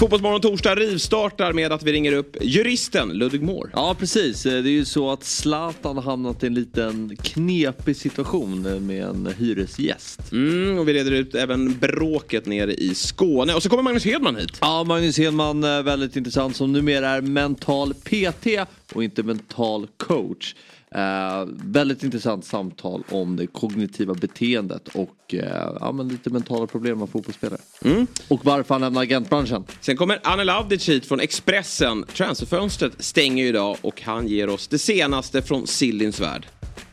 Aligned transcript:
Fotbollsmorgon 0.00 0.40
torsdag 0.40 0.74
rivstartar 0.74 1.52
med 1.52 1.72
att 1.72 1.82
vi 1.82 1.92
ringer 1.92 2.12
upp 2.12 2.36
juristen 2.40 3.08
Ludvig 3.08 3.42
Moore. 3.42 3.70
Ja 3.74 3.96
precis, 3.98 4.42
det 4.42 4.50
är 4.50 4.62
ju 4.62 4.84
så 4.84 5.10
att 5.10 5.24
Zlatan 5.24 5.96
har 5.96 6.02
hamnat 6.02 6.42
i 6.42 6.46
en 6.46 6.54
liten 6.54 7.16
knepig 7.22 7.96
situation 7.96 8.62
med 8.86 9.02
en 9.02 9.28
hyresgäst. 9.38 10.32
Mm, 10.32 10.78
och 10.78 10.88
vi 10.88 10.94
reder 10.94 11.12
ut 11.12 11.34
även 11.34 11.78
bråket 11.78 12.46
nere 12.46 12.74
i 12.74 12.94
Skåne. 12.94 13.54
Och 13.54 13.62
så 13.62 13.68
kommer 13.68 13.82
Magnus 13.82 14.04
Hedman 14.04 14.36
hit. 14.36 14.58
Ja, 14.60 14.84
Magnus 14.84 15.18
Hedman, 15.18 15.64
eh, 15.64 15.82
väldigt 15.82 16.16
intressant, 16.16 16.56
som 16.56 16.72
numera 16.72 17.08
är 17.08 17.20
mental 17.20 17.94
PT 17.94 18.46
och 18.92 19.04
inte 19.04 19.22
mental 19.22 19.86
coach. 19.96 20.54
Eh, 20.94 21.44
väldigt 21.64 22.02
intressant 22.02 22.44
samtal 22.44 23.02
om 23.10 23.36
det 23.36 23.46
kognitiva 23.46 24.14
beteendet 24.14 24.88
och 24.88 25.34
eh, 25.34 25.76
ja, 25.80 25.92
men 25.92 26.08
lite 26.08 26.30
mentala 26.30 26.66
problem 26.66 26.98
med 26.98 27.08
fotbollsspelare. 27.08 27.60
Mm. 27.84 28.06
Och 28.28 28.44
varför 28.44 28.74
han 28.74 28.80
lämnar 28.80 29.02
agentbranschen. 29.02 29.64
Sen 29.80 29.96
kommer 29.96 30.20
Anel 30.22 30.50
Avdic 30.50 30.88
hit 30.88 31.06
från 31.06 31.20
Expressen. 31.20 32.04
Transferfönstret 32.14 32.92
stänger 32.98 33.42
ju 33.42 33.48
idag 33.48 33.76
och 33.80 34.02
han 34.02 34.28
ger 34.28 34.48
oss 34.48 34.68
det 34.68 34.78
senaste 34.78 35.42
från 35.42 35.66
Sillins 35.66 36.20
värld. 36.20 36.46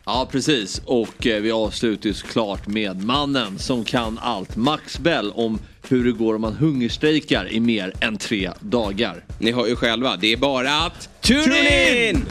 Ja 0.05 0.27
precis 0.31 0.81
och 0.85 1.27
eh, 1.27 1.41
vi 1.41 1.51
avslutar 1.51 2.07
ju 2.07 2.13
såklart 2.13 2.67
med 2.67 3.03
mannen 3.03 3.59
som 3.59 3.83
kan 3.83 4.19
allt. 4.21 4.55
Max 4.55 4.99
Bell 4.99 5.31
om 5.31 5.59
hur 5.89 6.05
det 6.05 6.11
går 6.11 6.35
om 6.35 6.41
man 6.41 6.53
hungerstrejkar 6.53 7.51
i 7.51 7.59
mer 7.59 7.93
än 8.01 8.17
tre 8.17 8.51
dagar. 8.59 9.23
Ni 9.39 9.51
hör 9.51 9.67
ju 9.67 9.75
själva, 9.75 10.15
det 10.15 10.33
är 10.33 10.37
bara 10.37 10.81
att 10.81 11.21
tune 11.21 12.09
in! 12.09 12.25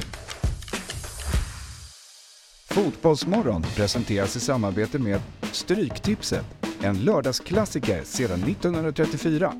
Fotbollsmorgon 2.76 3.62
presenteras 3.62 4.36
i 4.36 4.40
samarbete 4.40 4.98
med 4.98 5.20
Stryktipset, 5.42 6.44
en 6.82 7.04
lördagsklassiker 7.04 8.00
sedan 8.04 8.42
1934. 8.42 9.52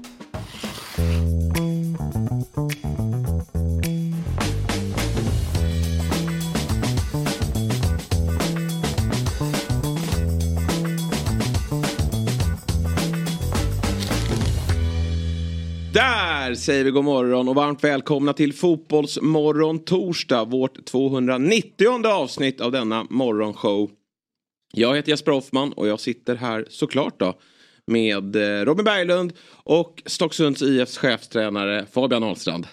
Där 15.93 16.36
säger 16.55 16.85
vi 16.85 16.91
god 16.91 17.05
morgon 17.05 17.49
och 17.49 17.55
varmt 17.55 17.85
välkomna 17.85 18.33
till 18.33 18.53
Fotbollsmorgon 18.53 19.79
torsdag, 19.79 20.45
vårt 20.45 20.85
290 20.85 22.07
avsnitt 22.07 22.61
av 22.61 22.73
denna 22.73 23.07
morgonshow. 23.11 23.91
Jag 24.73 24.97
heter 24.97 25.11
Jesper 25.11 25.33
Hoffman 25.33 25.73
och 25.73 25.89
jag 25.89 26.01
sitter 26.01 26.37
här 26.37 26.67
såklart 26.69 27.21
då 27.21 27.35
med 27.87 28.37
eh, 28.37 28.65
Robin 28.65 28.85
Berglund 28.85 29.33
och 29.53 30.03
Stocksunds 30.07 30.63
IFs 30.63 30.99
chefstränare 30.99 31.87
Fabian 31.93 32.23
Ahlstrand. 32.23 32.67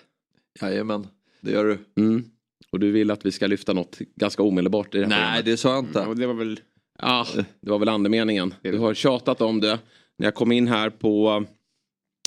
Jajamän, 0.62 1.08
det 1.42 1.52
gör 1.52 1.66
du. 1.66 2.02
Mm. 2.02 2.26
Och 2.72 2.80
du 2.80 2.92
vill 2.92 3.12
att 3.12 3.26
vi 3.26 3.32
ska 3.32 3.48
lyfta 3.48 3.74
något 3.74 3.98
ganska 4.16 4.44
omedelbart 4.44 4.96
i 4.96 4.98
det 4.98 5.04
här 5.04 5.10
Nej 5.10 5.20
programmet. 5.20 5.46
det 5.46 5.58
sa 5.58 5.70
jag 5.70 5.80
inte. 5.80 6.00
Och 6.00 6.16
det 6.16 6.28
var 6.28 6.34
väl... 6.34 6.60
Ja, 7.00 7.28
det 7.62 7.72
var 7.72 7.80
väl 7.80 7.90
andemeningen. 7.90 8.54
Du 8.62 8.78
har 8.78 8.94
tjatat 8.94 9.42
om 9.42 9.62
det. 9.62 9.80
När 10.18 10.28
jag 10.28 10.36
kom 10.36 10.52
in 10.52 10.68
här 10.68 10.90
på 10.90 11.46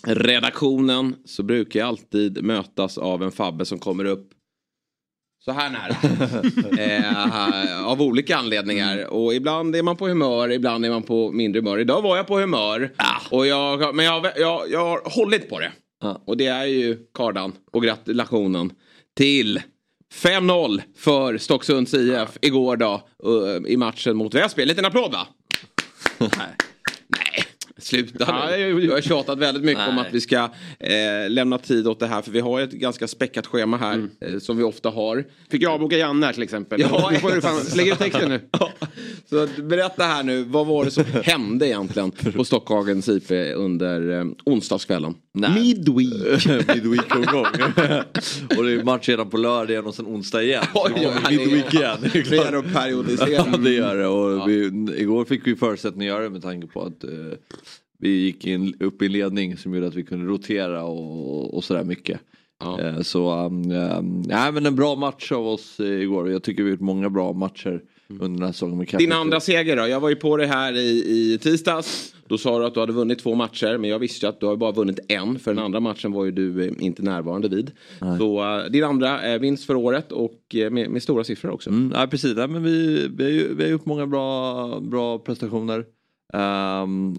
redaktionen 0.06 1.16
så 1.24 1.42
brukar 1.42 1.80
jag 1.80 1.88
alltid 1.88 2.44
mötas 2.44 2.98
av 2.98 3.22
en 3.22 3.32
Fabbe 3.32 3.64
som 3.64 3.78
kommer 3.78 4.04
upp 4.04 4.30
så 5.44 5.52
här 5.52 5.70
nära. 5.70 5.96
eh, 7.78 7.86
av 7.86 8.02
olika 8.02 8.36
anledningar. 8.36 9.06
Och 9.06 9.34
ibland 9.34 9.76
är 9.76 9.82
man 9.82 9.96
på 9.96 10.08
humör, 10.08 10.52
ibland 10.52 10.86
är 10.86 10.90
man 10.90 11.02
på 11.02 11.32
mindre 11.32 11.60
humör. 11.60 11.78
Idag 11.78 12.02
var 12.02 12.16
jag 12.16 12.26
på 12.26 12.38
humör. 12.38 12.92
Och 13.30 13.46
jag, 13.46 13.94
men 13.94 14.04
jag, 14.04 14.26
jag, 14.36 14.70
jag 14.70 14.84
har 14.84 15.00
hållit 15.10 15.48
på 15.48 15.60
det. 15.60 15.72
Ja. 16.00 16.22
Och 16.26 16.36
det 16.36 16.46
är 16.46 16.64
ju 16.64 16.98
kardan 17.14 17.52
och 17.72 17.82
gratulationen 17.82 18.72
till 19.16 19.60
5-0 20.14 20.80
för 20.96 21.38
Stocksunds 21.38 21.94
IF 21.94 22.38
igår 22.40 22.76
då 22.76 23.08
uh, 23.26 23.72
i 23.72 23.76
matchen 23.76 24.16
mot 24.16 24.34
Väsby. 24.34 24.62
En 24.62 24.68
liten 24.68 24.84
applåd 24.84 25.12
va? 25.12 25.26
Sluta 27.86 28.46
nu. 28.50 28.84
jag- 28.84 28.92
har 28.94 29.00
tjatat 29.00 29.38
väldigt 29.38 29.64
mycket 29.64 29.88
om 29.88 29.94
Nej. 29.94 30.06
att 30.06 30.14
vi 30.14 30.20
ska 30.20 30.36
eh, 30.80 31.30
lämna 31.30 31.58
tid 31.58 31.86
åt 31.86 32.00
det 32.00 32.06
här 32.06 32.22
för 32.22 32.30
vi 32.30 32.40
har 32.40 32.60
ett 32.60 32.72
ganska 32.72 33.08
späckat 33.08 33.46
schema 33.46 33.76
här 33.76 34.08
eh, 34.20 34.38
som 34.38 34.56
vi 34.56 34.62
ofta 34.64 34.90
har. 34.90 35.24
Fick 35.50 35.62
jag 35.62 35.72
avboka 35.72 35.96
Janne 35.96 36.26
här 36.26 36.32
till 36.32 36.42
exempel. 36.42 36.80
Ja, 36.80 37.08
nu 37.12 37.18
får 37.18 37.30
du 37.30 37.40
fan 37.40 37.60
lägga 37.76 37.92
ut 37.92 37.98
texten 37.98 38.28
nu. 38.28 38.40
Ja, 38.60 38.70
Så 39.30 39.48
berätta 39.62 40.04
här 40.04 40.22
nu, 40.22 40.42
vad 40.44 40.66
var 40.66 40.84
det 40.84 40.90
som 40.90 41.04
hände 41.22 41.66
egentligen 41.68 42.10
på 42.10 42.44
Stockhagens 42.44 43.08
IP 43.08 43.30
under 43.56 44.18
eh, 44.20 44.24
onsdagskvällen? 44.44 45.14
Nej. 45.36 45.50
Midweek. 45.50 46.46
Midweek-omgång. 46.68 47.46
och 48.56 48.64
det 48.64 48.72
är 48.72 48.84
match 48.84 49.08
redan 49.08 49.30
på 49.30 49.36
lördag 49.36 49.70
igen 49.70 49.86
och 49.86 49.94
sen 49.94 50.06
onsdag 50.06 50.42
igen. 50.42 50.64
Oj, 50.74 50.92
vi 51.30 51.38
Midweek 51.38 51.74
igen. 51.74 51.98
Det 52.30 52.36
är 52.36 52.54
och 52.54 52.64
periodisering. 52.72 53.34
Ja 53.34 53.56
det 53.58 53.72
gör 53.72 53.96
det 53.96 54.06
och 54.06 54.48
vi, 54.48 54.64
igår 54.96 55.24
fick 55.24 55.46
vi 55.46 55.56
förutsättning 55.56 56.08
att 56.08 56.14
göra 56.14 56.22
det 56.22 56.30
med 56.30 56.42
tanke 56.42 56.66
på 56.66 56.82
att 56.82 57.04
eh, 57.04 57.10
vi 57.98 58.08
gick 58.08 58.46
in, 58.46 58.74
upp 58.80 59.02
i 59.02 59.06
en 59.06 59.12
ledning 59.12 59.56
som 59.56 59.74
gjorde 59.74 59.86
att 59.86 59.94
vi 59.94 60.04
kunde 60.04 60.26
rotera 60.26 60.84
och, 60.84 61.54
och 61.54 61.64
sådär 61.64 61.84
mycket. 61.84 62.20
Ja. 62.60 62.80
Eh, 62.80 63.00
så 63.00 63.46
um, 63.46 63.70
um, 63.70 64.22
nej, 64.26 64.52
men 64.52 64.66
en 64.66 64.76
bra 64.76 64.94
match 64.94 65.32
av 65.32 65.46
oss 65.46 65.80
eh, 65.80 65.86
igår. 65.86 66.30
Jag 66.30 66.42
tycker 66.42 66.62
vi 66.62 66.68
har 66.68 66.74
gjort 66.74 66.80
många 66.80 67.10
bra 67.10 67.32
matcher 67.32 67.82
under 68.08 68.28
den 68.28 68.42
här 68.42 68.52
säsongen. 68.52 68.86
Din 68.98 69.12
andra 69.12 69.40
seger 69.40 69.76
då? 69.76 69.88
Jag 69.88 70.00
var 70.00 70.08
ju 70.08 70.16
på 70.16 70.36
det 70.36 70.46
här 70.46 70.72
i, 70.76 70.88
i 70.88 71.38
tisdags. 71.42 72.15
Då 72.28 72.38
sa 72.38 72.58
du 72.58 72.64
att 72.64 72.74
du 72.74 72.80
hade 72.80 72.92
vunnit 72.92 73.18
två 73.18 73.34
matcher. 73.34 73.78
Men 73.78 73.90
jag 73.90 73.98
visste 73.98 74.26
ju 74.26 74.30
att 74.30 74.40
du 74.40 74.46
har 74.46 74.56
bara 74.56 74.72
vunnit 74.72 74.98
en. 75.08 75.38
För 75.38 75.54
den 75.54 75.64
andra 75.64 75.80
matchen 75.80 76.12
var 76.12 76.24
ju 76.24 76.30
du 76.30 76.64
eh, 76.64 76.72
inte 76.78 77.02
närvarande 77.02 77.48
vid. 77.48 77.70
Så 78.18 78.58
eh, 78.58 78.64
din 78.70 78.84
andra 78.84 79.20
är 79.20 79.38
vinst 79.38 79.64
för 79.64 79.74
året 79.74 80.12
och 80.12 80.54
eh, 80.54 80.70
med, 80.70 80.90
med 80.90 81.02
stora 81.02 81.24
siffror 81.24 81.50
också. 81.50 81.70
Mm, 81.70 81.92
ja, 81.94 82.06
precis, 82.06 82.36
nej, 82.36 82.48
men 82.48 82.62
vi, 82.62 83.08
vi, 83.16 83.24
har 83.24 83.30
ju, 83.30 83.54
vi 83.54 83.62
har 83.62 83.70
gjort 83.70 83.86
många 83.86 84.06
bra, 84.06 84.80
bra 84.80 85.18
prestationer. 85.18 85.84
Ehm, 86.32 87.16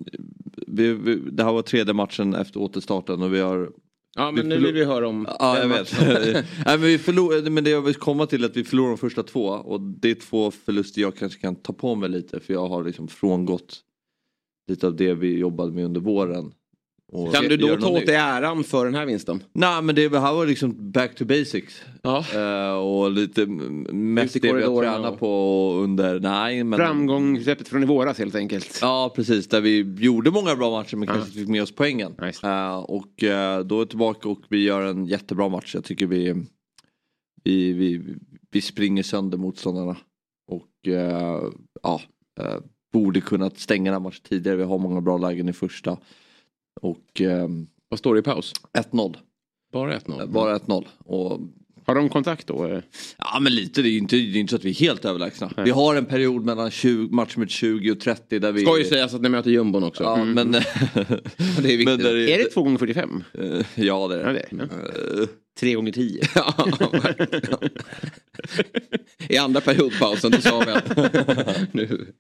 vi, 0.67 0.93
vi, 0.93 1.15
det 1.15 1.43
här 1.43 1.53
var 1.53 1.61
tredje 1.61 1.93
matchen 1.93 2.35
efter 2.35 2.59
återstarten 2.59 3.21
och 3.21 3.33
vi 3.33 3.39
har 3.39 3.69
Ja 4.15 4.31
men 4.31 4.49
Vi 4.49 4.55
nu 4.55 4.65
vill 4.65 4.73
vi 4.73 4.85
höra 4.85 5.07
om 5.07 5.27
Ja, 5.39 5.59
jag 5.59 5.67
vet. 5.67 6.01
Nej, 6.01 6.43
men, 6.65 6.81
vi 6.81 6.97
förlor, 6.97 7.49
men 7.49 7.63
det 7.63 7.69
jag 7.69 7.81
vill 7.81 7.95
komma 7.95 8.25
till 8.25 8.43
är 8.43 8.47
att 8.47 8.57
vi 8.57 8.63
förlorade 8.63 8.91
de 8.93 8.97
första 8.97 9.23
två 9.23 9.45
och 9.45 9.81
det 9.81 10.11
är 10.11 10.15
två 10.15 10.51
förluster 10.51 11.01
jag 11.01 11.15
kanske 11.15 11.39
kan 11.41 11.55
ta 11.55 11.73
på 11.73 11.95
mig 11.95 12.09
lite 12.09 12.39
för 12.39 12.53
jag 12.53 12.67
har 12.67 12.83
liksom 12.83 13.07
frångått 13.07 13.79
lite 14.67 14.87
av 14.87 14.95
det 14.95 15.13
vi 15.13 15.37
jobbade 15.37 15.71
med 15.71 15.85
under 15.85 16.01
våren. 16.01 16.53
Kan 17.33 17.43
du 17.43 17.57
då 17.57 17.77
ta 17.77 17.89
åt 17.89 18.05
dig 18.05 18.15
äran 18.15 18.63
för 18.63 18.85
den 18.85 18.95
här 18.95 19.05
vinsten? 19.05 19.43
Nej 19.53 19.81
men 19.81 19.95
det 19.95 20.19
här 20.19 20.33
var 20.33 20.45
liksom 20.45 20.91
back 20.91 21.15
to 21.15 21.25
basics. 21.25 21.81
Ja. 22.01 22.25
Eh, 22.35 22.77
och 22.77 23.11
lite 23.11 23.45
mest 23.45 24.41
det 24.41 24.53
vi 24.53 24.63
har 24.63 24.81
tränat 24.81 25.19
på 25.19 25.73
under, 25.83 26.19
nej 26.19 26.63
men. 26.63 26.79
Framgångsreceptet 26.79 27.67
från 27.67 27.83
i 27.83 27.85
våras 27.85 28.19
helt 28.19 28.35
enkelt. 28.35 28.79
Ja 28.81 29.13
precis, 29.15 29.47
där 29.47 29.61
vi 29.61 29.95
gjorde 29.99 30.31
många 30.31 30.55
bra 30.55 30.71
matcher 30.71 30.95
men 30.95 31.07
kanske 31.07 31.25
inte 31.25 31.39
fick 31.39 31.49
med 31.49 31.63
oss 31.63 31.71
poängen. 31.71 32.15
Nice. 32.21 32.47
Eh, 32.47 32.77
och 32.77 33.23
eh, 33.23 33.59
då 33.59 33.75
är 33.75 33.79
vi 33.79 33.89
tillbaka 33.89 34.29
och 34.29 34.41
vi 34.49 34.63
gör 34.63 34.81
en 34.81 35.05
jättebra 35.05 35.49
match. 35.49 35.75
Jag 35.75 35.83
tycker 35.83 36.07
vi, 36.07 36.45
vi, 37.43 37.73
vi, 37.73 38.15
vi 38.51 38.61
springer 38.61 39.03
sönder 39.03 39.37
motståndarna. 39.37 39.97
Och 40.47 40.67
ja, 41.81 42.01
borde 42.93 43.21
kunnat 43.21 43.59
stänga 43.59 43.91
den 43.91 44.01
matchen 44.01 44.21
tidigare. 44.29 44.57
Vi 44.57 44.63
har 44.63 44.77
många 44.77 45.01
bra 45.01 45.17
lägen 45.17 45.49
i 45.49 45.53
första. 45.53 45.97
Och 46.81 47.21
eh, 47.21 47.47
Vad 47.89 47.99
står 47.99 48.13
det 48.13 48.19
i 48.19 48.23
paus? 48.23 48.53
1-0. 48.91 49.15
Bara 49.73 49.97
1-0. 49.99 50.27
Bara 50.27 50.57
1-0. 50.57 50.85
Och 51.05 51.39
Har 51.85 51.95
de 51.95 52.09
kontakt 52.09 52.47
då? 52.47 52.65
eh? 52.65 52.79
Ja 53.17 53.39
men 53.39 53.55
lite, 53.55 53.81
det 53.81 53.87
är 53.89 53.91
ju 53.91 53.97
inte, 53.97 54.15
det 54.15 54.21
är 54.21 54.39
inte 54.39 54.51
så 54.51 54.55
att 54.55 54.63
vi 54.65 54.69
är 54.69 54.73
helt 54.73 55.05
överlägsna. 55.05 55.51
Vi 55.65 55.69
har 55.71 55.95
en 55.95 56.05
period 56.05 56.45
mellan 56.45 56.71
20, 56.71 57.15
match 57.15 57.37
med 57.37 57.49
20 57.49 57.91
och 57.91 57.99
30 57.99 58.39
där 58.39 58.51
vi... 58.51 58.61
Ska 58.61 58.77
ju 58.77 58.83
sägas 58.83 59.13
att 59.13 59.21
ni 59.21 59.29
möter 59.29 59.51
jumbon 59.51 59.83
också. 59.83 60.03
Ja 60.03 60.23
men... 60.25 60.51
Det 60.51 60.59
är 60.59 61.61
viktigt. 61.61 61.85
men 61.85 61.99
Är 62.05 62.37
det 62.37 62.49
2 62.53 62.63
gånger 62.63 62.77
45 62.77 63.23
Eh, 63.33 63.65
Ja 63.75 64.07
det 64.07 64.15
är 64.21 64.27
Ja, 64.27 64.33
det. 64.33 64.45
det 64.51 64.63
är 65.21 65.27
3 65.59 65.73
gånger 65.73 65.91
10 65.91 66.21
Ja. 66.35 66.67
I 69.29 69.37
andra 69.37 69.61
periodpausen 69.61 70.31
då 70.31 70.41
sa 70.41 70.59
vi 70.59 70.71
att 70.71 70.97
nu... 71.73 72.13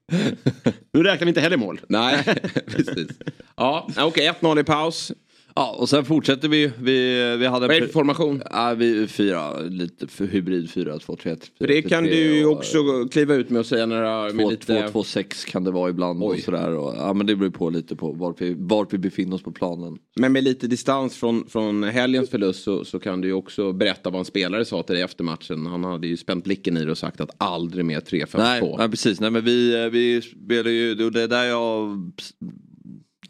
Nu 0.93 1.03
räknar 1.03 1.25
vi 1.25 1.29
inte 1.29 1.41
heller 1.41 1.57
mål. 1.57 1.81
Nej, 1.89 2.23
precis. 2.67 3.07
Ja, 3.55 3.87
okej, 3.97 4.31
1-0 4.41 4.59
i 4.59 4.63
paus. 4.63 5.11
Ja 5.57 5.75
och 5.77 5.89
sen 5.89 6.05
fortsätter 6.05 6.47
vi. 6.47 6.71
Vi, 6.79 7.35
vi 7.37 7.45
hade... 7.45 7.67
Vad 7.67 7.75
är 7.75 7.81
det 7.81 7.87
för 7.87 7.93
formation? 7.93 8.43
Ja, 8.51 8.73
vi 8.73 9.07
fyra, 9.07 9.59
lite 9.59 10.07
för 10.07 10.25
hybrid 10.25 10.69
4, 10.69 10.99
2, 10.99 11.15
3, 11.15 11.35
3 11.35 11.49
För 11.57 11.67
det 11.67 11.81
kan 11.81 12.03
du 12.03 12.35
ju 12.35 12.45
också 12.45 12.77
kliva 13.11 13.35
ut 13.35 13.49
med 13.49 13.59
och 13.59 13.65
säga 13.65 13.85
med 13.85 14.31
2, 14.39 14.49
lite... 14.49 14.81
2, 14.81 14.89
2, 14.91 15.03
6 15.03 15.45
kan 15.45 15.63
det 15.63 15.71
vara 15.71 15.89
ibland 15.89 16.23
Oj. 16.23 16.37
och 16.37 16.43
sådär. 16.43 16.75
Och, 16.75 16.95
ja 16.97 17.13
men 17.13 17.27
det 17.27 17.35
beror 17.35 17.49
på 17.49 17.69
lite 17.69 17.95
på 17.95 18.11
vart 18.11 18.41
vi, 18.41 18.55
vart 18.57 18.93
vi 18.93 18.97
befinner 18.97 19.35
oss 19.35 19.43
på 19.43 19.51
planen. 19.51 19.97
Men 20.15 20.31
med 20.31 20.43
lite 20.43 20.67
distans 20.67 21.15
från, 21.15 21.47
från 21.49 21.83
helgens 21.83 22.29
förlust 22.29 22.63
så, 22.63 22.85
så 22.85 22.99
kan 22.99 23.21
du 23.21 23.27
ju 23.27 23.33
också 23.33 23.73
berätta 23.73 24.09
vad 24.09 24.19
en 24.19 24.25
spelare 24.25 24.65
sa 24.65 24.83
till 24.83 24.95
dig 24.95 25.03
efter 25.03 25.23
matchen. 25.23 25.65
Han 25.65 25.83
hade 25.83 26.07
ju 26.07 26.17
spänt 26.17 26.43
blicken 26.43 26.77
i 26.77 26.85
det 26.85 26.91
och 26.91 26.97
sagt 26.97 27.21
att 27.21 27.31
aldrig 27.37 27.85
mer 27.85 27.99
3-5-2. 27.99 28.37
Nej, 28.37 28.75
nej 28.77 28.89
precis, 28.89 29.19
nej 29.19 29.31
men 29.31 29.45
vi, 29.45 29.89
vi 29.89 30.21
spelar 30.21 30.71
ju, 30.71 30.95
det 30.95 31.21
är 31.21 31.27
där 31.27 31.43
jag 31.43 31.97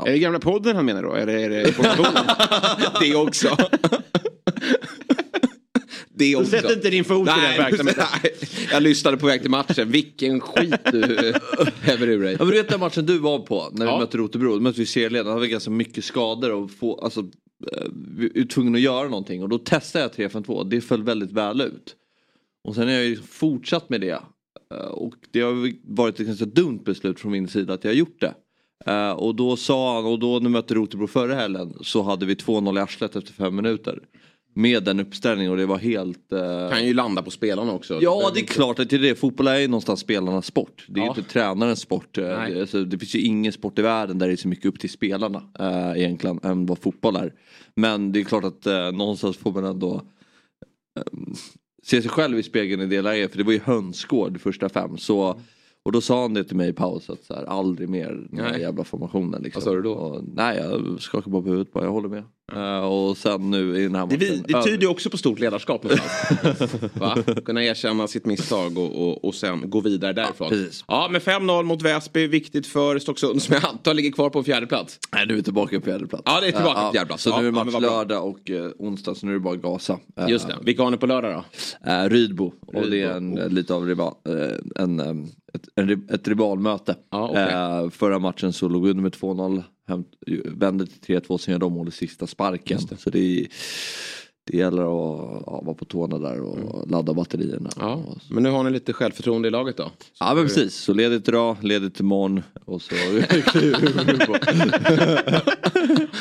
Är 0.06 0.12
det 0.12 0.20
gamla 0.20 0.40
podden 0.40 0.76
han 0.76 0.86
menar 0.86 1.04
då? 1.04 1.14
Eller 1.14 1.34
är 1.38 1.50
det 1.50 1.68
informationen? 1.68 2.24
det 3.02 3.16
också. 3.16 3.58
det 6.16 6.36
också. 6.36 6.52
Sätt 6.52 6.72
inte 6.72 6.90
din 6.90 7.04
fot 7.04 7.28
i 7.28 7.32
den 7.32 7.40
Nej, 7.40 7.58
verksamheten. 7.58 8.04
nej. 8.24 8.34
Jag 8.72 8.84
lyssnade 8.84 9.18
på 9.18 9.26
väg 9.28 9.42
till 9.42 9.50
matchen. 9.50 9.92
Vilken 9.92 10.40
skit 10.42 10.76
du 10.92 11.34
häver 11.82 12.08
ur 12.08 12.24
dig. 12.24 12.32
Ja, 12.32 12.38
men 12.40 12.48
du 12.48 12.54
vet 12.58 12.70
den 12.70 12.80
matchen 12.80 13.06
du 13.06 13.18
var 13.18 13.40
på 13.40 13.70
när 13.74 13.86
vi 13.86 13.92
Ja. 13.92 14.00
mötte 14.00 14.18
Rotebro, 14.18 14.54
då 14.56 14.60
mötte 14.60 14.80
vi 14.80 14.86
serieledaren, 14.86 15.28
han 15.28 15.38
hade 15.38 15.48
ganska 15.48 15.70
mycket 15.72 16.04
skador 16.04 16.52
och 16.52 16.72
få, 16.72 17.00
alltså, 17.02 17.20
eh, 17.72 17.88
vi 18.18 18.42
är 18.42 18.46
tvungna 18.46 18.78
att 18.78 18.82
göra 18.82 19.10
någonting 19.10 19.44
och 19.44 19.50
då 19.50 19.58
testade 19.58 20.04
jag 20.18 20.32
3-5-2, 20.32 20.64
det 20.70 20.82
föll 20.82 21.04
väldigt 21.04 21.32
väl 21.32 21.62
ut. 21.62 21.96
Och 22.68 22.76
sen 22.76 22.84
har 22.88 22.94
jag 22.94 23.06
ju 23.06 23.16
fortsatt 23.16 23.90
med 23.90 24.02
det. 24.02 24.20
Eh, 24.74 24.78
Och 24.80 25.14
det 25.32 25.42
har 25.42 25.72
varit 25.96 26.20
ett 26.20 26.26
ganska 26.28 26.46
dumt 26.46 26.80
beslut 26.86 27.20
från 27.20 27.32
min 27.32 27.48
sida 27.48 27.74
att 27.74 27.84
jag 27.84 27.92
har 27.92 27.96
gjort 27.96 28.22
det. 28.22 28.34
Eh, 28.88 29.12
Och 29.12 29.36
då 29.36 29.56
sa 29.56 29.95
han, 29.95 30.06
och 30.06 30.19
då 30.19 30.34
när 30.34 30.39
vi 30.42 30.50
mötte 30.50 30.74
Rotebro 30.74 31.07
förra 31.07 31.36
helgen 31.36 31.74
så 31.81 32.01
hade 32.01 32.25
vi 32.25 32.34
2-0 32.34 32.78
i 32.78 32.81
arslet 32.81 33.16
efter 33.16 33.34
fem 33.34 33.56
minuter. 33.56 34.00
Med 34.54 34.84
den 34.84 35.00
uppställningen 35.00 35.51
och 35.51 35.57
det 35.57 35.66
var 35.66 35.78
helt... 35.78 36.31
eh, 36.31 36.69
Kan 36.69 36.86
ju 36.86 36.94
landa 36.94 37.22
på 37.22 37.31
spelarna 37.31 37.72
också. 37.74 38.00
Ja 38.01 38.31
det 38.34 38.39
är 38.39 38.45
klart 38.45 38.80
att 38.80 38.89
det 38.89 38.95
är 38.95 39.00
det. 39.00 39.16
Fotboll 39.16 39.48
är 39.48 39.56
ju 39.60 39.68
någonstans 39.68 40.00
spelarnas 40.00 40.45
sport. 40.45 40.86
Det 40.89 41.00
är 41.00 41.06
Ja. 41.06 41.13
ju 41.16 41.19
inte 41.22 41.31
tränarens 41.34 41.80
sport. 41.80 42.18
Eh, 42.18 42.24
Nej. 42.28 42.54
Det, 42.54 42.62
alltså, 42.62 42.84
det 42.84 42.98
finns 43.00 43.16
ju 43.16 43.22
ingen 43.22 43.51
sport 43.54 43.80
i 43.80 43.81
världen 43.81 44.18
där 44.18 44.28
det 44.28 44.34
är 44.34 44.38
så 44.38 44.48
mycket 44.48 44.66
upp 44.66 44.80
till 44.80 44.90
spelarna 44.90 45.44
eh, 45.60 45.92
egentligen 46.01 46.40
än 46.44 46.66
vad 46.66 46.80
fotboll 46.80 47.16
är. 47.16 47.33
Men 47.75 48.12
det 48.12 48.19
är 48.19 48.24
klart 48.24 48.44
att 48.44 48.66
eh, 48.68 48.92
någonstans 48.92 49.38
får 49.38 49.51
man 49.51 49.66
ändå 49.66 50.01
se 51.83 52.01
sig 52.01 52.10
själv 52.12 52.40
i 52.40 52.44
spegeln 52.44 52.81
i 52.81 52.86
det 52.86 53.01
läget. 53.01 53.31
För 53.31 53.38
det 53.38 53.44
var 53.44 53.54
ju 53.54 53.60
hönsgård 53.63 54.42
första 54.42 54.69
fem. 54.69 54.98
Så, 54.98 55.42
och 55.88 55.94
då 55.94 56.01
sa 56.01 56.22
han 56.22 56.34
det 56.34 56.44
till 56.44 56.57
mig 56.57 56.69
i 56.69 56.74
paus 56.74 57.10
att 57.10 57.24
så 57.24 57.34
här, 57.34 57.44
aldrig 57.44 57.89
mer 57.89 58.28
den 58.30 58.39
här 58.39 58.51
Nej. 58.51 58.62
jävla 58.62 58.84
formationen. 58.84 59.42
Liksom. 59.42 59.60
Vad 59.60 59.63
sa 59.63 59.75
du 59.75 59.81
då? 59.81 59.94
Och, 59.94 60.24
nej 60.34 60.57
jag 60.57 61.01
skakade 61.01 61.31
bara 61.31 61.42
på 61.42 61.50
huvudet 61.50 61.74
bara, 61.74 61.84
jag 61.84 61.92
håller 61.92 62.10
med. 62.10 62.24
Eh, 62.56 62.80
och 62.86 63.18
sen 63.18 63.50
nu 63.52 63.78
i 63.80 63.84
den 63.84 63.96
här 63.96 64.08
Det, 64.08 64.16
matchen. 64.18 64.44
vi- 64.48 64.54
det 64.54 64.64
tyder 64.64 64.82
ju 64.82 64.88
också 64.88 65.10
på 65.10 65.18
stort 65.18 65.40
ledarskap. 65.40 65.86
Va? 66.94 67.18
Kunna 67.46 67.64
erkänna 67.64 68.08
sitt 68.08 68.26
misstag 68.26 68.78
och, 68.78 69.08
och, 69.08 69.26
och 69.26 69.36
sen 69.36 69.70
gå 69.70 69.82
vidare 69.82 70.14
därifrån. 70.14 70.50
precis. 70.50 70.84
Ja, 70.88 71.08
men 71.12 71.22
5-0 71.22 71.64
mot 71.64 71.82
Väsby. 71.82 72.28
Viktigt 72.28 72.68
för 72.68 73.00
Stocksund 73.00 73.42
som 73.42 73.54
jag 73.56 73.66
antar 73.66 73.94
ligger 73.94 74.12
kvar 74.12 74.30
på 74.30 74.40
en 74.40 74.46
fjärde 74.46 74.68
plats. 74.68 75.00
Nej 75.14 75.26
nu 75.28 75.34
är 75.34 75.38
vi 75.38 75.44
tillbaka 75.44 75.80
på 75.80 75.86
fjärde 75.86 76.08
plats. 76.08 76.24
Ja, 76.26 76.40
det 76.42 76.48
är 76.48 76.52
tillbaka 76.52 76.80
Ja, 76.80 76.88
på 76.88 76.92
fjärde 76.94 77.08
plats. 77.08 77.24
Så 77.24 77.30
Ja, 77.30 77.42
nu 77.42 77.48
är 77.48 77.52
ja, 77.52 77.64
match 77.64 77.72
bra. 77.72 77.80
lördag 77.80 78.28
och 78.28 78.50
eh, 78.52 78.72
onsdag 78.80 79.16
så 79.16 79.26
nu 79.26 79.32
är 79.32 79.34
det 79.36 79.40
bara 79.44 79.54
att 79.56 79.62
gasa. 79.62 80.00
Eh, 80.20 80.30
Just 80.30 80.48
det. 80.48 80.56
Vilka 80.64 80.84
har 80.84 80.92
ni 80.92 80.98
på 80.98 81.06
lördag 81.06 81.44
då? 81.84 81.92
Eh, 81.92 82.10
Rydbo. 82.10 82.54
Och 82.68 82.90
det 82.90 83.02
är 83.02 83.12
en, 83.12 83.30
Rydbo. 83.32 83.42
eh, 83.46 83.50
lite 83.50 83.74
av 83.74 83.86
rival, 83.88 84.14
en, 84.76 85.00
eh, 85.00 85.10
ett, 85.54 85.68
en, 85.76 86.08
ett 86.12 86.28
rivalmöte. 86.28 86.96
Ja, 87.12 87.30
okej. 87.30 87.44
eh, 87.84 87.90
förra 87.90 88.20
matchen 88.20 88.54
så 88.54 88.70
låg 88.70 88.84
vi 88.84 88.90
under 88.92 89.04
med 89.04 89.12
2-0. 89.14 89.64
Hämt, 89.88 90.07
vände 90.45 90.86
till 90.88 91.18
3-2 91.19 91.38
sen 91.38 91.51
gör 91.51 91.60
de 91.60 91.74
mål 91.74 91.88
i 91.88 91.92
sista 91.92 92.28
sparken. 92.28 92.80
Så 92.98 93.10
det, 93.10 93.19
är, 93.19 93.48
det 94.51 94.57
gäller 94.57 94.81
att 94.81 95.44
ja, 95.45 95.62
vara 95.66 95.75
på 95.75 95.86
tårna 95.86 96.19
där 96.19 96.42
och 96.42 96.89
ladda 96.92 97.13
batterierna. 97.13 97.69
Ja, 97.80 98.04
så- 98.22 98.34
men 98.34 98.44
nu 98.44 98.50
har 98.50 98.63
ni 98.63 98.72
lite 98.72 98.94
självförtroende 98.94 99.48
i 99.48 99.51
laget 99.51 99.78
då? 99.78 99.92
Ja 100.19 100.34
men 100.36 100.44
precis, 100.44 100.75
så 100.75 100.94
ledigt 100.94 101.28
idag, 101.28 101.57
ledigt 101.62 102.00
imorgon 102.00 102.42
och 102.66 102.81
så 102.81 102.95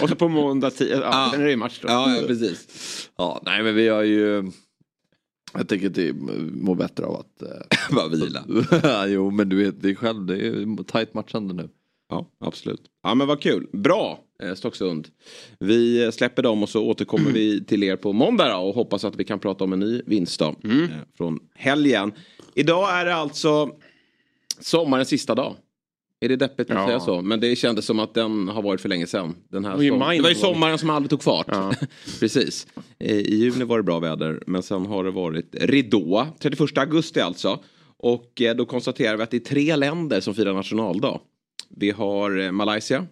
Och 0.03 0.09
så 0.09 0.15
på 0.17 0.29
måndag, 0.29 0.71
ja, 0.81 0.87
Ja. 0.87 1.29
sen 1.33 1.41
är 1.41 1.45
det 1.45 1.51
ju 1.51 1.57
match 1.57 1.79
då. 1.83 1.89
Ja, 1.89 2.17
precis. 2.27 2.67
Ja, 3.19 3.43
nej 3.45 3.63
men 3.63 3.75
vi 3.75 3.89
har 3.89 4.03
ju 4.03 4.51
jag 5.55 5.69
tänker 5.69 5.87
att 5.87 5.95
det 5.95 6.13
mår 6.53 6.75
bättre 6.75 7.05
av 7.07 7.15
att 7.17 7.43
eh, 7.43 7.49
Bara 7.97 8.09
vila. 8.09 8.45
jo 9.09 9.31
men 9.31 9.49
du 9.49 9.57
vet 9.57 9.83
det 9.83 9.91
är 9.91 9.95
själv, 9.95 10.27
det 10.27 10.47
är 10.47 10.83
tajt 10.85 11.15
matchande 11.15 11.55
nu. 11.55 11.69
Ja, 12.09 12.31
absolut. 12.41 12.81
Ja, 13.03 13.15
men 13.15 13.27
vad 13.27 13.41
kul. 13.41 13.67
Bra, 13.73 14.19
eh, 14.43 14.55
Stocksund. 14.55 15.09
Vi 15.59 16.11
släpper 16.13 16.43
dem 16.43 16.63
och 16.63 16.69
så 16.69 16.85
återkommer 16.85 17.31
vi 17.31 17.65
till 17.65 17.83
er 17.83 17.97
på 17.97 18.13
måndag 18.13 18.57
och 18.57 18.75
hoppas 18.75 19.05
att 19.05 19.17
vi 19.17 19.25
kan 19.25 19.39
prata 19.39 19.65
om 19.65 19.73
en 19.73 19.79
ny 19.81 20.03
vinst 20.07 20.41
då, 20.41 20.47
eh, 20.47 20.89
från 21.17 21.39
helgen. 21.55 22.13
Idag 22.55 22.91
är 23.01 23.05
det 23.05 23.15
alltså 23.15 23.71
sommarens 24.61 25.09
sista 25.09 25.35
dag. 25.35 25.55
Är 26.21 26.29
det 26.29 26.37
deppigt 26.37 26.71
att 26.71 26.77
Ja. 26.77 26.87
säga 26.87 27.01
så? 27.01 27.23
Men 27.23 27.41
det 27.41 27.57
kändes 27.57 27.85
som 27.87 27.99
att 28.01 28.15
den 28.15 28.49
har 28.49 28.63
varit 28.63 28.81
för 28.81 28.89
länge 28.89 29.07
sedan. 29.07 29.35
Den 29.49 29.65
här 29.65 29.77
det 29.79 29.91
var 30.23 30.29
ju 30.29 30.35
sommaren 30.35 30.79
som 30.79 30.91
aldrig 30.91 31.11
tog 31.11 31.23
fart. 31.23 31.47
Ja. 31.51 31.73
Precis. 32.21 32.67
I 32.99 33.37
juni 33.37 33.65
var 33.65 33.77
det 33.77 33.83
bra 33.83 33.99
väder 33.99 34.43
men 34.47 34.63
sen 34.63 34.87
har 34.87 35.05
det 35.05 35.11
varit 35.11 35.55
ridå. 35.61 36.27
31 36.41 36.79
augusti 36.79 37.21
alltså. 37.21 37.61
Och 37.99 38.43
eh, 38.43 38.57
då 38.57 38.65
konstaterar 38.65 39.17
vi 39.17 39.23
att 39.23 39.31
det 39.31 39.37
är 39.37 39.41
tre 39.41 39.77
länder 39.77 40.21
som 40.21 40.35
firar 40.35 40.55
nationaldag. 40.55 41.21
Vi 41.69 41.91
har 41.91 42.39
eh, 42.39 42.53
Malaysia, 42.53 43.07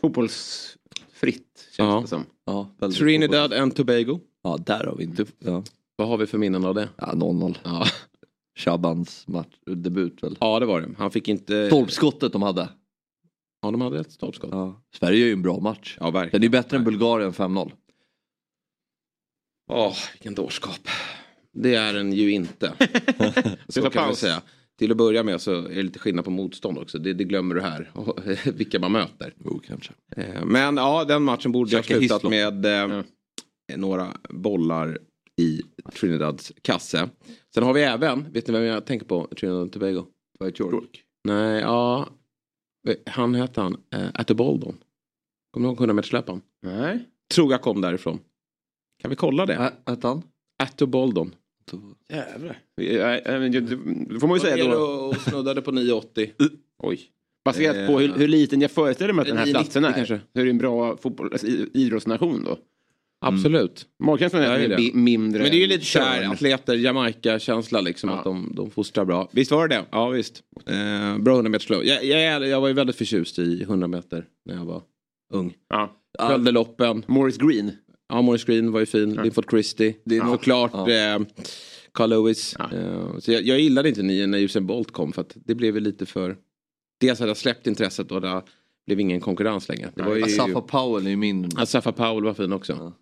Fotbollsfritt 0.00 1.68
känns 1.76 1.78
Ja. 1.78 2.00
det 2.00 2.08
som. 2.08 2.24
Ja, 2.80 2.88
Trinidad 2.88 3.52
and 3.52 3.76
Tobago. 3.76 4.20
Ja, 4.42 4.58
där 4.66 4.84
har 4.84 4.96
vi 4.96 5.04
inte, 5.04 5.24
ja, 5.38 5.64
Vad 5.96 6.08
har 6.08 6.16
vi 6.18 6.26
för 6.26 6.38
minnen 6.38 6.64
av 6.64 6.74
det? 6.74 6.88
ja 6.96 7.12
0-0. 7.14 7.56
Ja, 7.64 7.86
Shabans 8.58 9.28
match, 9.28 9.54
debut 9.66 10.22
väl. 10.22 10.36
ja 10.40 10.60
det 10.60 10.66
var 10.66 10.80
det. 10.80 10.88
Han 10.98 11.10
fick 11.10 11.28
inte... 11.28 11.66
Stolpskottet 11.66 12.32
de 12.32 12.42
hade. 12.42 12.68
Ja, 13.62 13.70
de 13.70 13.80
hade 13.80 14.00
ett 14.00 14.12
stolpskott. 14.12 14.50
Ja, 14.52 14.58
Ja. 14.66 14.82
Sverige 14.98 15.18
gör 15.18 15.26
ju 15.26 15.32
en 15.32 15.42
bra 15.42 15.60
match. 15.60 15.98
verkligen. 16.00 16.30
Den 16.30 16.42
är 16.42 16.48
bättre 16.48 16.76
än 16.76 16.84
Bulgarien 16.84 17.32
5-0. 17.32 17.72
Åh, 19.70 19.94
vilken 20.12 20.34
dårskap. 20.34 20.88
Det 21.52 21.74
är 21.74 21.94
den 21.94 22.12
ju 22.12 22.30
inte. 22.32 22.72
så 23.68 23.90
kan 23.90 24.08
vi 24.08 24.16
säga. 24.16 24.42
Till 24.82 24.90
att 24.90 24.96
börja 24.96 25.22
med 25.22 25.40
så 25.40 25.54
är 25.54 25.74
det 25.74 25.82
lite 25.82 25.98
skillnad 25.98 26.24
på 26.24 26.30
motstånd 26.30 26.78
också. 26.78 26.98
Det, 26.98 27.12
det 27.12 27.24
glömmer 27.24 27.54
du 27.54 27.60
här. 27.60 27.90
Och 27.94 28.18
Vilka 28.54 28.78
man 28.78 28.92
möter. 28.92 29.34
Jo, 29.44 29.60
kanske. 29.66 29.92
Eh, 30.16 30.44
Men 30.44 30.76
ja, 30.76 31.04
den 31.04 31.22
matchen 31.22 31.52
borde 31.52 31.76
ha 31.76 31.82
slutat 31.82 32.02
hislop. 32.02 32.30
med 32.30 32.66
eh, 32.66 33.02
några 33.76 34.16
bollar 34.30 34.98
i 35.40 35.62
Trinidads 36.00 36.52
kasse. 36.62 37.08
Sen 37.54 37.62
har 37.64 37.72
vi 37.72 37.82
även, 37.82 38.32
vet 38.32 38.46
ni 38.46 38.52
vem 38.52 38.62
jag 38.64 38.86
tänker 38.86 39.06
på? 39.06 39.28
Trinidad 39.36 39.62
och 39.62 39.72
Tobago. 39.72 40.06
Dwight 40.40 40.60
York. 40.60 41.02
Nej, 41.28 41.60
ja. 41.60 42.08
Han 43.06 43.34
hette 43.34 43.60
han, 43.60 43.76
eh, 43.94 44.08
Attoboldon. 44.14 44.76
Kommer 45.52 45.66
du 45.68 45.70
ihåg 45.70 45.78
100 45.80 45.94
meterslöparen? 45.94 46.40
Nej. 46.62 47.08
Tror 47.34 47.52
jag 47.52 47.62
kom 47.62 47.80
därifrån. 47.80 48.18
Kan 49.02 49.10
vi 49.10 49.16
kolla 49.16 49.46
det? 49.46 49.72
Hette 49.86 50.06
han? 50.06 50.22
Attoboldon. 51.66 51.96
Jävlar. 52.10 52.58
Det- 52.76 54.20
får 54.20 54.28
man 54.28 54.36
ju 54.36 54.40
säga 54.40 54.64
då. 54.70 54.76
och 54.80 55.16
snuddade 55.16 55.62
på 55.62 55.70
9,80. 55.70 56.30
Oj. 56.82 57.00
Baserat 57.44 57.76
Eh, 57.76 57.86
på 57.86 57.98
hur, 58.00 58.08
hur 58.12 58.28
liten 58.28 58.60
jag 58.60 58.70
föreställer 58.70 59.12
mig 59.12 59.22
att 59.22 59.28
den 59.28 59.36
här 59.36 59.46
9,90 59.46 59.50
platsen 59.52 59.84
är. 59.84 59.92
kanske. 59.92 60.20
Så 60.32 60.40
är 60.40 60.44
det 60.44 60.50
en 60.50 60.58
bra 60.58 60.96
fotboll, 60.96 61.28
alltså, 61.32 61.46
idrottsnation 61.74 62.44
då. 62.44 62.58
Absolut. 63.24 63.86
Magkänslan 64.04 64.42
är 64.42 64.46
Ja, 64.46 64.52
att 64.52 64.58
det 64.58 64.74
är 64.74 64.76
det. 64.78 64.94
mindre 64.94 65.42
Men 65.42 65.50
det 65.50 65.56
är 65.56 65.60
ju 65.60 65.66
lite 65.66 65.84
såhär 65.84 66.32
atleter, 66.32 66.74
Jamaica-känsla 66.74 67.80
liksom. 67.80 68.10
Ja. 68.10 68.16
Att 68.18 68.24
de, 68.24 68.52
de 68.56 68.70
fostrar 68.70 69.04
bra. 69.04 69.28
Visst 69.32 69.50
var 69.50 69.68
det 69.68 69.74
det? 69.76 69.84
Ja 69.92 70.08
visst. 70.08 70.42
Eh, 70.66 71.18
bra 71.18 71.34
100 71.34 71.50
meters. 71.50 71.70
Jag, 71.70 72.04
jag, 72.04 72.46
jag 72.48 72.60
var 72.60 72.68
ju 72.68 72.74
väldigt 72.74 72.96
förtjust 72.96 73.38
i 73.38 73.62
100 73.62 73.86
meter 73.88 74.24
när 74.46 74.54
jag 74.54 74.64
var 74.64 74.82
ung. 75.32 75.54
Ja. 75.68 75.96
Följde 76.28 76.50
loppen. 76.50 77.04
Morris 77.08 77.36
Green. 77.38 77.70
Ja, 78.12 78.22
Morris 78.22 78.44
Green 78.44 78.72
var 78.72 78.80
ju 78.80 78.86
fin. 78.86 79.14
Linford 79.14 79.50
Christie. 79.50 79.94
Det 80.04 80.14
är 80.14 80.18
Ja. 80.18 80.26
såklart 80.32 80.70
Ja. 80.74 80.90
eh, 80.90 81.20
Carl 81.94 82.10
Lewis. 82.10 82.56
Ja. 82.58 82.70
Eh, 82.72 83.18
så 83.18 83.32
jag, 83.32 83.42
jag 83.42 83.60
gillade 83.60 83.88
inte 83.88 84.02
ni 84.02 84.26
när 84.26 84.38
Usain 84.38 84.66
Bolt 84.66 84.90
kom 84.90 85.12
för 85.12 85.20
att 85.22 85.36
det 85.46 85.54
blev 85.54 85.80
lite 85.80 86.06
för... 86.06 86.36
Dels 87.00 87.18
hade 87.18 87.30
jag 87.30 87.36
släppt 87.36 87.66
intresset 87.66 88.12
och 88.12 88.20
det 88.20 88.42
blev 88.86 89.00
ingen 89.00 89.20
konkurrens 89.20 89.68
längre. 89.68 89.90
Det 89.94 90.02
var 90.02 90.16
ju... 90.16 90.22
Asafa 90.22 90.60
Powell 90.60 91.06
är 91.06 91.10
ju 91.10 91.16
min... 91.16 91.50
Ja, 91.56 91.66
Safa 91.66 91.92
Powell 91.92 92.24
var 92.24 92.34
fin 92.34 92.52
också. 92.52 92.92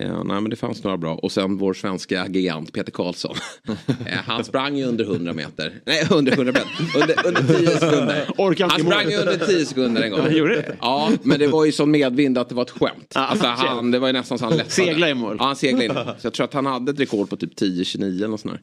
Ja. 0.00 0.22
Nej, 0.22 0.40
men 0.40 0.50
det 0.50 0.56
fanns 0.56 0.84
några 0.84 0.96
bra. 0.96 1.14
Och 1.14 1.32
sen 1.32 1.56
vår 1.58 1.74
svenska 1.74 2.26
gigant 2.28 2.72
Peter 2.72 2.92
Karlsson. 2.92 3.36
Eh, 4.06 4.18
han 4.26 4.44
sprang 4.44 4.76
ju 4.76 4.84
under 4.84 5.04
100 5.04 5.32
meter. 5.32 5.80
Nej, 5.86 6.06
under 6.10 6.32
100 6.32 6.52
meter. 6.52 7.00
Under, 7.00 7.26
under 7.26 7.54
10 7.58 7.66
sekunder. 7.68 8.26
Orkar 8.38 8.64
inte 8.64 8.74
Han 8.76 8.80
sprang 8.92 9.10
ju 9.10 9.16
under 9.16 9.46
10 9.46 9.64
sekunder 9.66 10.02
en 10.02 10.10
gång. 10.10 10.20
Han 10.20 10.36
gjorde 10.36 10.54
det? 10.56 10.76
Ja, 10.80 11.10
men 11.22 11.38
det 11.38 11.46
var 11.46 11.64
ju 11.64 11.72
sån 11.72 11.90
medvind 11.90 12.38
att 12.38 12.48
det 12.48 12.54
var 12.54 12.62
ett 12.62 12.70
skämt. 12.70 13.12
Ja, 13.14 13.20
Alltså, 13.20 13.46
han, 13.46 13.90
det 13.90 13.98
var 13.98 14.06
ju 14.08 14.12
nästan 14.12 14.38
så 14.38 14.44
han 14.44 14.52
lättade. 14.52 14.70
Segla 14.70 15.10
i 15.10 15.14
mål. 15.14 15.36
Ja, 15.38 15.44
han 15.44 15.56
seglade 15.56 15.84
i 15.84 15.88
mål. 15.88 15.96
Så 16.18 16.26
jag 16.26 16.32
tror 16.34 16.44
att 16.44 16.54
han 16.54 16.66
hade 16.66 16.92
ett 16.92 17.00
rekord 17.00 17.30
på 17.30 17.36
typ 17.36 17.60
10-29 17.60 18.24
eller 18.24 18.36
sånt 18.36 18.54
där. 18.54 18.60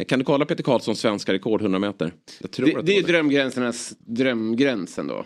Eh, 0.00 0.04
Kan 0.04 0.18
du 0.18 0.24
kolla 0.24 0.44
Peter 0.44 0.62
Karlssons 0.62 1.00
svenska 1.00 1.32
rekord 1.32 1.60
100 1.62 1.78
meter? 1.78 2.12
Det, 2.56 2.80
det 2.82 2.96
är 2.98 3.02
drömgränsernas 3.02 3.92
drömgränsen 3.98 5.06
då. 5.06 5.24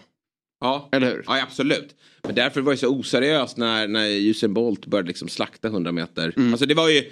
Ja, 0.64 0.88
Eller 0.92 1.06
hur? 1.06 1.24
Ja, 1.26 1.42
absolut. 1.42 1.94
Men 2.22 2.34
därför 2.34 2.60
var 2.60 2.72
det 2.72 2.78
så 2.78 2.88
oseriöst 2.88 3.56
när, 3.56 3.88
när 3.88 4.08
Usain 4.08 4.54
Bolt 4.54 4.86
började 4.86 5.08
liksom 5.08 5.28
slakta 5.28 5.68
100 5.68 5.92
meter. 5.92 6.32
Mm. 6.36 6.52
Alltså 6.52 6.66
det 6.66 6.74
var 6.74 6.88
ju, 6.88 7.10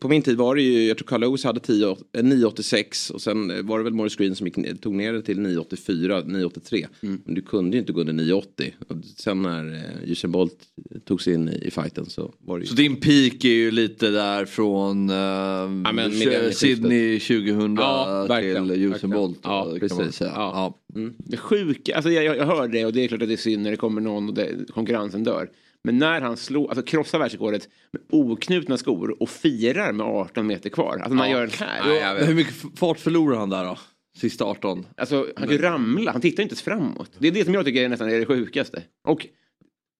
på 0.00 0.08
min 0.08 0.22
tid 0.22 0.36
var 0.36 0.54
det 0.54 0.62
ju, 0.62 0.88
jag 0.88 0.98
tror 0.98 1.06
Carl 1.06 1.20
Lewis 1.20 1.44
hade 1.44 1.60
10, 1.60 1.96
eh, 2.12 2.24
986 2.24 3.10
och 3.10 3.22
sen 3.22 3.66
var 3.66 3.78
det 3.78 3.84
väl 3.84 3.92
Morris 3.92 4.16
Green 4.16 4.34
som 4.34 4.46
gick, 4.46 4.80
tog 4.80 4.94
ner 4.94 5.12
det 5.12 5.22
till 5.22 5.40
984, 5.40 6.20
983. 6.20 6.86
Mm. 7.02 7.20
Men 7.24 7.34
du 7.34 7.42
kunde 7.42 7.76
ju 7.76 7.80
inte 7.80 7.92
gå 7.92 8.00
under 8.00 8.12
980. 8.12 8.74
Och 8.88 8.96
sen 9.16 9.42
när 9.42 9.74
eh, 9.74 10.10
Usain 10.10 10.32
Bolt 10.32 10.58
tog 11.04 11.22
sig 11.22 11.34
in 11.34 11.48
i, 11.48 11.66
i 11.66 11.70
fighten 11.70 12.06
så 12.06 12.34
var 12.38 12.58
det 12.58 12.62
ju... 12.62 12.68
Så 12.68 12.74
din 12.74 12.96
peak 12.96 13.44
är 13.44 13.48
ju 13.48 13.70
lite 13.70 14.10
där 14.10 14.44
från 14.44 15.10
uh, 15.10 15.68
men 15.68 15.94
millennieskiftet. 15.94 16.56
Sydney 16.56 17.20
2000 17.20 17.76
Ja, 17.76 18.26
till 18.40 18.70
Usain. 18.70 19.10
Bolt. 19.10 19.40
Ja, 19.42 19.64
kan 19.64 19.80
precis. 19.80 19.98
man 19.98 20.12
säga. 20.12 20.32
Ja. 20.34 20.78
Ja. 20.94 21.00
Mm. 21.00 21.14
Det 21.18 21.36
sjuka, 21.36 21.96
alltså 21.96 22.10
jag, 22.10 22.36
jag 22.36 22.46
hör 22.46 22.68
det 22.68 22.86
och 22.86 22.92
det 22.92 23.04
är 23.04 23.08
klart 23.08 23.22
att 23.22 23.28
det 23.28 23.34
är 23.34 23.36
synd 23.36 23.62
när 23.62 23.70
det 23.70 23.76
kommer 23.76 24.00
någon 24.00 24.28
och 24.28 24.34
det, 24.34 24.72
konkurrensen 24.74 25.24
dör. 25.24 25.48
Men 25.84 25.98
när 25.98 26.20
han 26.20 26.36
slår, 26.36 26.68
alltså 26.68 26.82
krossar 26.82 27.18
världsrekordet 27.18 27.68
med 27.92 28.02
oknutna 28.10 28.76
skor 28.76 29.22
och 29.22 29.28
firar 29.30 29.92
med 29.92 30.06
18 30.06 30.46
meter 30.46 30.70
kvar. 30.70 30.92
Alltså 30.98 31.14
när 31.14 31.22
han 31.22 31.30
Ja. 31.30 31.36
gör 31.38 31.46
den 31.46 31.68
här. 31.68 32.14
Vet. 32.14 32.28
Hur 32.28 32.34
mycket 32.34 32.54
fart 32.76 32.98
förlorar 33.00 33.36
han 33.38 33.50
där 33.50 33.64
då? 33.64 33.78
Sista 34.16 34.44
18? 34.44 34.86
Alltså 34.96 35.26
han 35.36 35.46
kan 35.48 35.56
ju 35.56 35.62
ramla, 35.62 36.12
han 36.12 36.20
tittar 36.20 36.42
inte 36.42 36.52
ens 36.52 36.62
framåt. 36.62 37.10
Det 37.18 37.28
är 37.28 37.32
det 37.32 37.44
som 37.44 37.54
jag 37.54 37.64
tycker 37.64 37.82
är 37.84 37.88
nästan 37.88 38.08
är 38.10 38.18
det 38.18 38.26
sjukaste. 38.26 38.82
Och 39.08 39.26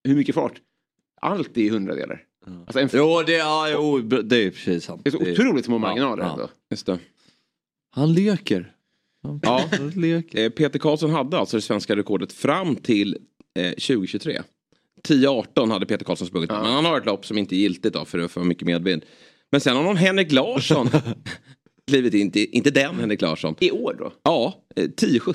hur 0.04 0.14
mycket 0.16 0.34
fart? 0.34 0.52
Allt 1.20 1.56
är 1.56 1.60
i 1.62 1.68
hundradelar. 1.68 2.22
Alltså 2.66 2.80
en, 2.80 2.88
Jo, 2.92 3.22
det, 3.26 3.32
ja, 3.32 3.68
jo, 3.70 3.98
det 4.00 4.36
är 4.36 4.50
precis 4.50 4.84
sant. 4.84 5.00
det 5.04 5.08
är 5.08 5.10
så 5.10 5.30
otroligt 5.42 5.64
små 5.64 5.78
marginaler 5.78 6.22
ja. 6.24 6.32
ändå. 6.32 6.48
Just 6.70 6.86
det. 6.86 6.98
Han 7.94 8.14
leker. 8.14 8.72
Han, 9.22 9.40
Ja. 9.42 9.64
leker. 9.96 10.44
Eh, 10.44 10.50
Peter 10.50 10.78
Karlsson 10.78 11.10
hade 11.10 11.38
alltså 11.38 11.56
det 11.56 11.60
svenska 11.60 11.96
rekordet 11.96 12.32
fram 12.32 12.76
till 12.76 13.16
eh, 13.58 13.70
2023. 13.70 14.42
10-18 15.08 15.70
hade 15.70 15.86
Peter 15.86 16.04
Karlsson 16.04 16.26
sprungit. 16.28 16.50
Ja. 16.50 16.62
Men 16.62 16.72
han 16.72 16.84
har 16.84 16.98
ett 16.98 17.06
lopp 17.06 17.26
som 17.26 17.38
inte 17.38 17.54
är 17.54 17.58
giltigt 17.58 17.94
då 17.94 18.04
för 18.04 18.18
det 18.18 18.24
är 18.24 18.28
för 18.28 18.40
mycket 18.44 18.66
medvind. 18.66 19.04
Men 19.52 19.60
sen 19.60 19.76
har 19.76 19.82
någon 19.82 19.96
Henrik 19.96 20.32
Larsson 20.32 20.88
klivit 21.88 22.14
in, 22.14 22.20
inte, 22.20 22.40
inte 22.56 22.70
den 22.70 22.94
Henrik 23.00 23.20
Larsson. 23.20 23.54
I 23.60 23.70
år 23.70 23.96
då? 23.98 24.12
Ja, 24.22 24.64
eh, 24.76 24.82
10-17. 24.88 25.34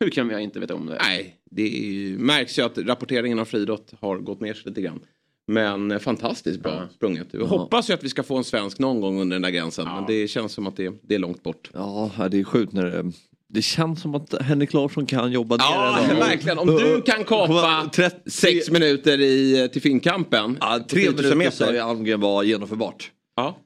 Hur 0.00 0.10
kan 0.10 0.30
jag 0.30 0.42
inte 0.42 0.60
veta 0.60 0.74
om 0.74 0.86
det? 0.86 0.98
Nej, 1.02 1.34
det 1.50 1.62
är 1.62 1.90
ju, 1.92 2.18
märks 2.18 2.58
ju 2.58 2.62
att 2.62 2.78
rapporteringen 2.78 3.38
av 3.38 3.44
friidrott 3.44 3.92
har 4.00 4.18
gått 4.18 4.40
ner 4.40 4.54
sig 4.54 4.62
lite 4.68 4.82
grann. 4.82 5.00
Men 5.46 5.90
eh, 5.90 5.98
fantastiskt 5.98 6.60
bra 6.62 6.72
Ja. 6.74 6.88
sprunget. 6.94 7.26
Jag 7.30 7.46
hoppas 7.46 7.90
ju 7.90 7.94
att 7.94 8.04
vi 8.04 8.08
ska 8.08 8.22
få 8.22 8.36
en 8.36 8.44
svensk 8.44 8.78
någon 8.78 9.00
gång 9.00 9.20
under 9.20 9.34
den 9.34 9.42
där 9.42 9.50
gränsen. 9.50 9.84
Ja. 9.86 9.94
Men 9.94 10.04
det 10.06 10.28
känns 10.28 10.52
som 10.52 10.66
att 10.66 10.76
det, 10.76 10.92
det 11.02 11.14
är 11.14 11.18
långt 11.18 11.42
bort. 11.42 11.70
Ja, 11.74 12.10
det 12.30 12.38
är 12.40 12.44
sjukt 12.44 12.72
när 12.72 12.84
det... 12.84 13.12
Det 13.48 13.62
känns 13.62 14.00
som 14.02 14.14
att 14.14 14.42
Henrik 14.42 14.72
Larsson 14.72 15.06
kan 15.06 15.32
jobba 15.32 15.56
ner 15.56 15.64
Ja, 15.64 15.98
det 16.08 16.14
då. 16.14 16.20
verkligen. 16.20 16.58
Om 16.58 16.66
du 16.66 17.02
kan 17.02 17.24
kapa 17.24 17.90
30 17.94 18.30
sex 18.30 18.70
minuter 18.70 19.20
i, 19.20 19.68
till 19.72 19.82
Finnkampen. 19.82 20.56
Ja, 20.60 20.80
tre 20.88 21.00
10 21.00 21.10
000 21.22 21.36
minuter 21.36 21.50
sa 21.56 21.72
ju 21.72 21.78
Almgren 21.78 22.20
var 22.20 22.42
genomförbart. 22.42 23.10
Ja. 23.36 23.58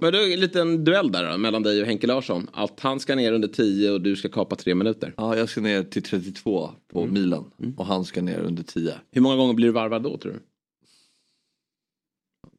Men 0.00 0.12
då 0.12 0.18
är 0.18 0.26
det 0.26 0.32
en 0.34 0.40
liten 0.40 0.84
duell 0.84 1.12
där 1.12 1.30
då, 1.32 1.38
mellan 1.38 1.62
dig 1.62 1.80
och 1.80 1.86
Henke 1.86 2.06
Larsson. 2.06 2.50
Att 2.52 2.80
han 2.80 3.00
ska 3.00 3.14
ner 3.14 3.32
under 3.32 3.48
10 3.48 3.90
och 3.90 4.00
du 4.00 4.16
ska 4.16 4.28
kapa 4.28 4.56
tre 4.56 4.74
minuter. 4.74 5.14
Ja, 5.16 5.36
jag 5.36 5.48
ska 5.48 5.60
ner 5.60 5.82
till 5.82 6.02
32 6.02 6.70
på 6.92 7.06
milen 7.06 7.44
och 7.76 7.86
han 7.86 8.04
ska 8.04 8.22
ner 8.22 8.38
under 8.38 8.62
10. 8.62 8.94
Hur 9.12 9.20
många 9.20 9.36
gånger 9.36 9.54
blir 9.54 9.66
du 9.66 9.72
varvad 9.72 10.02
då 10.02 10.16
tror 10.16 10.32
du? 10.32 10.38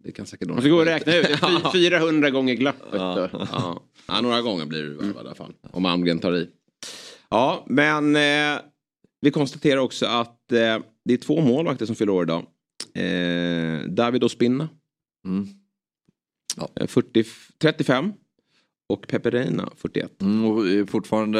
Det 0.04 0.12
kan 0.12 0.26
säkert 0.26 0.48
Man 0.50 0.62
ska 0.62 0.70
gå 0.70 0.78
och 0.78 0.86
räkna 0.86 1.16
ut. 1.16 1.26
Det 1.28 1.34
är 1.34 1.72
fy- 1.72 1.72
400 1.90 2.30
gånger 2.30 2.54
glappet 2.54 2.92
då. 2.92 3.30
Ja. 3.32 3.82
ja, 4.08 4.22
några 4.22 4.42
gånger 4.42 4.66
blir 4.66 4.82
du 4.82 4.94
varvad 4.94 5.16
i 5.16 5.20
alla 5.20 5.36
fall. 5.36 5.54
Om 5.72 5.86
Almgren 5.86 6.20
tar 6.20 6.36
i. 6.36 6.50
Ja, 7.30 7.66
men 7.70 8.16
eh, 8.16 8.62
vi 9.22 9.32
konstaterar 9.32 9.78
också 9.82 10.06
att 10.06 10.52
eh, 10.52 10.78
det 11.06 11.14
är 11.14 11.18
två 11.18 11.42
målvakter 11.42 11.86
som 11.86 11.96
fyller 11.96 12.12
år 12.12 12.24
idag. 12.24 12.46
Eh, 12.94 13.88
David 13.90 14.24
Ospina, 14.24 14.70
Mm. 15.26 15.48
eh, 16.76 16.88
40, 16.88 17.24
35. 17.62 18.14
Och 18.90 19.08
Pepe 19.08 19.30
Reina, 19.30 19.70
41. 19.76 20.22
Mm, 20.22 20.46
och 20.46 20.68
är 20.68 20.86
fortfarande 20.86 21.40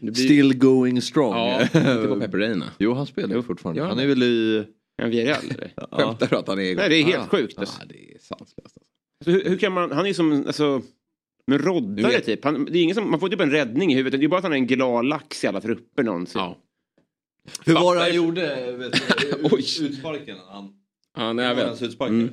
blir- 0.00 0.14
still 0.14 0.58
going 0.58 1.02
strong. 1.02 1.32
Ja, 1.34 1.62
inte 1.74 2.04
på 2.08 2.20
Pepe 2.20 2.36
Reina. 2.36 2.66
Jo, 2.78 2.94
han 2.94 3.06
spelar 3.06 3.36
ju 3.36 3.42
fortfarande. 3.42 3.80
Ja. 3.80 3.86
Han 3.88 3.98
är 3.98 4.06
väl 4.06 4.22
i... 4.22 4.66
En 5.02 5.10
Villarreal 5.10 5.44
eller? 5.50 5.72
Skämtar 5.96 6.26
du 6.30 6.36
att 6.36 6.48
han 6.48 6.58
är 6.58 6.62
igång? 6.62 6.76
Nej, 6.80 6.88
det 6.88 6.96
är 6.96 7.02
helt 7.04 7.24
Ah. 7.24 7.28
sjukt. 7.28 7.52
Ja, 7.56 7.60
Alltså. 7.60 7.82
det 7.88 8.14
är 8.14 8.18
sanslöst. 8.18 8.58
Alltså. 8.64 8.80
Så 9.24 9.30
hur, 9.30 9.44
hur 9.44 9.58
kan 9.58 9.72
man, 9.72 9.92
han 9.92 10.06
är 10.06 10.12
som 10.12 10.32
alltså, 10.46 10.82
en 11.54 11.62
Du 11.62 11.68
roddare 11.68 12.20
typ. 12.20 12.44
Han, 12.44 12.64
det 12.64 12.78
är 12.78 12.82
ingen 12.82 12.94
som, 12.94 13.10
man 13.10 13.20
får 13.20 13.28
typ 13.28 13.40
en 13.40 13.50
räddning 13.50 13.92
i 13.92 13.94
huvudet. 13.94 14.20
Det 14.20 14.26
är 14.26 14.28
bara 14.28 14.36
att 14.38 14.42
han 14.42 14.52
är 14.52 14.56
en 14.56 14.66
glad 14.66 15.04
lax 15.04 15.44
i 15.44 15.46
alla 15.46 15.60
trupper 15.60 16.02
någonsin. 16.02 16.40
Ja. 16.40 16.58
Hur 17.66 17.74
var 17.74 17.94
det 17.94 18.00
han 18.00 18.14
gjorde? 18.14 18.72
Vet 18.72 18.92
du, 18.92 19.56
utsparken? 19.86 20.36
Han, 20.48 20.74
Ja, 21.16 21.32
nej, 21.32 21.44
jag 21.44 21.54
vet. 21.54 21.66
hans 21.66 21.82
utspark? 21.82 22.10
Mm. 22.10 22.30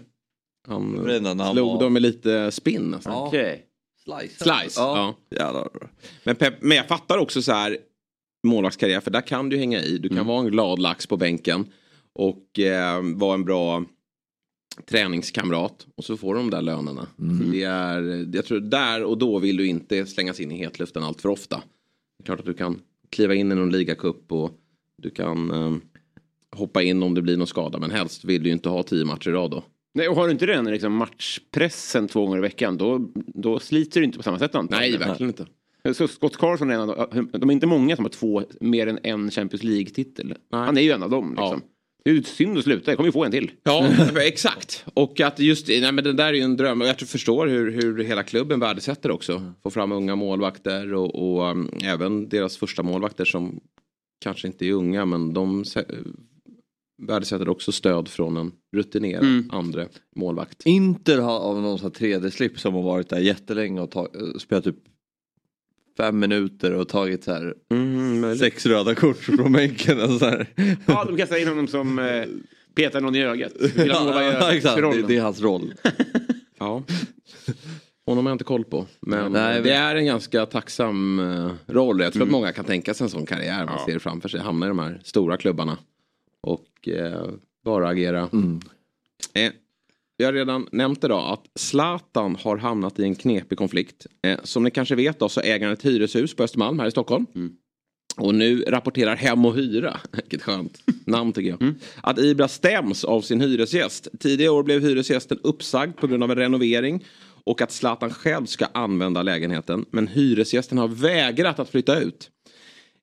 Han 0.67 0.91
när 0.91 1.43
han 1.43 1.53
slog 1.55 1.67
var- 1.73 1.79
dem 1.83 1.93
med 1.93 2.01
lite 2.01 2.51
spinn 2.51 2.81
nästan. 2.83 3.13
Ja. 3.13 3.27
Okej. 3.27 3.65
Slice. 4.03 4.43
Slice, 4.43 4.79
ja. 4.81 5.15
Jävlar. 5.31 5.67
Men, 6.23 6.35
Pep, 6.35 6.53
men 6.61 6.77
jag 6.77 6.87
fattar 6.87 7.17
också 7.17 7.41
så 7.41 7.51
här 7.51 7.77
målvaktskarriär 8.47 8.99
för 9.01 9.11
där 9.11 9.21
kan 9.21 9.49
du 9.49 9.57
hänga 9.57 9.81
i. 9.81 9.97
Du 9.97 10.09
kan 10.09 10.17
Mm. 10.17 10.27
vara 10.27 10.39
en 10.39 10.51
glad 10.51 10.79
lax 10.79 11.07
på 11.07 11.17
bänken 11.17 11.65
och 12.13 12.59
eh, 12.59 13.01
vara 13.15 13.33
en 13.33 13.45
bra 13.45 13.83
träningskamrat 14.85 15.87
och 15.95 16.03
så 16.03 16.17
får 16.17 16.35
de 16.35 16.49
där 16.49 16.61
lönerna. 16.61 17.07
Mm. 17.19 17.51
Det 17.51 17.63
är, 17.63 18.29
jag 18.35 18.45
tror 18.45 18.59
där 18.59 19.03
och 19.03 19.17
då 19.17 19.39
vill 19.39 19.57
du 19.57 19.67
inte 19.67 20.05
slängas 20.05 20.39
in 20.39 20.51
i 20.51 20.57
hetluften 20.57 21.03
allt 21.03 21.21
för 21.21 21.29
ofta. 21.29 21.55
Det 22.17 22.23
är 22.23 22.25
klart 22.25 22.39
att 22.39 22.45
du 22.45 22.53
kan 22.53 22.81
kliva 23.09 23.33
in 23.33 23.51
i 23.51 23.55
någon 23.55 23.71
ligacup 23.71 24.31
och 24.31 24.51
du 24.97 25.09
kan 25.09 25.51
eh, 25.51 25.75
hoppa 26.51 26.81
in 26.81 27.03
om 27.03 27.13
det 27.13 27.21
blir 27.21 27.37
någon 27.37 27.47
skada 27.47 27.79
men 27.79 27.91
helst 27.91 28.25
vill 28.25 28.43
du 28.43 28.49
ju 28.49 28.53
inte 28.53 28.69
ha 28.69 28.83
tio 28.83 29.05
matcher 29.05 29.29
i 29.29 29.31
rad 29.31 29.51
då. 29.51 29.63
Nej, 29.93 30.09
och 30.09 30.15
har 30.15 30.25
du 30.25 30.31
inte 30.31 30.45
den 30.45 30.65
liksom, 30.65 30.93
matchpressen 30.93 32.07
två 32.07 32.25
gånger 32.25 32.37
i 32.37 32.41
veckan 32.41 32.77
då, 32.77 33.11
då 33.15 33.59
sliter 33.59 33.99
du 33.99 34.05
inte 34.05 34.17
på 34.17 34.23
samma 34.23 34.39
sätt 34.39 34.53
Nej, 34.53 34.59
antagligen. 34.59 34.99
verkligen 34.99 35.29
inte. 35.29 35.45
Så 35.93 36.07
Scott 36.07 36.37
Carson 36.37 36.71
är 36.71 36.75
en 36.75 36.89
av 36.89 37.09
de, 37.11 37.29
de 37.31 37.49
är 37.49 37.53
inte 37.53 37.67
många 37.67 37.95
som 37.95 38.05
har 38.05 38.09
två, 38.09 38.43
mer 38.59 38.87
än 38.87 38.99
en 39.03 39.31
Champions 39.31 39.63
League-titel. 39.63 40.35
Han 40.51 40.77
är 40.77 40.81
ju 40.81 40.91
en 40.91 41.03
av 41.03 41.09
dem 41.09 41.29
liksom. 41.29 41.61
Det 42.05 42.11
är 42.11 42.21
synd 42.21 42.57
att 42.57 42.63
sluta, 42.63 42.91
jag 42.91 42.97
kommer 42.97 43.07
ju 43.07 43.11
få 43.11 43.25
en 43.25 43.31
till. 43.31 43.51
Ja, 43.63 43.89
exakt. 44.21 44.85
Och 44.93 45.21
att 45.21 45.39
just, 45.39 45.67
nej 45.67 45.91
men 45.91 46.03
det 46.03 46.13
där 46.13 46.25
är 46.27 46.33
ju 46.33 46.41
en 46.41 46.57
dröm. 46.57 46.81
Och 46.81 46.87
jag 46.87 46.97
tror- 46.97 47.07
förstår 47.07 47.47
hur, 47.47 47.71
hur 47.71 48.03
hela 48.03 48.23
klubben 48.23 48.59
värdesätter 48.59 49.11
också. 49.11 49.53
Få 49.63 49.69
fram 49.69 49.91
unga 49.91 50.15
målvakter 50.15 50.93
och, 50.93 51.15
och 51.37 51.51
um, 51.51 51.69
även 51.83 52.29
deras 52.29 52.57
första 52.57 52.83
målvakter 52.83 53.25
som 53.25 53.59
kanske 54.23 54.47
inte 54.47 54.65
är 54.65 54.71
unga 54.71 55.05
men 55.05 55.33
de 55.33 55.63
sä- 55.63 56.13
värdesätter 57.07 57.49
också 57.49 57.71
stöd 57.71 58.07
från 58.07 58.37
en 58.37 58.51
rutinerad 58.75 59.23
Mm. 59.23 59.49
andra 59.51 59.85
målvakt. 60.15 60.61
Inter 60.65 61.17
har 61.21 61.39
av 61.39 61.61
någon 61.61 61.79
sån 61.79 61.91
här 61.99 62.07
3D-slip 62.07 62.59
som 62.59 62.73
har 62.73 62.81
varit 62.83 63.09
där 63.09 63.19
jättelänge 63.19 63.81
och 63.81 64.07
spelat 64.41 64.63
typ 64.63 64.75
fem 65.97 66.19
minuter 66.19 66.73
och 66.73 66.89
tagit 66.89 67.23
så 67.23 67.31
här 67.33 67.53
Mm, 67.71 68.37
sex 68.37 68.65
röda 68.65 68.95
kort 68.95 69.17
från 69.17 69.51
bänken. 69.51 70.01
Och 70.01 70.09
så 70.19 70.25
här. 70.25 70.47
Ja, 70.85 71.03
de 71.05 71.17
kastar 71.17 71.41
in 71.41 71.47
honom 71.47 71.67
som 71.67 71.99
eh, 71.99 72.23
petar 72.75 73.01
någon 73.01 73.15
i 73.15 73.23
ögat. 73.23 73.51
Vill 73.75 73.87
Ja, 73.87 74.21
ögat 74.23 74.53
exakt. 74.53 74.75
Det, 74.81 75.01
det 75.07 75.17
är 75.17 75.21
hans 75.21 75.41
roll. 75.41 75.73
Ja. 76.59 76.83
Honom 78.05 78.25
har 78.25 78.31
jag 78.31 78.35
inte 78.35 78.43
koll 78.43 78.63
på. 78.63 78.85
Men 78.99 79.31
Nej, 79.31 79.57
eh, 79.57 79.63
det 79.63 79.71
är 79.73 79.95
en 79.95 80.05
ganska 80.05 80.45
tacksam 80.45 81.19
eh, 81.19 81.51
roll. 81.73 81.99
Jag 82.01 82.13
tror 82.13 82.23
att 82.23 82.29
många 82.29 82.51
kan 82.51 82.65
tänka 82.65 82.93
sig 82.93 83.03
en 83.05 83.09
sån 83.09 83.25
karriär. 83.25 83.65
Man 83.65 83.75
Ja. 83.79 83.85
ser 83.85 83.99
framför 83.99 84.29
sig. 84.29 84.39
Hamna 84.39 84.65
i 84.65 84.69
de 84.69 84.79
här 84.79 85.01
stora 85.03 85.37
klubbarna. 85.37 85.77
Och 86.41 86.87
eh, 86.89 87.29
bara 87.65 87.87
agera. 87.89 88.29
Mm. 88.33 88.59
Eh, 89.33 89.51
jag 90.17 90.27
har 90.27 90.33
redan 90.33 90.67
nämnt 90.71 91.03
idag 91.03 91.33
att 91.33 91.59
Zlatan 91.59 92.35
har 92.41 92.57
hamnat 92.57 92.99
i 92.99 93.03
en 93.03 93.15
knepig 93.15 93.57
konflikt. 93.57 94.07
Eh, 94.27 94.39
som 94.43 94.63
ni 94.63 94.71
kanske 94.71 94.95
vet 94.95 95.19
då 95.19 95.29
så 95.29 95.41
äger 95.41 95.65
han 95.65 95.73
ett 95.73 95.85
hyreshus 95.85 96.35
på 96.35 96.43
Östermalm 96.43 96.79
här 96.79 96.87
i 96.87 96.91
Stockholm. 96.91 97.25
Och 98.17 98.35
nu 98.35 98.61
rapporterar 98.61 99.15
Hem 99.15 99.45
och 99.45 99.55
Hyra, 99.55 99.99
vilket 100.11 100.43
skönt 100.43 100.79
namn 101.05 101.33
tycker 101.33 101.49
jag, 101.49 101.73
att 102.01 102.19
Ibra 102.19 102.47
stäms 102.47 103.03
av 103.03 103.21
sin 103.21 103.41
hyresgäst. 103.41 104.07
Tidigare 104.19 104.51
år 104.51 104.63
blev 104.63 104.81
hyresgästen 104.81 105.39
uppsagd 105.43 105.97
på 105.97 106.07
grund 106.07 106.23
av 106.23 106.31
en 106.31 106.37
renovering 106.37 107.05
och 107.43 107.61
att 107.61 107.71
Zlatan 107.71 108.13
själv 108.13 108.45
ska 108.45 108.65
använda 108.65 109.23
lägenheten. 109.23 109.85
Men 109.91 110.07
hyresgästen 110.07 110.77
har 110.77 110.87
vägrat 110.87 111.59
att 111.59 111.69
flytta 111.69 111.99
ut. 111.99 112.29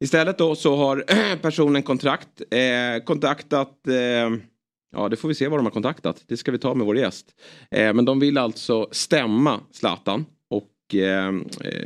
Istället 0.01 0.39
då 0.39 0.55
så 0.55 0.77
har 0.77 1.05
personen 1.43 1.83
kontrakt, 1.83 2.43
eh, 2.51 3.05
kontaktat, 3.05 3.89
eh, 3.89 4.31
ja 4.93 5.09
det 5.09 5.17
får 5.17 5.29
vi 5.29 5.35
se 5.35 5.49
vad 5.49 5.59
de 5.59 5.67
har 5.67 5.71
kontaktat, 5.71 6.25
det 6.27 6.37
ska 6.37 6.53
vi 6.53 6.59
ta 6.59 6.75
med 6.75 6.87
vår 6.87 6.97
gäst. 6.97 7.27
Eh, 7.71 7.95
men 7.95 8.05
de 8.05 8.21
vill 8.21 8.39
alltså 8.39 8.89
stämma 8.91 9.61
Zlatan 9.71 10.27
och 10.51 10.95
eh, 10.95 11.29
eh, 11.29 11.33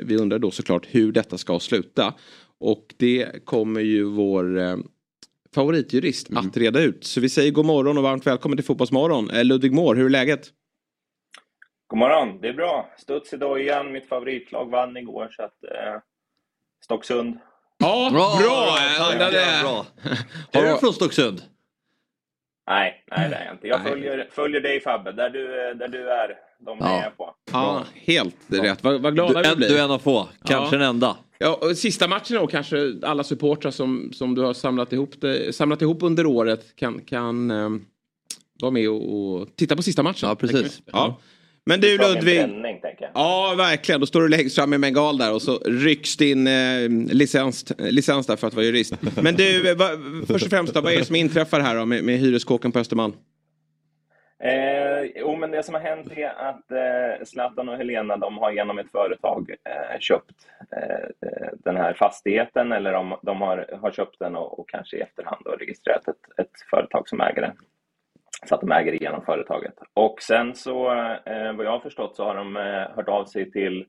vi 0.02 0.16
undrar 0.16 0.38
då 0.38 0.50
såklart 0.50 0.86
hur 0.90 1.12
detta 1.12 1.38
ska 1.38 1.58
sluta. 1.60 2.14
Och 2.58 2.94
det 2.96 3.44
kommer 3.44 3.80
ju 3.80 4.04
vår 4.04 4.58
eh, 4.58 4.76
favoritjurist 5.54 6.28
att 6.36 6.56
reda 6.56 6.80
ut. 6.80 7.04
Så 7.04 7.20
vi 7.20 7.28
säger 7.28 7.52
god 7.52 7.66
morgon 7.66 7.98
och 7.98 8.02
varmt 8.02 8.26
välkommen 8.26 8.58
till 8.58 8.64
Fotbollsmorgon. 8.64 9.30
Eh, 9.30 9.44
Ludvig 9.44 9.72
Mård, 9.72 9.96
hur 9.96 10.04
är 10.04 10.10
läget? 10.10 10.50
God 11.86 11.98
morgon, 11.98 12.40
det 12.40 12.48
är 12.48 12.52
bra. 12.52 12.90
Studs 12.98 13.32
idag 13.32 13.60
igen. 13.60 13.92
Mitt 13.92 14.08
favoritlag 14.08 14.70
vann 14.70 14.96
igår 14.96 15.28
så 15.30 15.42
att 15.42 15.64
eh, 15.64 16.00
Stocksund. 16.84 17.38
Ja, 17.78 18.10
bra! 18.12 18.38
Undrade. 19.12 19.40
ja, 19.40 19.62
bra. 19.62 19.86
Är 20.60 20.72
du 20.72 20.78
från 20.78 20.92
Stocksund? 20.92 21.42
Nej, 22.68 23.04
nej 23.10 23.30
det 23.30 23.36
är 23.36 23.44
jag 23.44 23.54
inte. 23.54 23.68
Jag 23.68 23.82
följer, 23.82 24.28
följer 24.30 24.60
dig 24.60 24.80
Fabbe, 24.80 25.12
där 25.12 25.30
du, 25.30 25.46
där 25.74 25.88
du 25.88 26.10
är. 26.10 26.28
De 26.58 26.78
Ja. 26.80 27.02
är 27.02 27.10
på. 27.10 27.34
Ja, 27.52 27.84
helt 27.94 28.34
rätt. 28.48 28.84
Vad, 28.84 29.00
vad 29.02 29.12
Du, 29.12 29.14
glada 29.14 29.40
vi 29.42 29.48
en, 29.48 29.56
blir. 29.56 29.68
du 29.68 29.78
är 29.78 29.84
en 29.84 29.90
av 29.90 29.98
få, 29.98 30.28
kanske 30.44 30.76
Ja. 30.76 30.80
den 30.80 30.88
enda. 30.88 31.16
Ja, 31.38 31.58
och 31.62 31.76
sista 31.76 32.08
matchen 32.08 32.36
då 32.36 32.46
kanske 32.46 32.92
alla 33.02 33.24
supportrar 33.24 33.70
som, 33.70 34.10
som 34.12 34.34
du 34.34 34.42
har 34.42 34.54
samlat 34.54 34.92
ihop, 34.92 35.10
det, 35.20 35.54
samlat 35.54 35.82
ihop 35.82 36.02
under 36.02 36.26
året 36.26 36.76
kan, 36.76 37.00
kan 37.00 37.50
ehm, 37.50 37.84
vara 38.62 38.70
med 38.72 38.88
och, 38.90 39.32
och 39.32 39.48
titta 39.56 39.76
på 39.76 39.82
sista 39.82 40.02
matchen. 40.02 40.28
Ja, 40.28 40.34
precis. 40.34 40.82
Ja. 40.92 41.16
Men 41.68 41.80
du 41.80 41.98
Ludvig. 41.98 42.38
bränning. 42.38 42.80
Ja, 43.14 43.54
verkligen. 43.58 44.00
Då 44.00 44.06
står 44.06 44.20
du 44.20 44.28
längst 44.28 44.56
fram 44.56 44.70
med 44.70 44.80
bengal 44.80 45.18
där 45.18 45.34
och 45.34 45.42
så 45.42 45.58
rycks 45.58 46.16
din 46.16 46.46
eh, 46.46 46.88
licens, 47.12 47.72
licens 47.78 48.26
där 48.26 48.36
för 48.36 48.46
att 48.46 48.54
vara 48.54 48.64
jurist. 48.64 48.94
Men 49.22 49.34
du, 49.34 49.70
eh, 49.70 49.76
va, 49.76 49.88
först 50.26 50.44
och 50.44 50.50
främst 50.50 50.74
då, 50.74 50.80
vad 50.80 50.92
är 50.92 50.98
det 50.98 51.04
som 51.04 51.16
inträffar 51.16 51.60
här 51.60 51.76
då 51.76 51.86
med, 51.86 52.04
med 52.04 52.18
hyreskåken 52.18 52.72
på 52.72 52.78
Östermalm? 52.78 53.12
Eh, 54.42 55.10
jo, 55.14 55.36
men 55.36 55.50
det 55.50 55.62
som 55.62 55.74
har 55.74 55.80
hänt 55.80 56.12
är 56.16 56.28
att 56.28 56.70
eh, 56.70 57.24
Zlatan 57.24 57.68
och 57.68 57.76
Helena 57.76 58.16
de 58.16 58.38
har 58.38 58.52
genom 58.52 58.78
ett 58.78 58.90
företag 58.92 59.50
eh, 59.50 59.98
köpt 60.00 60.34
eh, 60.72 61.30
eh, 61.30 61.48
den 61.64 61.76
här 61.76 61.94
fastigheten 61.94 62.72
eller 62.72 62.92
de, 62.92 63.16
de 63.22 63.40
har, 63.40 63.78
har 63.80 63.90
köpt 63.90 64.18
den 64.18 64.36
och, 64.36 64.58
och 64.58 64.68
kanske 64.68 64.96
i 64.96 65.00
efterhand 65.00 65.42
då 65.44 65.50
registrerat 65.50 66.08
ett, 66.08 66.40
ett 66.40 66.60
företag 66.70 67.08
som 67.08 67.20
äger 67.20 67.42
den. 67.42 67.56
Så 68.44 68.54
att 68.54 68.60
de 68.60 68.72
äger 68.72 68.92
igenom 68.92 69.24
företaget. 69.24 69.74
Och 69.94 70.22
sen 70.22 70.54
så, 70.54 70.92
eh, 71.26 71.52
vad 71.52 71.66
jag 71.66 71.70
har 71.70 71.80
förstått, 71.80 72.16
så 72.16 72.24
har 72.24 72.34
de 72.34 72.56
eh, 72.56 72.96
hört 72.96 73.08
av 73.08 73.24
sig 73.24 73.50
till 73.50 73.86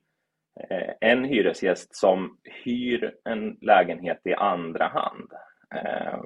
eh, 0.69 0.93
en 1.01 1.23
hyresgäst 1.23 1.95
som 1.95 2.37
hyr 2.43 3.13
en 3.23 3.57
lägenhet 3.61 4.21
i 4.23 4.33
andra 4.33 4.87
hand. 4.87 5.31
Eh, 5.75 6.19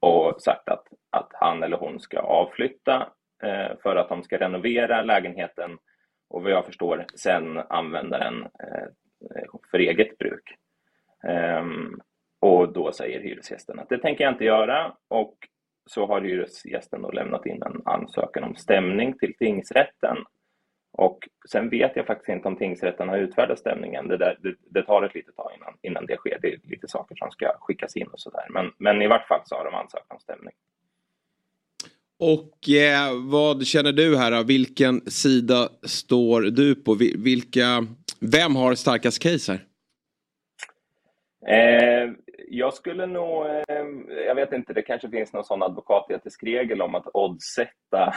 och 0.00 0.40
sagt 0.40 0.68
att, 0.68 0.84
att 1.10 1.28
han 1.32 1.62
eller 1.62 1.76
hon 1.76 2.00
ska 2.00 2.18
avflytta 2.18 3.08
eh, 3.42 3.76
för 3.82 3.96
att 3.96 4.08
de 4.08 4.22
ska 4.22 4.38
renovera 4.38 5.02
lägenheten 5.02 5.78
och 6.30 6.42
vad 6.42 6.52
jag 6.52 6.66
förstår 6.66 7.04
sen 7.14 7.58
använda 7.58 8.18
den 8.18 8.42
eh, 8.42 8.88
för 9.70 9.78
eget 9.78 10.18
bruk. 10.18 10.54
Ehm, 11.28 12.00
och 12.40 12.72
då 12.72 12.92
säger 12.92 13.20
hyresgästen 13.20 13.78
att 13.78 13.88
det 13.88 13.98
tänker 13.98 14.24
jag 14.24 14.32
inte 14.32 14.44
göra 14.44 14.94
och 15.08 15.34
så 15.88 16.06
har 16.06 16.20
hyresgästen 16.20 17.02
då 17.02 17.10
lämnat 17.10 17.46
in 17.46 17.62
en 17.62 17.82
ansökan 17.84 18.44
om 18.44 18.56
stämning 18.56 19.18
till 19.18 19.34
tingsrätten. 19.38 20.16
Och 20.92 21.28
sen 21.50 21.68
vet 21.70 21.96
jag 21.96 22.06
faktiskt 22.06 22.28
inte 22.28 22.48
om 22.48 22.56
tingsrätten 22.56 23.08
har 23.08 23.18
utfärdat 23.18 23.58
stämningen. 23.58 24.08
Det, 24.08 24.16
där, 24.16 24.38
det, 24.42 24.54
det 24.70 24.82
tar 24.82 25.02
ett 25.02 25.14
litet 25.14 25.36
tag 25.36 25.50
innan, 25.56 25.74
innan 25.82 26.06
det 26.06 26.16
sker. 26.16 26.38
Det 26.42 26.48
är 26.52 26.58
lite 26.64 26.88
saker 26.88 27.14
som 27.16 27.30
ska 27.30 27.52
skickas 27.60 27.96
in 27.96 28.06
och 28.06 28.20
sådär. 28.20 28.46
Men, 28.50 28.72
men 28.78 29.02
i 29.02 29.06
vart 29.06 29.28
fall 29.28 29.40
så 29.44 29.54
har 29.54 29.64
de 29.64 29.74
ansökt 29.74 30.12
om 30.12 30.18
stämning. 30.20 30.54
Och 32.20 32.68
eh, 32.68 33.12
vad 33.30 33.66
känner 33.66 33.92
du 33.92 34.16
här 34.16 34.30
då? 34.30 34.42
Vilken 34.42 35.00
sida 35.10 35.68
står 35.82 36.40
du 36.42 36.74
på? 36.74 36.94
Vi- 36.94 37.16
Vilka, 37.18 37.86
vem 38.20 38.56
har 38.56 38.74
starkast 38.74 39.22
case 39.22 39.52
här? 39.52 39.64
Eh, 41.46 42.10
jag 42.48 42.74
skulle 42.74 43.06
nog, 43.06 43.46
eh, 43.46 43.86
jag 44.26 44.34
vet 44.34 44.52
inte, 44.52 44.72
det 44.72 44.82
kanske 44.82 45.08
finns 45.10 45.32
någon 45.32 45.44
sån 45.44 45.62
advokatetisk 45.62 46.42
regel 46.44 46.82
om 46.82 46.94
att 46.94 47.06
oddsätta 47.14 48.04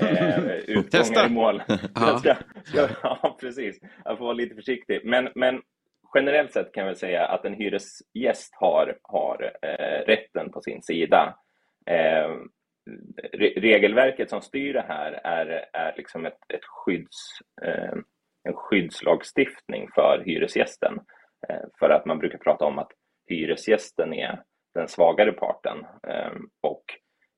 eh, 0.00 0.42
Testa. 0.90 1.02
utgångar 1.02 1.26
i 1.26 1.30
mål. 1.30 1.62
Ja. 1.68 1.78
Jag 1.94 2.18
ska, 2.20 2.34
ska, 2.64 2.88
ja, 3.02 3.36
precis. 3.40 3.80
Jag 4.04 4.18
får 4.18 4.24
vara 4.24 4.34
lite 4.34 4.54
försiktig. 4.54 5.00
Men, 5.04 5.28
men 5.34 5.62
generellt 6.14 6.52
sett 6.52 6.72
kan 6.72 6.80
jag 6.80 6.86
väl 6.88 6.96
säga 6.96 7.26
att 7.26 7.44
en 7.44 7.54
hyresgäst 7.54 8.54
har, 8.54 8.98
har 9.02 9.52
eh, 9.62 10.06
rätten 10.06 10.50
på 10.52 10.60
sin 10.60 10.82
sida. 10.82 11.36
Eh, 11.86 12.28
re- 13.32 13.60
regelverket 13.60 14.30
som 14.30 14.42
styr 14.42 14.72
det 14.72 14.84
här 14.88 15.12
är, 15.24 15.64
är 15.72 15.94
liksom 15.96 16.26
ett, 16.26 16.38
ett 16.54 16.64
skydds, 16.64 17.16
eh, 17.62 17.92
en 18.48 18.54
skyddslagstiftning 18.54 19.88
för 19.94 20.22
hyresgästen. 20.26 21.00
Eh, 21.48 21.60
för 21.78 21.90
att 21.90 22.06
man 22.06 22.18
brukar 22.18 22.38
prata 22.38 22.64
om 22.64 22.78
att 22.78 22.90
hyresgästen 23.30 24.14
är 24.14 24.42
den 24.74 24.88
svagare 24.88 25.32
parten. 25.32 25.86
Ehm, 26.08 26.48
och 26.60 26.84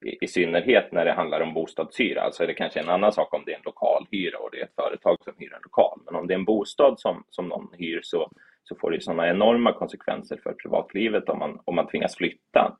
i, 0.05 0.25
i 0.25 0.29
synnerhet 0.29 0.93
när 0.93 1.05
det 1.05 1.13
handlar 1.13 1.41
om 1.41 1.55
bostadshyra, 1.55 2.23
alltså 2.23 2.43
är 2.43 2.47
det 2.47 2.55
kanske 2.55 2.81
en 2.81 2.89
annan 2.89 3.13
sak 3.13 3.35
om 3.35 3.43
det 3.47 3.53
är 3.53 3.57
en 3.57 3.63
lokal 3.65 4.07
hyra 4.11 4.39
och 4.39 4.51
det 4.51 4.61
är 4.61 4.65
ett 4.65 4.75
företag 4.75 5.17
som 5.25 5.35
hyr 5.39 5.55
en 5.55 5.63
lokal. 5.63 6.01
Men 6.05 6.17
om 6.17 6.27
det 6.27 6.35
är 6.35 6.39
en 6.39 6.45
bostad 6.45 7.01
som, 7.01 7.25
som 7.29 7.49
någon 7.49 7.69
hyr 7.79 8.01
så, 8.03 8.31
så 8.65 8.77
får 8.77 8.91
det 8.91 9.01
sådana 9.01 9.29
enorma 9.29 9.73
konsekvenser 9.73 10.41
för 10.43 10.53
privatlivet 10.53 11.29
om 11.29 11.39
man, 11.39 11.61
om 11.65 11.75
man 11.75 11.87
tvingas 11.87 12.17
flytta. 12.17 12.79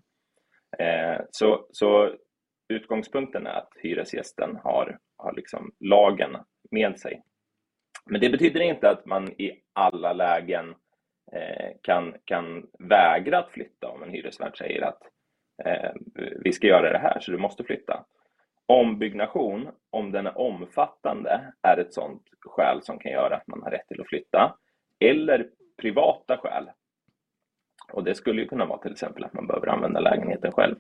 Eh, 0.79 1.21
så, 1.31 1.67
så 1.71 2.15
utgångspunkten 2.69 3.47
är 3.47 3.55
att 3.55 3.73
hyresgästen 3.83 4.57
har, 4.57 4.99
har 5.17 5.33
liksom 5.33 5.75
lagen 5.81 6.37
med 6.71 7.01
sig. 7.01 7.23
Men 8.07 8.21
det 8.21 8.31
betyder 8.31 8.61
inte 8.61 8.91
att 8.91 9.07
man 9.07 9.29
i 9.29 9.63
alla 9.73 10.13
lägen 10.13 10.75
kan, 11.83 12.15
kan 12.25 12.67
vägra 12.79 13.39
att 13.39 13.51
flytta 13.51 13.89
om 13.89 14.03
en 14.03 14.11
hyresvärd 14.11 14.59
säger 14.59 14.83
att 14.83 15.03
eh, 15.65 15.91
vi 16.45 16.53
ska 16.53 16.67
göra 16.67 16.93
det 16.93 16.99
här 16.99 17.21
så 17.21 17.31
du 17.31 17.39
måste 17.39 17.65
flytta. 17.65 18.05
Ombyggnation, 18.67 19.69
om 19.91 20.13
den 20.13 20.27
är 20.27 20.39
omfattande, 20.39 21.53
är 21.63 21.79
ett 21.79 21.95
sådant 21.95 22.23
skäl 22.41 22.83
som 22.83 22.99
kan 22.99 23.13
göra 23.13 23.37
att 23.37 23.47
man 23.47 23.63
har 23.63 23.71
rätt 23.71 23.89
till 23.89 24.01
att 24.01 24.09
flytta. 24.09 24.57
Eller 25.01 25.49
privata 25.77 26.37
skäl. 26.37 26.71
Och 27.93 28.05
det 28.05 28.15
skulle 28.15 28.43
ju 28.43 28.49
kunna 28.49 28.67
vara 28.67 28.79
till 28.79 28.93
exempel 28.93 29.25
att 29.25 29.33
man 29.33 29.47
behöver 29.47 29.67
använda 29.67 30.01
lägenheten 30.01 30.53
själv. 30.53 30.77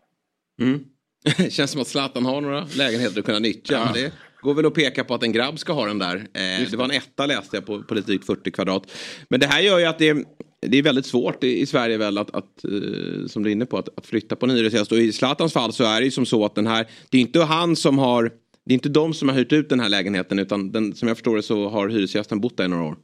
Mm. 0.60 0.84
Känns 1.50 1.70
som 1.70 1.80
att 1.80 1.86
Zlatan 1.86 2.24
har 2.24 2.40
några 2.40 2.64
lägenheter 2.78 3.18
att 3.18 3.26
kunna 3.26 3.38
nyttja. 3.38 3.84
Men 3.84 3.92
det 3.92 4.12
går 4.42 4.54
väl 4.54 4.66
att 4.66 4.74
peka 4.74 5.04
på 5.04 5.14
att 5.14 5.22
en 5.22 5.32
grabb 5.32 5.58
ska 5.58 5.72
ha 5.72 5.86
den 5.86 5.98
där. 5.98 6.16
Eh, 6.16 6.70
det 6.70 6.76
var 6.76 6.84
en 6.84 6.90
etta 6.90 7.26
läste 7.26 7.56
jag 7.56 7.66
på, 7.66 7.82
på 7.82 7.94
lite 7.94 8.06
drygt 8.06 8.26
40 8.26 8.50
kvadrat. 8.50 8.82
Men 9.28 9.40
det 9.40 9.46
här 9.46 9.60
gör 9.60 9.78
ju 9.78 9.84
att 9.84 9.98
det 9.98 10.08
är, 10.08 10.24
det 10.60 10.78
är 10.78 10.82
väldigt 10.82 11.06
svårt 11.06 11.44
i, 11.44 11.60
i 11.60 11.66
Sverige 11.66 11.98
väl 11.98 12.18
att, 12.18 12.34
att 12.34 12.64
eh, 12.64 13.26
som 13.26 13.42
du 13.42 13.50
är 13.50 13.52
inne 13.52 13.66
på, 13.66 13.78
att, 13.78 13.88
att 13.98 14.06
flytta 14.06 14.36
på 14.36 14.46
en 14.46 14.50
hyresgäst. 14.50 14.92
Och 14.92 14.98
i 14.98 15.12
Zlatans 15.12 15.52
fall 15.52 15.72
så 15.72 15.84
är 15.84 16.00
det 16.00 16.04
ju 16.04 16.10
som 16.10 16.26
så 16.26 16.44
att 16.44 16.54
den 16.54 16.66
här, 16.66 16.86
det 17.10 17.16
är 17.16 17.20
inte 17.20 17.40
han 17.40 17.76
som 17.76 17.98
har, 17.98 18.22
det 18.64 18.72
är 18.72 18.74
inte 18.74 18.88
de 18.88 19.14
som 19.14 19.28
har 19.28 19.36
hyrt 19.36 19.52
ut 19.52 19.68
den 19.68 19.80
här 19.80 19.88
lägenheten 19.88 20.38
utan 20.38 20.72
den, 20.72 20.94
som 20.94 21.08
jag 21.08 21.16
förstår 21.16 21.36
det 21.36 21.42
så 21.42 21.68
har 21.68 21.88
hyresgästen 21.88 22.40
bott 22.40 22.56
där 22.56 22.64
i 22.64 22.68
några 22.68 22.84
år. 22.84 22.96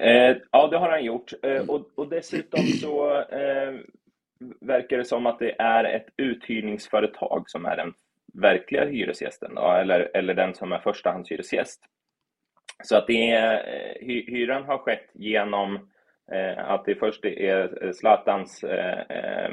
Eh, 0.00 0.36
ja, 0.52 0.68
det 0.68 0.78
har 0.78 0.90
han 0.90 1.04
gjort. 1.04 1.32
Eh, 1.42 1.68
och, 1.68 1.90
och 1.94 2.08
dessutom 2.08 2.66
så 2.66 3.10
eh, 3.16 3.74
verkar 4.60 4.98
det 4.98 5.04
som 5.04 5.26
att 5.26 5.38
det 5.38 5.54
är 5.58 5.84
ett 5.84 6.06
uthyrningsföretag 6.16 7.50
som 7.50 7.66
är 7.66 7.76
den 7.76 7.92
verkliga 8.32 8.84
hyresgästen, 8.84 9.54
då, 9.54 9.70
eller, 9.70 10.10
eller 10.14 10.34
den 10.34 10.54
som 10.54 10.72
är 10.72 10.78
förstahandshyresgäst. 10.78 11.82
Så 12.84 12.96
att 12.96 13.06
det 13.06 13.30
är, 13.30 13.54
eh, 13.54 14.06
hy, 14.06 14.24
hyran 14.30 14.64
har 14.64 14.78
skett 14.78 15.10
genom 15.14 15.90
eh, 16.32 16.70
att 16.70 16.84
det 16.84 16.94
först 16.94 17.24
är 17.24 17.92
Zlatans 17.92 18.64
eh, 18.64 19.50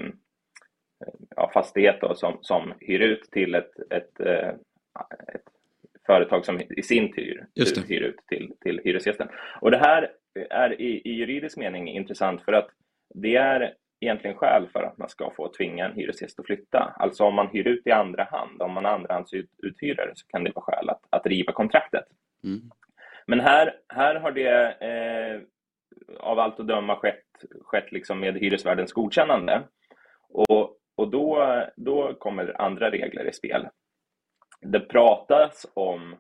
ja, 1.36 1.52
fastighet 1.54 2.02
då, 2.02 2.16
som, 2.16 2.38
som 2.42 2.74
hyr 2.80 3.00
ut 3.00 3.24
till 3.32 3.56
ett, 3.56 3.72
ett, 3.90 4.20
ett 4.20 5.44
företag 6.06 6.46
som 6.46 6.62
i 6.78 6.84
sin 6.84 7.14
tur 7.14 7.46
hyr 7.88 8.02
ut 8.02 8.20
till, 8.28 8.54
till 8.62 8.82
hyresgästen. 8.84 9.28
Och 9.62 9.72
det 9.72 9.78
här 9.78 10.12
är 10.50 10.82
i, 10.82 11.02
i 11.06 11.14
juridisk 11.14 11.58
mening 11.58 11.90
intressant 11.90 12.44
för 12.44 12.54
att 12.54 12.70
det 13.14 13.36
är 13.36 13.74
egentligen 14.00 14.38
skäl 14.38 14.68
för 14.74 14.84
att 14.84 14.98
man 14.98 15.10
ska 15.10 15.32
få 15.38 15.54
tvinga 15.54 15.86
en 15.86 15.94
hyresgäst 15.94 16.40
att 16.40 16.46
flytta. 16.46 16.96
Alltså 17.00 17.24
om 17.24 17.36
man 17.36 17.48
hyr 17.48 17.68
ut 17.68 17.88
i 17.88 17.92
andra 17.92 18.24
hand, 18.24 18.62
om 18.62 18.74
man 18.74 18.86
är 18.86 18.90
andrahandsuthyrare 18.90 20.12
så 20.16 20.28
kan 20.28 20.44
det 20.44 20.52
vara 20.56 20.66
skäl 20.66 20.90
att, 20.90 21.02
att 21.10 21.26
riva 21.26 21.52
kontraktet. 21.52 22.06
Mm. 22.44 22.62
Men 23.28 23.40
här, 23.40 23.76
här 23.88 24.16
har 24.16 24.32
det 24.32 24.72
eh, 24.72 25.42
av 26.20 26.40
allt 26.40 26.60
att 26.60 26.68
döma 26.68 26.96
skett, 26.96 27.26
skett 27.62 27.92
liksom 27.92 28.20
med 28.20 28.38
hyresvärdens 28.38 28.94
godkännande. 28.94 29.64
Och, 30.30 30.78
och 30.96 31.12
då, 31.12 31.64
då 31.76 32.14
kommer 32.14 32.62
andra 32.62 32.92
regler 32.92 33.30
i 33.30 33.34
spel. 33.34 33.68
Det 34.62 34.80
pratas 34.80 35.66
om 35.74 36.16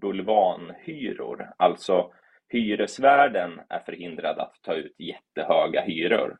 bulvanhyror, 0.00 1.50
alltså 1.56 2.12
hyresvärden 2.48 3.60
är 3.68 3.78
förhindrad 3.78 4.38
att 4.38 4.54
ta 4.62 4.74
ut 4.74 4.94
jättehöga 4.98 5.80
hyror. 5.80 6.36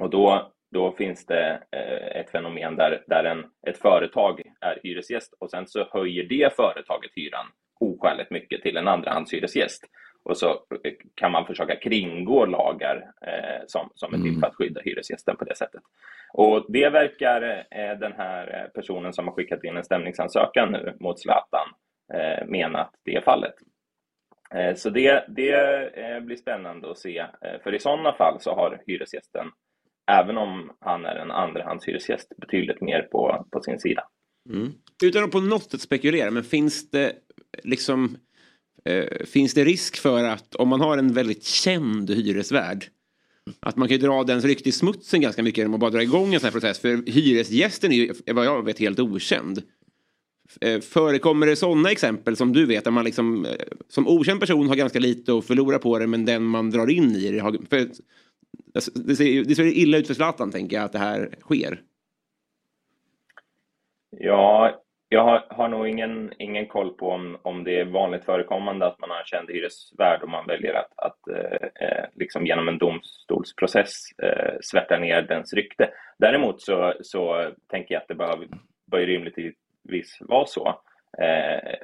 Och 0.00 0.10
då, 0.10 0.52
då 0.72 0.92
finns 0.92 1.26
det 1.26 1.62
eh, 1.70 2.20
ett 2.20 2.30
fenomen 2.30 2.76
där, 2.76 3.04
där 3.06 3.24
en, 3.24 3.44
ett 3.66 3.78
företag 3.78 4.42
är 4.60 4.80
hyresgäst 4.82 5.34
och 5.40 5.50
sen 5.50 5.66
så 5.66 5.88
höjer 5.92 6.24
det 6.24 6.56
företaget 6.56 7.10
hyran 7.16 7.46
oskäligt 7.80 8.30
mycket 8.30 8.62
till 8.62 8.76
en 8.76 8.88
andrahandshyresgäst. 8.88 9.84
Och 10.24 10.36
så 10.36 10.50
eh, 10.84 10.92
kan 11.14 11.32
man 11.32 11.46
försöka 11.46 11.76
kringgå 11.76 12.46
lagar 12.46 12.96
eh, 13.26 13.62
som, 13.66 13.90
som 13.94 14.14
är 14.14 14.18
till 14.18 14.40
för 14.40 14.46
att 14.46 14.54
skydda 14.54 14.80
hyresgästen 14.84 15.36
på 15.36 15.44
det 15.44 15.56
sättet. 15.56 15.82
Och 16.32 16.66
det 16.68 16.88
verkar 16.88 17.66
eh, 17.70 17.98
den 17.98 18.12
här 18.12 18.70
personen 18.74 19.12
som 19.12 19.28
har 19.28 19.34
skickat 19.34 19.64
in 19.64 19.76
en 19.76 19.84
stämningsansökan 19.84 20.72
nu 20.72 20.96
mot 21.00 21.20
Zlatan 21.20 21.68
eh, 22.14 22.46
mena 22.46 22.78
att 22.78 22.94
det 23.04 23.14
är 23.14 23.20
fallet. 23.20 23.54
Eh, 24.54 24.74
Så 24.74 24.90
det, 24.90 25.24
det 25.28 25.52
eh, 25.98 26.20
blir 26.20 26.36
spännande 26.36 26.90
att 26.90 26.98
se, 26.98 27.18
eh, 27.18 27.60
för 27.62 27.74
i 27.74 27.78
sådana 27.78 28.12
fall 28.12 28.40
så 28.40 28.54
har 28.54 28.82
hyresgästen 28.86 29.50
även 30.06 30.36
om 30.36 30.70
han 30.80 31.04
är 31.04 31.16
en 31.16 31.30
andrahandshyresgäst, 31.30 32.32
betydligt 32.36 32.80
mer 32.80 33.02
på, 33.02 33.46
på 33.50 33.60
sin 33.60 33.80
sida. 33.80 34.04
Mm. 34.50 34.72
Utan 35.02 35.24
att 35.24 35.30
på 35.30 35.40
något 35.40 35.70
sätt 35.70 35.80
spekulera, 35.80 36.30
men 36.30 36.44
finns 36.44 36.90
det 36.90 37.12
liksom 37.62 38.16
eh, 38.84 39.26
finns 39.26 39.54
det 39.54 39.64
risk 39.64 39.98
för 39.98 40.24
att 40.24 40.54
om 40.54 40.68
man 40.68 40.80
har 40.80 40.98
en 40.98 41.12
väldigt 41.12 41.44
känd 41.44 42.10
hyresvärd 42.10 42.84
att 43.60 43.76
man 43.76 43.88
kan 43.88 43.98
dra 43.98 44.24
dens 44.24 44.44
rykte 44.44 44.68
i 44.68 44.72
smutsen 44.72 45.20
ganska 45.20 45.42
mycket 45.42 45.58
genom 45.58 45.74
att 45.74 45.80
bara 45.80 45.90
dra 45.90 46.02
igång 46.02 46.34
en 46.34 46.40
sån 46.40 46.46
här 46.46 46.52
process. 46.52 46.78
För 46.78 47.10
hyresgästen 47.10 47.92
är 47.92 47.96
ju 47.96 48.14
vad 48.26 48.46
jag 48.46 48.64
vet 48.64 48.78
helt 48.78 48.98
okänd. 48.98 49.62
Eh, 50.60 50.80
förekommer 50.80 51.46
det 51.46 51.56
sådana 51.56 51.90
exempel 51.90 52.36
som 52.36 52.52
du 52.52 52.66
vet 52.66 52.84
där 52.84 52.90
man 52.90 53.04
liksom 53.04 53.46
eh, 53.46 53.52
som 53.88 54.08
okänd 54.08 54.40
person 54.40 54.68
har 54.68 54.76
ganska 54.76 54.98
lite 54.98 55.38
att 55.38 55.44
förlora 55.44 55.78
på 55.78 55.98
det 55.98 56.06
men 56.06 56.24
den 56.24 56.42
man 56.42 56.70
drar 56.70 56.90
in 56.90 57.10
i 57.10 57.30
det 57.30 57.38
har, 57.38 57.58
för, 57.70 57.88
det, 58.94 59.16
ser, 59.16 59.44
det 59.44 59.54
ser 59.54 59.64
illa 59.64 59.98
ut 59.98 60.06
för 60.06 60.14
Zlatan 60.14 60.50
tänker 60.50 60.76
jag 60.76 60.84
att 60.84 60.92
det 60.92 60.98
här 60.98 61.34
sker. 61.40 61.80
Ja, 64.10 64.84
jag 65.08 65.24
har, 65.24 65.46
har 65.50 65.68
nog 65.68 65.88
ingen, 65.88 66.32
ingen 66.38 66.66
koll 66.66 66.94
på 66.94 67.10
om, 67.10 67.38
om 67.42 67.64
det 67.64 67.80
är 67.80 67.84
vanligt 67.84 68.24
förekommande 68.24 68.86
att 68.86 69.00
man 69.00 69.10
har 69.10 69.18
en 69.18 69.24
känd 69.24 69.50
hyresvärd 69.50 70.22
och 70.22 70.28
man 70.28 70.46
väljer 70.46 70.74
att, 70.74 70.92
att 70.96 71.28
eh, 71.28 71.88
eh, 71.88 72.04
liksom 72.14 72.46
genom 72.46 72.68
en 72.68 72.78
domstolsprocess 72.78 73.92
eh, 74.22 74.54
svärta 74.60 74.98
ner 74.98 75.22
dens 75.22 75.54
rykte. 75.54 75.90
Däremot 76.18 76.62
så, 76.62 76.94
så 77.00 77.50
tänker 77.70 77.94
jag 77.94 78.00
att 78.00 78.08
det 78.08 78.14
bör, 78.14 78.48
bör 78.86 78.98
rimligtvis 78.98 80.18
vara 80.20 80.46
så. 80.46 80.80
Eh, 81.18 81.74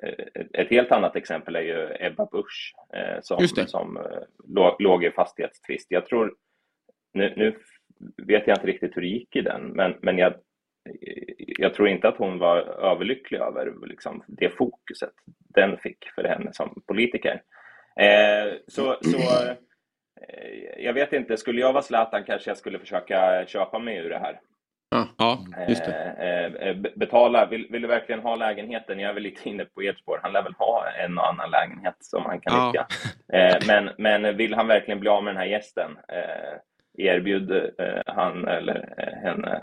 ett 0.52 0.70
helt 0.70 0.92
annat 0.92 1.16
exempel 1.16 1.56
är 1.56 1.60
ju 1.60 1.96
Ebba 2.00 2.26
Busch 2.32 2.74
eh, 2.92 3.18
som, 3.22 3.48
som 3.66 3.96
eh, 3.96 4.72
låg 4.78 5.04
i 5.04 5.10
fastighetstvist. 5.10 5.86
Jag 5.90 6.06
tror, 6.06 6.34
nu, 7.12 7.34
nu 7.36 7.56
vet 8.26 8.46
jag 8.46 8.56
inte 8.56 8.66
riktigt 8.66 8.96
hur 8.96 9.02
det 9.02 9.08
gick 9.08 9.36
i 9.36 9.40
den, 9.40 9.62
men, 9.62 9.94
men 10.00 10.18
jag 10.18 10.34
jag 11.58 11.74
tror 11.74 11.88
inte 11.88 12.08
att 12.08 12.16
hon 12.16 12.38
var 12.38 12.58
överlycklig 12.58 13.38
över 13.38 13.86
liksom, 13.86 14.24
det 14.26 14.50
fokuset 14.50 15.12
den 15.54 15.76
fick 15.78 16.04
för 16.14 16.24
henne 16.24 16.50
som 16.52 16.82
politiker. 16.86 17.42
Eh, 17.96 18.52
så, 18.68 18.96
så 19.02 19.18
eh, 19.18 19.54
jag 20.78 20.92
vet 20.92 21.12
inte, 21.12 21.36
skulle 21.36 21.60
jag 21.60 21.72
vara 21.72 21.82
Zlatan 21.82 22.24
kanske 22.24 22.50
jag 22.50 22.58
skulle 22.58 22.78
försöka 22.78 23.46
köpa 23.46 23.78
mig 23.78 23.96
ur 23.96 24.10
det 24.10 24.18
här. 24.18 24.40
Ja, 25.18 25.46
just 25.68 25.84
det. 25.84 26.14
Eh, 26.18 26.68
eh 26.68 26.76
betala, 26.96 27.46
vill, 27.46 27.66
vill, 27.70 27.82
du 27.82 27.88
verkligen 27.88 28.20
ha 28.20 28.36
lägenheten? 28.36 28.98
Jag 28.98 29.10
är 29.10 29.14
väl 29.14 29.22
lite 29.22 29.48
inne 29.48 29.64
på 29.64 29.80
ert 29.80 29.98
spår. 29.98 30.20
Han 30.22 30.32
lär 30.32 30.42
väl 30.42 30.54
ha 30.58 30.84
en 30.90 31.18
och 31.18 31.28
annan 31.28 31.50
lägenhet 31.50 31.96
som 32.00 32.24
han 32.24 32.40
kan 32.40 32.66
nyttja. 32.66 32.86
Eh, 33.32 33.56
men, 33.66 33.90
men 33.98 34.36
vill 34.36 34.54
han 34.54 34.66
verkligen 34.66 35.00
bli 35.00 35.08
av 35.08 35.24
med 35.24 35.34
den 35.34 35.40
här 35.40 35.48
gästen? 35.48 35.90
Eh, 36.98 37.04
erbjud 37.04 37.50
han 38.06 38.48
eller 38.48 38.94
henne 39.24 39.62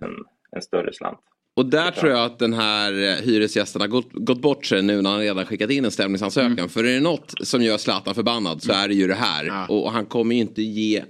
en 0.00 0.16
en 0.56 0.62
större 0.62 0.92
slant. 0.92 1.18
Och 1.56 1.66
där 1.66 1.90
tror 1.90 2.12
jag 2.12 2.24
att 2.24 2.38
den 2.38 2.52
här 2.52 2.92
eh, 2.92 3.24
hyresgästen 3.24 3.80
har 3.80 3.88
gått, 3.88 4.08
gått 4.12 4.42
bort 4.42 4.66
sig 4.66 4.82
nu 4.82 5.02
när 5.02 5.10
han 5.10 5.20
redan 5.20 5.46
skickat 5.46 5.70
in 5.70 5.84
en 5.84 5.90
stämningsansökan. 5.90 6.52
Mm. 6.52 6.68
För 6.68 6.84
är 6.84 6.94
det 6.94 7.00
något 7.00 7.34
som 7.40 7.62
gör 7.62 7.76
Zlatan 7.76 8.14
förbannad 8.14 8.62
så 8.62 8.72
är 8.72 8.88
det 8.88 8.94
ju 8.94 9.06
det 9.06 9.14
här. 9.14 9.44
Ja. 9.44 9.66
Och 9.66 9.92
han 9.92 10.06
kommer 10.06 10.34
ju 10.34 10.40
inte 10.40 10.62
ge 10.62 11.04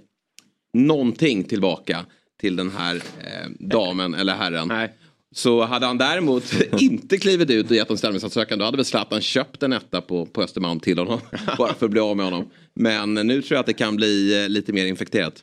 någonting 0.75 1.45
tillbaka 1.45 2.05
till 2.41 2.57
den 2.57 2.71
här 2.71 2.97
eh, 2.97 3.51
damen 3.59 4.15
eller 4.15 4.35
herren. 4.35 4.69
Nej. 4.69 4.93
Så 5.33 5.63
hade 5.63 5.87
han 5.87 5.99
däremot 5.99 6.45
inte 6.81 7.19
klivit 7.19 7.51
ut 7.51 7.71
och 7.71 7.77
gett 7.77 7.91
en 7.91 7.99
stämningsansökan 7.99 8.59
då 8.59 8.65
hade 8.65 8.77
väl 8.77 8.85
Zlatan 8.85 9.21
köpt 9.21 9.63
en 9.63 9.73
etta 9.73 10.01
på, 10.01 10.27
på 10.27 10.43
Östermalm 10.43 10.81
till 10.81 10.99
honom. 10.99 11.21
bara 11.59 11.75
för 11.75 11.87
att 11.87 11.93
bli 11.93 12.01
av 12.01 12.17
med 12.17 12.27
honom. 12.27 12.51
Men 12.75 13.15
nu 13.15 13.43
tror 13.43 13.57
jag 13.57 13.61
att 13.61 13.67
det 13.67 13.73
kan 13.73 13.97
bli 13.97 14.43
eh, 14.43 14.49
lite 14.49 14.73
mer 14.73 14.87
infekterat. 14.87 15.35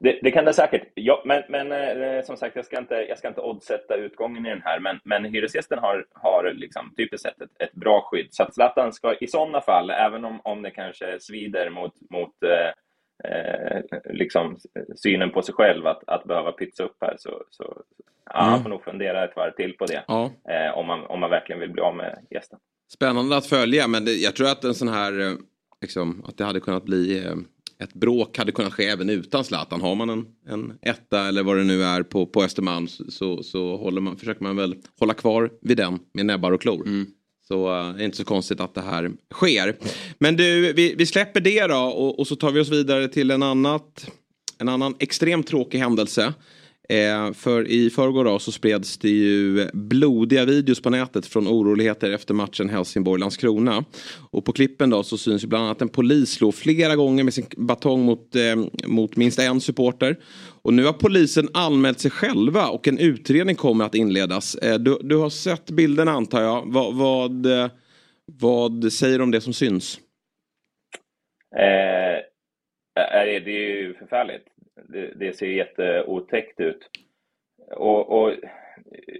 Det, 0.00 0.18
det, 0.22 0.30
kan 0.30 0.44
det 0.44 0.52
säkert. 0.52 0.82
Ja, 0.94 1.22
men, 1.26 1.42
men 1.48 1.72
eh, 1.72 2.24
som 2.24 2.36
sagt, 2.36 2.56
jag 2.56 2.64
ska, 2.64 2.78
inte, 2.78 2.94
jag 2.94 3.18
ska 3.18 3.28
inte 3.28 3.40
oddsätta 3.40 3.96
utgången 3.96 4.46
i 4.46 4.50
den 4.50 4.62
här, 4.64 4.80
men, 4.80 5.00
men 5.04 5.24
hyresgästen 5.24 5.78
har, 5.78 6.06
har 6.12 6.52
liksom, 6.54 6.94
typiskt 6.96 7.22
sett 7.22 7.40
ett, 7.40 7.62
ett 7.62 7.72
bra 7.72 8.08
skydd. 8.10 8.28
Så 8.30 8.42
att 8.42 8.54
Zlatan 8.54 8.92
ska 8.92 9.14
i 9.14 9.26
sådana 9.26 9.60
fall, 9.60 9.90
även 9.90 10.24
om, 10.24 10.40
om 10.44 10.62
det 10.62 10.70
kanske 10.70 11.20
svider 11.20 11.70
mot, 11.70 11.92
mot 12.10 12.42
eh, 12.42 12.72
eh, 13.24 14.12
liksom, 14.12 14.56
synen 14.96 15.30
på 15.30 15.42
sig 15.42 15.54
själv 15.54 15.86
att, 15.86 16.02
att 16.06 16.24
behöva 16.24 16.52
pytsa 16.52 16.84
upp 16.84 16.96
här, 17.00 17.16
så, 17.18 17.42
så 17.50 17.82
ja, 18.24 18.40
mm. 18.40 18.52
han 18.52 18.62
får 18.62 18.70
nog 18.70 18.84
fundera 18.84 19.24
ett 19.24 19.36
varv 19.36 19.52
till 19.52 19.72
på 19.72 19.86
det. 19.86 20.04
Ja. 20.08 20.30
Eh, 20.48 20.78
om, 20.78 20.86
man, 20.86 21.06
om 21.06 21.20
man 21.20 21.30
verkligen 21.30 21.60
vill 21.60 21.72
bli 21.72 21.82
av 21.82 21.96
med 21.96 22.26
gästen. 22.30 22.58
Spännande 22.92 23.36
att 23.36 23.46
följa, 23.46 23.88
men 23.88 24.04
det, 24.04 24.12
jag 24.12 24.36
tror 24.36 24.48
att 24.48 24.64
en 24.64 24.74
sån 24.74 24.88
här, 24.88 25.20
eh, 25.20 25.32
liksom, 25.80 26.24
att 26.28 26.38
det 26.38 26.44
hade 26.44 26.60
kunnat 26.60 26.84
bli 26.84 27.26
eh, 27.26 27.34
ett 27.78 27.94
bråk 27.94 28.38
hade 28.38 28.52
kunnat 28.52 28.72
ske 28.72 28.86
även 28.86 29.10
utan 29.10 29.44
Zlatan. 29.44 29.80
Har 29.80 29.94
man 29.94 30.10
en, 30.10 30.26
en 30.46 30.78
etta 30.82 31.28
eller 31.28 31.42
vad 31.42 31.56
det 31.56 31.64
nu 31.64 31.82
är 31.82 32.02
på, 32.02 32.26
på 32.26 32.42
Östermalm 32.42 32.88
så, 32.88 33.42
så 33.42 33.76
håller 33.76 34.00
man, 34.00 34.16
försöker 34.16 34.42
man 34.42 34.56
väl 34.56 34.76
hålla 35.00 35.14
kvar 35.14 35.50
vid 35.60 35.76
den 35.76 35.98
med 36.12 36.26
näbbar 36.26 36.52
och 36.52 36.60
klor. 36.60 36.86
Mm. 36.86 37.06
Så 37.50 37.78
eh, 37.78 37.94
det 37.94 38.02
är 38.02 38.04
inte 38.04 38.16
så 38.16 38.24
konstigt 38.24 38.60
att 38.60 38.74
det 38.74 38.80
här 38.80 39.10
sker. 39.34 39.76
Men 40.18 40.36
du, 40.36 40.72
vi, 40.72 40.94
vi 40.94 41.06
släpper 41.06 41.40
det 41.40 41.66
då 41.66 41.78
och, 41.78 42.18
och, 42.18 42.26
så 42.26 42.36
tar 42.36 42.50
vi 42.50 42.60
oss 42.60 42.68
vidare 42.68 43.08
till 43.08 43.30
en, 43.30 43.42
annat, 43.42 44.10
en 44.58 44.68
annan 44.68 44.94
extremt 44.98 45.46
tråkig 45.46 45.78
händelse. 45.78 46.34
Eh, 46.90 47.32
för 47.32 47.68
i 47.68 47.90
förrgår 47.90 48.38
så 48.38 48.52
spreds 48.52 48.98
det 48.98 49.08
ju 49.08 49.68
blodiga 49.72 50.44
videos 50.44 50.82
på 50.82 50.90
nätet 50.90 51.26
från 51.26 51.48
oroligheter 51.48 52.10
efter 52.10 52.34
matchen 52.34 52.70
Helsingborg-Landskrona. 52.70 53.84
Och 54.30 54.44
på 54.44 54.52
klippen 54.52 54.90
då 54.90 55.02
så 55.02 55.18
syns 55.18 55.44
ju 55.44 55.48
bland 55.48 55.64
annat 55.64 55.82
en 55.82 55.88
polis 55.88 56.30
slå 56.30 56.52
flera 56.52 56.96
gånger 56.96 57.24
med 57.24 57.34
sin 57.34 57.46
batong 57.56 58.02
mot, 58.02 58.36
eh, 58.36 58.86
mot 58.86 59.16
minst 59.16 59.38
en 59.38 59.60
supporter. 59.60 60.16
Och 60.62 60.74
nu 60.74 60.84
har 60.84 60.92
polisen 60.92 61.48
anmält 61.54 62.00
sig 62.00 62.10
själva 62.10 62.68
och 62.68 62.88
en 62.88 62.98
utredning 62.98 63.56
kommer 63.56 63.84
att 63.84 63.94
inledas. 63.94 64.54
Eh, 64.54 64.78
du, 64.78 64.98
du, 65.02 65.16
har 65.16 65.30
sett 65.30 65.70
bilderna 65.70 66.10
antar 66.10 66.42
jag. 66.42 66.72
Va, 66.72 66.90
vad, 66.90 67.46
vad 68.26 68.92
säger 68.92 69.18
du 69.18 69.24
om 69.24 69.30
det 69.30 69.40
som 69.40 69.52
syns? 69.52 70.00
Eh, 71.56 72.24
det 73.44 73.50
är 73.50 73.82
ju 73.82 73.94
förfärligt 73.94 74.49
det, 74.92 75.12
det 75.16 75.32
ser 75.32 75.46
jätteotäckt 75.46 76.60
ut. 76.60 76.90
Och, 77.76 78.22
och, 78.22 78.32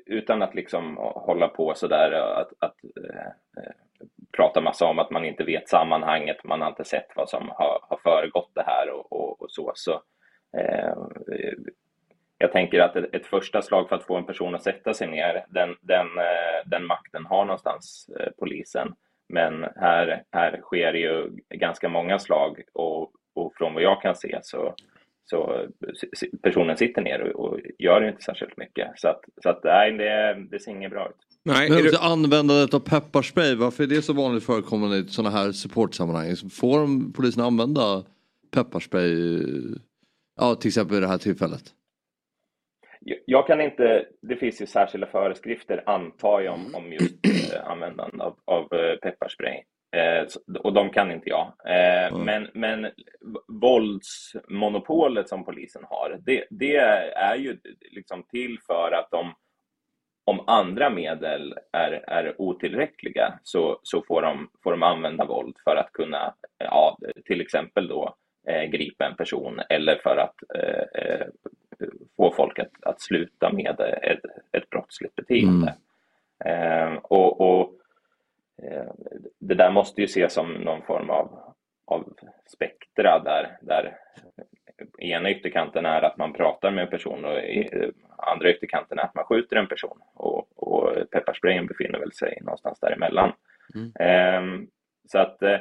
utan 0.07 0.43
att 0.43 0.55
liksom 0.55 0.97
hålla 0.97 1.49
på 1.49 1.75
sådär 1.75 2.13
att, 2.13 2.53
att 2.59 2.77
äh, 2.85 3.73
prata 4.37 4.61
massa 4.61 4.87
om 4.87 4.99
att 4.99 5.11
man 5.11 5.25
inte 5.25 5.45
vet 5.45 5.69
sammanhanget, 5.69 6.45
man 6.45 6.61
har 6.61 6.69
inte 6.69 6.85
sett 6.85 7.09
vad 7.17 7.29
som 7.29 7.49
har, 7.49 7.79
har 7.83 7.97
föregått 8.03 8.51
det 8.55 8.65
här 8.67 8.91
och, 8.91 9.13
och, 9.13 9.43
och 9.43 9.51
så. 9.51 9.73
så 9.75 10.03
äh, 10.59 10.95
jag 12.39 12.53
tänker 12.53 12.81
att 12.81 12.97
ett, 12.97 13.15
ett, 13.15 13.27
första 13.27 13.63
slag 13.63 13.89
för 13.89 13.97
att 13.97 14.07
få 14.07 14.17
en 14.17 14.27
person 14.27 14.55
att 14.55 14.63
sätta 14.63 14.95
sig 14.95 15.09
ner, 15.09 15.45
den, 15.49 15.77
den, 15.81 16.07
eh, 16.19 16.67
den 16.67 16.87
makten 16.87 17.27
har 17.27 17.45
någonstans 17.45 18.11
polisen. 18.39 18.95
Men 19.29 19.67
här, 19.77 20.23
här 20.33 20.61
sker 20.63 20.95
ju 20.95 21.31
ganska 21.55 21.89
många 21.89 22.19
slag 22.19 22.63
och, 22.73 23.13
och 23.35 23.53
från 23.55 23.75
vad 23.75 23.83
jag 23.83 24.03
kan 24.03 24.17
se 24.17 24.39
så, 24.43 24.75
så 25.31 25.67
personen 26.43 26.77
sitter 26.77 27.03
ner 27.03 27.21
och, 27.21 27.45
och 27.45 27.61
gör 27.79 28.09
inte 28.09 28.23
särskilt 28.23 28.57
mycket. 28.57 28.89
Så 28.97 29.09
att, 29.09 29.21
så 29.43 29.49
att 29.49 29.65
nej, 29.65 29.93
det, 29.93 30.47
det 30.51 30.61
ser 30.61 30.71
inget 30.71 30.91
bra 30.91 31.09
ut. 31.09 31.17
Nej, 31.45 31.71
Men 31.71 31.83
du... 31.83 31.97
användandet 32.01 32.75
av 32.75 32.81
pepparspray, 32.81 33.55
varför 33.55 33.83
är 33.85 33.89
det 33.89 34.03
så 34.03 34.13
vanligt 34.13 34.45
förekommande 34.45 34.97
i 34.97 35.05
sådana 35.05 35.37
här 35.37 35.53
supportsammanhang? 35.53 36.37
Får 36.37 37.13
polisen 37.13 37.45
använda 37.45 38.05
pepparspray, 38.55 39.43
ja 40.41 40.55
till 40.55 40.69
exempel 40.69 40.97
i 40.97 41.01
det 41.01 41.07
här 41.07 41.19
tillfället? 41.19 41.63
Jag 43.25 43.47
kan 43.47 43.61
inte, 43.61 44.07
det 44.23 44.37
finns 44.37 44.63
ju 44.63 44.67
särskilda 44.67 45.07
föreskrifter 45.07 45.83
antar 45.87 46.41
jag 46.41 46.55
om, 46.55 46.75
om 46.75 46.93
just 46.93 47.27
eh, 47.27 47.71
användande 47.71 48.25
av, 48.25 48.37
av 48.45 48.73
eh, 48.73 48.97
pepparspray. 48.97 49.63
Eh, 49.93 50.27
och 50.61 50.73
de 50.73 50.91
kan 50.91 51.13
inte 51.13 51.29
jag. 51.29 51.53
Eh, 51.65 52.07
mm. 52.07 52.25
men, 52.25 52.49
men 52.55 52.91
våldsmonopolet 53.49 55.29
som 55.29 55.45
polisen 55.45 55.85
har, 55.89 56.19
det, 56.21 56.45
det 56.51 56.77
är 57.17 57.37
ju 57.37 57.59
liksom 57.91 58.23
till 58.23 58.59
för 58.67 58.93
att 58.93 59.11
de, 59.11 59.35
om 60.25 60.45
andra 60.47 60.91
medel 60.91 61.55
är, 61.73 61.93
är 61.93 62.41
otillräckliga 62.41 63.39
så, 63.43 63.81
så 63.83 64.03
får, 64.03 64.23
de, 64.23 64.51
får 64.63 64.71
de 64.71 64.83
använda 64.83 65.25
våld 65.25 65.57
för 65.65 65.77
att 65.77 65.93
kunna, 65.93 66.35
ja, 66.59 66.99
till 67.25 67.41
exempel 67.41 67.89
då 67.89 68.17
eh, 68.49 68.63
gripa 68.63 69.07
en 69.07 69.17
person 69.17 69.61
eller 69.69 69.97
för 69.97 70.17
att 70.17 70.59
eh, 70.59 71.03
eh 71.03 71.27
få 72.17 72.33
folk 72.37 72.59
att, 72.59 72.71
att 72.83 73.01
sluta 73.01 73.53
med 73.53 73.81
ett, 73.81 74.25
ett 74.53 74.71
brottsligt 74.71 75.15
beteende. 75.15 75.75
Mm. 76.45 76.93
Eh, 76.93 76.99
och, 77.03 77.41
och 77.41 77.80
det 79.39 79.55
där 79.55 79.71
måste 79.71 80.01
ju 80.01 80.05
ses 80.05 80.33
som 80.33 80.53
någon 80.53 80.83
form 80.83 81.11
av, 81.11 81.55
av 81.87 82.15
spektra 82.47 83.19
där, 83.19 83.59
där 83.63 83.97
ena 84.99 85.31
ytterkanten 85.31 85.87
är 85.87 86.03
att 86.03 86.17
man 86.17 86.33
pratar 86.33 86.71
med 86.71 86.85
en 86.85 86.91
person 86.91 87.25
och 87.25 87.39
andra 88.19 88.51
ytterkanten 88.51 88.99
är 88.99 89.03
att 89.03 89.15
man 89.15 89.25
skjuter 89.25 89.57
en 89.57 89.69
person 89.69 90.01
och, 90.15 90.49
och 90.57 91.11
pepparsprayen 91.11 91.67
befinner 91.67 91.99
väl 91.99 92.13
sig 92.13 92.39
någonstans 92.41 92.81
däremellan. 92.81 93.33
Mm. 93.75 94.45
Um, 94.45 94.71
så 95.09 95.19
att 95.19 95.43
uh, 95.43 95.59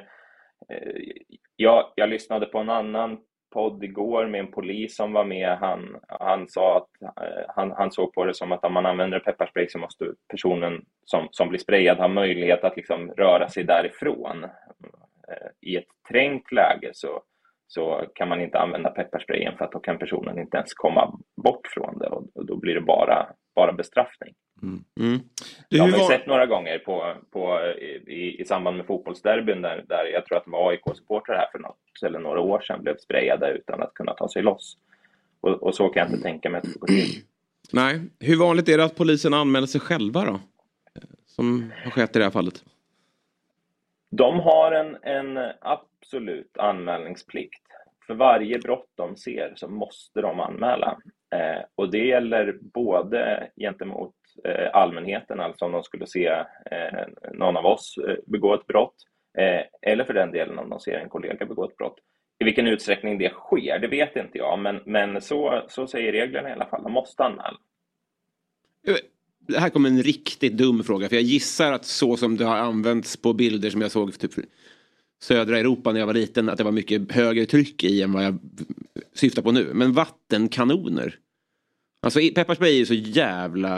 jag, 1.55 1.93
jag 1.95 2.09
lyssnade 2.09 2.45
på 2.45 2.57
en 2.57 2.69
annan 2.69 3.19
podd 3.49 3.83
igår 3.83 4.27
med 4.27 4.39
en 4.39 4.51
polis 4.51 4.95
som 4.95 5.13
var 5.13 5.25
med. 5.25 5.57
Han, 5.57 5.97
han 6.07 6.49
sa 6.49 6.77
att 6.77 7.01
eh, 7.01 7.45
han, 7.47 7.71
han 7.71 7.91
såg 7.91 8.13
på 8.13 8.25
det 8.25 8.33
som 8.33 8.51
att 8.51 8.65
om 8.65 8.73
man 8.73 8.85
använder 8.85 9.19
pepparspray 9.19 9.69
så 9.69 9.79
måste 9.79 10.13
personen 10.27 10.85
som, 11.05 11.27
som 11.31 11.49
blir 11.49 11.59
sprayad 11.59 11.97
ha 11.97 12.07
möjlighet 12.07 12.63
att 12.63 12.75
liksom 12.77 13.11
röra 13.11 13.49
sig 13.49 13.63
därifrån. 13.63 14.43
Eh, 14.43 15.49
I 15.61 15.75
ett 15.75 15.87
trängt 16.09 16.51
läge 16.51 16.89
så, 16.93 17.23
så 17.67 18.05
kan 18.15 18.29
man 18.29 18.41
inte 18.41 18.59
använda 18.59 18.89
pepparsprayen 18.89 19.57
för 19.57 19.65
att 19.65 19.71
då 19.71 19.79
kan 19.79 19.97
personen 19.97 20.39
inte 20.39 20.57
ens 20.57 20.73
komma 20.73 21.19
bort 21.43 21.67
från 21.67 21.99
det 21.99 22.07
och, 22.07 22.23
och 22.35 22.45
då 22.45 22.55
blir 22.55 22.75
det 22.75 22.81
bara, 22.81 23.29
bara 23.55 23.73
bestraffning. 23.73 24.33
Mm. 24.61 24.83
Mm. 24.99 25.19
Det 25.69 25.77
har 25.77 25.87
vi 25.87 25.93
var... 25.93 26.07
sett 26.07 26.27
några 26.27 26.45
gånger 26.45 26.79
på, 26.79 27.13
på, 27.31 27.59
i, 28.07 28.41
i 28.41 28.45
samband 28.45 28.77
med 28.77 28.85
fotbollsderbyn 28.85 29.61
där, 29.61 29.85
där 29.87 30.05
jag 30.05 30.25
tror 30.25 30.37
att 30.37 30.45
det 30.45 30.51
var 30.51 30.71
AIK-supportrar 30.71 31.35
här 31.35 31.47
för 31.51 31.59
något 31.59 31.77
eller 32.05 32.19
några 32.19 32.39
år 32.39 32.59
sedan 32.59 32.83
blev 32.83 32.97
sprayade 32.97 33.51
utan 33.51 33.81
att 33.81 33.93
kunna 33.93 34.13
ta 34.13 34.29
sig 34.29 34.41
loss. 34.41 34.77
Och, 35.41 35.63
och 35.63 35.75
så 35.75 35.89
kan 35.89 36.01
jag 36.01 36.11
inte 36.11 36.23
tänka 36.23 36.49
mig 36.49 36.57
att 36.57 36.73
det 36.73 36.79
går 36.79 36.87
till. 36.87 37.21
Nej, 37.71 38.01
hur 38.19 38.35
vanligt 38.35 38.69
är 38.69 38.77
det 38.77 38.83
att 38.83 38.95
polisen 38.95 39.33
anmäler 39.33 39.67
sig 39.67 39.81
själva 39.81 40.25
då? 40.25 40.39
Som 41.25 41.71
har 41.83 41.91
skett 41.91 42.15
i 42.15 42.19
det 42.19 42.25
här 42.25 42.31
fallet. 42.31 42.63
De 44.11 44.39
har 44.39 44.71
en, 44.71 44.97
en 45.01 45.51
absolut 45.61 46.57
anmälningsplikt. 46.57 47.63
För 48.07 48.13
varje 48.13 48.59
brott 48.59 48.91
de 48.95 49.15
ser 49.15 49.53
så 49.55 49.67
måste 49.67 50.21
de 50.21 50.39
anmäla. 50.39 50.97
Eh, 51.31 51.63
och 51.75 51.91
det 51.91 52.05
gäller 52.05 52.57
både 52.61 53.49
gentemot 53.57 54.15
Eh, 54.45 54.69
allmänheten, 54.73 55.39
alltså 55.39 55.65
om 55.65 55.71
de 55.71 55.83
skulle 55.83 56.07
se 56.07 56.27
eh, 56.71 57.07
någon 57.33 57.57
av 57.57 57.65
oss 57.65 57.97
eh, 58.07 58.15
begå 58.25 58.53
ett 58.53 58.67
brott, 58.67 58.95
eller 59.81 60.03
för 60.03 60.13
den 60.13 60.31
delen 60.31 60.59
om 60.59 60.69
de 60.69 60.79
ser 60.79 60.99
en 60.99 61.09
kollega 61.09 61.45
begå 61.45 61.65
ett 61.65 61.77
brott. 61.77 61.95
I 62.39 62.43
vilken 62.43 62.67
utsträckning 62.67 63.17
det 63.17 63.29
sker, 63.29 63.79
det 63.79 63.87
vet 63.87 64.15
inte 64.15 64.37
jag, 64.37 64.59
men, 64.59 64.79
men 64.85 65.21
så, 65.21 65.63
så 65.67 65.87
säger 65.87 66.11
reglerna 66.11 66.49
i 66.49 66.51
alla 66.51 66.65
fall. 66.65 66.83
De 66.83 66.91
måste 66.91 67.23
anmäla. 67.23 67.57
Det 69.39 69.59
här 69.59 69.69
kommer 69.69 69.89
en 69.89 70.03
riktigt 70.03 70.57
dum 70.57 70.83
fråga, 70.83 71.09
för 71.09 71.15
jag 71.15 71.23
gissar 71.23 71.73
att 71.73 71.85
så 71.85 72.17
som 72.17 72.37
det 72.37 72.45
har 72.45 72.57
använts 72.57 73.21
på 73.21 73.33
bilder 73.33 73.69
som 73.69 73.81
jag 73.81 73.91
såg 73.91 74.19
typ 74.19 74.31
södra 75.21 75.59
Europa 75.59 75.91
när 75.91 75.99
jag 75.99 76.07
var 76.07 76.13
liten, 76.13 76.49
att 76.49 76.57
det 76.57 76.63
var 76.63 76.71
mycket 76.71 77.11
högre 77.11 77.45
tryck 77.45 77.83
i 77.83 78.01
än 78.01 78.11
vad 78.11 78.23
jag 78.23 78.39
syftar 79.13 79.41
på 79.41 79.51
nu. 79.51 79.71
Men 79.73 79.93
vattenkanoner. 79.93 81.15
Alltså 82.01 82.19
pepparspray 82.35 82.73
är 82.73 82.77
ju 82.77 82.85
så 82.85 82.93
jävla... 82.93 83.71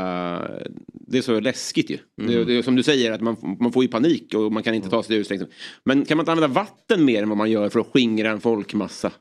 Det 0.88 1.18
är 1.18 1.22
så 1.22 1.40
läskigt 1.40 1.90
ju. 1.90 1.98
Mm. 2.22 2.32
Det, 2.32 2.46
det, 2.46 2.64
som 2.64 2.76
du 2.76 2.84
säger 2.84 3.12
att 3.12 3.22
man, 3.22 3.58
man 3.60 3.72
får 3.72 3.84
ju 3.84 3.90
panik 3.90 4.34
och 4.36 4.52
man 4.52 4.64
kan 4.64 4.74
inte 4.74 4.90
ta 4.90 5.04
sig 5.04 5.18
ut. 5.18 5.30
Liksom. 5.30 5.50
Men 5.84 6.06
kan 6.06 6.18
man 6.18 6.24
inte 6.24 6.32
använda 6.32 6.54
vatten 6.60 7.06
mer 7.06 7.24
än 7.24 7.30
vad 7.30 7.38
man 7.38 7.52
gör 7.52 7.70
för 7.70 7.80
att 7.80 7.88
skingra 7.94 8.30
en 8.30 8.40
folkmassa? 8.40 9.12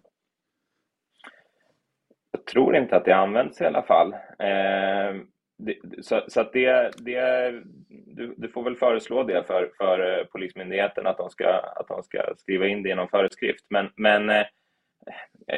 Jag 2.33 2.47
tror 2.47 2.77
inte 2.77 2.97
att 2.97 3.05
det 3.05 3.17
används 3.17 3.61
i 3.61 3.65
alla 3.65 3.83
fall. 3.83 4.13
Eh, 4.39 5.21
det, 5.59 5.77
så, 6.01 6.25
så 6.29 6.41
att 6.41 6.53
det, 6.53 6.91
det 6.97 7.51
du, 7.89 8.35
du, 8.37 8.49
får 8.49 8.63
väl 8.63 8.77
föreslå 8.77 9.23
det 9.25 9.45
för, 9.47 9.71
för 9.79 10.19
eh, 10.19 10.25
Polismyndigheten 10.25 11.07
att 11.07 11.19
de, 11.19 11.31
ska, 11.31 11.49
att 11.49 11.89
de 11.89 12.03
ska 12.03 12.35
skriva 12.39 12.67
in 12.67 12.83
det 12.83 12.91
i 12.91 12.95
någon 12.95 13.09
föreskrift. 13.09 13.65
Men, 13.71 13.91
men 13.97 14.31
eh, 14.31 14.47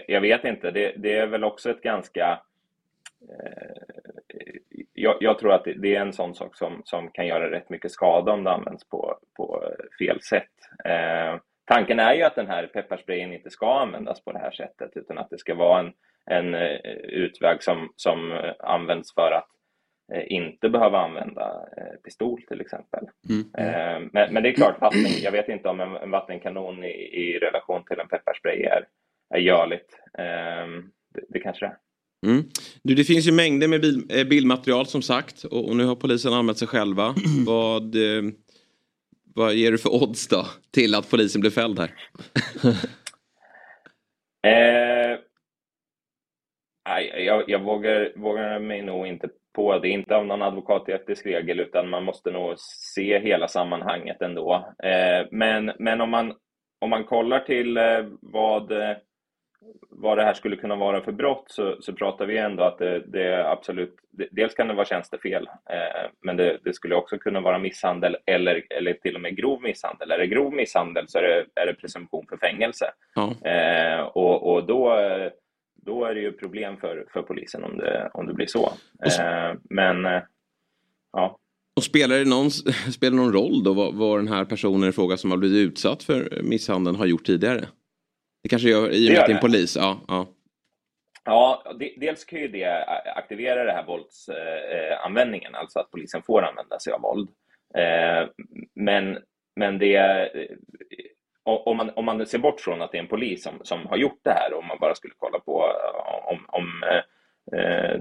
jag 0.09 0.21
vet 0.21 0.45
inte, 0.45 0.71
det, 0.71 0.95
det 0.97 1.17
är 1.17 1.27
väl 1.27 1.45
också 1.45 1.71
ett 1.71 1.83
ganska 1.83 2.41
jag, 4.93 5.17
jag, 5.21 5.39
tror 5.39 5.53
att 5.53 5.65
det, 5.65 5.97
är 5.97 6.01
en 6.01 6.13
sån 6.13 6.35
sak 6.35 6.57
som, 6.57 6.83
som 6.85 7.11
kan 7.11 7.27
göra 7.27 7.51
rätt 7.51 7.71
mycket 7.71 7.91
skada 7.91 8.33
om 8.33 8.45
det 8.45 8.51
används 8.51 8.89
på, 8.89 9.19
på 9.37 9.65
fel 9.99 10.21
sätt. 10.21 10.53
Eh, 10.85 11.41
tanken 11.65 11.99
är 11.99 12.15
ju 12.15 12.23
att 12.23 12.35
den 12.35 12.47
här 12.47 12.67
pepparsprayen 12.67 13.33
inte 13.33 13.51
ska 13.51 13.81
användas 13.81 14.25
på 14.25 14.33
det 14.33 14.39
här 14.39 14.51
sättet 14.51 14.91
utan 14.95 15.19
att 15.19 15.31
det 15.31 15.39
ska 15.39 15.55
vara 15.55 15.81
en, 15.81 15.93
en 16.27 16.55
eh, 16.55 16.77
utväg 16.97 17.63
som, 17.63 17.93
som 17.97 18.41
används 18.59 19.15
för 19.15 19.33
att 19.33 19.49
eh, 20.13 20.33
inte 20.33 20.69
behöva 20.69 20.99
använda 20.99 21.69
pistol 22.05 22.43
till 22.43 22.61
exempel. 22.61 23.05
Mm. 23.29 24.11
Men, 24.13 24.35
men, 24.35 24.43
det 24.43 24.49
är 24.49 24.53
klart, 24.53 24.81
vatten, 24.81 25.01
jag 25.23 25.33
vet 25.33 25.49
inte 25.49 25.69
om 25.69 25.81
en, 25.81 25.97
en 25.97 26.11
vattenkanon 26.11 26.85
i, 26.85 26.91
i, 26.91 27.39
relation 27.39 27.85
till 27.85 28.01
en 28.01 28.09
pepparspray 28.09 28.63
är, 28.63 28.87
är 29.35 29.39
görligt. 29.39 29.99
Det, 31.15 31.25
det 31.29 31.41
kanske 31.41 31.67
det 31.67 31.71
är. 31.71 31.77
Mm. 32.27 32.45
Du, 32.83 32.95
det 32.95 33.05
finns 33.05 33.29
ju 33.29 33.33
mängder 33.33 33.69
med 33.69 33.81
bil, 33.81 34.07
eh, 34.11 34.25
bildmaterial 34.25 34.87
som 34.87 35.03
sagt 35.03 35.45
och, 35.45 35.69
och, 35.69 35.77
nu 35.77 35.85
har 35.85 35.95
polisen 35.95 36.33
anmält 36.33 36.59
sig 36.59 36.69
själva. 36.69 37.15
vad, 37.47 37.95
eh, 37.95 38.23
vad 39.35 39.55
ger 39.55 39.73
du 39.73 39.79
för 39.79 39.95
odds 39.95 40.29
då 40.29 40.47
till 40.71 40.95
att 40.95 41.11
polisen 41.11 41.41
blir 41.41 41.51
fälld 41.51 41.79
här? 41.79 41.95
eh, 44.47 45.19
jag, 47.25 47.45
jag 47.51 47.63
vågar, 47.63 48.13
vågar 48.17 48.61
mig 48.61 48.83
nog 48.83 49.07
inte 49.07 49.29
på 49.55 49.79
det, 49.79 49.89
inte 49.89 50.17
av 50.17 50.27
någon 50.27 50.43
advokatetisk 50.43 51.27
regel 51.27 51.61
utan 51.61 51.91
man 51.91 52.05
måste 52.05 52.31
nog 52.31 52.55
se 52.95 53.19
hela 53.19 53.49
sammanhanget 53.49 54.23
ändå. 54.23 54.75
Eh, 54.83 55.27
men 55.31 55.73
men 55.79 56.01
om, 56.01 56.11
man, 56.11 56.33
om 56.81 56.91
man 56.91 57.05
kollar 57.05 57.41
till 57.41 57.77
eh, 57.77 58.05
vad 58.21 58.73
eh, 58.73 58.97
vad 59.91 60.19
det 60.19 60.25
här 60.25 60.35
skulle 60.35 60.57
kunna 60.57 60.77
vara 60.77 61.01
för 61.01 61.13
brott 61.13 61.45
så, 61.47 61.77
så 61.81 61.93
pratar 61.93 62.27
vi 62.27 62.39
ändå 62.39 62.63
att 62.63 62.79
det, 62.79 63.03
det 63.07 63.23
är 63.23 63.45
absolut, 63.45 63.97
det, 64.11 64.29
dels 64.31 64.55
kan 64.55 64.69
det 64.69 64.75
vara 64.75 64.87
tjänstefel, 64.87 65.49
eh, 65.71 66.11
men 66.23 66.37
det, 66.37 66.59
det, 66.65 66.73
skulle 66.73 66.95
också 66.95 67.19
kunna 67.19 67.41
vara 67.41 67.59
misshandel 67.59 68.17
eller, 68.27 68.63
eller 68.71 68.93
till 68.93 69.15
och 69.15 69.21
med 69.21 69.37
grov 69.37 69.63
misshandel. 69.63 70.11
Är 70.11 70.19
det 70.19 70.27
grov 70.27 70.53
misshandel 70.53 71.05
så 71.09 71.19
är 71.19 71.23
det, 71.23 71.61
är 71.61 71.67
det 71.67 71.75
presumtion 71.75 72.27
för 72.29 72.37
fängelse. 72.37 72.87
Ja. 73.15 73.51
Eh, 73.51 74.01
och, 74.01 74.53
och 74.53 74.67
då, 74.67 74.97
då 75.87 76.05
är 76.05 76.15
det 76.15 76.21
ju 76.21 76.33
problem 76.33 76.77
för, 76.77 77.07
för 77.13 77.23
polisen 77.23 77.65
om 77.65 77.79
det, 77.79 78.11
om 78.15 78.27
det 78.27 78.35
blir 78.35 78.47
så. 78.47 78.73
Eh, 79.05 79.55
men, 79.71 80.07
eh, 80.07 80.23
ja. 81.13 81.39
Och 81.77 81.85
spelar 81.85 82.19
det 82.19 82.25
någon, 82.25 82.51
spelar 82.93 83.17
någon 83.17 83.33
roll 83.33 83.65
då 83.65 83.73
vad, 83.73 83.95
vad 83.95 84.19
den 84.19 84.29
här 84.29 84.45
personen 84.45 84.89
i 84.89 84.93
fråga 84.93 85.17
som 85.17 85.31
har 85.31 85.39
blivit 85.39 85.69
utsatt 85.69 86.03
för 86.03 86.41
misshandeln 86.43 86.97
har 86.97 87.07
gjort 87.07 87.25
tidigare? 87.25 87.65
Det 88.43 88.49
kanske 88.49 88.69
gör 88.69 88.91
i 88.91 89.09
och 89.09 89.13
med 89.13 89.21
att 89.21 89.27
det 89.27 89.33
är 89.33 89.35
en 89.35 89.41
polis. 89.41 89.77
Ja, 89.77 90.01
ja. 90.09 90.27
Ja, 91.25 91.75
dels 91.97 92.25
kan 92.25 92.39
ju 92.41 92.49
det 92.49 92.85
aktivera 93.17 93.65
det 93.65 93.73
här 93.73 93.87
våldsanvändningen, 93.87 95.55
alltså 95.55 95.79
att 95.79 95.91
polisen 95.91 96.23
får 96.23 96.43
använda 96.43 96.79
sig 96.79 96.93
av 96.93 97.01
våld. 97.01 97.29
Eh, 97.75 98.29
men, 98.75 99.19
men 99.57 99.79
det, 99.79 100.31
om 101.45 101.77
man, 101.77 101.91
om 101.91 102.05
man 102.05 102.27
ser 102.27 102.39
bort 102.39 102.61
från 102.61 102.83
att 102.83 102.93
det 102.93 102.99
är 102.99 103.03
en 103.03 103.09
polis 103.09 103.43
som, 103.43 103.61
som 103.63 103.87
har 103.87 103.97
gjort 103.97 104.21
det 104.25 104.31
här, 104.31 104.55
om 104.55 104.67
man 104.67 104.79
bara 104.81 104.95
skulle 104.95 105.15
kolla 105.19 105.39
på 105.39 105.65
om, 106.25 106.45
om 106.49 106.83
eh, 106.83 106.97
eh, 106.97 107.03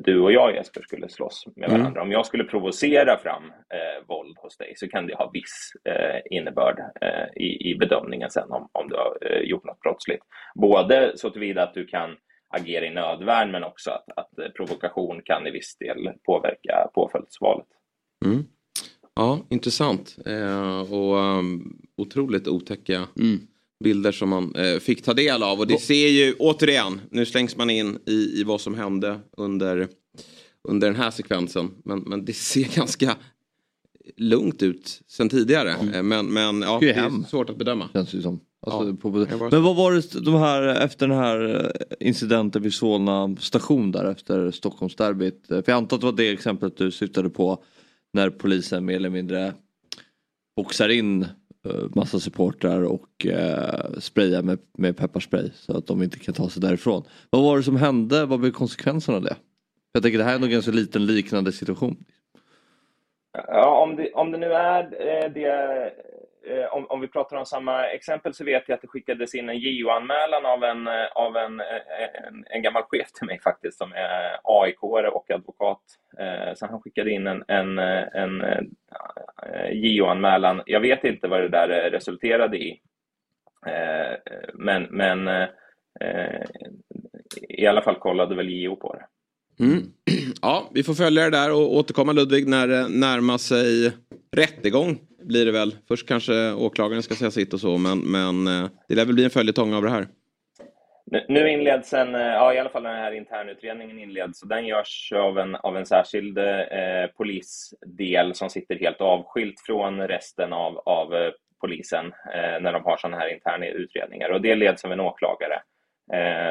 du 0.04 0.20
och 0.20 0.32
jag 0.32 0.56
Jesper 0.56 0.82
skulle 0.82 1.10
slåss 1.10 1.44
med 1.56 1.70
mm. 1.70 1.80
varandra. 1.80 2.02
Mm. 2.02 2.10
Om 2.10 2.12
jag 2.12 2.26
skulle 2.26 2.44
provocera 2.44 3.18
fram 3.18 3.44
eh, 3.44 4.08
våld 4.08 4.38
hos 4.38 4.58
dig 4.58 4.74
så 4.76 4.88
kan 4.88 5.08
det 5.08 5.16
ha 5.16 5.32
viss 5.34 5.72
eh, 5.84 6.38
innebörd 6.38 6.80
eh, 6.80 7.44
i, 7.44 7.72
i 7.72 7.76
bedömningen 7.76 8.30
sen 8.30 8.52
om, 8.52 8.70
om 8.72 8.90
du 8.90 8.96
har 8.96 9.18
eh, 9.22 9.42
gjort 9.42 9.66
något 9.66 9.80
brottsligt. 9.80 10.24
Både 10.56 11.12
så 11.16 11.30
tillvida 11.30 11.64
att 11.64 11.74
du 11.74 11.86
kan 11.86 12.18
agera 12.50 12.86
i 12.86 12.90
nödvärn 12.90 13.52
men 13.52 13.64
också 13.64 13.92
att, 13.92 14.06
att 14.16 14.40
eh, 14.40 14.50
provokation 14.50 15.22
kan 15.26 15.48
i 15.48 15.52
viss 15.52 15.78
del 15.78 16.10
påverka 16.24 16.90
påföljdsvalet. 16.94 17.68
Mm. 18.26 18.44
Ja, 19.16 19.40
intressant 19.50 20.18
eh, 20.26 20.94
och 20.94 21.16
um, 21.16 21.82
otroligt 21.98 22.48
otäcka 22.48 23.08
mm 23.20 23.48
bilder 23.82 24.12
som 24.12 24.30
man 24.30 24.56
eh, 24.56 24.80
fick 24.80 25.04
ta 25.04 25.14
del 25.14 25.44
av. 25.44 25.60
Och 25.60 25.68
det 25.68 25.78
ser 25.78 26.08
ju, 26.08 26.36
återigen, 26.40 27.02
nu 27.10 27.26
slängs 27.26 27.58
man 27.58 27.70
in 27.70 28.00
i, 28.06 28.12
i 28.12 28.44
vad 28.44 28.62
som 28.62 28.76
hände 28.76 29.20
under, 29.38 29.88
under 30.64 30.88
den 30.88 30.96
här 30.96 31.12
sekvensen. 31.12 31.72
Men, 31.86 32.00
men 32.00 32.26
det 32.26 32.34
ser 32.34 32.76
ganska 32.76 33.16
lugnt 34.18 34.64
ut 34.64 35.02
sen 35.08 35.30
tidigare. 35.30 35.74
Mm. 35.74 35.94
Eh, 35.94 36.04
men, 36.04 36.34
men 36.34 36.62
ja, 36.62 36.78
det 36.82 36.92
är 36.92 37.30
svårt 37.30 37.50
att 37.50 37.58
bedöma. 37.58 37.90
Känns 37.94 38.12
det 38.12 38.22
som. 38.22 38.40
Alltså, 38.66 38.90
ja. 38.90 38.96
på, 38.96 39.10
men 39.52 39.64
vad 39.64 39.76
var 39.76 39.92
det 39.92 40.20
de 40.20 40.34
här, 40.34 40.64
efter 40.84 41.08
den 41.08 41.18
här 41.18 41.66
eh, 41.66 42.08
incidenten 42.08 42.62
vid 42.62 42.74
Solna 42.74 43.36
station 43.40 43.92
där 43.92 44.06
efter 44.06 44.52
Stockholmsderbyt? 44.52 45.48
För 45.48 45.64
jag 45.66 45.78
antar 45.78 45.98
att 45.98 46.02
det 46.02 46.06
var 46.06 46.14
det 46.14 46.30
exemplet 46.30 46.78
du 46.78 46.92
syftade 46.92 47.30
på 47.30 47.64
när 48.14 48.30
polisen 48.30 48.86
mer 48.86 48.96
eller 48.96 49.10
mindre 49.10 49.54
boxar 50.56 50.90
in 50.90 51.22
Eh, 51.22 51.41
Eh, 51.66 51.96
massa 51.96 52.20
supportrar 52.20 52.84
och 52.84 53.26
eh, 53.26 53.92
sprayar 54.00 54.42
med, 54.42 54.60
med 54.78 54.98
pepparspray 54.98 55.50
så 55.54 55.78
att 55.78 55.88
de 55.88 56.04
inte 56.04 56.20
kan 56.20 56.34
ta 56.34 56.50
sig 56.50 56.62
därifrån. 56.62 57.04
Vad 57.30 57.44
var 57.44 57.58
det 57.58 57.64
som 57.64 57.76
hände? 57.76 58.26
Vad 58.26 58.40
blev 58.40 58.52
konsekvenserna 58.52 59.18
av 59.18 59.24
det? 59.24 59.36
Jag 59.92 60.04
tänker 60.04 60.18
det 60.18 60.24
här 60.24 60.36
är 60.36 60.40
nog 60.40 60.48
en 60.48 60.54
ganska 60.54 60.72
liten 60.72 61.06
liknande 61.06 61.52
situation. 61.52 62.06
Ja, 63.48 63.84
om 63.84 63.96
det, 63.96 64.12
om 64.12 64.32
det 64.32 64.38
nu 64.38 64.54
är 64.54 64.84
eh, 64.84 65.32
det 65.32 65.92
Eh, 66.46 66.74
om, 66.74 66.86
om, 66.90 67.02
vi 67.02 67.08
pratar 67.08 67.38
om 67.38 67.46
samma 67.46 67.86
exempel 67.86 68.34
så 68.34 68.44
vet 68.44 68.64
jag 68.68 68.76
att 68.76 68.82
det 68.82 68.88
skickades 68.88 69.36
in 69.36 69.50
en 69.50 69.58
JO-anmälan 69.58 70.46
av, 70.46 70.64
en, 70.64 70.88
eh, 70.88 71.06
av 71.14 71.38
en, 71.38 71.60
eh, 71.60 72.26
en, 72.28 72.46
en, 72.50 72.62
gammal 72.62 72.84
chef 72.84 73.12
till 73.12 73.28
mig 73.28 73.40
faktiskt 73.40 73.78
som 73.78 73.94
är 73.94 74.40
aik 74.44 74.84
och 74.84 75.32
advokat. 75.32 75.82
Så 76.56 76.66
han 76.66 76.82
skickade 76.82 77.12
in 77.12 77.28
en, 77.28 77.44
en, 77.48 77.80
en 77.80 78.44
JO-anmälan. 79.72 80.62
Jag 80.66 80.80
vet 80.80 81.04
inte 81.04 81.28
vad 81.28 81.42
det 81.42 81.50
där 81.50 81.68
resulterade 81.68 82.58
i. 82.58 82.82
Men, 84.54 84.84
men 84.84 85.30
i 87.50 87.68
alla 87.68 87.82
fall 87.82 87.96
kollade 87.96 88.36
väl 88.36 88.50
JO 88.50 88.76
på 88.76 88.94
det. 88.94 89.06
Mm. 89.62 89.84
Ja, 90.42 90.70
vi 90.74 90.84
får 90.84 90.94
följa 90.94 91.24
det 91.24 91.30
där 91.30 91.52
och 91.54 91.76
återkomma 91.76 92.12
Ludvig 92.12 92.48
när 92.48 92.68
det 92.68 92.88
närmar 92.88 93.38
sig 93.38 93.92
rättegång. 94.36 95.00
Blir 95.24 95.46
det 95.46 95.52
väl. 95.52 95.76
Först 95.88 96.08
kanske 96.08 96.54
åklagaren 96.54 97.04
ska 97.04 97.16
säga 97.16 97.32
sitt 97.32 97.54
och 97.54 97.60
så 97.60 97.78
men, 97.78 98.00
men 98.00 98.48
eh, 98.48 98.70
det 98.88 98.96
lär 98.96 99.06
väl 99.06 99.16
bli 99.16 99.24
en 99.24 99.30
följetong 99.30 99.74
av 99.74 99.84
det 99.84 99.90
här. 99.90 100.08
Nu 101.28 101.50
inleds 101.50 101.94
en, 101.94 102.16
eh, 102.16 102.22
ja 102.22 102.54
i 102.54 102.60
alla 102.60 102.70
fall 102.70 102.84
den 102.84 102.96
här 102.96 103.12
internutredningen 103.12 104.00
inleds 104.00 104.42
och 104.42 104.48
den 104.48 104.66
görs 104.66 105.14
av 105.16 105.40
en, 105.40 105.56
av 105.56 105.78
en 105.78 105.86
särskild 105.86 106.38
eh, 106.38 107.08
polisdel 107.18 108.36
som 108.36 108.50
sitter 108.50 108.76
helt 108.76 109.02
avskilt 109.02 109.60
från 109.66 110.08
resten 110.08 110.54
av, 110.54 110.78
av 110.78 111.16
eh, 111.16 111.32
polisen 111.62 112.06
eh, 112.06 112.62
när 112.62 112.74
de 112.74 112.84
har 112.84 112.98
sådana 112.98 113.18
här 113.18 113.34
interna 113.34 113.66
utredningar 113.66 114.30
och 114.30 114.42
det 114.42 114.56
leds 114.56 114.86
av 114.86 114.92
en 114.92 115.00
åklagare 115.00 115.62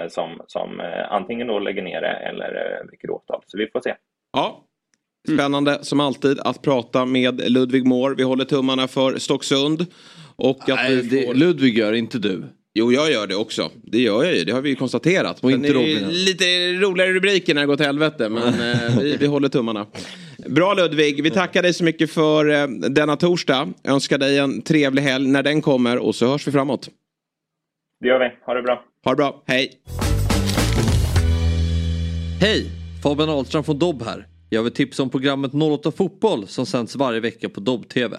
som, 0.08 0.42
som 0.46 0.80
eh, 0.80 1.12
antingen 1.12 1.46
då 1.46 1.58
lägger 1.58 1.82
ner 1.82 2.00
det 2.00 2.08
eller 2.12 2.82
väcker 2.90 3.10
åtal. 3.10 3.42
Så 3.46 3.58
vi 3.58 3.66
får 3.66 3.80
se. 3.80 3.94
Ja, 4.32 4.64
Spännande 5.28 5.70
mm. 5.70 5.84
som 5.84 6.00
alltid 6.00 6.40
att 6.40 6.62
prata 6.62 7.04
med 7.04 7.50
Ludvig 7.50 7.86
Moore. 7.86 8.14
Vi 8.14 8.22
håller 8.22 8.44
tummarna 8.44 8.88
för 8.88 9.18
Stocksund. 9.18 9.86
Och 10.36 10.60
att 10.60 10.68
Nej, 10.68 10.96
får... 10.96 11.16
det, 11.16 11.34
Ludvig 11.34 11.78
gör 11.78 11.92
inte 11.92 12.18
du. 12.18 12.42
Jo, 12.74 12.92
jag 12.92 13.12
gör 13.12 13.26
det 13.26 13.34
också. 13.34 13.70
Det 13.82 14.00
gör 14.00 14.24
jag 14.24 14.36
ju, 14.36 14.44
det 14.44 14.52
har 14.52 14.60
vi 14.60 14.68
ju 14.68 14.76
konstaterat. 14.76 15.44
Och 15.44 15.50
inte 15.50 15.72
Robin. 15.72 16.08
Lite 16.08 16.44
roligare 16.72 17.12
rubriker 17.12 17.54
när 17.54 17.60
det 17.60 17.66
går 17.66 17.76
till 17.76 17.86
helvete, 17.86 18.28
men 18.28 18.42
eh, 18.42 18.98
vi, 19.00 19.16
vi 19.16 19.26
håller 19.26 19.48
tummarna. 19.48 19.86
Bra 20.46 20.74
Ludvig, 20.74 21.22
vi 21.22 21.30
tackar 21.30 21.62
dig 21.62 21.72
så 21.72 21.84
mycket 21.84 22.10
för 22.10 22.48
eh, 22.50 22.66
denna 22.68 23.16
torsdag. 23.16 23.68
Önskar 23.84 24.18
dig 24.18 24.38
en 24.38 24.62
trevlig 24.62 25.02
helg 25.02 25.28
när 25.28 25.42
den 25.42 25.62
kommer 25.62 25.98
och 25.98 26.14
så 26.14 26.26
hörs 26.26 26.48
vi 26.48 26.52
framåt. 26.52 26.88
Det 28.00 28.08
gör 28.08 28.18
vi, 28.18 28.30
ha 28.46 28.54
det 28.54 28.62
bra. 28.62 28.84
Ha 29.04 29.12
det 29.12 29.16
bra, 29.16 29.42
hej. 29.46 29.80
Hej, 32.40 32.70
Fabian 33.02 33.28
Ahlstrand 33.28 33.66
från 33.66 33.78
Dobb 33.78 34.02
här. 34.02 34.26
Jag 34.48 34.62
vill 34.62 34.72
tipsa 34.72 35.02
om 35.02 35.10
programmet 35.10 35.54
08 35.54 35.92
Fotboll 35.92 36.48
som 36.48 36.66
sänds 36.66 36.96
varje 36.96 37.20
vecka 37.20 37.48
på 37.48 37.60
Dobb-TV. 37.60 38.18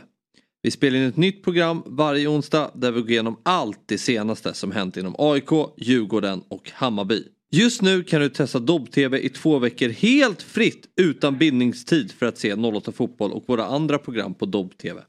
Vi 0.61 0.71
spelar 0.71 0.97
in 0.97 1.03
ett 1.03 1.17
nytt 1.17 1.43
program 1.43 1.83
varje 1.85 2.27
onsdag 2.27 2.71
där 2.75 2.91
vi 2.91 3.01
går 3.01 3.09
igenom 3.09 3.39
allt 3.43 3.79
det 3.85 3.97
senaste 3.97 4.53
som 4.53 4.71
hänt 4.71 4.97
inom 4.97 5.15
AIK, 5.17 5.49
Djurgården 5.77 6.41
och 6.49 6.71
Hammarby. 6.73 7.23
Just 7.51 7.81
nu 7.81 8.03
kan 8.03 8.21
du 8.21 8.29
testa 8.29 8.59
Dobb-TV 8.59 9.19
i 9.19 9.29
två 9.29 9.59
veckor 9.59 9.89
helt 9.89 10.41
fritt 10.41 10.85
utan 11.01 11.37
bindningstid 11.37 12.11
för 12.11 12.25
att 12.25 12.37
se 12.37 12.53
08 12.53 12.91
Fotboll 12.91 13.31
och 13.31 13.43
våra 13.47 13.65
andra 13.65 13.97
program 13.97 14.33
på 14.33 14.45
Dobb-TV. 14.45 15.01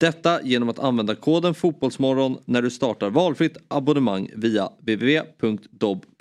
Detta 0.00 0.42
genom 0.42 0.68
att 0.68 0.78
använda 0.78 1.14
koden 1.14 1.54
Fotbollsmorgon 1.54 2.38
när 2.44 2.62
du 2.62 2.70
startar 2.70 3.10
valfritt 3.10 3.56
abonnemang 3.68 4.30
via 4.36 4.70
www.dobb.tv. 4.78 6.20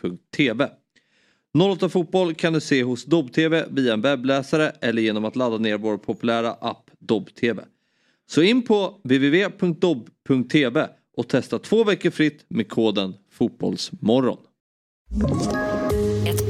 08 1.58 1.90
Fotboll 1.90 2.34
kan 2.34 2.54
du 2.54 2.62
se 2.62 2.84
hos 2.84 3.06
Dobb-TV 3.06 3.66
via 3.72 3.94
en 3.94 4.02
webbläsare 4.02 4.72
eller 4.82 5.02
genom 5.02 5.26
att 5.26 5.36
ladda 5.36 5.58
ner 5.58 5.78
vår 5.78 5.98
populära 5.98 6.52
app 6.52 6.92
Dobb-TV. 7.00 7.64
Så 8.30 8.42
in 8.42 8.62
på 8.62 9.00
www.dobb.tv 9.04 10.88
och 11.18 11.28
testa 11.28 11.60
två 11.60 11.84
veckor 11.84 12.10
fritt 12.10 12.46
med 12.48 12.70
koden 12.70 13.14
Fotbollsmorgon. 13.32 14.38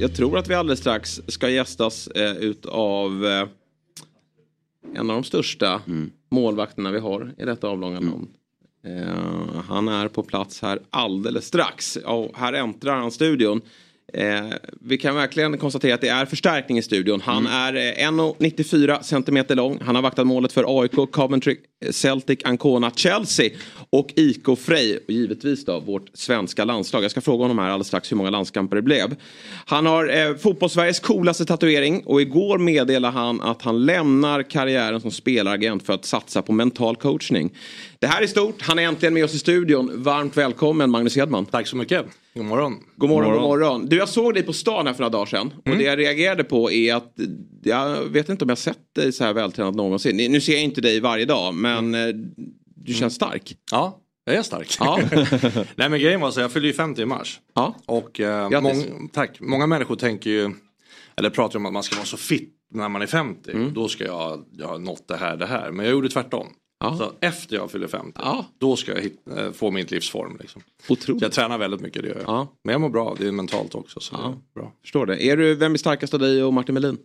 Jag 0.00 0.14
tror 0.14 0.38
att 0.38 0.48
vi 0.48 0.54
alldeles 0.54 0.80
strax 0.80 1.20
ska 1.28 1.48
gästas 1.48 2.06
eh, 2.06 2.36
utav 2.36 3.26
eh, 3.26 3.48
en 4.94 5.10
av 5.10 5.16
de 5.16 5.24
största 5.24 5.82
mm. 5.86 6.10
målvakterna 6.30 6.90
vi 6.90 6.98
har 6.98 7.34
i 7.38 7.44
detta 7.44 7.68
avlånga 7.68 7.96
mm. 7.96 8.10
land. 8.10 8.28
Eh, 8.86 9.62
han 9.68 9.88
är 9.88 10.08
på 10.08 10.22
plats 10.22 10.62
här 10.62 10.78
alldeles 10.90 11.46
strax. 11.46 11.96
Och 11.96 12.32
här 12.36 12.52
äntrar 12.52 12.96
han 12.96 13.10
studion. 13.10 13.60
Eh, 14.12 14.46
vi 14.80 14.98
kan 14.98 15.14
verkligen 15.14 15.58
konstatera 15.58 15.94
att 15.94 16.00
det 16.00 16.08
är 16.08 16.26
förstärkning 16.26 16.78
i 16.78 16.82
studion. 16.82 17.20
Han 17.20 17.46
mm. 17.46 17.52
är 17.52 18.02
eh, 18.04 18.10
1,94 18.10 19.02
centimeter 19.02 19.56
lång. 19.56 19.78
Han 19.84 19.94
har 19.94 20.02
vaktat 20.02 20.26
målet 20.26 20.52
för 20.52 20.80
AIK, 20.80 21.12
Coventry, 21.12 21.56
Celtic, 21.90 22.38
Ancona, 22.44 22.90
Chelsea 22.90 23.50
och 23.92 24.12
IK 24.16 24.58
Frej. 24.58 24.98
Och 25.06 25.12
givetvis 25.12 25.64
då 25.64 25.80
vårt 25.80 26.10
svenska 26.14 26.64
landslag. 26.64 27.04
Jag 27.04 27.10
ska 27.10 27.20
fråga 27.20 27.44
honom 27.44 27.58
här 27.58 27.66
alldeles 27.66 27.86
strax 27.86 28.12
hur 28.12 28.16
många 28.16 28.30
landskamper 28.30 28.76
det 28.76 28.82
blev. 28.82 29.16
Han 29.66 29.86
har 29.86 30.18
eh, 30.18 30.36
fotbollssveriges 30.36 31.00
coolaste 31.00 31.44
tatuering 31.44 32.02
och 32.06 32.20
igår 32.20 32.58
meddelade 32.58 33.14
han 33.14 33.40
att 33.40 33.62
han 33.62 33.86
lämnar 33.86 34.42
karriären 34.42 35.00
som 35.00 35.10
spelaragent 35.10 35.86
för 35.86 35.92
att 35.92 36.04
satsa 36.04 36.42
på 36.42 36.52
mental 36.52 36.96
coachning. 36.96 37.50
Det 37.98 38.06
här 38.06 38.22
är 38.22 38.26
stort. 38.26 38.62
Han 38.62 38.78
är 38.78 38.82
äntligen 38.82 39.14
med 39.14 39.24
oss 39.24 39.34
i 39.34 39.38
studion. 39.38 39.90
Varmt 39.94 40.36
välkommen 40.36 40.90
Magnus 40.90 41.16
Edman. 41.16 41.46
Tack 41.46 41.66
så 41.66 41.76
mycket. 41.76 42.06
God 42.34 42.44
morgon. 42.44 42.76
God 42.96 43.10
morgon, 43.10 43.32
god 43.32 43.42
morgon. 43.42 43.86
Du, 43.86 43.96
jag 43.96 44.08
såg 44.08 44.34
dig 44.34 44.42
på 44.42 44.52
stan 44.52 44.86
här 44.86 44.94
för 44.94 45.00
några 45.00 45.12
dagar 45.12 45.26
sedan. 45.26 45.52
Mm. 45.64 45.72
Och 45.72 45.78
det 45.78 45.84
jag 45.84 45.98
reagerade 45.98 46.44
på 46.44 46.70
är 46.70 46.94
att 46.94 47.14
jag 47.62 48.04
vet 48.04 48.28
inte 48.28 48.44
om 48.44 48.48
jag 48.48 48.58
sett 48.58 48.94
dig 48.94 49.12
så 49.12 49.24
här 49.24 49.32
vältränad 49.32 49.76
någonsin. 49.76 50.32
Nu 50.32 50.40
ser 50.40 50.52
jag 50.52 50.62
inte 50.62 50.80
dig 50.80 51.00
varje 51.00 51.24
dag, 51.24 51.54
men 51.54 51.94
mm. 51.94 52.32
Du 52.84 52.94
känns 52.94 53.14
stark. 53.14 53.56
Ja, 53.70 53.98
jag 54.24 54.34
är 54.34 54.42
stark. 54.42 54.76
Ja. 54.80 55.00
Nej 55.76 55.88
men 55.88 56.00
grejen 56.00 56.20
var 56.20 56.30
så 56.30 56.40
jag 56.40 56.52
fyllde 56.52 56.68
ju 56.68 56.74
50 56.74 57.02
i 57.02 57.04
mars. 57.04 57.40
Ja. 57.54 57.74
Och 57.86 58.20
eh, 58.20 58.60
mång, 58.60 59.08
tack. 59.12 59.40
Många 59.40 59.66
människor 59.66 59.96
tänker 59.96 60.30
ju, 60.30 60.54
eller 61.16 61.30
pratar 61.30 61.58
om 61.58 61.66
att 61.66 61.72
man 61.72 61.82
ska 61.82 61.96
vara 61.96 62.06
så 62.06 62.16
fit 62.16 62.54
när 62.70 62.88
man 62.88 63.02
är 63.02 63.06
50. 63.06 63.50
Mm. 63.50 63.74
Då 63.74 63.88
ska 63.88 64.04
jag, 64.04 64.44
jag 64.52 64.68
ha 64.68 64.78
nått 64.78 65.08
det 65.08 65.16
här, 65.16 65.36
det 65.36 65.46
här. 65.46 65.70
Men 65.70 65.86
jag 65.86 65.92
gjorde 65.92 66.08
tvärtom. 66.08 66.46
Ja. 66.80 66.96
Så 66.98 67.12
efter 67.20 67.56
jag 67.56 67.70
fyller 67.70 67.88
50, 67.88 68.12
ja. 68.22 68.46
då 68.58 68.76
ska 68.76 68.92
jag 68.94 69.00
hitta, 69.00 69.46
eh, 69.46 69.52
få 69.52 69.70
mitt 69.70 69.90
livsform. 69.90 70.36
Liksom. 70.40 70.62
Otroligt. 70.88 71.22
jag 71.22 71.32
tränar 71.32 71.58
väldigt 71.58 71.80
mycket, 71.80 72.02
det 72.02 72.08
gör 72.08 72.16
jag. 72.16 72.28
Ja. 72.28 72.48
Men 72.64 72.72
jag 72.72 72.80
mår 72.80 72.88
bra, 72.88 73.16
det 73.18 73.26
är 73.26 73.32
mentalt 73.32 73.74
också. 73.74 74.00
Så 74.00 74.16
det 74.16 74.60
bra. 74.60 74.72
Förstår 74.82 75.06
det. 75.06 75.24
Är 75.24 75.36
du, 75.36 75.54
vem 75.54 75.72
är 75.72 75.78
starkast 75.78 76.14
av 76.14 76.20
dig 76.20 76.44
och 76.44 76.54
Martin 76.54 76.74
Melin? 76.74 76.98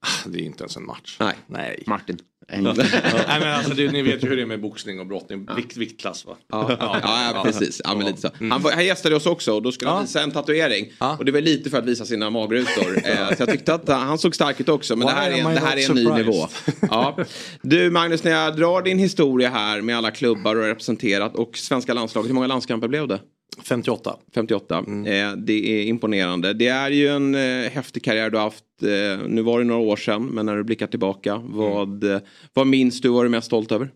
Ah, 0.00 0.28
det 0.28 0.38
är 0.38 0.42
inte 0.42 0.62
ens 0.62 0.76
en 0.76 0.86
match. 0.86 1.16
Nej. 1.20 1.36
Nej. 1.46 1.82
Martin. 1.86 2.18
Nej 2.60 3.40
men 3.40 3.54
alltså 3.54 3.74
det, 3.74 3.92
ni 3.92 4.02
vet 4.02 4.24
ju 4.24 4.28
hur 4.28 4.36
det 4.36 4.42
är 4.42 4.46
med 4.46 4.60
boxning 4.60 5.00
och 5.00 5.06
brottning. 5.06 5.48
Vikt, 5.56 5.76
viktklass 5.76 6.26
va? 6.26 6.36
Ja, 6.50 6.76
ja, 6.80 7.32
ja 7.34 7.42
precis. 7.44 7.80
Ja, 7.84 7.94
men 7.94 8.06
lite 8.06 8.20
så. 8.20 8.28
Mm. 8.40 8.50
Han, 8.50 8.72
han 8.72 8.84
gästade 8.84 9.16
oss 9.16 9.26
också 9.26 9.52
och 9.52 9.62
då 9.62 9.72
skulle 9.72 9.90
han 9.90 10.02
visa 10.02 10.22
en 10.22 10.30
tatuering. 10.30 10.92
Och 11.18 11.24
det 11.24 11.32
var 11.32 11.40
lite 11.40 11.70
för 11.70 11.78
att 11.78 11.84
visa 11.84 12.04
sina 12.04 12.30
magrutor. 12.30 13.02
Eh, 13.12 13.28
så 13.28 13.34
jag 13.38 13.48
tyckte 13.48 13.74
att 13.74 13.88
han 13.88 14.18
såg 14.18 14.34
stark 14.34 14.60
ut 14.60 14.68
också. 14.68 14.96
Men 14.96 15.06
det 15.06 15.12
här 15.12 15.30
är, 15.30 15.54
det 15.54 15.60
här 15.60 15.76
är 15.76 15.90
en 15.90 15.96
ny 15.96 16.04
nivå. 16.04 16.48
Ja. 16.80 17.18
Du 17.62 17.90
Magnus, 17.90 18.24
när 18.24 18.30
jag 18.30 18.56
drar 18.56 18.82
din 18.82 18.98
historia 18.98 19.50
här 19.50 19.80
med 19.80 19.96
alla 19.96 20.10
klubbar 20.10 20.56
och 20.56 20.62
representerat 20.62 21.36
och 21.36 21.56
svenska 21.56 21.94
landslaget. 21.94 22.28
Hur 22.28 22.34
många 22.34 22.46
landskamper 22.46 22.88
blev 22.88 23.08
det? 23.08 23.20
58. 23.62 24.16
58. 24.34 24.78
Mm. 24.78 25.06
Eh, 25.06 25.36
det 25.36 25.80
är 25.80 25.84
imponerande. 25.84 26.52
Det 26.52 26.68
är 26.68 26.90
ju 26.90 27.08
en 27.08 27.34
eh, 27.34 27.70
häftig 27.70 28.04
karriär 28.04 28.30
du 28.30 28.36
har 28.36 28.44
haft. 28.44 28.64
Eh, 28.82 29.28
nu 29.28 29.42
var 29.42 29.58
det 29.58 29.64
några 29.64 29.80
år 29.80 29.96
sedan, 29.96 30.26
men 30.26 30.46
när 30.46 30.56
du 30.56 30.64
blickar 30.64 30.86
tillbaka. 30.86 31.34
Mm. 31.34 31.52
Vad, 31.52 32.04
eh, 32.04 32.20
vad 32.52 32.66
minns 32.66 33.00
du 33.00 33.08
och 33.08 33.24
är 33.24 33.28
mest 33.28 33.46
stolt 33.46 33.72
över? 33.72 33.90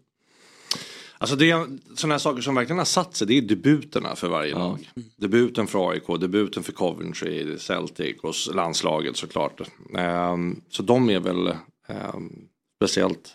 Alltså 1.18 1.36
det 1.36 1.50
är 1.50 1.66
sådana 1.94 2.14
här 2.14 2.18
saker 2.18 2.42
som 2.42 2.54
verkligen 2.54 2.78
har 2.78 2.84
satt 2.84 3.16
sig. 3.16 3.26
Det 3.26 3.38
är 3.38 3.42
debuterna 3.42 4.16
för 4.16 4.28
varje 4.28 4.50
ja. 4.50 4.58
lag. 4.58 4.90
Debuten 5.16 5.66
för 5.66 5.90
AIK, 5.90 6.20
debuten 6.20 6.62
för 6.62 6.72
Coventry, 6.72 7.58
Celtic 7.58 8.16
och 8.22 8.54
landslaget 8.54 9.16
såklart. 9.16 9.60
Um, 10.32 10.62
så 10.68 10.82
de 10.82 11.10
är 11.10 11.20
väl 11.20 11.48
um, 12.14 12.48
speciellt 12.76 13.34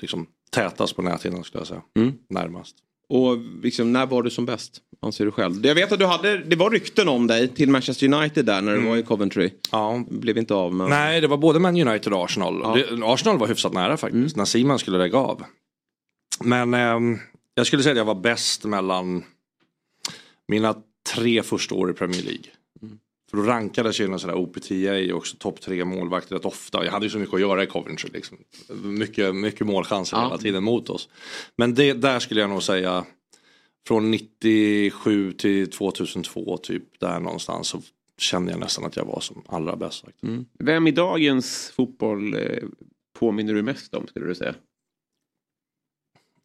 liksom, 0.00 0.26
tätast 0.50 0.96
på 0.96 1.02
näthinnan 1.02 1.44
skulle 1.44 1.60
jag 1.60 1.68
säga. 1.68 1.82
Mm. 1.96 2.12
Närmast. 2.28 2.76
Och 3.10 3.38
liksom, 3.62 3.92
när 3.92 4.06
var 4.06 4.22
du 4.22 4.30
som 4.30 4.46
bäst? 4.46 4.80
Anser 5.02 5.24
du 5.24 5.30
själv? 5.30 5.66
Jag 5.66 5.74
vet 5.74 5.92
att 5.92 5.98
du 5.98 6.06
hade, 6.06 6.38
det 6.38 6.56
var 6.56 6.70
rykten 6.70 7.08
om 7.08 7.26
dig 7.26 7.48
till 7.48 7.70
Manchester 7.70 8.14
United 8.14 8.44
där 8.44 8.62
när 8.62 8.72
du 8.72 8.78
mm. 8.78 8.90
var 8.90 8.96
i 8.96 9.02
Coventry. 9.02 9.50
Ja. 9.70 10.04
Blev 10.08 10.38
inte 10.38 10.54
av 10.54 10.74
med... 10.74 10.88
Nej, 10.88 11.20
det 11.20 11.26
var 11.26 11.36
både 11.36 11.58
Man 11.58 11.88
United 11.88 12.12
och 12.12 12.24
Arsenal. 12.24 12.60
Ja. 12.62 12.74
Det, 12.74 13.06
Arsenal 13.06 13.38
var 13.38 13.46
hyfsat 13.46 13.72
nära 13.72 13.96
faktiskt, 13.96 14.36
mm. 14.36 14.38
när 14.38 14.44
Simon 14.44 14.78
skulle 14.78 14.98
lägga 14.98 15.18
av. 15.18 15.42
Men 16.44 16.74
eh, 16.74 17.18
jag 17.54 17.66
skulle 17.66 17.82
säga 17.82 17.92
att 17.92 17.98
jag 17.98 18.04
var 18.04 18.14
bäst 18.14 18.64
mellan 18.64 19.24
mina 20.48 20.74
tre 21.14 21.42
första 21.42 21.74
år 21.74 21.90
i 21.90 21.92
Premier 21.92 22.22
League. 22.22 22.44
För 23.30 23.36
då 23.36 23.42
rankades 23.42 24.00
ju 24.00 24.18
sådär 24.18 24.34
OPTA 24.34 25.14
också 25.14 25.36
topp 25.36 25.60
tre 25.60 25.84
målvakter 25.84 26.34
rätt 26.34 26.44
ofta. 26.44 26.84
Jag 26.84 26.92
hade 26.92 27.06
ju 27.06 27.10
så 27.10 27.18
mycket 27.18 27.34
att 27.34 27.40
göra 27.40 27.62
i 27.62 27.66
Coventry. 27.66 28.10
Liksom. 28.12 28.38
Mycket, 28.82 29.34
mycket 29.34 29.66
målchanser 29.66 30.16
ja. 30.16 30.22
hela 30.24 30.38
tiden 30.38 30.64
mot 30.64 30.90
oss. 30.90 31.08
Men 31.56 31.74
det, 31.74 31.92
där 31.92 32.18
skulle 32.18 32.40
jag 32.40 32.50
nog 32.50 32.62
säga 32.62 33.04
från 33.86 34.10
97 34.10 35.32
till 35.32 35.70
2002 35.70 36.56
typ 36.56 37.00
där 37.00 37.20
någonstans 37.20 37.68
så 37.68 37.82
kände 38.18 38.52
jag 38.52 38.60
nästan 38.60 38.84
att 38.84 38.96
jag 38.96 39.04
var 39.04 39.20
som 39.20 39.42
allra 39.46 39.76
bäst. 39.76 40.04
Mm. 40.22 40.46
Vem 40.58 40.86
i 40.86 40.90
dagens 40.90 41.72
fotboll 41.76 42.34
eh, 42.34 42.40
påminner 43.18 43.54
du 43.54 43.62
mest 43.62 43.94
om 43.94 44.06
skulle 44.06 44.26
du 44.26 44.34
säga? 44.34 44.54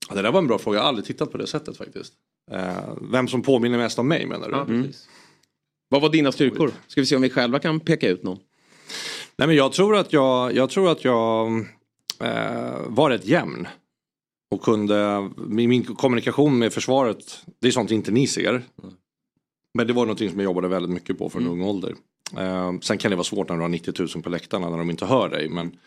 Ja, 0.09 0.15
det 0.15 0.21
där 0.21 0.31
var 0.31 0.39
en 0.39 0.47
bra 0.47 0.57
fråga, 0.57 0.77
jag 0.77 0.83
har 0.83 0.89
aldrig 0.89 1.05
tittat 1.05 1.31
på 1.31 1.38
det 1.38 1.47
sättet 1.47 1.77
faktiskt. 1.77 2.13
Eh, 2.51 2.95
vem 3.01 3.27
som 3.27 3.41
påminner 3.41 3.77
mest 3.77 3.99
om 3.99 4.07
mig 4.07 4.25
menar 4.25 4.47
du? 4.47 4.55
Ja, 4.55 4.61
mm. 4.61 4.91
Vad 5.89 6.01
var 6.01 6.09
dina 6.09 6.31
styrkor? 6.31 6.71
Ska 6.88 7.01
vi 7.01 7.07
se 7.07 7.15
om 7.15 7.21
vi 7.21 7.29
själva 7.29 7.59
kan 7.59 7.79
peka 7.79 8.09
ut 8.09 8.23
någon? 8.23 8.39
Nej 9.38 9.47
men 9.47 9.57
jag 9.57 9.71
tror 9.71 9.97
att 9.97 10.13
jag, 10.13 10.55
jag, 10.55 10.69
tror 10.69 10.91
att 10.91 11.03
jag 11.03 11.47
eh, 12.21 12.79
var 12.88 13.09
rätt 13.09 13.25
jämn. 13.25 13.67
Och 14.51 14.61
kunde, 14.61 15.29
min 15.38 15.83
kommunikation 15.83 16.57
med 16.59 16.73
försvaret, 16.73 17.43
det 17.61 17.67
är 17.67 17.71
sånt 17.71 17.91
inte 17.91 18.11
ni 18.11 18.27
ser. 18.27 18.63
Men 19.73 19.88
det 19.88 19.93
var 19.93 20.05
någonting 20.05 20.29
som 20.29 20.39
jag 20.39 20.45
jobbade 20.45 20.67
väldigt 20.67 20.91
mycket 20.91 21.17
på 21.17 21.29
från 21.29 21.41
mm. 21.41 21.53
ung 21.53 21.61
ålder. 21.61 21.95
Eh, 22.38 22.73
sen 22.81 22.97
kan 22.97 23.11
det 23.11 23.15
vara 23.15 23.23
svårt 23.23 23.49
när 23.49 23.55
du 23.55 23.61
har 23.61 23.69
90 23.69 23.93
000 23.99 24.23
på 24.23 24.29
läktarna 24.29 24.69
när 24.69 24.77
de 24.77 24.89
inte 24.89 25.05
hör 25.05 25.29
dig. 25.29 25.49
Men 25.49 25.77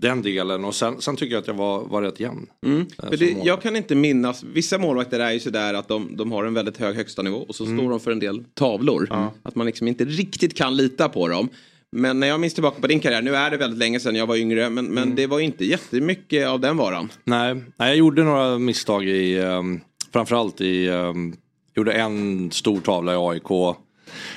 den 0.00 0.22
delen 0.22 0.64
och 0.64 0.74
sen, 0.74 1.00
sen 1.00 1.16
tycker 1.16 1.34
jag 1.34 1.40
att 1.40 1.46
jag 1.46 1.54
var, 1.54 1.84
var 1.84 2.02
rätt 2.02 2.20
jämn. 2.20 2.46
Mm. 2.66 2.86
Äh, 3.02 3.10
det, 3.10 3.36
jag 3.44 3.62
kan 3.62 3.76
inte 3.76 3.94
minnas, 3.94 4.42
vissa 4.42 4.78
målvakter 4.78 5.20
är 5.20 5.32
ju 5.32 5.40
sådär 5.40 5.74
att 5.74 5.88
de, 5.88 6.16
de 6.16 6.32
har 6.32 6.44
en 6.44 6.54
väldigt 6.54 6.76
hög 6.76 6.96
högsta 6.96 7.22
nivå 7.22 7.44
och 7.48 7.54
så 7.54 7.64
mm. 7.64 7.78
står 7.78 7.90
de 7.90 8.00
för 8.00 8.10
en 8.10 8.18
del 8.18 8.44
tavlor. 8.54 9.08
Mm. 9.12 9.28
Att 9.42 9.54
man 9.54 9.66
liksom 9.66 9.88
inte 9.88 10.04
riktigt 10.04 10.56
kan 10.56 10.76
lita 10.76 11.08
på 11.08 11.28
dem. 11.28 11.48
Men 11.92 12.20
när 12.20 12.26
jag 12.26 12.40
minns 12.40 12.54
tillbaka 12.54 12.80
på 12.80 12.86
din 12.86 13.00
karriär, 13.00 13.22
nu 13.22 13.36
är 13.36 13.50
det 13.50 13.56
väldigt 13.56 13.78
länge 13.78 14.00
sedan 14.00 14.16
jag 14.16 14.26
var 14.26 14.36
yngre, 14.36 14.70
men, 14.70 14.86
men 14.86 15.02
mm. 15.02 15.16
det 15.16 15.26
var 15.26 15.40
inte 15.40 15.64
jättemycket 15.64 16.48
av 16.48 16.60
den 16.60 16.76
varan. 16.76 17.12
Nej, 17.24 17.54
nej 17.54 17.88
jag 17.88 17.96
gjorde 17.96 18.24
några 18.24 18.58
misstag 18.58 19.04
i, 19.04 19.38
um, 19.38 19.80
framförallt 20.12 20.60
i, 20.60 20.88
um, 20.88 21.36
gjorde 21.74 21.92
en 21.92 22.50
stor 22.50 22.80
tavla 22.80 23.12
i 23.12 23.16
AIK 23.16 23.76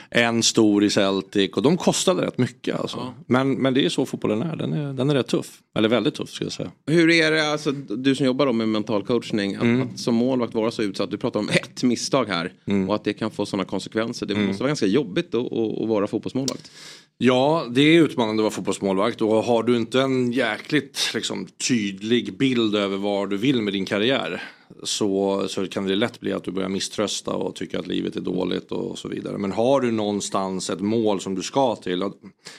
en 0.10 0.44
stor 0.44 0.84
i 0.84 0.90
Celtic 0.90 1.52
och 1.52 1.62
de 1.62 1.78
kostade 1.78 2.26
rätt 2.26 2.38
mycket. 2.38 2.80
Alltså. 2.80 2.98
Ja. 2.98 3.14
Men, 3.28 3.54
men 3.54 3.74
det 3.74 3.86
är 3.86 3.90
så 3.90 4.06
fotbollen 4.06 4.42
är. 4.42 4.56
Den, 4.56 4.74
är, 4.74 4.94
den 4.94 5.10
är 5.10 5.16
rätt 5.16 5.28
tuff. 5.28 5.60
Eller 5.76 5.90
väldigt 5.90 6.16
tuff 6.16 6.30
ska 6.30 6.46
jag 6.46 6.54
säga. 6.54 6.72
Hur 6.88 7.10
är 7.10 7.32
det, 7.32 7.52
alltså, 7.52 7.72
du 7.72 8.16
som 8.16 8.26
jobbar 8.26 8.54
med 8.54 8.68
mental 8.68 9.04
coachning, 9.04 9.56
att, 9.56 9.62
mm. 9.62 9.82
att 9.82 10.00
som 10.00 10.16
målvakt 10.16 10.54
vara 10.54 10.72
så 10.72 10.82
utsatt. 10.82 11.12
Du 11.12 11.18
pratar 11.18 11.40
om 11.40 11.50
ett 11.50 11.84
misstag 11.84 12.26
här 12.26 12.54
mm. 12.66 12.90
och 12.90 12.96
att 12.96 13.04
det 13.04 13.14
kan 13.14 13.32
få 13.32 13.46
sådana 13.46 13.66
konsekvenser. 13.66 14.26
Det 14.26 14.34
mm. 14.34 14.48
måste 14.48 14.64
vara 14.64 14.70
ganska 14.70 14.86
jobbigt 14.86 15.36
att, 15.36 15.54
att, 15.54 15.82
att 15.82 15.88
vara 15.88 16.08
fotbollsmålvakt. 16.08 16.72
Ja, 17.18 17.66
det 17.70 17.82
är 17.82 18.02
utmanande 18.02 18.42
att 18.42 18.44
vara 18.44 18.52
fotbollsmålvakt 18.52 19.22
och 19.22 19.44
har 19.44 19.64
du 19.64 19.78
inte 19.78 20.02
en 20.02 20.32
jäkligt 20.32 21.12
liksom, 21.14 21.48
tydlig 21.68 22.38
bild 22.38 22.76
över 22.76 22.98
vad 22.98 23.30
du 23.30 23.38
vill 23.38 23.62
med 23.62 23.74
din 23.74 23.86
karriär 23.86 24.42
så, 24.84 25.46
så 25.48 25.68
kan 25.68 25.88
det 25.88 25.96
lätt 25.96 26.20
bli 26.20 26.34
att 26.34 26.44
du 26.44 26.52
börjar 26.52 26.70
misströsta 26.70 27.32
och 27.32 27.56
tycka 27.56 27.80
att 27.80 27.88
livet 27.88 28.16
är 28.16 28.22
dåligt 28.22 28.72
och 28.72 29.00
så 29.00 29.08
vidare. 29.08 29.38
Men 29.38 29.52
har 29.52 29.82
du 29.82 29.92
någonstans 29.92 30.70
ett 30.70 30.82
mål 30.82 31.22
som 31.22 31.36
du 31.36 31.42
ska 31.42 31.76
till 31.76 32.12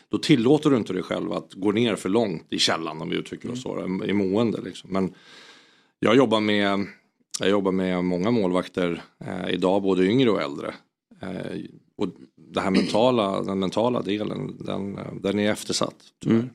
då 0.08 0.18
tillåter 0.18 0.70
du 0.70 0.76
inte 0.76 0.92
dig 0.92 1.02
själv 1.02 1.32
att 1.32 1.54
gå 1.54 1.72
ner 1.72 1.96
för 1.96 2.08
långt 2.08 2.46
i 2.50 2.58
källan 2.58 3.02
om 3.02 3.10
vi 3.10 3.16
uttrycker 3.16 3.52
oss 3.52 3.62
så, 3.62 4.02
i 4.06 4.12
mående. 4.12 4.60
Liksom. 4.60 4.90
Men 4.92 5.14
jag 5.98 6.16
jobbar 6.16 6.40
med, 6.40 6.86
jag 7.40 7.50
jobbar 7.50 7.72
med 7.72 8.04
många 8.04 8.30
målvakter 8.30 9.02
eh, 9.24 9.54
idag, 9.54 9.82
både 9.82 10.06
yngre 10.06 10.30
och 10.30 10.42
äldre. 10.42 10.74
Eh, 11.22 11.60
och 11.96 12.08
det 12.36 12.60
här 12.60 12.70
mentala, 12.70 13.42
den 13.42 13.58
mentala 13.58 14.02
delen, 14.02 14.56
den, 14.60 14.98
den 15.20 15.38
är 15.38 15.52
eftersatt. 15.52 15.96
Mm. 16.26 16.48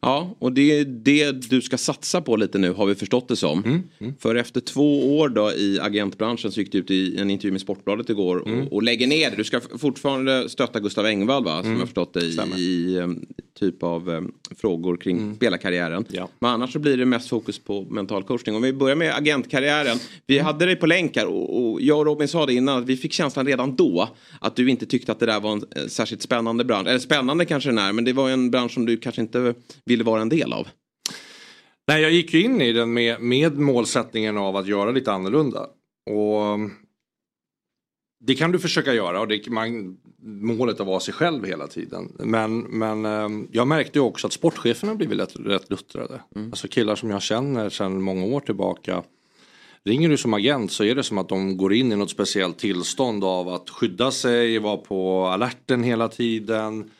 Ja, 0.00 0.36
och 0.38 0.52
det 0.52 0.78
är 0.78 0.84
det 0.84 1.32
du 1.32 1.62
ska 1.62 1.78
satsa 1.78 2.20
på 2.20 2.36
lite 2.36 2.58
nu 2.58 2.72
har 2.72 2.86
vi 2.86 2.94
förstått 2.94 3.28
det 3.28 3.36
som. 3.36 3.64
Mm, 3.64 3.82
mm. 3.98 4.14
För 4.18 4.34
efter 4.34 4.60
två 4.60 5.18
år 5.18 5.28
då 5.28 5.52
i 5.52 5.80
agentbranschen 5.80 6.52
så 6.52 6.60
gick 6.60 6.72
du 6.72 6.78
ut 6.78 6.90
i 6.90 7.16
en 7.18 7.30
intervju 7.30 7.52
med 7.52 7.60
Sportbladet 7.60 8.10
igår 8.10 8.36
och, 8.36 8.48
mm. 8.48 8.68
och 8.68 8.82
lägger 8.82 9.06
ner 9.06 9.30
det. 9.30 9.36
Du 9.36 9.44
ska 9.44 9.60
fortfarande 9.60 10.48
stötta 10.48 10.80
Gustav 10.80 11.06
Engvall 11.06 11.44
va? 11.44 11.56
Som 11.56 11.66
mm. 11.66 11.78
jag 11.78 11.88
förstått 11.88 12.14
det 12.14 12.20
i, 12.20 12.62
i 12.62 12.98
um, 12.98 13.26
typ 13.58 13.82
av 13.82 14.08
um, 14.08 14.32
frågor 14.56 14.96
kring 14.96 15.18
mm. 15.18 15.36
spelarkarriären. 15.36 16.04
Ja. 16.10 16.28
Men 16.38 16.50
annars 16.50 16.72
så 16.72 16.78
blir 16.78 16.96
det 16.96 17.04
mest 17.04 17.28
fokus 17.28 17.58
på 17.58 17.82
mental 17.82 18.22
coachning. 18.22 18.56
Om 18.56 18.62
vi 18.62 18.72
börjar 18.72 18.96
med 18.96 19.14
agentkarriären. 19.16 19.98
Vi 20.26 20.38
mm. 20.38 20.46
hade 20.46 20.66
dig 20.66 20.76
på 20.76 20.86
länk 20.86 21.16
här 21.16 21.26
och, 21.26 21.72
och 21.72 21.80
jag 21.80 21.98
och 21.98 22.06
Robin 22.06 22.28
sa 22.28 22.46
det 22.46 22.54
innan. 22.54 22.84
Vi 22.84 22.96
fick 22.96 23.12
känslan 23.12 23.46
redan 23.46 23.76
då 23.76 24.08
att 24.40 24.56
du 24.56 24.70
inte 24.70 24.86
tyckte 24.86 25.12
att 25.12 25.20
det 25.20 25.26
där 25.26 25.40
var 25.40 25.52
en 25.52 25.64
eh, 25.76 25.86
särskilt 25.86 26.22
spännande 26.22 26.64
bransch. 26.64 26.88
Eller 26.88 26.98
spännande 26.98 27.44
kanske 27.44 27.68
den 27.68 27.78
är 27.78 27.92
men 27.92 28.04
det 28.04 28.12
var 28.12 28.30
en 28.30 28.50
bransch 28.50 28.72
som 28.72 28.86
du 28.86 28.96
kanske 28.96 29.20
inte 29.20 29.54
ville 29.88 30.04
vara 30.04 30.22
en 30.22 30.28
del 30.28 30.52
av? 30.52 30.68
Nej, 31.88 32.02
jag 32.02 32.12
gick 32.12 32.34
ju 32.34 32.42
in 32.42 32.60
i 32.60 32.72
den 32.72 32.92
med, 32.92 33.20
med 33.20 33.58
målsättningen 33.58 34.36
av 34.36 34.56
att 34.56 34.66
göra 34.66 34.90
lite 34.90 35.12
annorlunda. 35.12 35.66
Och 36.10 36.58
det 38.20 38.34
kan 38.34 38.52
du 38.52 38.58
försöka 38.58 38.94
göra 38.94 39.20
och 39.20 39.28
det, 39.28 39.48
man, 39.50 39.96
målet 40.22 40.80
att 40.80 40.86
vara 40.86 41.00
sig 41.00 41.14
själv 41.14 41.44
hela 41.44 41.66
tiden. 41.66 42.12
Men, 42.18 42.60
men 42.60 43.04
ehm, 43.04 43.48
jag 43.52 43.68
märkte 43.68 44.00
också 44.00 44.26
att 44.26 44.32
sportcheferna 44.32 44.94
blivit 44.94 45.20
rätt, 45.20 45.36
rätt 45.36 45.70
luttrade. 45.70 46.20
Mm. 46.36 46.50
Alltså 46.50 46.68
killar 46.68 46.96
som 46.96 47.10
jag 47.10 47.22
känner 47.22 47.70
sedan 47.70 48.02
många 48.02 48.24
år 48.24 48.40
tillbaka. 48.40 49.02
Ringer 49.84 50.08
du 50.08 50.16
som 50.16 50.34
agent 50.34 50.72
så 50.72 50.84
är 50.84 50.94
det 50.94 51.02
som 51.02 51.18
att 51.18 51.28
de 51.28 51.56
går 51.56 51.74
in 51.74 51.92
i 51.92 51.96
något 51.96 52.10
speciellt 52.10 52.58
tillstånd 52.58 53.24
av 53.24 53.48
att 53.48 53.70
skydda 53.70 54.10
sig, 54.10 54.58
vara 54.58 54.76
på 54.76 55.26
alerten 55.26 55.82
hela 55.82 56.08
tiden. 56.08 56.90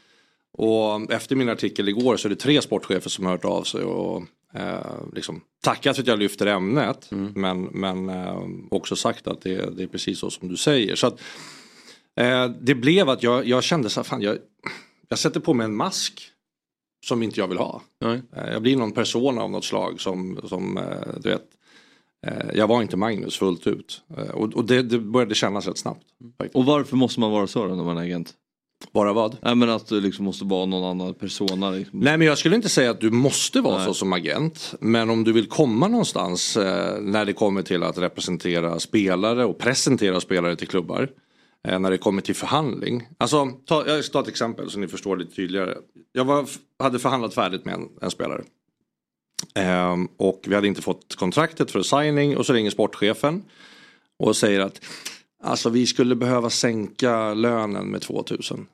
Och 0.59 1.12
efter 1.12 1.36
min 1.36 1.48
artikel 1.48 1.88
igår 1.88 2.16
så 2.16 2.28
är 2.28 2.30
det 2.30 2.36
tre 2.36 2.62
sportchefer 2.62 3.11
som 3.11 3.24
har 3.24 3.32
hört 3.32 3.44
av 3.44 3.62
sig 3.62 3.82
och 3.82 4.22
eh, 4.54 4.80
liksom 5.12 5.40
tackat 5.62 5.96
för 5.96 6.02
att 6.02 6.09
jag 6.09 6.18
lyfter 6.18 6.46
ämnet. 6.46 7.12
Mm. 7.12 7.32
Men, 7.36 7.62
men 7.62 8.09
eh, 8.09 8.42
också 8.70 8.96
sagt 8.96 9.26
att 9.26 9.40
det, 9.40 9.76
det, 9.76 9.82
är 9.82 9.86
precis 9.86 10.18
så 10.18 10.30
som 10.30 10.48
du 10.48 10.56
säger. 10.56 10.96
Så 10.96 11.06
att, 11.06 11.20
eh, 12.20 12.48
det 12.61 12.74
blev 12.74 13.09
att 13.09 13.22
jag, 13.22 13.46
jag 13.46 13.62
kände 13.62 13.90
så 13.90 14.00
här, 14.00 14.04
fan 14.04 14.22
jag, 14.22 14.38
jag 15.09 15.18
sätter 15.18 15.40
på 15.40 15.54
mig 15.54 15.64
en 15.64 15.76
mask 15.76 16.30
som 17.06 17.22
inte 17.22 17.40
jag 17.40 17.48
vill 17.48 17.59
ha. 17.59 17.82
Mm. 18.04 18.22
jag 18.32 18.62
blir 18.62 18.76
någon 18.76 18.92
person 18.92 19.38
av 19.38 19.50
något 19.50 19.64
slag 19.64 20.00
som, 20.00 20.40
som 20.44 20.78
eh, 20.78 21.20
du 21.20 21.28
vet. 21.28 21.44
Eh, 22.26 22.50
jag 22.54 22.66
var 22.66 22.82
inte 22.82 22.96
Magnus 22.96 23.36
fullt 23.36 23.66
ut. 23.66 24.02
och, 24.34 24.54
och 24.54 24.64
det, 24.64 24.82
det, 24.82 24.98
började 24.98 25.34
kännas 25.34 25.66
rätt 25.66 25.78
snabbt. 25.78 26.04
Faktiskt. 26.38 26.56
Och 26.56 26.64
varför 26.64 26.96
måste 26.96 27.20
man 27.20 27.30
vara 27.30 27.46
så 27.46 27.66
då 27.66 27.74
när 27.74 27.84
man 27.84 27.98
är 27.98 28.02
agent? 28.02 28.34
Bara 28.93 29.12
vad? 29.12 29.37
Nej 29.43 29.55
men 29.55 29.70
att 29.70 29.87
du 29.87 30.01
liksom 30.01 30.24
måste 30.24 30.45
vara 30.45 30.66
någon 30.66 30.85
annan 30.85 31.14
persona. 31.14 31.70
Liksom. 31.70 31.99
Nej 31.99 32.18
men 32.18 32.26
jag 32.26 32.39
skulle 32.39 32.57
inte 32.57 32.68
säga 32.68 32.91
att 32.91 33.01
du 33.01 33.11
måste 33.11 33.61
vara 33.61 33.76
Nej. 33.76 33.87
så 33.87 33.95
som 33.95 34.12
agent. 34.12 34.74
Men 34.81 35.11
om 35.11 35.24
du 35.24 35.33
vill 35.33 35.49
komma 35.49 35.89
någonstans 35.89 36.57
eh, 36.57 37.01
när 37.01 37.24
det 37.24 37.33
kommer 37.33 37.62
till 37.62 37.83
att 37.83 37.99
representera 37.99 38.81
spelare 38.81 39.45
och 39.45 39.59
presentera 39.59 40.20
spelare 40.20 40.57
till 40.57 40.68
klubbar. 40.68 41.09
Eh, 41.68 41.79
när 41.79 41.91
det 41.91 41.99
kommer 41.99 42.22
till 42.22 42.35
förhandling. 42.35 43.09
Alltså, 43.18 43.49
ta, 43.66 43.87
jag 43.87 44.05
ska 44.05 44.12
ta 44.12 44.20
ett 44.20 44.29
exempel 44.29 44.70
så 44.70 44.79
ni 44.79 44.89
förstår 44.89 45.16
lite 45.16 45.35
tydligare. 45.35 45.74
Jag 46.12 46.24
var, 46.24 46.47
hade 46.79 46.99
förhandlat 46.99 47.35
färdigt 47.35 47.64
med 47.64 47.74
en, 47.74 47.89
en 48.03 48.11
spelare. 48.11 48.43
Eh, 49.55 49.97
och 50.16 50.45
vi 50.47 50.55
hade 50.55 50.66
inte 50.66 50.83
fått 50.83 51.14
kontraktet 51.14 51.70
för 51.70 51.83
signing 51.83 52.37
och 52.37 52.47
så 52.47 52.53
ringer 52.53 52.70
sportchefen. 52.70 53.45
Och 54.18 54.37
säger 54.37 54.61
att 54.61 54.81
Alltså 55.43 55.70
vi 55.70 55.86
skulle 55.86 56.14
behöva 56.14 56.51
sänka 56.51 57.34
lönen 57.34 57.86
med 57.86 58.03
2000. 58.03 58.66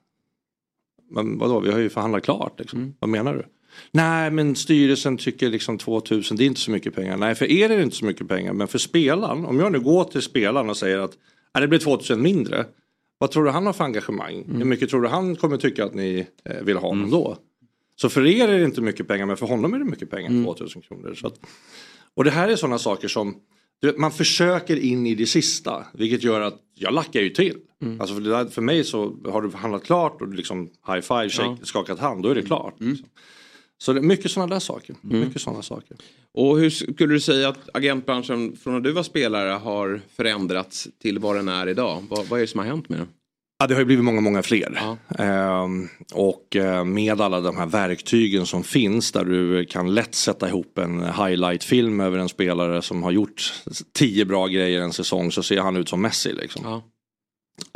Men 1.10 1.38
vadå, 1.38 1.60
vi 1.60 1.72
har 1.72 1.78
ju 1.78 1.88
förhandlat 1.88 2.24
klart. 2.24 2.60
Liksom. 2.60 2.78
Mm. 2.78 2.94
Vad 2.98 3.10
menar 3.10 3.34
du? 3.34 3.44
Nej 3.92 4.30
men 4.30 4.56
styrelsen 4.56 5.16
tycker 5.16 5.48
liksom 5.48 5.78
2000 5.78 6.36
det 6.36 6.44
är 6.44 6.46
inte 6.46 6.60
så 6.60 6.70
mycket 6.70 6.94
pengar. 6.94 7.16
Nej 7.16 7.34
för 7.34 7.50
er 7.50 7.70
är 7.70 7.76
det 7.76 7.82
inte 7.82 7.96
så 7.96 8.04
mycket 8.04 8.28
pengar 8.28 8.52
men 8.52 8.68
för 8.68 8.78
spelaren, 8.78 9.44
om 9.44 9.60
jag 9.60 9.72
nu 9.72 9.80
går 9.80 10.04
till 10.04 10.22
spelaren 10.22 10.70
och 10.70 10.76
säger 10.76 10.98
att 10.98 11.12
det 11.52 11.68
blir 11.68 11.78
2000 11.78 12.22
mindre. 12.22 12.66
Vad 13.18 13.30
tror 13.30 13.44
du 13.44 13.50
han 13.50 13.66
har 13.66 13.72
för 13.72 13.84
engagemang? 13.84 14.42
Mm. 14.42 14.56
Hur 14.56 14.64
mycket 14.64 14.90
tror 14.90 15.02
du 15.02 15.08
han 15.08 15.36
kommer 15.36 15.56
tycka 15.56 15.84
att 15.84 15.94
ni 15.94 16.26
eh, 16.44 16.62
vill 16.62 16.76
ha 16.76 16.88
honom 16.88 17.04
mm. 17.04 17.10
då? 17.10 17.36
Så 17.96 18.08
för 18.08 18.26
er 18.26 18.48
är 18.48 18.58
det 18.58 18.64
inte 18.64 18.80
mycket 18.80 19.08
pengar 19.08 19.26
men 19.26 19.36
för 19.36 19.46
honom 19.46 19.74
är 19.74 19.78
det 19.78 19.84
mycket 19.84 20.10
pengar, 20.10 20.30
mm. 20.30 20.44
2000 20.44 20.82
kronor. 20.82 21.14
Så 21.14 21.26
att, 21.26 21.40
och 22.14 22.24
det 22.24 22.30
här 22.30 22.48
är 22.48 22.56
sådana 22.56 22.78
saker 22.78 23.08
som 23.08 23.36
man 23.96 24.12
försöker 24.12 24.76
in 24.76 25.06
i 25.06 25.14
det 25.14 25.26
sista 25.26 25.86
vilket 25.92 26.22
gör 26.22 26.40
att 26.40 26.60
jag 26.74 26.94
lackar 26.94 27.20
ju 27.20 27.30
till. 27.30 27.56
Mm. 27.82 28.00
Alltså 28.00 28.14
för, 28.14 28.22
där, 28.22 28.46
för 28.46 28.62
mig 28.62 28.84
så 28.84 29.16
har 29.24 29.42
du 29.42 29.50
förhandlat 29.50 29.84
klart 29.84 30.22
och 30.22 30.28
liksom 30.28 30.70
high 30.86 31.00
five, 31.00 31.28
shake, 31.28 31.48
ja. 31.48 31.58
skakat 31.62 31.98
hand, 31.98 32.22
då 32.22 32.28
är 32.28 32.34
det 32.34 32.42
klart. 32.42 32.80
Mm. 32.80 32.96
Så 33.78 33.92
det 33.92 34.00
är 34.00 34.02
mycket 34.02 34.30
sådana 34.30 34.54
där 34.54 34.60
saker. 34.60 34.96
Mm. 35.04 35.20
Mycket 35.20 35.42
sådana 35.42 35.62
saker. 35.62 35.96
Och 36.32 36.58
hur 36.58 36.70
skulle 36.70 37.14
du 37.14 37.20
säga 37.20 37.48
att 37.48 37.68
agentbranschen 37.74 38.56
från 38.56 38.72
när 38.72 38.80
du 38.80 38.92
var 38.92 39.02
spelare 39.02 39.50
har 39.50 40.00
förändrats 40.16 40.88
till 41.02 41.18
vad 41.18 41.36
den 41.36 41.48
är 41.48 41.68
idag? 41.68 42.04
Vad, 42.08 42.26
vad 42.26 42.38
är 42.38 42.40
det 42.40 42.46
som 42.46 42.58
har 42.58 42.66
hänt 42.66 42.88
med 42.88 42.98
den? 42.98 43.08
Ja, 43.64 43.68
det 43.68 43.74
har 43.74 43.80
ju 43.80 43.86
blivit 43.86 44.04
många, 44.04 44.20
många 44.20 44.42
fler. 44.42 44.80
Ja. 44.80 45.24
Ehm, 45.24 45.88
och 46.12 46.56
eh, 46.56 46.84
med 46.84 47.20
alla 47.20 47.40
de 47.40 47.56
här 47.56 47.66
verktygen 47.66 48.46
som 48.46 48.64
finns 48.64 49.12
där 49.12 49.24
du 49.24 49.64
kan 49.64 49.94
lätt 49.94 50.14
sätta 50.14 50.48
ihop 50.48 50.78
en 50.78 51.00
highlight-film 51.00 52.00
över 52.00 52.18
en 52.18 52.28
spelare 52.28 52.82
som 52.82 53.02
har 53.02 53.10
gjort 53.10 53.52
tio 53.92 54.24
bra 54.24 54.46
grejer 54.46 54.80
en 54.80 54.92
säsong 54.92 55.32
så 55.32 55.42
ser 55.42 55.60
han 55.60 55.76
ut 55.76 55.88
som 55.88 56.02
Messi. 56.02 56.32
Liksom. 56.32 56.62
Ja. 56.64 56.82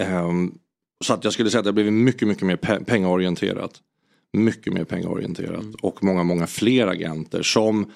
Ehm, 0.05 0.55
så 1.05 1.15
att 1.15 1.25
jag 1.25 1.33
skulle 1.33 1.51
säga 1.51 1.59
att 1.59 1.65
det 1.65 1.69
har 1.69 1.75
blivit 1.75 1.93
mycket, 1.93 2.29
mycket 2.29 2.45
mer 2.45 2.57
pe 2.57 2.85
pengaorienterat. 2.85 3.73
Mycket 4.33 4.73
mer 4.73 4.85
pengaorienterat. 4.85 5.63
Mm. 5.63 5.75
Och 5.83 6.05
många, 6.05 6.23
många 6.23 6.47
fler 6.47 6.87
agenter 6.87 7.43
som 7.43 7.93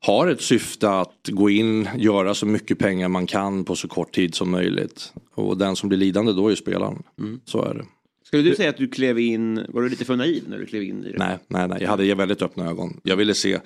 har 0.00 0.26
ett 0.28 0.40
syfte 0.40 0.90
att 0.90 1.28
gå 1.28 1.50
in, 1.50 1.88
göra 1.96 2.34
så 2.34 2.46
mycket 2.46 2.78
pengar 2.78 3.08
man 3.08 3.26
kan 3.26 3.64
på 3.64 3.76
så 3.76 3.88
kort 3.88 4.12
tid 4.12 4.34
som 4.34 4.50
möjligt. 4.50 5.12
Och 5.34 5.58
den 5.58 5.76
som 5.76 5.88
blir 5.88 5.98
lidande 5.98 6.32
då 6.32 6.48
är 6.48 6.54
spelaren. 6.54 7.02
Mm. 7.18 7.40
Så 7.44 7.62
är 7.62 7.74
det. 7.74 7.84
Skulle 8.24 8.42
du 8.42 8.54
säga 8.56 8.70
att 8.70 8.76
du 8.76 8.88
klev 8.88 9.18
in, 9.18 9.66
var 9.68 9.82
du 9.82 9.88
lite 9.88 10.04
för 10.04 10.16
naiv 10.16 10.42
när 10.48 10.58
du 10.58 10.66
klev 10.66 10.82
in 10.82 11.04
i 11.04 11.12
det? 11.12 11.18
Nej, 11.18 11.38
nej, 11.48 11.68
nej, 11.68 11.78
jag 11.80 11.88
hade 11.88 12.14
väldigt 12.14 12.42
öppna 12.42 12.70
ögon. 12.70 13.00
Jag 13.02 13.16
ville 13.16 13.34
se 13.34 13.58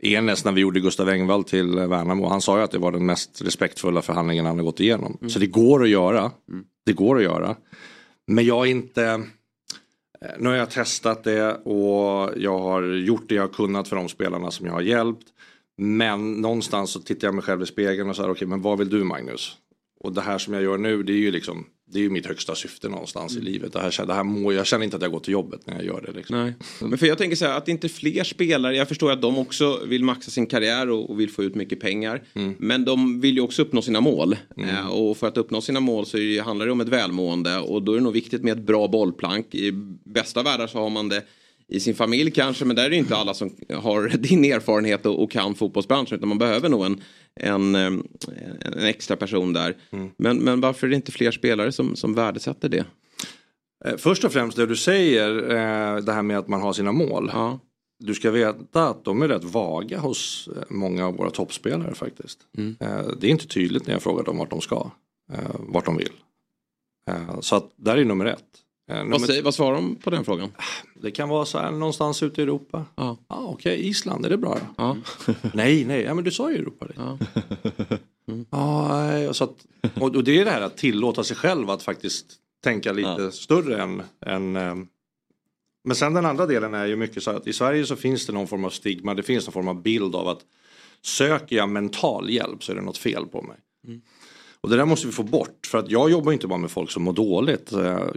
Enes 0.00 0.44
när 0.44 0.52
vi 0.52 0.60
gjorde 0.60 0.80
Gustav 0.80 1.08
Engvall 1.08 1.44
till 1.44 1.66
Värnamo. 1.66 2.28
Han 2.28 2.40
sa 2.40 2.58
ju 2.58 2.64
att 2.64 2.70
det 2.70 2.78
var 2.78 2.92
den 2.92 3.06
mest 3.06 3.42
respektfulla 3.42 4.02
förhandlingen 4.02 4.46
han 4.46 4.56
har 4.58 4.64
gått 4.64 4.80
igenom. 4.80 5.16
Mm. 5.20 5.30
Så 5.30 5.38
det 5.38 5.46
går 5.46 5.82
att 5.82 5.88
göra. 5.88 6.30
Det 6.86 6.92
går 6.92 7.16
att 7.16 7.22
göra. 7.22 7.56
Men 8.26 8.44
jag 8.44 8.66
är 8.66 8.70
inte... 8.70 9.04
eh, 9.04 9.20
Nu 10.38 10.48
har 10.48 10.56
jag 10.56 10.70
testat 10.70 11.24
det 11.24 11.54
och 11.54 12.30
jag 12.36 12.58
har 12.58 12.82
gjort 12.82 13.28
det 13.28 13.34
jag 13.34 13.42
har 13.42 13.48
kunnat 13.48 13.88
för 13.88 13.96
de 13.96 14.08
spelarna 14.08 14.50
som 14.50 14.66
jag 14.66 14.72
har 14.72 14.80
hjälpt. 14.80 15.26
Men 15.82 16.32
någonstans 16.32 16.90
så 16.90 17.00
tittar 17.00 17.28
jag 17.28 17.34
mig 17.34 17.44
själv 17.44 17.62
i 17.62 17.66
spegeln 17.66 18.10
och 18.10 18.16
säger 18.16 18.30
okej 18.30 18.48
men 18.48 18.62
vad 18.62 18.78
vill 18.78 18.88
du 18.88 19.04
Magnus? 19.04 19.56
Och 20.00 20.12
det 20.12 20.20
här 20.20 20.38
som 20.38 20.54
jag 20.54 20.62
gör 20.62 20.78
nu 20.78 21.02
det 21.02 21.12
är 21.12 21.16
ju 21.16 21.30
liksom 21.30 21.66
det 21.92 21.98
är 21.98 22.02
ju 22.02 22.10
mitt 22.10 22.26
högsta 22.26 22.54
syfte 22.54 22.88
någonstans 22.88 23.36
i 23.36 23.40
livet. 23.40 23.72
Det 23.72 23.80
här, 23.80 24.06
det 24.06 24.14
här 24.14 24.24
må, 24.24 24.52
jag 24.52 24.66
känner 24.66 24.84
inte 24.84 24.96
att 24.96 25.02
jag 25.02 25.12
går 25.12 25.20
till 25.20 25.32
jobbet 25.32 25.66
när 25.66 25.74
jag 25.74 25.84
gör 25.84 26.02
det. 26.06 26.12
Liksom. 26.12 26.36
Nej. 26.36 26.54
Men 26.80 26.98
för 26.98 27.06
jag 27.06 27.18
tänker 27.18 27.36
så 27.36 27.46
här 27.46 27.56
att 27.56 27.68
inte 27.68 27.88
fler 27.88 28.24
spelare, 28.24 28.76
jag 28.76 28.88
förstår 28.88 29.12
att 29.12 29.22
de 29.22 29.38
också 29.38 29.80
vill 29.84 30.04
maxa 30.04 30.30
sin 30.30 30.46
karriär 30.46 30.90
och, 30.90 31.10
och 31.10 31.20
vill 31.20 31.30
få 31.30 31.42
ut 31.42 31.54
mycket 31.54 31.80
pengar. 31.80 32.22
Men 32.58 32.84
de 32.84 33.20
vill 33.20 33.34
ju 33.34 33.40
också 33.40 33.62
uppnå 33.62 33.82
sina 33.82 34.00
mål. 34.00 34.36
Eh, 34.56 34.88
och 34.88 35.16
för 35.16 35.28
att 35.28 35.36
uppnå 35.36 35.60
sina 35.60 35.80
mål 35.80 36.06
så 36.06 36.18
handlar 36.44 36.66
det 36.66 36.72
om 36.72 36.80
ett 36.80 36.88
välmående 36.88 37.58
och 37.58 37.82
då 37.82 37.92
är 37.92 37.96
det 37.96 38.02
nog 38.02 38.12
viktigt 38.12 38.42
med 38.42 38.58
ett 38.58 38.66
bra 38.66 38.88
bollplank. 38.88 39.54
I 39.54 39.72
bästa 40.04 40.42
världar 40.42 40.66
så 40.66 40.78
har 40.78 40.90
man 40.90 41.08
det 41.08 41.22
i 41.70 41.80
sin 41.80 41.94
familj 41.94 42.30
kanske, 42.30 42.64
men 42.64 42.76
där 42.76 42.84
är 42.84 42.90
det 42.90 42.96
inte 42.96 43.16
alla 43.16 43.34
som 43.34 43.56
har 43.74 44.08
din 44.18 44.44
erfarenhet 44.44 45.06
och, 45.06 45.22
och 45.22 45.30
kan 45.30 45.54
fotbollsbranschen 45.54 46.18
utan 46.18 46.28
man 46.28 46.38
behöver 46.38 46.68
nog 46.68 46.84
en, 46.84 47.00
en, 47.40 47.74
en 47.74 48.84
extra 48.84 49.16
person 49.16 49.52
där. 49.52 49.76
Men, 50.16 50.38
men 50.38 50.60
varför 50.60 50.86
är 50.86 50.90
det 50.90 50.96
inte 50.96 51.12
fler 51.12 51.30
spelare 51.30 51.72
som, 51.72 51.96
som 51.96 52.14
värdesätter 52.14 52.68
det? 52.68 52.84
Eh, 53.84 53.96
Först 53.96 54.24
och 54.24 54.32
främst 54.32 54.56
det 54.56 54.66
du 54.66 54.76
säger, 54.76 55.50
eh, 55.50 55.96
det 55.96 56.12
här 56.12 56.22
med 56.22 56.38
att 56.38 56.48
man 56.48 56.60
har 56.60 56.72
sina 56.72 56.92
mål. 56.92 57.30
Ja. 57.32 57.58
Du 57.98 58.14
ska 58.14 58.30
veta 58.30 58.88
att 58.88 59.04
de 59.04 59.22
är 59.22 59.28
rätt 59.28 59.44
vaga 59.44 59.98
hos 59.98 60.48
eh, 60.56 60.62
många 60.68 61.06
av 61.06 61.16
våra 61.16 61.30
toppspelare 61.30 61.94
faktiskt. 61.94 62.38
Mm. 62.58 62.76
Det 63.20 63.26
är 63.26 63.30
inte 63.30 63.46
tydligt 63.46 63.86
när 63.86 63.94
jag 63.94 64.02
frågar 64.02 64.24
dem 64.24 64.38
vart 64.38 64.50
de 64.50 64.60
ska, 64.60 64.90
vart 65.58 65.84
de 65.84 65.96
vill. 65.96 66.12
Så 67.40 67.56
att 67.56 67.72
där 67.76 67.96
är 67.96 68.04
nummer 68.04 68.24
ett. 68.26 68.44
Eh, 68.90 69.04
Vad, 69.04 69.20
säger, 69.20 69.42
vad 69.42 69.54
svarar 69.54 69.74
de 69.74 69.96
på 69.96 70.10
den 70.10 70.24
frågan? 70.24 70.52
Det 70.94 71.10
kan 71.10 71.28
vara 71.28 71.44
så 71.44 71.58
här 71.58 71.70
någonstans 71.70 72.22
ute 72.22 72.40
i 72.40 72.44
Europa. 72.44 72.84
Ja. 72.94 73.16
Ah, 73.26 73.44
Okej, 73.44 73.88
Island, 73.88 74.26
är 74.26 74.30
det 74.30 74.36
bra? 74.36 74.58
Ja. 74.76 74.96
nej, 75.54 75.84
nej, 75.84 76.02
ja, 76.02 76.14
men 76.14 76.24
du 76.24 76.30
sa 76.30 76.50
ju 76.50 76.56
Europa. 76.56 76.86
Det. 76.86 76.94
Ja. 76.96 77.18
Ja, 78.50 78.88
nej, 78.88 79.28
och 79.28 79.36
så 79.36 79.44
att, 79.44 79.66
och, 80.00 80.24
det 80.24 80.40
är 80.40 80.44
det 80.44 80.50
här 80.50 80.60
att 80.60 80.76
tillåta 80.76 81.24
sig 81.24 81.36
själv 81.36 81.70
att 81.70 81.82
faktiskt 81.82 82.26
tänka 82.64 82.92
lite 82.92 83.32
större 83.32 83.82
än, 83.82 84.02
än 84.26 84.56
eh, 84.56 84.74
men 85.84 85.96
sen 85.96 86.14
den 86.14 86.26
andra 86.26 86.46
delen 86.46 86.74
är 86.74 86.86
ju 86.86 86.96
mycket 86.96 87.22
så 87.22 87.30
att 87.30 87.46
i 87.46 87.52
Sverige 87.52 87.86
så 87.86 87.96
finns 87.96 88.26
det 88.26 88.32
någon 88.32 88.46
form 88.46 88.64
av 88.64 88.70
stigma, 88.70 89.14
det 89.14 89.22
finns 89.22 89.46
någon 89.46 89.52
form 89.52 89.68
av 89.68 89.82
bild 89.82 90.14
av 90.14 90.28
att 90.28 90.40
söker 91.02 91.56
jag 91.56 91.68
mental 91.68 92.30
hjälp 92.30 92.64
så 92.64 92.72
är 92.72 92.76
det 92.76 92.82
något 92.82 92.98
fel 92.98 93.26
på 93.26 93.42
mig. 93.42 93.56
Och 94.62 94.70
det 94.70 94.76
där 94.76 94.84
måste 94.84 95.06
vi 95.06 95.12
få 95.12 95.22
bort 95.22 95.66
för 95.66 95.78
att 95.78 95.90
jag 95.90 96.10
jobbar 96.10 96.32
inte 96.32 96.46
bara 96.46 96.58
med 96.58 96.70
folk 96.70 96.90
som 96.90 97.02
mår 97.02 97.12
dåligt. 97.12 97.72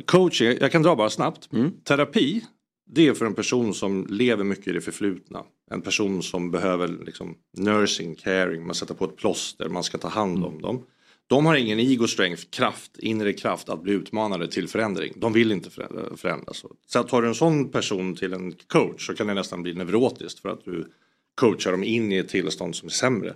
Coaching, 0.05 0.57
jag 0.61 0.71
kan 0.71 0.81
dra 0.83 0.95
bara 0.95 1.09
snabbt. 1.09 1.49
Terapi, 1.83 2.43
det 2.91 3.07
är 3.07 3.13
för 3.13 3.25
en 3.25 3.33
person 3.33 3.73
som 3.73 4.07
lever 4.09 4.43
mycket 4.43 4.67
i 4.67 4.71
det 4.71 4.81
förflutna. 4.81 5.43
En 5.71 5.81
person 5.81 6.23
som 6.23 6.51
behöver 6.51 6.87
liksom 7.05 7.35
nursing, 7.57 8.15
caring, 8.15 8.65
man 8.65 8.75
sätter 8.75 8.93
på 8.93 9.05
ett 9.05 9.15
plåster, 9.17 9.69
man 9.69 9.83
ska 9.83 9.97
ta 9.97 10.07
hand 10.07 10.45
om 10.45 10.61
dem. 10.61 10.83
De 11.27 11.45
har 11.45 11.55
ingen 11.55 11.79
ego 11.79 12.07
strength, 12.07 12.43
kraft, 12.49 12.91
inre 12.99 13.33
kraft 13.33 13.69
att 13.69 13.83
bli 13.83 13.93
utmanade 13.93 14.47
till 14.47 14.67
förändring. 14.67 15.13
De 15.15 15.33
vill 15.33 15.51
inte 15.51 15.69
förä- 15.69 16.17
förändras. 16.17 16.65
Så 16.87 17.03
tar 17.03 17.21
du 17.21 17.27
en 17.27 17.35
sån 17.35 17.69
person 17.69 18.15
till 18.15 18.33
en 18.33 18.51
coach 18.67 19.07
så 19.07 19.13
kan 19.15 19.27
det 19.27 19.33
nästan 19.33 19.63
bli 19.63 19.73
neurotiskt 19.73 20.39
för 20.39 20.49
att 20.49 20.65
du 20.65 20.87
coachar 21.35 21.71
dem 21.71 21.83
in 21.83 22.11
i 22.11 22.17
ett 22.17 22.29
tillstånd 22.29 22.75
som 22.75 22.87
är 22.87 22.91
sämre. 22.91 23.33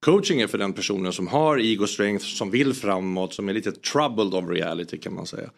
Coaching 0.00 0.40
är 0.40 0.46
för 0.46 0.58
den 0.58 0.72
personen 0.72 1.12
som 1.12 1.26
har 1.26 1.58
ego 1.58 1.86
strength, 1.86 2.24
som 2.24 2.50
vill 2.50 2.74
framåt, 2.74 3.34
som 3.34 3.48
är 3.48 3.52
lite 3.52 3.72
troubled 3.72 4.34
of 4.34 4.50
reality 4.50 4.98
kan 4.98 5.14
man 5.14 5.26
säga. 5.26 5.50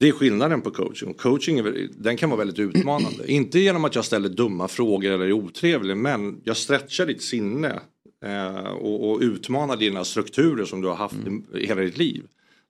Det 0.00 0.08
är 0.08 0.12
skillnaden 0.12 0.60
på 0.60 0.70
coaching. 0.70 1.14
Coaching 1.14 1.62
den 1.98 2.16
kan 2.16 2.30
vara 2.30 2.38
väldigt 2.38 2.58
utmanande. 2.58 3.26
Inte 3.32 3.58
genom 3.58 3.84
att 3.84 3.94
jag 3.94 4.04
ställer 4.04 4.28
dumma 4.28 4.68
frågor 4.68 5.10
eller 5.10 5.24
är 5.24 5.32
otrevlig 5.32 5.96
men 5.96 6.40
jag 6.44 6.56
stretchar 6.56 7.06
ditt 7.06 7.22
sinne 7.22 7.80
eh, 8.24 8.70
och, 8.70 9.10
och 9.10 9.20
utmanar 9.20 9.76
dina 9.76 10.04
strukturer 10.04 10.64
som 10.64 10.80
du 10.80 10.88
har 10.88 10.94
haft 10.94 11.16
i, 11.16 11.58
i 11.58 11.66
hela 11.66 11.80
ditt 11.80 11.98
liv. 11.98 12.24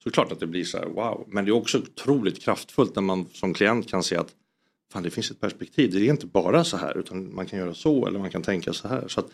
Så 0.04 0.10
klart 0.10 0.32
att 0.32 0.40
det 0.40 0.46
blir 0.46 0.64
så 0.64 0.78
här 0.78 0.86
wow. 0.86 1.24
Men 1.28 1.44
det 1.44 1.50
är 1.50 1.52
också 1.52 1.78
otroligt 1.78 2.42
kraftfullt 2.42 2.94
när 2.94 3.02
man 3.02 3.26
som 3.32 3.54
klient 3.54 3.90
kan 3.90 4.02
se 4.02 4.16
att 4.16 4.30
fan, 4.92 5.02
det 5.02 5.10
finns 5.10 5.30
ett 5.30 5.40
perspektiv. 5.40 5.90
Det 5.92 5.98
är 5.98 6.10
inte 6.10 6.26
bara 6.26 6.64
så 6.64 6.76
här 6.76 6.98
utan 6.98 7.34
man 7.34 7.46
kan 7.46 7.58
göra 7.58 7.74
så 7.74 8.06
eller 8.06 8.18
man 8.18 8.30
kan 8.30 8.42
tänka 8.42 8.72
så 8.72 8.88
här. 8.88 9.08
Så 9.08 9.20
att, 9.20 9.30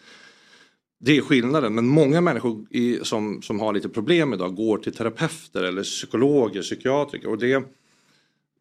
det 1.05 1.17
är 1.17 1.21
skillnaden. 1.21 1.75
Men 1.75 1.87
många 1.87 2.21
människor 2.21 2.67
i, 2.71 2.99
som, 3.03 3.43
som 3.43 3.61
har 3.61 3.73
lite 3.73 3.89
problem 3.89 4.33
idag 4.33 4.55
går 4.55 4.79
till 4.79 4.93
terapeuter 4.93 5.63
eller 5.63 5.83
psykologer, 5.83 6.63
psykiatriker. 6.63 7.29
Och 7.29 7.39
det, 7.39 7.65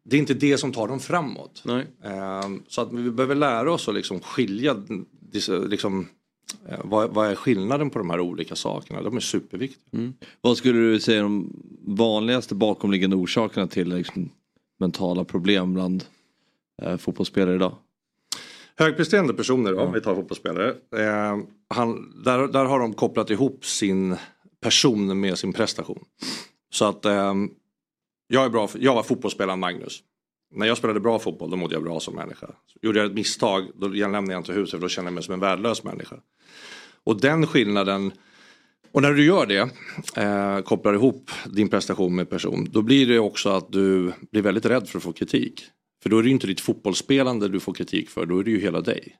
det 0.02 0.16
är 0.16 0.20
inte 0.20 0.34
det 0.34 0.58
som 0.58 0.72
tar 0.72 0.88
dem 0.88 1.00
framåt. 1.00 1.64
Ehm, 2.04 2.62
så 2.68 2.80
att 2.80 2.92
vi 2.92 3.10
behöver 3.10 3.34
lära 3.34 3.72
oss 3.72 3.88
att 3.88 3.94
liksom 3.94 4.20
skilja, 4.20 4.76
liksom, 5.68 6.08
eh, 6.68 6.80
vad, 6.84 7.14
vad 7.14 7.30
är 7.30 7.34
skillnaden 7.34 7.90
på 7.90 7.98
de 7.98 8.10
här 8.10 8.20
olika 8.20 8.56
sakerna? 8.56 9.02
De 9.02 9.16
är 9.16 9.20
superviktiga. 9.20 9.82
Vad 10.40 10.56
skulle 10.56 10.78
du 10.78 11.00
säga 11.00 11.18
är 11.18 11.22
de 11.22 11.52
vanligaste 11.86 12.54
bakomliggande 12.54 13.16
orsakerna 13.16 13.66
till 13.66 13.88
liksom, 13.88 14.30
mentala 14.80 15.24
problem 15.24 15.74
bland 15.74 16.04
eh, 16.82 16.96
fotbollsspelare 16.96 17.54
idag? 17.54 17.76
Högpresterande 18.78 19.34
personer, 19.34 19.74
om 19.74 19.92
vi 19.92 20.00
tar 20.00 20.14
fotbollsspelare. 20.14 20.68
Eh, 20.96 21.38
han, 21.68 22.22
där, 22.24 22.48
där 22.48 22.64
har 22.64 22.80
de 22.80 22.94
kopplat 22.94 23.30
ihop 23.30 23.64
sin 23.64 24.16
person 24.60 25.20
med 25.20 25.38
sin 25.38 25.52
prestation. 25.52 26.04
Så 26.70 26.84
att 26.84 27.04
eh, 27.04 27.34
jag, 28.26 28.44
är 28.44 28.48
bra, 28.48 28.68
jag 28.78 28.94
var 28.94 29.02
fotbollsspelaren 29.02 29.60
Magnus. 29.60 30.02
När 30.54 30.66
jag 30.66 30.76
spelade 30.76 31.00
bra 31.00 31.18
fotboll 31.18 31.50
då 31.50 31.56
mådde 31.56 31.74
jag 31.74 31.82
bra 31.82 32.00
som 32.00 32.14
människa. 32.14 32.46
Så 32.46 32.78
gjorde 32.82 32.98
jag 32.98 33.06
ett 33.06 33.14
misstag 33.14 33.64
då 33.74 33.88
lämnade 33.88 34.32
jag 34.32 34.40
inte 34.40 34.52
huset 34.52 34.70
för 34.70 34.78
då 34.78 34.88
kände 34.88 35.06
jag 35.06 35.14
mig 35.14 35.22
som 35.22 35.34
en 35.34 35.40
värdelös 35.40 35.84
människa. 35.84 36.16
Och 37.04 37.20
den 37.20 37.46
skillnaden 37.46 38.12
och 38.94 39.02
när 39.02 39.12
du 39.12 39.24
gör 39.24 39.46
det, 39.46 39.70
eh, 40.22 40.60
kopplar 40.60 40.94
ihop 40.94 41.30
din 41.46 41.68
prestation 41.68 42.14
med 42.14 42.30
person, 42.30 42.68
då 42.70 42.82
blir 42.82 43.06
det 43.06 43.18
också 43.18 43.48
att 43.48 43.72
du 43.72 44.12
blir 44.30 44.42
väldigt 44.42 44.66
rädd 44.66 44.88
för 44.88 44.98
att 44.98 45.04
få 45.04 45.12
kritik. 45.12 45.64
För 46.04 46.10
då 46.10 46.18
är 46.18 46.22
det 46.22 46.28
ju 46.28 46.34
inte 46.34 46.46
ditt 46.46 46.60
fotbollsspelande 46.60 47.48
du 47.48 47.60
får 47.60 47.72
kritik 47.72 48.10
för, 48.10 48.26
då 48.26 48.38
är 48.38 48.44
det 48.44 48.50
ju 48.50 48.60
hela 48.60 48.80
dig. 48.80 49.16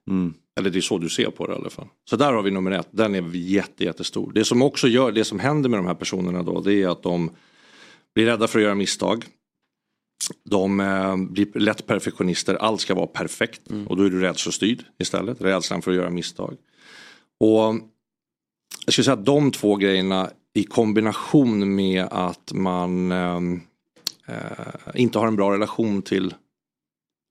Eller 0.58 0.70
det 0.70 0.78
är 0.78 0.80
så 0.80 0.98
du 0.98 1.08
ser 1.08 1.30
på 1.30 1.46
det 1.46 1.52
i 1.52 1.56
alla 1.56 1.70
fall. 1.70 1.86
Så 2.10 2.16
där 2.16 2.32
har 2.32 2.42
vi 2.42 2.50
nummer 2.50 2.70
ett, 2.70 2.88
den 2.90 3.14
är 3.14 3.36
jätte, 3.36 3.84
jättestor. 3.84 4.32
Det 4.34 4.44
som 4.44 4.62
också 4.62 4.88
gör, 4.88 5.12
det 5.12 5.24
som 5.24 5.38
händer 5.38 5.68
med 5.68 5.78
de 5.78 5.86
här 5.86 5.94
personerna 5.94 6.42
då, 6.42 6.60
det 6.60 6.82
är 6.82 6.88
att 6.88 7.02
de 7.02 7.30
blir 8.14 8.26
rädda 8.26 8.48
för 8.48 8.58
att 8.58 8.62
göra 8.62 8.74
misstag. 8.74 9.24
De 10.50 10.80
eh, 10.80 11.16
blir 11.16 11.58
lätt 11.58 11.86
perfektionister, 11.86 12.54
allt 12.54 12.80
ska 12.80 12.94
vara 12.94 13.06
perfekt. 13.06 13.62
Och 13.88 13.96
då 13.96 14.02
är 14.02 14.10
du 14.10 14.20
rädslostyrd 14.20 14.84
istället, 14.98 15.40
rädslan 15.40 15.82
för 15.82 15.90
att 15.90 15.96
göra 15.96 16.10
misstag. 16.10 16.56
Och 17.40 17.74
jag 18.86 18.92
skulle 18.92 19.04
säga 19.04 19.14
att 19.14 19.26
de 19.26 19.50
två 19.50 19.76
grejerna 19.76 20.30
i 20.54 20.64
kombination 20.64 21.74
med 21.74 22.04
att 22.10 22.52
man 22.52 23.12
ehm, 23.12 23.60
eh, 24.26 24.34
inte 24.94 25.18
har 25.18 25.26
en 25.26 25.36
bra 25.36 25.52
relation 25.52 26.02
till 26.02 26.34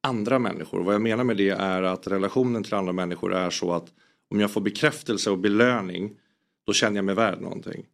andra 0.04 0.40
människor. 0.40 0.84
Vad 0.84 0.94
jag 0.94 1.02
menar 1.02 1.24
med 1.24 1.38
det 1.38 1.50
är 1.50 1.84
att 1.84 2.08
relationen 2.08 2.64
till 2.64 2.74
andra 2.74 2.94
människor 2.94 3.34
är 3.34 3.50
så 3.50 3.74
att 3.74 3.86
om 4.30 4.40
jag 4.40 4.52
får 4.52 4.62
bekräftelse 4.62 5.30
och 5.30 5.38
belöning 5.38 6.12
då 6.66 6.74
känner 6.74 6.96
jag 6.96 7.06
mig 7.06 7.16
värd 7.16 7.42
någonting. 7.42 7.86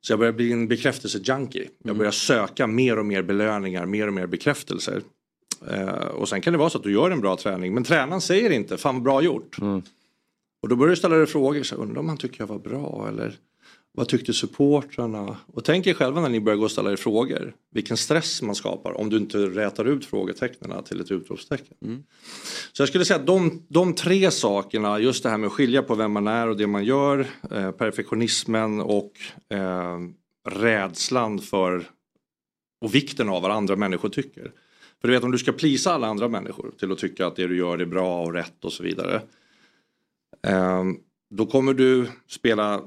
Så 0.00 0.12
jag 0.12 0.18
börjar 0.18 0.32
bli 0.32 0.52
en 0.52 0.68
bekräftelsejunkie. 0.68 1.68
Jag 1.84 1.96
börjar 1.96 2.12
söka 2.12 2.66
mer 2.66 2.98
och 2.98 3.06
mer 3.06 3.22
belöningar, 3.22 3.86
mer 3.86 4.06
och 4.06 4.12
mer 4.12 4.26
bekräftelser. 4.26 5.02
Eh, 5.70 5.88
och 5.88 6.28
sen 6.28 6.40
kan 6.40 6.52
det 6.52 6.58
vara 6.58 6.70
så 6.70 6.78
att 6.78 6.84
du 6.84 6.92
gör 6.92 7.10
en 7.10 7.20
bra 7.20 7.36
träning 7.36 7.74
men 7.74 7.84
tränaren 7.84 8.20
säger 8.20 8.50
inte 8.50 8.76
fan 8.76 9.02
bra 9.02 9.22
gjort. 9.22 9.56
Och 10.62 10.68
då 10.68 10.76
börjar 10.76 10.90
du 10.90 10.96
ställa 10.96 11.16
dig 11.16 11.26
frågor, 11.26 11.62
så 11.62 11.76
undrar 11.76 12.00
om 12.00 12.08
han 12.08 12.18
tycker 12.18 12.40
jag 12.40 12.46
var 12.46 12.58
bra 12.58 13.06
eller 13.08 13.36
vad 13.96 14.08
tyckte 14.08 14.32
supportrarna? 14.32 15.36
Och 15.46 15.64
tänk 15.64 15.86
er 15.86 15.94
själva 15.94 16.20
när 16.20 16.28
ni 16.28 16.40
börjar 16.40 16.56
gå 16.56 16.64
och 16.64 16.70
ställa 16.70 16.92
er 16.92 16.96
frågor, 16.96 17.54
vilken 17.70 17.96
stress 17.96 18.42
man 18.42 18.54
skapar 18.54 18.92
om 18.92 19.10
du 19.10 19.16
inte 19.16 19.38
rätar 19.38 19.84
ut 19.84 20.04
frågetecknen 20.04 20.84
till 20.84 21.00
ett 21.00 21.10
utropstecken. 21.10 22.04
Så 22.72 22.82
jag 22.82 22.88
skulle 22.88 23.04
säga 23.04 23.20
att 23.20 23.26
de, 23.26 23.66
de 23.68 23.94
tre 23.94 24.30
sakerna, 24.30 25.00
just 25.00 25.22
det 25.22 25.30
här 25.30 25.38
med 25.38 25.46
att 25.46 25.52
skilja 25.52 25.82
på 25.82 25.94
vem 25.94 26.12
man 26.12 26.26
är 26.26 26.48
och 26.48 26.56
det 26.56 26.66
man 26.66 26.84
gör, 26.84 27.26
eh, 27.50 27.70
perfektionismen 27.70 28.80
och 28.80 29.12
eh, 29.48 29.98
rädslan 30.48 31.38
för 31.38 31.84
och 32.80 32.94
vikten 32.94 33.28
av 33.28 33.42
vad 33.42 33.50
andra 33.50 33.76
människor 33.76 34.08
tycker. 34.08 34.52
För 35.00 35.08
du 35.08 35.14
vet 35.14 35.24
om 35.24 35.30
du 35.30 35.38
ska 35.38 35.52
plisa 35.52 35.92
alla 35.92 36.06
andra 36.06 36.28
människor 36.28 36.72
till 36.78 36.92
att 36.92 36.98
tycka 36.98 37.26
att 37.26 37.36
det 37.36 37.46
du 37.46 37.56
gör 37.56 37.78
är 37.78 37.86
bra 37.86 38.22
och 38.22 38.32
rätt 38.32 38.64
och 38.64 38.72
så 38.72 38.82
vidare. 38.82 39.22
Ehm, 40.46 40.96
då 41.30 41.46
kommer 41.46 41.74
du 41.74 42.06
spela 42.26 42.82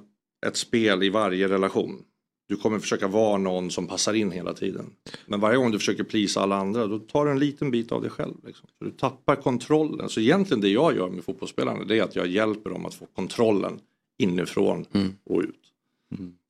ett 0.47 0.57
spel 0.57 1.03
i 1.03 1.09
varje 1.09 1.47
relation. 1.47 2.03
Du 2.49 2.55
kommer 2.55 2.79
försöka 2.79 3.07
vara 3.07 3.37
någon 3.37 3.71
som 3.71 3.87
passar 3.87 4.13
in 4.13 4.31
hela 4.31 4.53
tiden. 4.53 4.85
Men 5.25 5.39
varje 5.39 5.57
gång 5.57 5.71
du 5.71 5.79
försöker 5.79 6.03
plisa 6.03 6.41
alla 6.41 6.55
andra 6.55 6.87
då 6.87 6.99
tar 6.99 7.25
du 7.25 7.31
en 7.31 7.39
liten 7.39 7.71
bit 7.71 7.91
av 7.91 8.01
dig 8.01 8.11
själv. 8.11 8.33
Liksom. 8.45 8.67
Du 8.79 8.91
tappar 8.91 9.35
kontrollen. 9.35 10.09
Så 10.09 10.19
egentligen 10.19 10.61
det 10.61 10.69
jag 10.69 10.95
gör 10.95 11.09
med 11.09 11.23
fotbollsspelarna 11.23 11.83
det 11.85 11.97
är 11.99 12.03
att 12.03 12.15
jag 12.15 12.27
hjälper 12.27 12.69
dem 12.69 12.85
att 12.85 12.93
få 12.93 13.05
kontrollen 13.05 13.79
inifrån 14.17 14.85
Mm. 14.93 15.13
och 15.25 15.41
ut. 15.41 15.55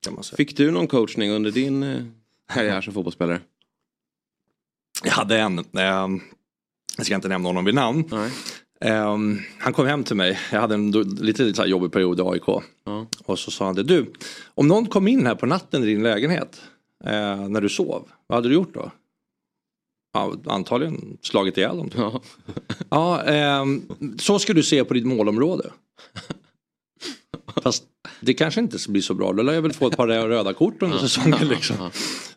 Kan 0.04 0.14
man 0.14 0.24
säga. 0.24 0.38
Fick 0.38 0.58
du 0.58 0.72
någon 0.72 0.88
coachning 0.88 1.32
under 1.32 1.52
din 1.52 1.84
eh, 1.84 2.04
karriär 2.54 2.82
som 2.82 2.94
fotbollsspelare? 2.94 3.42
Jag 5.04 5.12
hade 5.12 5.40
en, 5.40 5.60
ehm, 5.60 6.22
jag 6.98 7.06
ska 7.06 7.16
inte 7.16 7.28
nämna 7.28 7.50
honom 7.50 7.66
vid 7.66 7.76
namn. 7.76 8.04
Nej. 8.12 8.32
Ehm, 8.82 9.40
han 9.60 9.74
kom 9.74 9.86
hem 9.86 10.04
till 10.04 10.16
mig, 10.16 10.40
jag 10.52 10.62
hade 10.62 10.76
en 10.76 10.92
lite 10.92 11.54
så 11.54 11.66
jobbig 11.66 11.92
period 11.92 12.20
i 12.20 12.24
AIK. 12.24 12.64
Ja. 12.84 13.08
Och 13.26 13.40
så 13.40 13.52
sa 13.52 13.66
han 13.66 13.76
det, 13.76 13.84
du, 13.84 14.14
om 14.56 14.68
någon 14.68 14.86
kom 14.86 15.08
in 15.08 15.26
här 15.26 15.36
på 15.36 15.46
natten 15.46 15.84
i 15.84 15.86
din 15.86 16.04
lägenhet 16.04 16.62
eh, 17.04 17.48
när 17.48 17.62
du 17.62 17.70
sov, 17.70 18.08
vad 18.28 18.38
hade 18.38 18.50
du 18.50 18.56
gjort 18.56 18.74
då? 18.74 18.92
Ja, 20.14 20.34
antagligen 20.46 21.18
slagit 21.22 21.58
ihjäl 21.58 21.78
dem. 21.78 21.90
Ja. 21.96 22.22
Ja, 22.90 23.24
ehm, 23.24 23.82
så 24.20 24.40
ska 24.40 24.54
du 24.54 24.64
se 24.64 24.84
på 24.84 24.94
ditt 24.94 25.06
målområde. 25.06 25.72
Fast 27.64 27.84
det 28.20 28.34
kanske 28.34 28.62
inte 28.62 28.78
blir 28.90 29.02
så 29.02 29.14
bra, 29.14 29.34
då 29.34 29.44
lär 29.44 29.54
jag 29.54 29.62
väl 29.62 29.74
få 29.74 29.88
ett 29.88 29.98
par 29.98 30.08
röda 30.08 30.54
kort 30.54 30.84
under 30.84 30.98
säsongen. 30.98 31.48
Liksom. 31.48 31.76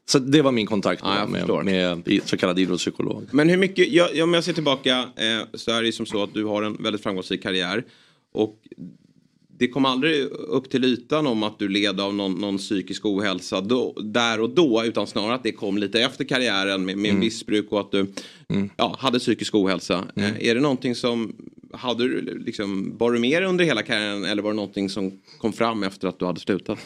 Så 0.06 0.18
det 0.18 0.42
var 0.42 0.52
min 0.52 0.66
kontakt 0.66 1.02
jag 1.04 1.30
med, 1.30 1.64
med, 1.64 2.02
med 2.06 2.20
så 2.24 2.36
kallad 2.36 2.58
idrottspsykolog. 2.58 3.28
Men 3.30 3.48
hur 3.48 3.56
mycket, 3.56 3.88
ja, 3.88 4.08
ja, 4.14 4.24
om 4.24 4.34
jag 4.34 4.44
ser 4.44 4.52
tillbaka 4.52 4.98
eh, 4.98 5.46
så 5.54 5.70
är 5.70 5.80
det 5.80 5.86
ju 5.86 5.92
som 5.92 6.06
så 6.06 6.22
att 6.22 6.34
du 6.34 6.44
har 6.44 6.62
en 6.62 6.82
väldigt 6.82 7.02
framgångsrik 7.02 7.42
karriär. 7.42 7.84
Och 8.32 8.56
det 9.60 9.68
kom 9.68 9.84
aldrig 9.84 10.22
upp 10.30 10.70
till 10.70 10.84
ytan 10.84 11.26
om 11.26 11.42
att 11.42 11.58
du 11.58 11.68
led 11.68 12.00
av 12.00 12.14
någon, 12.14 12.32
någon 12.32 12.58
psykisk 12.58 13.06
ohälsa 13.06 13.60
då, 13.60 13.92
där 14.02 14.40
och 14.40 14.50
då. 14.50 14.84
Utan 14.84 15.06
snarare 15.06 15.34
att 15.34 15.42
det 15.42 15.52
kom 15.52 15.78
lite 15.78 16.02
efter 16.02 16.24
karriären 16.24 16.84
med, 16.84 16.98
med 16.98 17.14
missbruk 17.14 17.72
och 17.72 17.80
att 17.80 17.90
du 17.90 18.06
ja, 18.76 18.96
hade 18.98 19.18
psykisk 19.18 19.54
ohälsa. 19.54 20.04
Eh, 20.16 20.46
är 20.48 20.54
det 20.54 20.60
någonting 20.60 20.94
som, 20.94 21.36
hade 21.72 22.08
du 22.08 22.38
liksom, 22.38 22.96
var 22.98 23.12
du 23.12 23.18
med 23.18 23.44
under 23.44 23.64
hela 23.64 23.82
karriären 23.82 24.24
eller 24.24 24.42
var 24.42 24.50
det 24.50 24.56
någonting 24.56 24.88
som 24.88 25.20
kom 25.38 25.52
fram 25.52 25.82
efter 25.82 26.08
att 26.08 26.18
du 26.18 26.26
hade 26.26 26.40
slutat? 26.40 26.78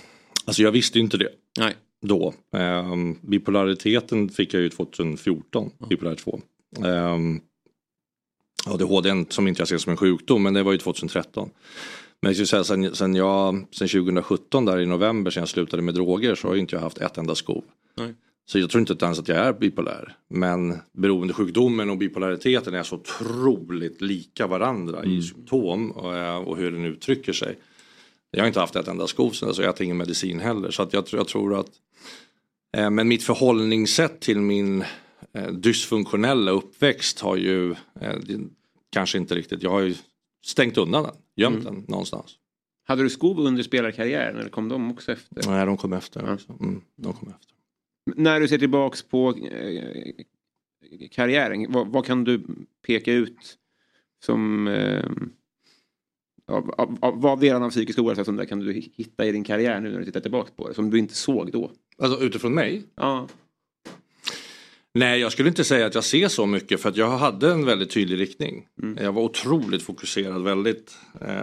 Alltså 0.44 0.62
jag 0.62 0.72
visste 0.72 0.98
ju 0.98 1.04
inte 1.04 1.16
det. 1.16 1.28
Nej. 1.58 1.74
då. 2.02 2.34
Um, 2.52 3.18
bipolariteten 3.20 4.28
fick 4.28 4.54
jag 4.54 4.62
ju 4.62 4.68
2014, 4.68 5.70
bipolär 5.88 6.14
2. 6.14 6.40
Um, 6.78 7.40
ADHD 8.66 9.24
som 9.28 9.48
inte 9.48 9.60
jag 9.60 9.68
ser 9.68 9.78
som 9.78 9.90
en 9.90 9.96
sjukdom 9.96 10.42
men 10.42 10.54
det 10.54 10.62
var 10.62 10.72
ju 10.72 10.78
2013. 10.78 11.50
Men 12.20 12.28
jag 12.28 12.36
skulle 12.36 12.46
säga 12.46 12.64
sen, 12.64 12.94
sen, 12.94 13.14
jag, 13.14 13.66
sen 13.70 13.88
2017 13.88 14.64
där 14.64 14.80
i 14.80 14.86
november 14.86 15.30
sen 15.30 15.40
jag 15.40 15.48
slutade 15.48 15.82
med 15.82 15.94
droger 15.94 16.34
så 16.34 16.48
har 16.48 16.56
inte 16.56 16.76
jag 16.76 16.80
haft 16.80 16.98
ett 16.98 17.18
enda 17.18 17.34
skov. 17.34 17.64
Nej. 17.96 18.14
Så 18.46 18.58
jag 18.58 18.70
tror 18.70 18.80
inte 18.80 19.04
ens 19.04 19.18
att 19.18 19.28
jag 19.28 19.38
är 19.38 19.52
bipolär. 19.52 20.16
Men 20.28 20.78
beroendesjukdomen 20.92 21.90
och 21.90 21.98
bipolariteten 21.98 22.74
är 22.74 22.82
så 22.82 22.96
otroligt 22.96 24.00
lika 24.00 24.46
varandra 24.46 25.04
i 25.04 25.22
symptom 25.22 25.90
och, 25.90 26.16
eh, 26.16 26.36
och 26.36 26.56
hur 26.56 26.70
den 26.70 26.84
uttrycker 26.84 27.32
sig. 27.32 27.58
Jag 28.30 28.40
har 28.42 28.46
inte 28.46 28.60
haft 28.60 28.76
ett 28.76 28.88
enda 28.88 29.06
skov 29.06 29.34
och 29.42 29.54
jag 29.58 29.68
äter 29.68 29.84
ingen 29.84 29.96
medicin 29.96 30.40
heller. 30.40 30.70
Så 30.70 30.82
att 30.82 30.92
jag, 30.92 31.04
jag 31.12 31.28
tror 31.28 31.60
att 31.60 31.70
eh, 32.76 32.90
Men 32.90 33.08
mitt 33.08 33.22
förhållningssätt 33.22 34.20
till 34.20 34.40
min 34.40 34.84
eh, 35.32 35.52
dysfunktionella 35.52 36.50
uppväxt 36.50 37.20
har 37.20 37.36
ju 37.36 37.70
eh, 37.70 38.16
det, 38.26 38.40
kanske 38.92 39.18
inte 39.18 39.34
riktigt, 39.34 39.62
jag 39.62 39.70
har 39.70 39.80
ju 39.80 39.94
stängt 40.44 40.78
undan 40.78 41.02
den, 41.02 41.12
gömt 41.36 41.64
den 41.64 41.84
någonstans. 41.88 42.38
Hade 42.86 43.02
du 43.02 43.10
skov 43.10 43.40
under 43.40 43.62
spelarkarriären 43.62 44.36
eller 44.36 44.50
kom 44.50 44.68
de 44.68 44.90
också 44.90 45.12
efter? 45.12 45.50
Nej, 45.50 45.66
de 45.66 45.76
kom 45.76 45.92
efter. 45.92 46.20
Ja. 46.20 46.54
Mm, 46.60 46.80
de 46.96 47.12
kom 47.12 47.28
efter. 47.28 47.54
När 48.16 48.40
du 48.40 48.48
ser 48.48 48.58
tillbaks 48.58 49.02
på 49.02 49.34
eh, 49.36 50.14
karriären, 51.10 51.72
vad, 51.72 51.88
vad 51.88 52.06
kan 52.06 52.24
du 52.24 52.42
peka 52.86 53.12
ut 53.12 53.58
som 54.24 54.68
eh, 54.68 55.04
av, 56.46 56.70
av, 56.70 56.98
av, 57.00 57.20
vad 57.20 57.40
delar 57.40 57.60
av 57.60 57.70
psykisk 57.70 57.98
ohälsa 57.98 58.24
som 58.24 58.36
där 58.36 58.44
kan 58.44 58.58
du 58.58 58.72
hitta 58.72 59.26
i 59.26 59.32
din 59.32 59.44
karriär 59.44 59.80
nu 59.80 59.90
när 59.90 59.98
du 59.98 60.04
tittar 60.04 60.20
tillbaks 60.20 60.50
på 60.50 60.68
det 60.68 60.74
som 60.74 60.90
du 60.90 60.98
inte 60.98 61.14
såg 61.14 61.52
då? 61.52 61.70
Alltså 61.98 62.24
utifrån 62.24 62.54
mig? 62.54 62.82
Ja. 62.94 63.28
Nej, 64.98 65.20
jag 65.20 65.32
skulle 65.32 65.48
inte 65.48 65.64
säga 65.64 65.86
att 65.86 65.94
jag 65.94 66.04
ser 66.04 66.28
så 66.28 66.46
mycket 66.46 66.80
för 66.80 66.88
att 66.88 66.96
jag 66.96 67.10
hade 67.10 67.52
en 67.52 67.64
väldigt 67.64 67.90
tydlig 67.90 68.20
riktning. 68.20 68.66
Mm. 68.82 69.04
Jag 69.04 69.12
var 69.12 69.22
otroligt 69.22 69.82
fokuserad, 69.82 70.42
väldigt 70.42 70.96
eh, 71.20 71.36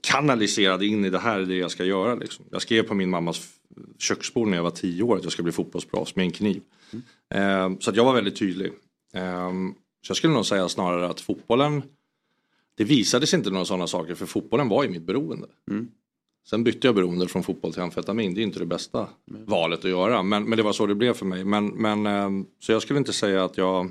kanaliserad 0.00 0.82
in 0.82 1.04
i 1.04 1.10
det 1.10 1.18
här 1.18 1.40
är 1.40 1.46
det 1.46 1.56
jag 1.56 1.70
ska 1.70 1.84
göra. 1.84 2.14
Liksom. 2.14 2.44
Jag 2.50 2.62
skrev 2.62 2.82
på 2.82 2.94
min 2.94 3.10
mammas 3.10 3.48
köksbord 3.98 4.48
när 4.48 4.56
jag 4.56 4.62
var 4.62 4.70
tio 4.70 5.02
år 5.02 5.16
att 5.16 5.22
jag 5.22 5.32
ska 5.32 5.42
bli 5.42 5.52
fotbollsproffs 5.52 6.16
med 6.16 6.24
en 6.24 6.30
kniv. 6.30 6.62
Eh, 7.34 7.70
så 7.80 7.90
att 7.90 7.96
jag 7.96 8.04
var 8.04 8.14
väldigt 8.14 8.36
tydlig. 8.36 8.72
Eh, 9.14 9.52
så 10.06 10.10
jag 10.10 10.16
skulle 10.16 10.32
nog 10.32 10.46
säga 10.46 10.68
snarare 10.68 11.08
att 11.08 11.20
fotbollen, 11.20 11.82
det 12.76 12.84
visades 12.84 13.34
inte 13.34 13.50
några 13.50 13.64
sådana 13.64 13.86
saker 13.86 14.14
för 14.14 14.26
fotbollen 14.26 14.68
var 14.68 14.84
ju 14.84 14.90
mitt 14.90 15.06
beroende. 15.06 15.46
Mm. 15.70 15.88
Sen 16.50 16.64
bytte 16.64 16.86
jag 16.86 16.94
beroende 16.94 17.28
från 17.28 17.42
fotboll 17.42 17.72
till 17.72 17.82
amfetamin. 17.82 18.34
Det 18.34 18.40
är 18.40 18.42
inte 18.42 18.58
det 18.58 18.66
bästa 18.66 19.08
valet 19.46 19.78
att 19.78 19.90
göra. 19.90 20.22
Men, 20.22 20.44
men 20.44 20.56
det 20.56 20.62
var 20.62 20.72
så 20.72 20.86
det 20.86 20.94
blev 20.94 21.14
för 21.14 21.26
mig. 21.26 21.44
Men, 21.44 21.66
men, 21.66 22.06
ehm, 22.06 22.46
så 22.60 22.72
jag 22.72 22.82
skulle 22.82 22.98
inte 22.98 23.12
säga 23.12 23.44
att 23.44 23.56
jag... 23.56 23.90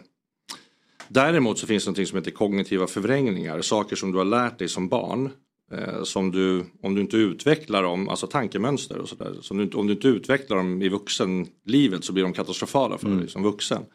Däremot 1.07 1.59
så 1.59 1.67
finns 1.67 1.85
det 1.85 1.91
något 1.91 2.07
som 2.07 2.17
heter 2.17 2.31
kognitiva 2.31 2.87
förvrängningar. 2.87 3.61
Saker 3.61 3.95
som 3.95 4.11
du 4.11 4.17
har 4.17 4.25
lärt 4.25 4.59
dig 4.59 4.69
som 4.69 4.87
barn. 4.87 5.29
Eh, 5.71 6.03
som 6.03 6.31
du, 6.31 6.65
om 6.81 6.95
du 6.95 7.01
inte 7.01 7.17
utvecklar 7.17 7.83
dem, 7.83 8.09
alltså 8.09 8.27
tankemönster 8.27 8.97
och 8.97 9.09
sådär. 9.09 9.33
Om 9.75 9.87
du 9.87 9.93
inte 9.93 10.07
utvecklar 10.07 10.57
dem 10.57 10.81
i 10.81 10.89
vuxenlivet 10.89 12.03
så 12.03 12.13
blir 12.13 12.23
de 12.23 12.33
katastrofala 12.33 12.97
för 12.97 13.07
dig 13.07 13.29
som 13.29 13.43
vuxen. 13.43 13.85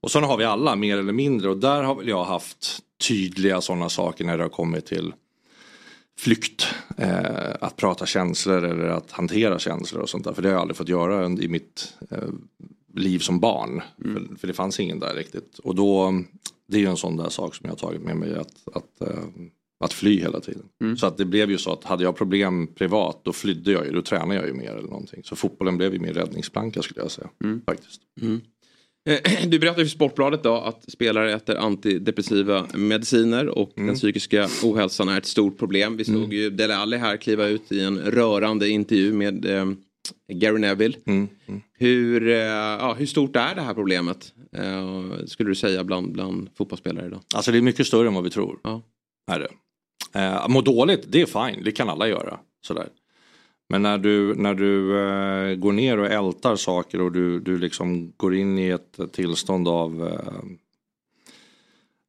Och 0.00 0.10
sen 0.10 0.24
har 0.24 0.36
vi 0.36 0.44
alla 0.44 0.76
mer 0.76 0.98
eller 0.98 1.12
mindre 1.12 1.50
och 1.50 1.56
där 1.56 1.82
har 1.82 1.94
väl 1.94 2.08
jag 2.08 2.24
haft 2.24 2.78
tydliga 3.08 3.60
sådana 3.60 3.88
saker 3.88 4.24
när 4.24 4.38
det 4.38 4.44
har 4.44 4.50
kommit 4.50 4.86
till 4.86 5.12
flykt. 6.18 6.66
Eh, 6.96 7.54
att 7.60 7.76
prata 7.76 8.06
känslor 8.06 8.64
eller 8.64 8.88
att 8.88 9.10
hantera 9.10 9.58
känslor 9.58 10.02
och 10.02 10.08
sånt 10.08 10.24
där. 10.24 10.32
För 10.32 10.42
det 10.42 10.48
har 10.48 10.52
jag 10.52 10.60
aldrig 10.60 10.76
fått 10.76 10.88
göra 10.88 11.26
i 11.26 11.48
mitt 11.48 11.94
eh, 12.10 12.28
liv 12.94 13.18
som 13.18 13.40
barn. 13.40 13.82
För, 14.02 14.38
för 14.38 14.46
det 14.46 14.52
fanns 14.54 14.80
ingen 14.80 15.00
där 15.00 15.14
riktigt. 15.14 15.58
Och 15.58 15.74
då, 15.74 16.22
det 16.68 16.76
är 16.76 16.80
ju 16.80 16.86
en 16.86 16.96
sån 16.96 17.16
där 17.16 17.28
sak 17.28 17.54
som 17.54 17.64
jag 17.64 17.72
har 17.72 17.78
tagit 17.78 18.02
med 18.02 18.16
mig. 18.16 18.34
Att, 18.38 18.76
att, 18.76 19.00
eh, 19.00 19.24
att 19.84 19.92
fly 19.92 20.20
hela 20.20 20.40
tiden. 20.40 20.62
Så 20.96 21.06
att 21.06 21.18
det 21.18 21.24
blev 21.24 21.50
ju 21.50 21.58
så 21.58 21.72
att 21.72 21.84
hade 21.84 22.04
jag 22.04 22.16
problem 22.16 22.66
privat 22.66 23.20
då 23.22 23.32
flydde 23.32 23.72
jag 23.72 23.86
ju. 23.86 23.92
Då 23.92 24.02
tränade 24.02 24.34
jag 24.34 24.46
ju 24.46 24.52
mer 24.52 24.70
eller 24.70 24.88
någonting. 24.88 25.20
Så 25.24 25.36
fotbollen 25.36 25.76
blev 25.76 25.92
ju 25.94 26.00
min 26.00 26.14
räddningsplanka 26.14 26.82
skulle 26.82 27.00
jag 27.00 27.10
säga. 27.10 27.28
Faktiskt. 27.66 28.00
Eh, 29.08 29.18
Du 29.48 29.58
berättade 29.58 29.84
för 29.84 29.90
Sportbladet 29.90 30.42
då 30.42 30.54
att 30.54 30.90
spelare 30.92 31.32
äter 31.34 31.56
antidepressiva 31.56 32.66
mediciner 32.74 33.48
och 33.48 33.72
Mm. 33.76 33.86
den 33.86 33.96
psykiska 33.96 34.48
ohälsan 34.62 35.08
är 35.08 35.18
ett 35.18 35.26
stort 35.26 35.58
problem. 35.58 35.96
Vi 35.96 36.04
såg 36.04 36.34
ju 36.34 36.50
Dele 36.50 36.76
Alli 36.76 36.96
här 36.96 37.16
kliva 37.16 37.46
ut 37.46 37.72
i 37.72 37.80
en 37.80 37.98
rörande 37.98 38.68
intervju 38.68 39.12
med 39.12 39.44
eh, 39.44 39.66
Gary 40.32 40.58
Neville. 40.60 40.96
Mm. 41.06 41.28
Hur, 41.78 42.28
eh, 42.28 42.36
ja, 42.36 42.94
hur 42.98 43.06
stort 43.06 43.36
är 43.36 43.54
det 43.54 43.60
här 43.60 43.74
problemet? 43.74 44.32
Eh, 44.56 45.02
skulle 45.26 45.50
du 45.50 45.54
säga 45.54 45.84
bland, 45.84 46.12
bland 46.12 46.48
fotbollsspelare 46.56 47.06
idag? 47.06 47.20
Alltså 47.34 47.52
det 47.52 47.58
är 47.58 47.62
mycket 47.62 47.86
större 47.86 48.08
än 48.08 48.14
vad 48.14 48.24
vi 48.24 48.30
tror. 48.30 48.58
Ja. 48.64 48.82
Är 49.32 49.38
det. 49.40 49.48
Eh, 50.20 50.48
må 50.48 50.60
dåligt, 50.60 51.04
det 51.08 51.22
är 51.22 51.26
fine, 51.50 51.64
det 51.64 51.72
kan 51.72 51.88
alla 51.88 52.08
göra. 52.08 52.38
Sådär. 52.66 52.88
Men 53.72 53.82
när 53.82 53.98
du, 53.98 54.34
när 54.34 54.54
du 54.54 54.98
eh, 54.98 55.54
går 55.54 55.72
ner 55.72 55.98
och 55.98 56.06
ältar 56.06 56.56
saker 56.56 57.00
och 57.00 57.12
du, 57.12 57.40
du 57.40 57.58
liksom 57.58 58.12
går 58.16 58.34
in 58.34 58.58
i 58.58 58.68
ett 58.68 58.98
tillstånd 59.12 59.68
av 59.68 60.08
eh, 60.08 60.42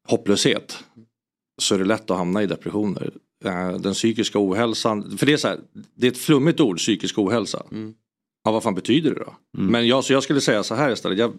hopplöshet. 0.07 0.83
Så 1.61 1.75
är 1.75 1.79
det 1.79 1.85
lätt 1.85 2.11
att 2.11 2.17
hamna 2.17 2.43
i 2.43 2.45
depressioner. 2.45 3.13
Eh, 3.45 3.77
den 3.77 3.93
psykiska 3.93 4.39
ohälsan, 4.39 5.17
för 5.17 5.25
det 5.25 5.33
är 5.33 5.37
så 5.37 5.47
här, 5.47 5.59
det 5.95 6.07
är 6.07 6.11
ett 6.11 6.17
flummigt 6.17 6.59
ord, 6.59 6.77
psykisk 6.77 7.17
ohälsa. 7.19 7.63
Ja, 8.43 8.51
vad 8.51 8.63
fan 8.63 8.75
betyder 8.75 9.09
det 9.13 9.19
då? 9.19 9.35
Men 9.51 9.87
jag, 9.87 10.03
så 10.03 10.13
jag 10.13 10.23
skulle 10.23 10.41
säga 10.41 10.63
så 10.63 10.75
här 10.75 10.91
istället. 10.91 11.17
Jag, 11.17 11.33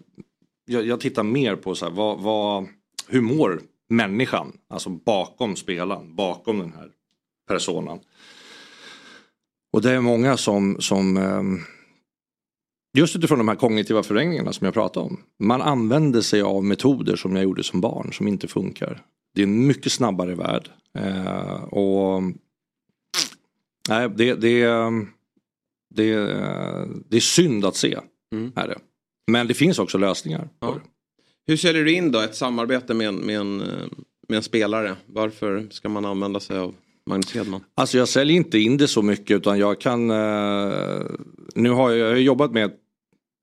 jag, 0.65 0.85
jag 0.85 0.99
tittar 0.99 1.23
mer 1.23 1.55
på 1.55 1.75
så 1.75 1.85
här, 1.85 1.91
vad, 1.91 2.21
vad, 2.21 2.67
hur 3.07 3.21
mår 3.21 3.61
människan? 3.89 4.57
Alltså 4.69 4.89
bakom 4.89 5.55
spelaren, 5.55 6.15
bakom 6.15 6.59
den 6.59 6.73
här 6.73 6.89
personan. 7.47 7.99
Och 9.75 9.81
det 9.81 9.91
är 9.91 10.01
många 10.01 10.37
som, 10.37 10.77
som 10.79 11.17
ehm, 11.17 11.59
just 12.97 13.15
utifrån 13.15 13.37
de 13.37 13.47
här 13.47 13.55
kognitiva 13.55 14.03
förvrängningarna 14.03 14.53
som 14.53 14.65
jag 14.65 14.73
pratade 14.73 15.05
om. 15.05 15.19
Man 15.39 15.61
använder 15.61 16.21
sig 16.21 16.41
av 16.41 16.63
metoder 16.63 17.15
som 17.15 17.35
jag 17.35 17.43
gjorde 17.43 17.63
som 17.63 17.81
barn 17.81 18.13
som 18.13 18.27
inte 18.27 18.47
funkar. 18.47 19.01
Det 19.33 19.41
är 19.41 19.43
en 19.43 19.67
mycket 19.67 19.91
snabbare 19.91 20.35
värld. 20.35 20.69
Eh, 20.97 21.63
och 21.63 22.23
nej, 23.89 24.09
det, 24.15 24.33
det, 24.33 24.65
det, 25.95 26.15
det 27.09 27.17
är 27.17 27.21
synd 27.21 27.65
att 27.65 27.75
se. 27.75 27.99
Är 28.55 28.67
det. 28.67 28.77
Men 29.31 29.47
det 29.47 29.53
finns 29.53 29.79
också 29.79 29.97
lösningar. 29.97 30.49
det. 30.59 30.81
Hur 31.47 31.57
säljer 31.57 31.83
du 31.83 31.93
in 31.93 32.11
då 32.11 32.19
ett 32.19 32.35
samarbete 32.35 32.93
med 32.93 33.07
en, 33.07 33.15
med 33.15 33.39
en, 33.39 33.61
eh, 33.61 33.87
med 34.27 34.37
en 34.37 34.43
spelare? 34.43 34.95
Varför 35.05 35.67
ska 35.71 35.89
man 35.89 36.05
använda 36.05 36.39
sig 36.39 36.57
av 36.57 36.75
Magnus 37.09 37.35
Hedman? 37.35 37.61
Alltså 37.75 37.97
jag 37.97 38.07
säljer 38.07 38.37
inte 38.37 38.59
in 38.59 38.77
det 38.77 38.87
så 38.87 39.01
mycket 39.01 39.37
utan 39.37 39.59
jag 39.59 39.81
kan... 39.81 40.11
Eh, 40.11 41.01
nu 41.55 41.69
har 41.69 41.89
jag, 41.89 41.99
jag 41.99 42.07
har 42.07 42.15
jobbat 42.15 42.51
med 42.51 42.71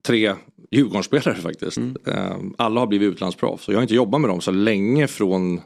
tre 0.07 0.35
Djurgårdsspelare 0.71 1.35
faktiskt. 1.35 1.77
Mm. 1.77 1.97
Eh, 2.07 2.37
alla 2.59 2.81
har 2.81 2.87
blivit 2.87 3.13
utlandsproffs. 3.13 3.65
Så 3.65 3.73
jag 3.73 3.77
har 3.77 3.83
inte 3.83 3.95
jobbat 3.95 4.21
med 4.21 4.31
dem 4.31 4.41
så 4.41 4.51
länge 4.51 5.09
från 5.09 5.61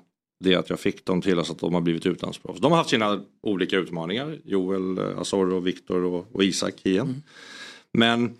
det 0.45 0.55
att 0.55 0.71
jag 0.71 0.81
fick 0.81 1.05
dem 1.05 1.23
till 1.23 1.39
att 1.39 1.59
de 1.59 1.75
har 1.75 1.81
blivit 1.81 2.07
utlandsproffs. 2.07 2.61
De 2.61 2.73
har 2.73 2.79
haft 2.79 2.91
sina 2.91 3.21
olika 3.43 3.77
utmaningar. 3.77 4.39
Joel, 4.45 4.99
eh, 4.99 5.19
Azor, 5.19 5.61
Viktor 5.61 6.05
och, 6.05 6.27
och 6.33 6.45
Isak 6.45 6.87
igen. 6.87 7.07
Mm. 7.07 7.23
Men 7.93 8.37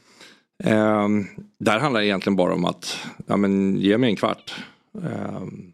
ehm, 0.65 1.27
där 1.59 1.79
handlar 1.79 2.01
det 2.01 2.07
egentligen 2.07 2.37
bara 2.37 2.55
om 2.55 2.65
att 2.65 2.99
ja, 3.27 3.37
men, 3.37 3.77
ge 3.77 3.99
mig 3.99 4.11
en 4.11 4.17
kvart. 4.17 4.55
Ehm, 5.05 5.73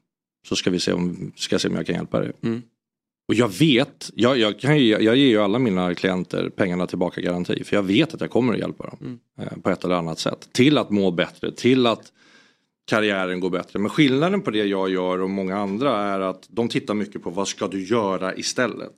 så 0.48 0.56
ska 0.56 0.70
vi 0.70 0.80
se 0.80 0.92
om, 0.92 1.32
ska 1.36 1.58
se 1.58 1.68
om 1.68 1.74
jag 1.74 1.86
kan 1.86 1.94
hjälpa 1.94 2.20
dig. 2.20 2.32
Mm. 2.42 2.62
Och 3.28 3.34
jag 3.34 3.48
vet, 3.48 4.10
jag, 4.14 4.38
jag, 4.38 4.58
kan 4.58 4.78
ju, 4.78 4.84
jag 4.84 5.16
ger 5.16 5.26
ju 5.26 5.38
alla 5.38 5.58
mina 5.58 5.94
klienter 5.94 6.48
pengarna 6.48 6.86
tillbaka 6.86 7.20
garanti. 7.20 7.64
För 7.64 7.76
jag 7.76 7.82
vet 7.82 8.14
att 8.14 8.20
jag 8.20 8.30
kommer 8.30 8.52
att 8.52 8.58
hjälpa 8.58 8.86
dem. 8.86 8.98
Mm. 9.00 9.18
Eh, 9.38 9.62
på 9.62 9.70
ett 9.70 9.84
eller 9.84 9.94
annat 9.94 10.18
sätt. 10.18 10.48
Till 10.52 10.78
att 10.78 10.90
må 10.90 11.10
bättre, 11.10 11.52
till 11.52 11.86
att 11.86 12.12
karriären 12.86 13.40
går 13.40 13.50
bättre. 13.50 13.78
Men 13.78 13.90
skillnaden 13.90 14.40
på 14.40 14.50
det 14.50 14.64
jag 14.64 14.90
gör 14.90 15.20
och 15.20 15.30
många 15.30 15.56
andra 15.56 15.96
är 15.96 16.20
att 16.20 16.46
de 16.48 16.68
tittar 16.68 16.94
mycket 16.94 17.22
på 17.22 17.30
vad 17.30 17.48
ska 17.48 17.68
du 17.68 17.84
göra 17.84 18.36
istället. 18.36 18.92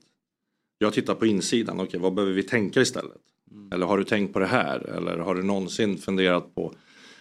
Jag 0.77 0.93
tittar 0.93 1.15
på 1.15 1.25
insidan, 1.25 1.79
okej 1.79 1.99
vad 1.99 2.13
behöver 2.13 2.33
vi 2.33 2.43
tänka 2.43 2.81
istället? 2.81 3.21
Eller 3.73 3.85
har 3.85 3.97
du 3.97 4.03
tänkt 4.03 4.33
på 4.33 4.39
det 4.39 4.45
här? 4.45 4.79
Eller 4.79 5.17
har 5.17 5.35
du 5.35 5.43
någonsin 5.43 5.97
funderat 5.97 6.55
på? 6.55 6.73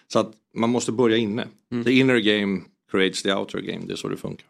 Så 0.08 0.18
att 0.18 0.32
man 0.54 0.70
måste 0.70 0.92
börja 0.92 1.16
inne. 1.16 1.48
The 1.84 1.92
inner 1.92 2.18
game 2.18 2.60
creates 2.90 3.22
the 3.22 3.32
outer 3.32 3.58
game, 3.58 3.86
det 3.86 3.92
är 3.92 3.96
så 3.96 4.08
det 4.08 4.16
funkar. 4.16 4.46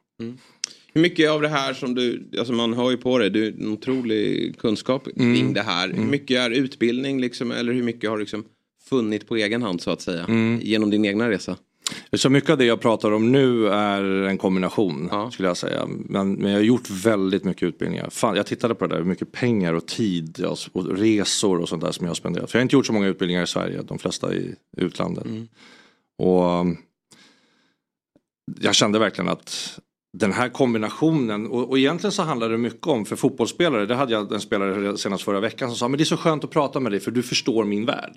Hur 0.95 1.01
mycket 1.03 1.31
av 1.31 1.43
det 1.43 1.49
här 1.49 1.75
som 1.75 1.95
du, 1.95 2.29
alltså 2.39 2.53
man 2.53 2.75
hör 2.75 2.91
ju 2.91 2.97
på 2.97 3.19
det, 3.19 3.29
du 3.31 3.43
har 3.45 3.51
en 3.51 3.73
otrolig 3.73 4.59
kunskap 4.59 5.05
kring 5.17 5.41
Mm. 5.41 5.55
det 5.55 5.63
här. 5.63 5.89
Hur 5.93 6.05
mycket 6.05 6.39
är 6.41 6.51
utbildning 6.51 7.21
liksom, 7.21 7.51
eller 7.51 7.73
hur 7.73 7.83
mycket 7.83 8.11
har 8.11 8.17
du 8.17 8.23
liksom 8.23 8.45
funnit 8.89 9.29
på 9.29 9.37
egen 9.37 9.63
hand 9.63 9.81
så 9.81 9.91
att 9.91 10.01
säga? 10.01 10.25
Mm. 10.25 10.61
Genom 10.63 10.91
din 10.91 11.05
egna 11.05 11.31
resa? 11.31 11.57
Så 12.13 12.31
mycket 12.31 12.51
av 12.51 12.59
det 12.59 12.65
jag 12.65 12.81
pratar 12.81 13.11
om 13.13 13.33
nu 13.33 13.69
är 13.69 14.03
en 14.05 14.39
kombination 14.39 15.09
Ja. 15.11 15.31
skulle 15.31 15.49
jag 15.49 15.57
säga. 15.57 15.87
Men, 15.87 16.33
men 16.33 16.51
jag 16.51 16.59
har 16.59 16.65
gjort 16.65 16.91
väldigt 16.91 17.45
mycket 17.45 17.63
utbildningar. 17.63 18.11
Fan, 18.11 18.37
jag 18.37 18.47
tittade 18.47 18.75
på 18.75 18.87
det 18.87 18.95
där, 18.95 18.99
hur 19.03 19.09
mycket 19.09 19.33
pengar 19.33 19.73
och 19.75 19.87
tid 19.87 20.45
och 20.45 20.97
resor 20.99 21.59
och 21.61 21.69
sånt 21.69 21.83
där 21.83 21.93
som 21.93 22.05
jag 22.05 22.11
har 22.11 22.15
spenderat. 22.15 22.51
För 22.51 22.59
jag 22.59 22.61
har 22.61 22.65
inte 22.65 22.77
gjort 22.77 22.87
så 22.87 22.93
många 22.93 23.07
utbildningar 23.07 23.43
i 23.43 23.47
Sverige, 23.47 23.83
de 23.83 23.99
flesta 23.99 24.35
i 24.35 24.55
utlandet. 24.77 25.27
Och 26.19 26.61
um, 26.61 26.77
jag 28.61 28.75
kände 28.75 28.99
verkligen 28.99 29.29
att 29.29 29.79
den 30.17 30.33
här 30.33 30.49
kombinationen 30.49 31.47
och, 31.47 31.71
och 31.71 31.79
egentligen 31.79 32.13
så 32.13 32.23
handlar 32.23 32.49
det 32.49 32.59
mycket 32.59 32.87
om 32.87 33.05
för 33.05 33.17
fotbollsspelare, 33.17 33.87
det 33.87 33.95
hade 33.95 34.13
jag 34.13 34.33
en 34.33 34.41
spelare 34.41 34.97
senast 34.99 35.25
förra 35.25 35.41
veckan 35.41 35.69
som 35.69 35.77
sa 35.77 35.89
men 35.89 35.99
det 35.99 36.03
är 36.03 36.05
så 36.05 36.17
skönt 36.17 36.45
att 36.45 36.51
prata 36.51 36.81
med 36.81 36.93
dig 36.93 37.01
för 37.01 37.11
du 37.11 37.23
förstår 37.23 37.65
min 37.65 37.87
värld. 37.87 38.13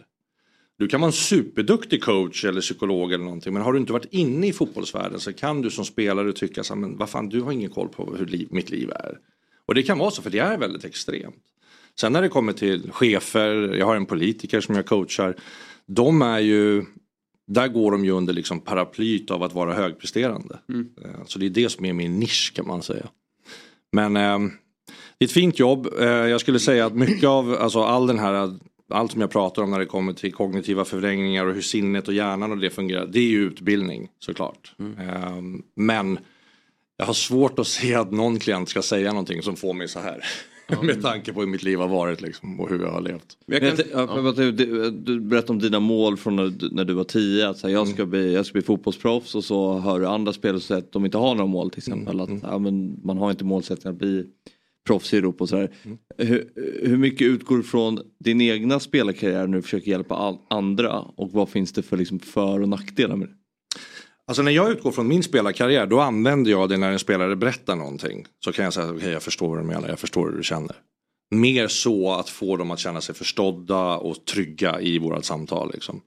Du 0.77 0.87
kan 0.87 1.01
vara 1.01 1.09
en 1.09 1.13
superduktig 1.13 2.03
coach 2.03 2.45
eller 2.45 2.61
psykolog 2.61 3.13
eller 3.13 3.23
någonting 3.23 3.53
men 3.53 3.61
har 3.61 3.73
du 3.73 3.79
inte 3.79 3.93
varit 3.93 4.13
inne 4.13 4.47
i 4.47 4.53
fotbollsvärlden 4.53 5.19
så 5.19 5.33
kan 5.33 5.61
du 5.61 5.69
som 5.69 5.85
spelare 5.85 6.33
tycka 6.33 6.63
så 6.63 6.73
här, 6.73 6.81
men 6.81 6.97
vad 6.97 7.09
fan 7.09 7.29
du 7.29 7.41
har 7.41 7.51
ingen 7.51 7.69
koll 7.69 7.89
på 7.89 8.15
hur 8.15 8.25
liv, 8.25 8.47
mitt 8.51 8.69
liv 8.69 8.89
är. 8.89 9.17
Och 9.65 9.75
det 9.75 9.83
kan 9.83 9.97
vara 9.97 10.11
så 10.11 10.21
för 10.21 10.29
det 10.29 10.39
är 10.39 10.57
väldigt 10.57 10.85
extremt. 10.85 11.43
Sen 11.99 12.13
när 12.13 12.21
det 12.21 12.29
kommer 12.29 12.53
till 12.53 12.91
chefer, 12.91 13.75
jag 13.77 13.85
har 13.85 13.95
en 13.95 14.05
politiker 14.05 14.61
som 14.61 14.75
jag 14.75 14.85
coachar. 14.85 15.35
De 15.85 16.21
är 16.21 16.39
ju, 16.39 16.85
där 17.47 17.67
går 17.67 17.91
de 17.91 18.05
ju 18.05 18.11
under 18.11 18.33
liksom 18.33 18.59
paraplyt 18.59 19.31
av 19.31 19.43
att 19.43 19.53
vara 19.53 19.73
högpresterande. 19.73 20.59
Eh, 21.03 21.11
Så 21.25 21.39
det 21.39 21.45
är 21.45 21.49
det 21.49 21.69
som 21.69 21.85
är 21.85 21.93
min 21.93 22.19
nisch 22.19 22.53
kan 22.55 22.67
man 22.67 22.81
säga. 22.81 23.07
Men 23.91 24.17
eh, 24.17 24.39
det 25.17 25.25
är 25.25 25.27
ett 25.27 25.31
fint 25.31 25.59
jobb. 25.59 25.87
Eh, 25.99 26.07
jag 26.07 26.41
skulle 26.41 26.59
säga 26.59 26.85
att 26.85 26.95
mycket 26.95 27.29
av 27.29 27.53
alltså, 27.53 27.83
all 27.83 28.07
den 28.07 28.19
här 28.19 28.57
allt 28.89 29.11
som 29.11 29.21
jag 29.21 29.31
pratar 29.31 29.61
om 29.63 29.71
när 29.71 29.79
det 29.79 29.85
kommer 29.85 30.13
till 30.13 30.33
kognitiva 30.33 30.85
förvrängningar 30.85 31.45
och 31.45 31.53
hur 31.53 31.61
sinnet 31.61 32.07
och 32.07 32.13
hjärnan 32.13 32.51
och 32.51 32.57
det 32.57 32.69
fungerar. 32.69 33.07
Det 33.07 33.19
är 33.19 33.29
ju 33.29 33.39
utbildning 33.47 34.09
såklart. 34.19 34.75
Eh, 34.99 35.35
men 35.75 36.19
jag 36.97 37.05
har 37.05 37.13
svårt 37.13 37.59
att 37.59 37.67
se 37.67 37.95
att 37.95 38.11
någon 38.11 38.39
klient 38.39 38.69
ska 38.69 38.81
säga 38.81 39.09
någonting 39.09 39.41
som 39.41 39.55
får 39.55 39.73
mig 39.73 39.87
så 39.87 39.99
här. 39.99 40.23
Med 40.83 41.01
tanke 41.01 41.33
på 41.33 41.39
hur 41.39 41.47
mitt 41.47 41.63
liv 41.63 41.79
har 41.79 41.87
varit 41.87 42.21
liksom, 42.21 42.59
och 42.59 42.69
hur 42.69 42.79
jag 42.79 42.91
har 42.91 43.01
levt. 43.01 43.37
Men 43.45 43.63
jag 43.63 43.77
kan, 43.77 43.85
jag, 43.91 44.09
ja, 44.25 44.31
du, 44.31 44.51
du, 44.91 45.19
berättade 45.19 45.53
om 45.53 45.59
dina 45.59 45.79
mål 45.79 46.17
från 46.17 46.35
när, 46.35 46.47
du- 46.47 46.69
när 46.71 46.85
du 46.85 46.93
var 46.93 47.03
10. 47.03 47.49
Att 47.49 47.57
så 47.57 47.67
här, 47.67 47.73
jag, 47.73 47.87
ska 47.87 48.05
bli, 48.05 48.33
jag 48.33 48.45
ska 48.45 48.53
bli 48.53 48.61
fotbollsproffs 48.61 49.35
och 49.35 49.43
så 49.43 49.79
hör 49.79 49.99
du 49.99 50.07
andra 50.07 50.33
spelare 50.33 50.59
säga 50.61 50.77
att 50.77 50.91
de 50.91 51.05
inte 51.05 51.17
har 51.17 51.35
några 51.35 51.47
mål 51.47 51.69
till 51.69 51.79
exempel. 51.79 52.19
Att, 52.21 52.29
ja, 52.43 52.57
men 52.59 52.99
man 53.03 53.17
har 53.17 53.31
inte 53.31 53.45
målsättningen 53.45 53.93
att 53.95 53.99
bli 53.99 54.25
proffs 54.87 55.13
i 55.13 55.17
Europa 55.17 55.43
och 55.43 55.49
sådär. 55.49 55.71
Hur, 56.17 56.49
hur 56.87 56.97
mycket 56.97 57.27
utgår 57.27 57.61
från 57.61 57.99
din 58.19 58.41
egna 58.41 58.79
spelarkarriär 58.79 59.47
när 59.47 59.57
du 59.57 59.61
försöker 59.61 59.91
hjälpa 59.91 60.15
all, 60.15 60.37
andra 60.49 60.99
och 60.99 61.31
vad 61.31 61.49
finns 61.49 61.71
det 61.71 61.81
för 61.81 61.97
liksom, 61.97 62.19
för 62.19 62.61
och 62.61 62.69
nackdelar 62.69 63.15
med 63.15 63.27
det? 63.27 63.33
Alltså 64.27 64.43
när 64.43 64.51
jag 64.51 64.71
utgår 64.71 64.91
från 64.91 65.07
min 65.07 65.23
spelarkarriär 65.23 65.85
då 65.85 65.99
använder 65.99 66.51
jag 66.51 66.69
det 66.69 66.77
när 66.77 66.91
en 66.91 66.99
spelare 66.99 67.35
berättar 67.35 67.75
någonting. 67.75 68.25
Så 68.45 68.51
kan 68.51 68.65
jag 68.65 68.73
säga 68.73 68.91
okej 68.91 69.09
jag 69.11 69.23
förstår 69.23 69.49
vad 69.49 69.57
du 69.57 69.63
menar, 69.63 69.89
jag 69.89 69.99
förstår 69.99 70.29
hur 70.29 70.37
du 70.37 70.43
känner. 70.43 70.75
Mer 71.31 71.67
så 71.67 72.13
att 72.13 72.29
få 72.29 72.57
dem 72.57 72.71
att 72.71 72.79
känna 72.79 73.01
sig 73.01 73.15
förstådda 73.15 73.97
och 73.97 74.25
trygga 74.25 74.81
i 74.81 74.99
vårat 74.99 75.25
samtal. 75.25 75.71
Liksom. 75.73 76.01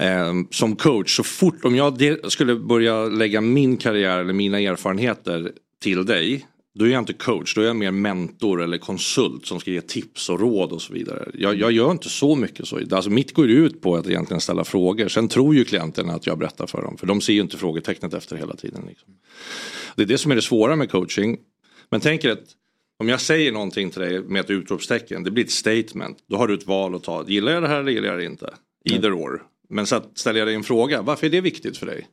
Eh, 0.00 0.32
som 0.50 0.76
coach, 0.76 1.16
så 1.16 1.22
fort 1.22 1.64
om 1.64 1.76
jag 1.76 2.02
skulle 2.32 2.56
börja 2.56 3.04
lägga 3.04 3.40
min 3.40 3.76
karriär 3.76 4.18
eller 4.18 4.32
mina 4.32 4.60
erfarenheter 4.60 5.52
till 5.82 6.06
dig. 6.06 6.46
Då 6.78 6.84
är 6.84 6.88
jag 6.88 6.98
inte 6.98 7.12
coach, 7.12 7.54
då 7.54 7.60
är 7.60 7.66
jag 7.66 7.76
mer 7.76 7.90
mentor 7.90 8.62
eller 8.62 8.78
konsult 8.78 9.46
som 9.46 9.60
ska 9.60 9.70
ge 9.70 9.80
tips 9.80 10.28
och 10.28 10.40
råd 10.40 10.72
och 10.72 10.82
så 10.82 10.92
vidare. 10.92 11.30
Jag, 11.34 11.54
jag 11.54 11.72
gör 11.72 11.90
inte 11.90 12.08
så 12.08 12.34
mycket 12.34 12.68
så. 12.68 12.80
Alltså 12.90 13.10
mitt 13.10 13.34
går 13.34 13.50
ut 13.50 13.82
på 13.82 13.96
att 13.96 14.06
egentligen 14.06 14.40
ställa 14.40 14.64
frågor. 14.64 15.08
Sen 15.08 15.28
tror 15.28 15.54
ju 15.54 15.64
klienterna 15.64 16.12
att 16.12 16.26
jag 16.26 16.38
berättar 16.38 16.66
för 16.66 16.82
dem. 16.82 16.96
För 16.96 17.06
de 17.06 17.20
ser 17.20 17.32
ju 17.32 17.40
inte 17.40 17.56
frågetecknet 17.56 18.14
efter 18.14 18.36
hela 18.36 18.56
tiden. 18.56 18.84
Liksom. 18.88 19.08
Det 19.96 20.02
är 20.02 20.06
det 20.06 20.18
som 20.18 20.30
är 20.30 20.36
det 20.36 20.42
svåra 20.42 20.76
med 20.76 20.90
coaching. 20.90 21.38
Men 21.90 22.00
tänk 22.00 22.24
er 22.24 22.30
att 22.30 22.44
om 22.98 23.08
jag 23.08 23.20
säger 23.20 23.52
någonting 23.52 23.90
till 23.90 24.00
dig 24.00 24.20
med 24.20 24.40
ett 24.40 24.50
utropstecken, 24.50 25.24
det 25.24 25.30
blir 25.30 25.44
ett 25.44 25.50
statement. 25.50 26.18
Då 26.28 26.36
har 26.36 26.48
du 26.48 26.54
ett 26.54 26.66
val 26.66 26.94
att 26.94 27.04
ta. 27.04 27.24
Gillar 27.28 27.52
jag 27.52 27.62
det 27.62 27.68
här 27.68 27.80
eller 27.80 27.92
gillar 27.92 28.08
jag 28.08 28.18
det 28.18 28.24
inte? 28.24 28.54
Either 28.84 29.16
or. 29.16 29.42
Men 29.68 29.86
så 29.86 29.96
att 29.96 30.18
ställer 30.18 30.38
jag 30.38 30.48
dig 30.48 30.54
en 30.54 30.64
fråga, 30.64 31.02
varför 31.02 31.26
är 31.26 31.30
det 31.30 31.40
viktigt 31.40 31.76
för 31.76 31.86
dig? 31.86 32.06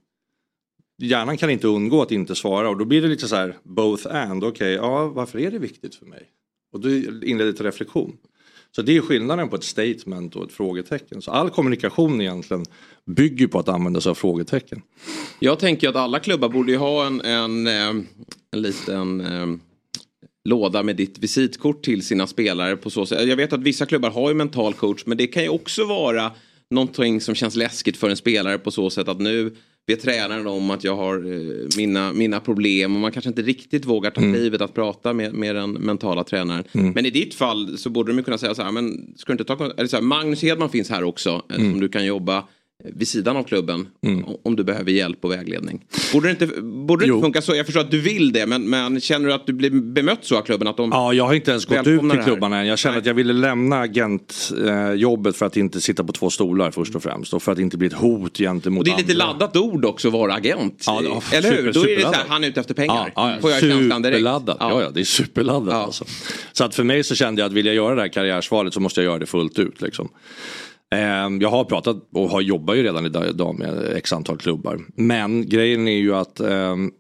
Hjärnan 1.04 1.38
kan 1.38 1.50
inte 1.50 1.68
undgå 1.68 2.02
att 2.02 2.12
inte 2.12 2.36
svara 2.36 2.70
och 2.70 2.78
då 2.78 2.86
blir 2.86 3.02
det 3.02 3.08
lite 3.08 3.28
så 3.28 3.36
här 3.36 3.58
both 3.64 4.16
and. 4.16 4.44
Okej, 4.44 4.74
ja 4.74 5.08
varför 5.08 5.40
är 5.40 5.52
det 5.52 5.60
viktigt 5.60 5.96
för 5.96 6.06
mig? 6.06 6.24
Och 6.74 6.80
då 6.80 6.90
inleder 6.90 7.46
det 7.46 7.54
till 7.54 7.66
reflektion. 7.66 8.18
Så 8.76 8.82
det 8.82 8.98
är 8.98 9.02
skillnaden 9.02 9.50
på 9.50 9.56
ett 9.56 9.64
statement 9.64 10.36
och 10.36 10.44
ett 10.44 10.52
frågetecken. 10.52 11.22
Så 11.22 11.32
all 11.32 11.50
kommunikation 11.50 12.22
egentligen 12.22 12.66
bygger 13.06 13.48
på 13.48 13.60
att 13.60 13.70
använda 13.70 14.02
sig 14.02 14.10
av 14.10 14.16
frågetecken. 14.16 14.82
jag 15.40 15.60
tänker 15.60 15.90
att 15.90 15.96
alla 15.96 16.20
klubbar 16.20 16.50
borde 16.50 16.72
ju 16.72 16.78
ha 16.78 17.06
en, 17.06 17.22
en, 17.22 17.68
eh, 17.68 18.06
en 18.52 18.62
liten 18.62 19.22
eh, 19.22 19.48
låda 20.44 20.84
med 20.84 20.96
ditt 20.96 21.20
visitkort 21.20 21.84
till 21.84 22.06
sina 22.06 22.28
spelare 22.28 22.78
på 22.78 22.90
så 22.90 23.06
sätt. 23.06 23.28
Jag 23.28 23.36
vet 23.36 23.54
att 23.54 23.64
vissa 23.64 23.86
klubbar 23.86 24.10
har 24.10 24.30
ju 24.30 24.36
mental 24.36 24.74
coach 24.74 25.04
men 25.06 25.18
det 25.18 25.28
kan 25.28 25.44
ju 25.44 25.50
också 25.50 25.86
vara 25.86 26.32
någonting 26.70 27.22
som 27.22 27.36
känns 27.36 27.56
läskigt 27.56 27.98
för 27.98 28.10
en 28.10 28.18
spelare 28.18 28.58
på 28.58 28.72
så 28.72 28.90
sätt 28.90 29.08
att 29.08 29.20
nu 29.20 29.56
vet 29.88 30.02
tränaren 30.02 30.48
om 30.48 30.72
att 30.72 30.84
jag 30.84 30.96
har 30.96 31.16
eh, 31.16 31.68
mina, 31.78 32.14
mina 32.14 32.40
problem 32.40 32.96
och 32.96 33.02
man 33.02 33.12
kanske 33.12 33.30
inte 33.30 33.42
riktigt 33.42 33.86
vågar 33.86 34.12
ta 34.12 34.22
klivet 34.22 34.62
att 34.62 34.74
prata 34.74 35.14
med, 35.14 35.34
med 35.34 35.56
den 35.56 35.72
mentala 35.72 36.24
tränaren. 36.24 36.64
Men 36.72 37.06
i 37.06 37.10
ditt 37.10 37.34
fall 37.34 37.78
så 37.78 37.90
borde 37.90 38.14
de 38.14 38.24
kunna 38.24 38.38
säga 38.38 38.56
så 38.56 38.64
här, 38.64 38.72
men 38.72 39.14
ska 39.16 39.32
inte 39.32 39.44
ta 39.44 39.72
eller 39.78 39.88
så 39.88 39.96
här, 39.96 40.04
Magnus 40.04 40.42
Hedman 40.42 40.70
finns 40.70 40.90
här 40.90 41.04
också 41.04 41.42
eh, 41.50 41.56
som 41.56 41.80
du 41.80 41.90
kan 41.90 42.06
jobba 42.06 42.44
vid 42.96 43.08
sidan 43.08 43.38
av 43.38 43.44
klubben 43.44 43.88
o- 44.26 44.40
om 44.44 44.56
du 44.56 44.64
behöver 44.64 44.92
hjälp 44.92 45.26
och 45.26 45.32
vägledning. 45.32 45.86
Borde 46.14 46.28
det 46.28 46.32
inte, 46.32 46.62
borde 46.62 47.06
det 47.06 47.10
inte 47.12 47.22
funka 47.22 47.42
så? 47.42 47.56
Jag 47.56 47.66
förstår 47.66 47.82
att 47.82 47.92
du 47.92 48.00
vill 48.02 48.32
det 48.34 48.46
men, 48.46 48.70
men 48.70 49.02
känner 49.02 49.28
du 49.28 49.34
att 49.34 49.48
du 49.48 49.54
blir 49.54 49.70
bemött 49.70 50.20
så 50.22 50.38
av 50.38 50.42
klubben? 50.42 50.68
Att 50.68 50.78
de, 50.78 50.90
Ja, 50.94 51.14
jag 51.14 51.26
har 51.26 51.34
inte 51.34 51.52
ens 51.52 51.66
gått 51.66 51.88
ut 51.88 52.02
till 52.12 52.20
klubbarna 52.24 52.60
än. 52.60 52.68
Jag 52.68 52.80
känner 52.80 52.94
Nej. 52.96 53.00
att 53.00 53.06
jag 53.06 53.14
ville 53.14 53.34
lämna 53.34 53.80
agentjobbet 53.80 55.36
för 55.36 55.46
att 55.46 55.58
inte 55.58 55.82
sitta 55.82 56.04
på 56.04 56.14
två 56.14 56.30
stolar 56.30 56.72
först 56.72 56.96
och 56.96 57.04
främst. 57.04 57.34
Och 57.34 57.44
för 57.44 57.52
att 57.52 57.60
inte 57.60 57.78
bli 57.78 57.88
ett 57.88 57.94
hot 57.94 58.38
gentemot 58.38 58.80
och 58.80 58.86
det 58.86 58.92
är 58.92 58.98
lite 58.98 59.12
andra. 59.14 59.26
laddat 59.26 59.56
ord 59.58 59.86
också 59.86 60.08
att 60.08 60.14
vara 60.14 60.34
agent. 60.34 60.84
Ja, 60.88 61.02
ja, 61.04 61.22
Eller 61.38 61.52
hur? 61.52 61.58
super- 61.58 61.74
Då 61.74 61.90
är 61.90 61.96
det 61.96 62.02
så 62.02 62.08
här, 62.12 62.26
han 62.28 62.44
är 62.44 62.48
ute 62.48 62.60
efter 62.60 62.74
pengar. 62.74 63.12
Ja, 63.16 63.32
ja, 63.32 63.38
Får 63.42 63.52
jag 63.52 63.60
superladdat. 63.60 64.58
Ja. 64.60 64.82
Ja, 64.82 64.90
det 64.90 65.00
är 65.00 65.04
superladdat. 65.04 65.74
Alltså. 65.74 66.06
Så 66.52 66.64
att 66.64 66.76
för 66.76 66.84
mig 66.84 67.04
så 67.04 67.16
kände 67.16 67.42
jag 67.42 67.48
att 67.48 67.54
vill 67.54 67.66
jag 67.66 67.76
göra 67.76 67.96
det 67.96 68.02
här 68.02 68.08
karriärsvalet 68.08 68.74
så 68.74 68.80
måste 68.80 69.00
jag 69.02 69.06
göra 69.06 69.20
det 69.20 69.26
fullt 69.26 69.60
ut. 69.60 69.82
Liksom. 69.82 70.10
Ehm, 70.94 71.42
jag 71.42 71.50
har 71.50 71.64
pratat 71.64 71.98
och 72.14 72.30
har 72.30 72.42
jobbat 72.42 72.78
ju 72.78 72.84
redan 72.84 73.06
idag 73.06 73.60
med 73.60 73.94
x 73.96 74.14
antal 74.14 74.38
klubbar. 74.38 74.80
Men 74.96 75.50
grejen 75.50 75.88
är 75.88 75.98
ju 75.98 76.16
att 76.16 76.40
ehm, 76.40 76.92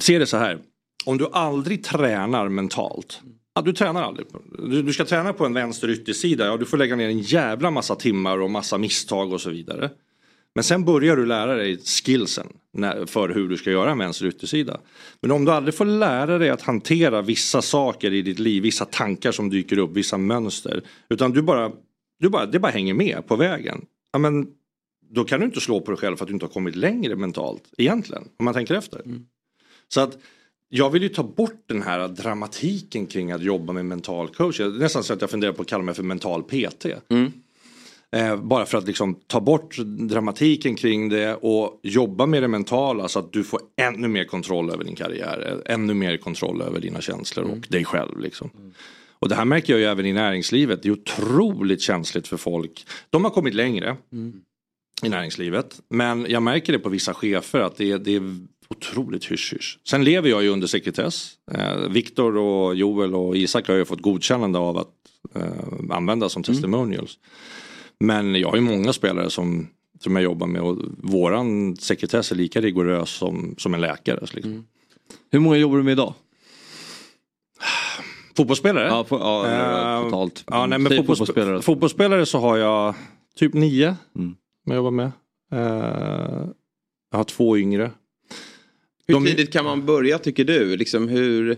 se 0.00 0.18
det 0.18 0.26
så 0.26 0.36
här. 0.36 0.58
Om 1.04 1.18
du 1.18 1.28
aldrig 1.32 1.84
tränar 1.84 2.48
mentalt. 2.48 3.20
Ja, 3.54 3.62
du 3.62 3.72
tränar 3.72 4.02
aldrig. 4.02 4.26
Du, 4.58 4.82
du 4.82 4.92
ska 4.92 5.04
träna 5.04 5.32
på 5.32 5.46
en 5.46 5.54
vänster 5.54 5.90
yttersida. 5.90 6.46
Ja, 6.46 6.56
du 6.56 6.66
får 6.66 6.76
lägga 6.76 6.96
ner 6.96 7.08
en 7.08 7.18
jävla 7.18 7.70
massa 7.70 7.94
timmar 7.94 8.38
och 8.38 8.50
massa 8.50 8.78
misstag 8.78 9.32
och 9.32 9.40
så 9.40 9.50
vidare. 9.50 9.90
Men 10.54 10.64
sen 10.64 10.84
börjar 10.84 11.16
du 11.16 11.26
lära 11.26 11.54
dig 11.54 11.78
skillsen 12.04 12.46
när, 12.72 13.06
för 13.06 13.28
hur 13.28 13.48
du 13.48 13.56
ska 13.56 13.70
göra 13.70 13.90
en 13.90 13.98
vänster 13.98 14.26
yttersida. 14.26 14.80
Men 15.22 15.30
om 15.30 15.44
du 15.44 15.52
aldrig 15.52 15.74
får 15.74 15.84
lära 15.84 16.38
dig 16.38 16.50
att 16.50 16.62
hantera 16.62 17.22
vissa 17.22 17.62
saker 17.62 18.12
i 18.12 18.22
ditt 18.22 18.38
liv, 18.38 18.62
vissa 18.62 18.84
tankar 18.84 19.32
som 19.32 19.50
dyker 19.50 19.78
upp, 19.78 19.90
vissa 19.92 20.18
mönster. 20.18 20.82
Utan 21.08 21.30
du 21.30 21.42
bara, 21.42 21.70
du 22.20 22.28
bara, 22.28 22.46
det 22.46 22.58
bara 22.58 22.72
hänger 22.72 22.94
med 22.94 23.26
på 23.26 23.36
vägen. 23.36 23.86
Ja, 24.12 24.18
men, 24.18 24.46
då 25.10 25.24
kan 25.24 25.40
du 25.40 25.46
inte 25.46 25.60
slå 25.60 25.80
på 25.80 25.90
dig 25.90 26.00
själv 26.00 26.16
för 26.16 26.24
att 26.24 26.28
du 26.28 26.34
inte 26.34 26.46
har 26.46 26.52
kommit 26.52 26.76
längre 26.76 27.16
mentalt 27.16 27.62
egentligen. 27.78 28.22
Om 28.36 28.44
man 28.44 28.54
tänker 28.54 28.74
efter. 28.74 29.00
Mm. 29.04 29.26
Så 29.88 30.00
att 30.00 30.18
jag 30.68 30.90
vill 30.90 31.02
ju 31.02 31.08
ta 31.08 31.22
bort 31.22 31.62
den 31.66 31.82
här 31.82 32.08
dramatiken 32.08 33.06
kring 33.06 33.32
att 33.32 33.42
jobba 33.42 33.72
med 33.72 33.84
mental 33.84 34.28
coach. 34.28 34.60
Nästan 34.60 35.04
så 35.04 35.12
att 35.12 35.20
jag 35.20 35.30
funderar 35.30 35.52
på 35.52 35.62
att 35.62 35.68
kalla 35.68 35.84
mig 35.84 35.94
för 35.94 36.02
mental 36.02 36.42
PT. 36.42 36.86
Mm. 37.08 37.32
Eh, 38.12 38.36
bara 38.36 38.66
för 38.66 38.78
att 38.78 38.86
liksom 38.86 39.14
ta 39.26 39.40
bort 39.40 39.76
dramatiken 39.78 40.74
kring 40.74 41.08
det 41.08 41.34
och 41.34 41.80
jobba 41.82 42.26
med 42.26 42.42
det 42.42 42.48
mentala 42.48 43.08
så 43.08 43.18
att 43.18 43.32
du 43.32 43.44
får 43.44 43.60
ännu 43.76 44.08
mer 44.08 44.24
kontroll 44.24 44.70
över 44.70 44.84
din 44.84 44.96
karriär. 44.96 45.62
Ännu 45.66 45.94
mer 45.94 46.16
kontroll 46.16 46.62
över 46.62 46.80
dina 46.80 47.00
känslor 47.00 47.44
och 47.44 47.66
dig 47.68 47.84
själv. 47.84 48.20
Liksom. 48.20 48.50
Och 49.20 49.28
det 49.28 49.34
här 49.34 49.44
märker 49.44 49.72
jag 49.72 49.80
ju 49.80 49.86
även 49.86 50.06
i 50.06 50.12
näringslivet. 50.12 50.82
Det 50.82 50.88
är 50.88 50.92
otroligt 50.92 51.80
känsligt 51.80 52.28
för 52.28 52.36
folk. 52.36 52.86
De 53.10 53.24
har 53.24 53.30
kommit 53.30 53.54
längre 53.54 53.96
i 55.02 55.08
näringslivet. 55.08 55.80
Men 55.88 56.26
jag 56.28 56.42
märker 56.42 56.72
det 56.72 56.78
på 56.78 56.88
vissa 56.88 57.14
chefer 57.14 57.60
att 57.60 57.76
det 57.76 57.90
är, 57.90 57.98
det 57.98 58.16
är 58.16 58.22
otroligt 58.68 59.24
hysch-hysch. 59.24 59.78
Sen 59.88 60.04
lever 60.04 60.28
jag 60.28 60.42
ju 60.42 60.48
under 60.48 60.66
sekretess. 60.66 61.32
Eh, 61.52 61.88
Viktor 61.88 62.36
och 62.36 62.74
Joel 62.74 63.14
och 63.14 63.36
Isak 63.36 63.68
har 63.68 63.74
ju 63.74 63.84
fått 63.84 64.00
godkännande 64.02 64.58
av 64.58 64.78
att 64.78 64.94
eh, 65.34 65.96
använda 65.96 66.28
som 66.28 66.42
testimonials. 66.42 67.18
Men 68.00 68.34
jag 68.34 68.48
har 68.48 68.56
ju 68.56 68.62
många 68.62 68.92
spelare 68.92 69.30
som, 69.30 69.68
som 70.00 70.16
jag 70.16 70.22
jobbar 70.22 70.46
med 70.46 70.62
och 70.62 70.78
våran 70.98 71.76
sekretess 71.76 72.32
är 72.32 72.36
lika 72.36 72.60
rigorös 72.60 73.10
som, 73.10 73.54
som 73.58 73.74
en 73.74 73.80
läkares. 73.80 74.34
Liksom. 74.34 74.66
Hur 75.30 75.40
många 75.40 75.56
jobbar 75.56 75.76
du 75.76 75.82
med 75.82 75.92
idag? 75.92 76.14
Fotbollsspelare? 78.40 78.86
Ja, 78.86 79.04
på, 79.04 79.18
ja 79.18 79.96
Eh, 79.98 80.04
totalt. 80.04 80.44
Ja, 80.46 80.66
nej, 80.66 80.78
men 80.78 80.96
fotbollsspelare. 80.96 81.16
fotbollsspelare. 81.16 81.62
fotbollsspelare 81.62 82.26
så 82.26 82.38
har 82.38 82.56
jag 82.56 82.94
typ 83.36 83.54
nio 83.54 83.96
Mm. 84.16 84.34
jag 84.66 84.76
jobbar 84.76 84.90
med. 84.90 85.10
Eh, 85.52 86.46
jag 87.10 87.18
har 87.18 87.24
två 87.24 87.58
yngre. 87.58 87.90
Hur 89.06 89.14
De- 89.14 89.26
tidigt 89.26 89.52
kan 89.52 89.64
man 89.64 89.86
börja 89.86 90.18
tycker 90.18 90.44
du? 90.44 90.76
Liksom 90.76 91.08
hur... 91.08 91.56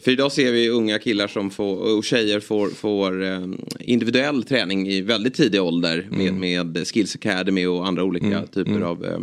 För 0.00 0.10
idag 0.10 0.32
ser 0.32 0.52
vi 0.52 0.68
unga 0.68 0.98
killar 0.98 1.26
som 1.28 1.50
får, 1.50 1.96
och 1.96 2.04
tjejer 2.04 2.40
får, 2.40 2.68
får 2.68 3.22
eh, 3.24 3.40
individuell 3.80 4.42
träning 4.42 4.88
i 4.88 5.00
väldigt 5.00 5.34
tidig 5.34 5.62
ålder 5.62 6.08
med, 6.10 6.28
Mm. 6.28 6.40
med 6.40 6.86
Skills 6.88 7.16
Academy 7.16 7.66
och 7.66 7.86
andra 7.86 8.04
olika 8.04 8.46
typer 8.46 8.80
av 8.80 9.04
eh, 9.04 9.18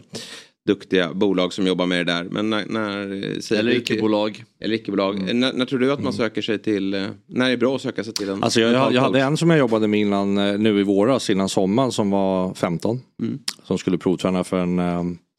duktiga 0.70 1.14
bolag 1.14 1.54
som 1.54 1.68
jobbar 1.68 1.86
med 1.86 2.06
det 2.06 2.14
där. 2.14 2.24
Men 2.24 2.50
när... 2.50 2.66
när 2.66 3.34
eh, 3.34 3.40
säger 3.40 3.62
Eller 3.62 3.76
icke-bolag. 3.76 4.44
Eller 4.60 4.76
icke-bolag. 4.76 5.36
När, 5.36 5.54
när 5.54 5.66
tror 5.66 5.80
du 5.80 5.92
att 5.92 6.04
man 6.04 6.14
söker 6.14 6.42
sig 6.42 6.60
till... 6.60 6.94
eh, 6.94 7.04
När 7.28 7.46
är 7.46 7.50
det 7.50 7.58
bra 7.58 7.76
att 7.76 7.82
söka 7.82 8.04
sig 8.04 8.14
till 8.14 8.30
en 8.30 8.44
Alltså 8.44 8.62
jag, 8.62 8.74
jag, 8.74 8.94
jag 8.94 9.02
hade 9.02 9.22
en 9.22 9.38
som 9.38 9.50
jag 9.50 9.60
jobbade 9.60 9.88
med 9.88 10.00
innan, 10.00 10.38
eh, 10.38 10.58
nu 10.58 10.80
i 10.80 10.84
våras 10.84 11.30
innan 11.30 11.50
sommaren 11.50 11.92
som 11.92 12.10
var 12.10 12.54
15. 12.54 13.00
Mm. 13.22 13.40
Som 13.64 13.78
skulle 13.78 13.98
provträna 13.98 14.44
för 14.44 14.58
en, 14.58 14.78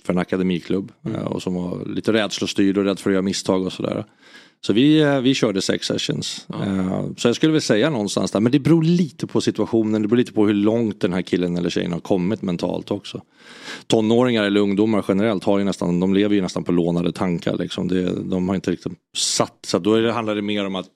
för 0.05 0.13
en 0.13 0.19
akademiklubb. 0.19 0.93
Mm. 1.07 1.23
Och 1.23 1.43
som 1.43 1.55
var 1.55 1.85
lite 1.95 2.13
rädslostyrd 2.13 2.79
och 2.79 2.85
rädd 2.85 2.99
för 2.99 3.11
att 3.11 3.15
göra 3.15 3.23
misstag 3.23 3.67
och 3.67 3.73
sådär. 3.73 4.05
Så 4.67 4.73
vi, 4.73 5.01
eh, 5.01 5.21
vi 5.21 5.35
körde 5.35 5.63
sex 5.63 5.87
sessions. 5.87 6.47
Eh, 6.49 7.07
Så 7.17 7.29
jag 7.29 7.37
skulle 7.37 7.53
väl 7.53 7.63
säga 7.63 7.91
någonstans 7.91 8.31
där, 8.31 8.41
men 8.41 8.53
det 8.53 8.59
beror 8.59 8.83
lite 8.83 9.27
på 9.27 9.41
situationen, 9.41 10.03
det 10.03 10.09
beror 10.09 10.19
lite 10.19 10.33
på 10.33 10.47
hur 10.47 10.55
långt 10.55 11.01
den 11.01 11.13
här 11.13 11.23
killen 11.23 11.57
eller 11.57 11.71
tjejen 11.71 11.93
har 11.93 12.01
kommit 12.01 12.43
mentalt 12.43 12.91
också. 12.91 13.23
Tonåringar 13.87 14.45
eller 14.45 14.61
ungdomar 14.61 15.05
generellt 15.09 15.45
har 15.45 15.59
ju 15.59 15.65
nästan, 15.65 16.01
de 16.01 16.15
lever 16.15 16.35
ju 16.35 16.43
nästan 16.43 16.65
på 16.65 16.73
lånade 16.73 17.13
tankar 17.13 17.57
liksom. 17.57 17.89
Det, 17.89 18.23
de 18.31 18.49
har 18.49 18.55
inte 18.55 18.71
riktigt 18.71 18.93
satt, 19.17 19.59
så 19.67 19.79
då 19.79 19.97
det, 19.97 20.13
handlar 20.13 20.35
det 20.35 20.43
mer 20.43 20.67
om 20.67 20.75
att 20.75 20.91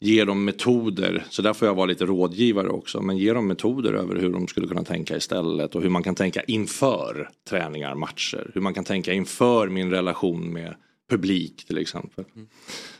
ge 0.00 0.24
dem 0.24 0.44
metoder, 0.44 1.24
så 1.30 1.42
där 1.42 1.52
får 1.52 1.68
jag 1.68 1.74
vara 1.74 1.86
lite 1.86 2.06
rådgivare 2.06 2.68
också, 2.68 3.02
men 3.02 3.18
ge 3.18 3.32
dem 3.32 3.46
metoder 3.46 3.92
över 3.92 4.16
hur 4.16 4.32
de 4.32 4.48
skulle 4.48 4.66
kunna 4.66 4.84
tänka 4.84 5.16
istället 5.16 5.74
och 5.74 5.82
hur 5.82 5.88
man 5.88 6.02
kan 6.02 6.14
tänka 6.14 6.42
inför 6.42 7.30
träningar, 7.50 7.94
matcher, 7.94 8.50
hur 8.54 8.60
man 8.60 8.74
kan 8.74 8.84
tänka 8.84 9.12
inför 9.12 9.68
min 9.68 9.90
relation 9.90 10.52
med 10.52 10.74
publik 11.08 11.64
till 11.66 11.78
exempel. 11.78 12.24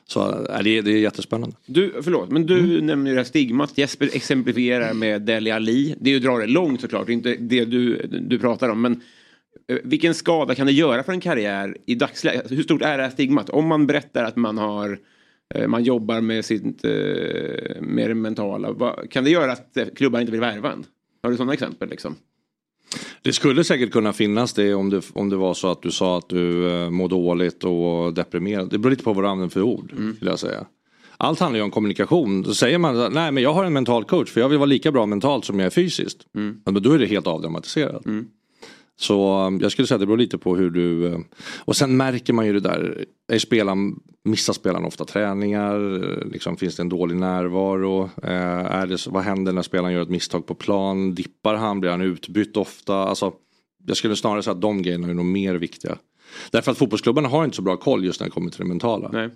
Så 0.06 0.28
äh, 0.46 0.62
det, 0.62 0.78
är- 0.78 0.82
det 0.82 0.90
är 0.92 0.98
jättespännande. 0.98 1.56
Du, 1.66 1.92
förlåt, 2.02 2.30
men 2.30 2.46
du 2.46 2.58
Mm. 2.58 2.86
nämner 2.86 3.10
ju 3.10 3.14
det 3.14 3.20
här 3.20 3.24
stigmat. 3.24 3.78
Jesper 3.78 4.10
exemplifierar 4.12 4.94
med 4.94 5.22
Deli 5.22 5.50
Ali. 5.50 5.94
Det 6.00 6.10
är 6.10 6.12
ju 6.12 6.16
att 6.16 6.22
dra 6.24 6.38
det 6.38 6.46
långt 6.46 6.80
såklart, 6.80 7.08
inte 7.08 7.34
det 7.34 7.64
du, 7.64 8.06
du 8.28 8.38
pratar 8.38 8.68
om. 8.68 8.80
Men 8.82 9.00
eh, 9.68 9.78
vilken 9.84 10.14
skada 10.14 10.54
kan 10.54 10.66
det 10.66 10.72
göra 10.72 11.02
för 11.02 11.12
en 11.12 11.20
karriär 11.20 11.76
i 11.86 11.94
dagsläget? 11.94 12.40
Alltså, 12.40 12.54
Hur 12.54 12.62
stort 12.62 12.82
är 12.82 12.96
det 12.98 13.04
här 13.04 13.10
stigmat? 13.10 13.50
Om 13.50 13.66
man 13.66 13.86
berättar 13.86 14.24
att 14.24 14.36
man 14.36 14.58
har 14.58 14.98
eh, 15.54 15.68
man 15.68 15.84
jobbar 15.84 16.20
med 16.20 16.44
sitt 16.44 16.84
eh, 16.84 16.90
med 17.80 18.10
det 18.10 18.14
mentala. 18.14 18.94
Kan 19.10 19.24
det 19.24 19.30
göra 19.30 19.52
att 19.52 19.76
klubbar 19.96 20.20
inte 20.20 20.32
vill 20.32 20.40
värva 20.40 20.72
en? 20.72 20.84
Har 21.22 21.30
du 21.30 21.36
sådana 21.36 21.52
exempel 21.52 21.88
liksom? 21.88 22.14
Det 23.22 23.32
skulle 23.32 23.64
säkert 23.64 23.92
kunna 23.92 24.12
finnas 24.12 24.52
det 24.52 24.74
om 24.74 24.90
det, 24.90 25.10
om 25.12 25.28
det 25.30 25.36
var 25.36 25.54
så 25.54 25.68
att 25.70 25.82
du 25.82 25.90
sa 25.90 26.18
att 26.18 26.28
du 26.28 26.70
eh, 26.70 26.90
mår 26.90 27.08
dåligt 27.08 27.64
och 27.64 28.14
deprimerad. 28.14 28.70
Det 28.70 28.78
beror 28.78 28.90
lite 28.90 29.04
på 29.04 29.12
vad 29.12 29.24
du 29.24 29.28
använder 29.28 29.52
för 29.52 29.62
ord. 29.62 29.92
Skulle 30.16 30.30
jag 30.30 30.38
säga. 30.38 30.66
Allt 31.16 31.40
handlar 31.40 31.58
ju 31.58 31.64
om 31.64 31.70
kommunikation. 31.70 32.42
Då 32.42 32.54
säger 32.54 32.78
man 32.78 33.12
nej 33.12 33.32
men 33.32 33.42
jag 33.42 33.52
har 33.52 33.64
en 33.64 33.72
mental 33.72 34.04
coach 34.04 34.30
för 34.30 34.40
jag 34.40 34.48
vill 34.48 34.58
vara 34.58 34.66
lika 34.66 34.92
bra 34.92 35.06
mentalt 35.06 35.44
som 35.44 35.58
jag 35.58 35.66
är 35.66 35.70
fysiskt. 35.70 36.18
Ja, 36.64 36.72
Men 36.72 36.82
då 36.82 36.92
är 36.92 36.98
det 36.98 37.06
helt 37.06 37.26
avdramatiserat. 37.26 38.02
Så 39.00 39.46
um, 39.46 39.60
jag 39.60 39.72
skulle 39.72 39.88
säga 39.88 39.96
att 39.96 40.00
det 40.00 40.06
beror 40.06 40.18
lite 40.18 40.38
på 40.38 40.56
hur 40.56 40.70
du... 40.70 41.06
eh, 41.06 41.18
Och 41.58 41.76
sen 41.76 41.96
märker 41.96 42.32
man 42.32 42.46
ju 42.46 42.52
det 42.52 42.60
där. 42.60 43.04
Är 43.28 43.38
spelaren, 43.38 44.00
missar 44.24 44.52
spelaren 44.52 44.84
ofta 44.84 45.04
träningar? 45.04 45.78
Liksom, 46.30 46.56
finns 46.56 46.76
det 46.76 46.82
en 46.82 46.88
dålig 46.88 47.16
närvaro? 47.16 48.10
Eh, 48.22 48.30
är 48.74 48.86
det, 48.86 49.06
vad 49.06 49.22
händer 49.22 49.52
när 49.52 49.62
spelaren 49.62 49.94
gör 49.94 50.02
ett 50.02 50.08
misstag 50.08 50.46
på 50.46 50.54
plan? 50.54 51.14
Dippar 51.14 51.54
han? 51.54 51.80
Blir 51.80 51.90
han 51.90 52.00
utbytt 52.00 52.56
ofta? 52.56 52.94
Alltså, 52.94 53.32
jag 53.86 53.96
skulle 53.96 54.16
snarare 54.16 54.42
säga 54.42 54.54
att 54.54 54.60
de 54.60 54.82
grejerna 54.82 55.08
är 55.08 55.14
nog 55.14 55.24
mer 55.24 55.54
viktiga. 55.54 55.98
Därför 56.50 56.72
att 56.72 56.78
fotbollsklubbarna 56.78 57.28
har 57.28 57.44
inte 57.44 57.56
så 57.56 57.62
bra 57.62 57.76
koll 57.76 58.04
just 58.04 58.20
när 58.20 58.26
det 58.26 58.30
kommer 58.30 58.50
till 58.50 58.60
det 58.60 58.68
mentala. 58.68 59.10
Nej. 59.12 59.30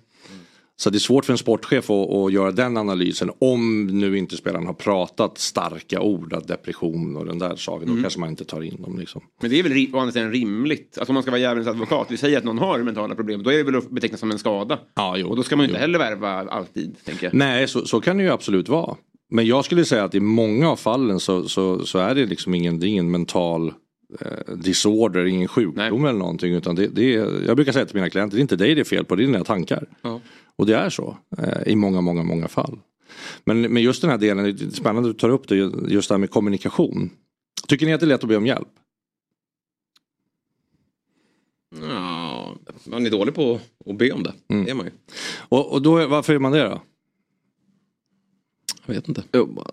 Så 0.75 0.89
det 0.89 0.97
är 0.97 0.99
svårt 0.99 1.25
för 1.25 1.33
en 1.33 1.37
sportchef 1.37 1.89
att, 1.89 2.09
att 2.09 2.33
göra 2.33 2.51
den 2.51 2.77
analysen 2.77 3.31
om 3.39 3.87
nu 3.87 4.17
inte 4.17 4.37
spelaren 4.37 4.65
har 4.65 4.73
pratat 4.73 5.37
starka 5.37 6.01
ord, 6.01 6.33
att 6.33 6.47
depression 6.47 7.15
och 7.15 7.25
den 7.25 7.39
där 7.39 7.55
saken. 7.55 7.95
Då 7.95 8.01
kanske 8.01 8.19
man 8.19 8.29
inte 8.29 8.45
tar 8.45 8.61
in 8.61 8.81
dem. 8.81 8.99
Liksom. 8.99 9.21
Men 9.41 9.51
det 9.51 9.59
är 9.59 9.63
väl 9.63 9.87
å 9.93 9.99
andra 9.99 10.11
sidan 10.11 10.31
rimligt. 10.31 10.97
Alltså 10.97 11.11
om 11.11 11.13
man 11.13 11.23
ska 11.23 11.31
vara 11.31 11.41
djävulens 11.41 11.67
advokat. 11.67 12.07
Vi 12.09 12.17
säger 12.17 12.37
att 12.37 12.43
någon 12.43 12.57
har 12.57 12.79
mentala 12.79 13.15
problem. 13.15 13.43
Då 13.43 13.51
är 13.51 13.57
det 13.57 13.63
väl 13.63 13.75
att 13.75 13.89
beteckna 13.89 14.17
som 14.17 14.31
en 14.31 14.39
skada. 14.39 14.79
Ja, 14.95 15.17
jo. 15.17 15.27
Och 15.27 15.35
då 15.35 15.43
ska 15.43 15.55
man 15.55 15.63
ju 15.63 15.67
inte 15.69 15.77
Jo. 15.77 15.81
heller 15.81 15.99
värva 15.99 16.29
alltid, 16.29 16.95
tänker 17.05 17.25
jag. 17.25 17.33
Nej, 17.33 17.67
så, 17.67 17.85
så 17.85 18.01
kan 18.01 18.17
det 18.17 18.23
ju 18.23 18.29
absolut 18.29 18.69
vara. 18.69 18.95
Men 19.29 19.45
jag 19.45 19.65
skulle 19.65 19.85
säga 19.85 20.03
att 20.03 20.15
i 20.15 20.19
många 20.19 20.69
av 20.69 20.75
fallen 20.75 21.19
så, 21.19 21.49
så, 21.49 21.85
så 21.85 21.99
är 21.99 22.15
det 22.15 22.25
liksom 22.25 22.53
ingen, 22.53 22.79
det 22.79 22.87
ingen 22.87 23.11
mental 23.11 23.73
eh, 24.19 24.55
disorder, 24.55 25.25
ingen 25.25 25.47
sjukdom 25.47 26.05
eller 26.05 26.19
någonting. 26.19 26.53
Utan 26.53 26.75
det, 26.75 26.87
det 26.87 27.15
är, 27.15 27.45
jag 27.47 27.55
brukar 27.55 27.71
säga 27.71 27.85
till 27.85 27.95
mina 27.95 28.09
klienter, 28.09 28.37
det 28.37 28.39
är 28.39 28.41
inte 28.41 28.55
dig 28.55 28.75
det 28.75 28.81
är 28.81 28.85
fel 28.85 29.05
på, 29.05 29.15
det 29.15 29.23
är 29.23 29.27
dina 29.27 29.43
tankar. 29.43 29.85
Ja. 30.01 30.19
Och 30.55 30.65
det 30.65 30.75
är 30.75 30.89
så 30.89 31.17
eh, 31.37 31.71
i 31.71 31.75
många, 31.75 32.01
många, 32.01 32.23
många 32.23 32.47
fall. 32.47 32.79
Men, 33.45 33.61
men 33.61 33.83
just 33.83 34.01
den 34.01 34.11
här 34.11 34.17
delen, 34.17 34.43
det 34.43 34.65
är 34.65 34.69
spännande 34.69 35.09
att 35.09 35.15
du 35.15 35.19
tar 35.19 35.29
upp 35.29 35.47
det, 35.47 35.55
just 35.87 36.09
det 36.09 36.13
här 36.15 36.19
med 36.19 36.29
kommunikation. 36.29 37.09
Tycker 37.67 37.85
ni 37.85 37.93
att 37.93 37.99
det 37.99 38.05
är 38.05 38.07
lätt 38.07 38.23
att 38.23 38.29
be 38.29 38.37
om 38.37 38.45
hjälp? 38.45 38.67
Ja, 41.81 42.55
man 42.85 43.05
är 43.05 43.09
dålig 43.09 43.35
på 43.35 43.59
att 43.85 43.97
be 43.97 44.11
om 44.11 44.23
det. 44.23 44.33
Mm. 44.47 44.65
Det 44.65 44.71
är 44.71 44.75
man 44.75 44.85
ju. 44.85 44.91
Och, 45.49 45.71
och 45.71 45.81
då, 45.81 46.07
varför 46.07 46.33
är 46.33 46.39
man 46.39 46.51
det 46.51 46.63
då? 46.63 46.81
Jag 48.85 48.93
vet 48.93 49.07
inte. 49.07 49.23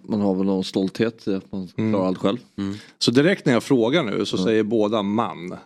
Man 0.03 0.21
har 0.21 0.35
väl 0.35 0.47
någon 0.47 0.65
stolthet 0.65 1.29
i 1.29 1.35
att 1.35 1.53
man 1.53 1.69
klarar 1.69 2.07
allt 2.07 2.19
själv. 2.19 2.39
Så 2.99 3.11
direkt 3.11 3.47
när 3.47 3.53
jag 3.53 3.63
frågar 3.63 4.05
nu 4.05 4.25
så 4.25 4.39
säger 4.39 4.63
båda 4.63 5.03
man 5.03 5.57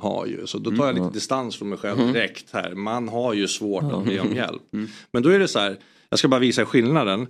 har 0.00 0.26
ju. 0.26 0.46
Så 0.46 0.58
då 0.58 0.70
tar 0.70 0.86
jag 0.86 0.94
lite 0.94 1.10
distans 1.12 1.56
från 1.56 1.68
mig 1.68 1.78
själv 1.78 1.98
direkt 2.12 2.46
här. 2.52 2.74
Man 2.74 3.08
har 3.08 3.34
ju 3.34 3.48
svårt 3.48 3.92
att 3.92 4.04
be 4.04 4.20
om 4.20 4.36
hjälp. 4.36 4.62
Men 5.12 5.22
då 5.22 5.28
är 5.28 5.38
det 5.38 5.48
så 5.48 5.58
här, 5.58 5.78
jag 6.08 6.18
ska 6.18 6.28
bara 6.28 6.40
visa 6.40 6.66
skillnaden. 6.66 7.26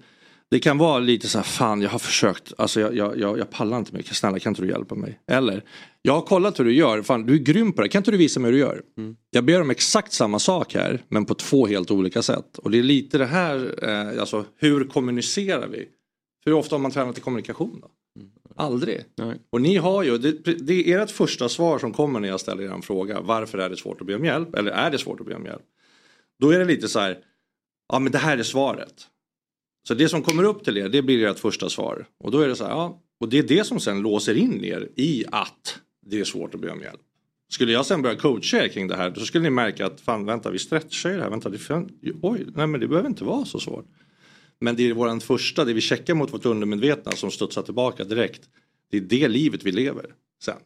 Det 0.51 0.59
kan 0.61 0.79
vara 0.79 0.99
lite 0.99 1.29
så 1.29 1.39
här, 1.39 1.45
fan 1.45 1.83
jag 1.83 1.91
har 1.91 1.99
försökt, 1.99 2.53
alltså 2.59 2.81
jag, 2.81 2.97
jag, 2.97 3.19
jag, 3.19 3.39
jag 3.39 3.51
pallar 3.51 3.79
inte 3.79 3.95
mer, 3.95 4.03
snälla 4.03 4.39
kan 4.39 4.51
inte 4.51 4.63
du 4.63 4.69
hjälpa 4.69 4.95
mig? 4.95 5.21
Eller, 5.31 5.65
jag 6.03 6.13
har 6.13 6.21
kollat 6.21 6.61
hur 6.61 6.65
du 6.65 6.75
gör, 6.75 7.03
fan 7.03 7.27
du 7.27 7.35
är 7.35 7.39
grym 7.39 7.73
på 7.73 7.83
det, 7.83 7.89
kan 7.89 8.01
inte 8.01 8.11
du 8.11 8.17
visa 8.17 8.41
mig 8.41 8.51
hur 8.51 8.53
du 8.53 8.59
gör? 8.59 8.83
Jag 9.31 9.45
ber 9.45 9.61
om 9.61 9.71
exakt 9.71 10.13
samma 10.13 10.39
sak 10.39 10.75
här, 10.75 11.03
men 11.09 11.25
på 11.25 11.35
två 11.35 11.67
helt 11.67 11.91
olika 11.91 12.23
sätt. 12.23 12.59
Och 12.59 12.71
det 12.71 12.79
är 12.79 12.83
lite 12.83 13.19
det 13.19 13.27
här, 13.27 13.75
eh, 13.83 14.21
alltså 14.21 14.45
hur 14.57 14.85
kommunicerar 14.85 15.69
vi? 15.69 15.89
Hur 16.45 16.53
ofta 16.53 16.75
har 16.75 16.81
man 16.81 16.91
tränat 16.91 17.19
i 17.19 17.21
kommunikation 17.21 17.79
då? 17.83 17.89
Aldrig. 18.61 19.05
Och 19.51 19.61
ni 19.61 19.77
har 19.77 20.03
ju, 20.03 20.19
det, 20.19 20.33
det 20.43 20.93
är 20.93 20.99
ert 20.99 21.11
första 21.11 21.49
svar 21.49 21.79
som 21.79 21.93
kommer 21.93 22.21
när 22.21 22.29
jag 22.29 22.41
ställer 22.41 22.63
er 22.63 22.69
en 22.69 22.83
fråga. 22.83 23.21
Varför 23.21 23.59
är 23.59 23.71
det 23.71 23.77
svårt 23.77 24.01
att 24.01 24.07
be 24.07 24.15
om 24.15 24.25
hjälp? 24.25 24.55
Eller 24.55 24.71
är 24.71 24.91
det 24.91 24.99
svårt 24.99 25.21
att 25.21 25.27
be 25.27 25.35
om 25.35 25.45
hjälp? 25.45 25.63
Då 26.41 26.51
är 26.51 26.59
det 26.59 26.65
lite 26.65 26.89
så 26.89 26.99
här, 26.99 27.19
ja 27.93 27.99
men 27.99 28.13
det 28.13 28.19
här 28.19 28.39
är 28.39 28.43
svaret. 28.43 29.07
Så 29.89 29.95
det 29.95 30.09
som 30.09 30.23
kommer 30.23 30.45
upp 30.45 30.65
till 30.65 30.79
er, 30.79 30.89
det 30.89 31.03
blir 31.03 31.27
ert 31.27 31.39
första 31.39 31.69
svar. 31.69 32.07
Och 32.19 32.31
då 32.31 32.41
är 32.41 32.49
det 32.49 32.57
så 32.57 32.65
här, 32.65 32.71
ja. 32.71 33.03
Och 33.21 33.29
det 33.29 33.39
är 33.39 33.43
det 33.43 33.67
som 33.67 33.81
sen 33.81 34.03
låser 34.03 34.35
in 34.35 34.65
er 34.65 34.89
i 34.97 35.25
att 35.33 35.81
det 36.07 36.21
är 36.21 36.25
svårt 36.25 36.55
att 36.55 36.61
be 36.61 36.71
om 36.71 36.81
hjälp. 36.81 37.01
Skulle 37.53 37.73
jag 37.73 37.87
sen 37.87 38.03
börja 38.03 38.17
coacha 38.17 38.65
er 38.65 38.69
kring 38.69 38.89
det 38.89 38.97
här 38.97 39.15
så 39.15 39.21
skulle 39.21 39.43
ni 39.43 39.51
märka 39.51 39.87
att 39.87 40.01
fan 40.01 40.25
vänta 40.25 40.51
vi 40.51 40.59
stretchar 40.59 41.11
ju 41.11 41.17
det 41.17 41.23
här. 41.23 41.31
Vänta, 41.31 41.49
det, 41.49 41.59
fan, 41.59 41.91
oj, 42.23 42.47
nej 42.55 42.67
men 42.67 42.81
det 42.81 42.89
behöver 42.89 43.09
inte 43.09 43.25
vara 43.25 43.45
så 43.45 43.61
svårt. 43.61 43.87
Men 44.61 44.77
det 44.77 44.91
är 44.91 44.95
våran 44.95 45.21
första, 45.21 45.65
det 45.65 45.73
vi 45.73 45.81
checkar 45.81 46.15
mot 46.15 46.33
vårt 46.33 46.47
undermedvetna 46.47 47.13
som 47.13 47.31
studsar 47.31 47.63
tillbaka 47.63 48.05
direkt. 48.05 48.49
Det 48.91 48.97
är 48.97 49.01
det 49.01 49.29
livet 49.29 49.65
vi 49.65 49.73
lever 49.73 50.07
sen. 50.43 50.57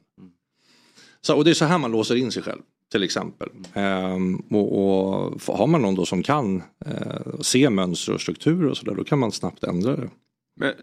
Så, 1.21 1.37
och 1.37 1.45
det 1.45 1.51
är 1.51 1.55
så 1.55 1.65
här 1.65 1.79
man 1.79 1.93
låser 1.93 2.17
in 2.17 2.33
sig 2.33 2.43
själv 2.43 2.63
till 2.93 3.03
exempel. 3.03 3.49
Ehm, 3.75 4.37
och, 4.37 4.79
och 4.79 5.57
har 5.57 5.67
man 5.67 5.83
någon 5.83 5.95
då 5.95 6.07
som 6.07 6.23
kan 6.23 6.63
eh, 6.87 7.41
se 7.41 7.71
mönster 7.71 8.13
och 8.13 8.21
strukturer 8.21 8.71
och 8.71 8.77
sådär 8.77 8.95
då 8.95 9.05
kan 9.05 9.19
man 9.19 9.33
snabbt 9.33 9.65
ändra 9.65 9.97
det. 9.97 10.11
Men, 10.57 10.69
eh, 10.69 10.75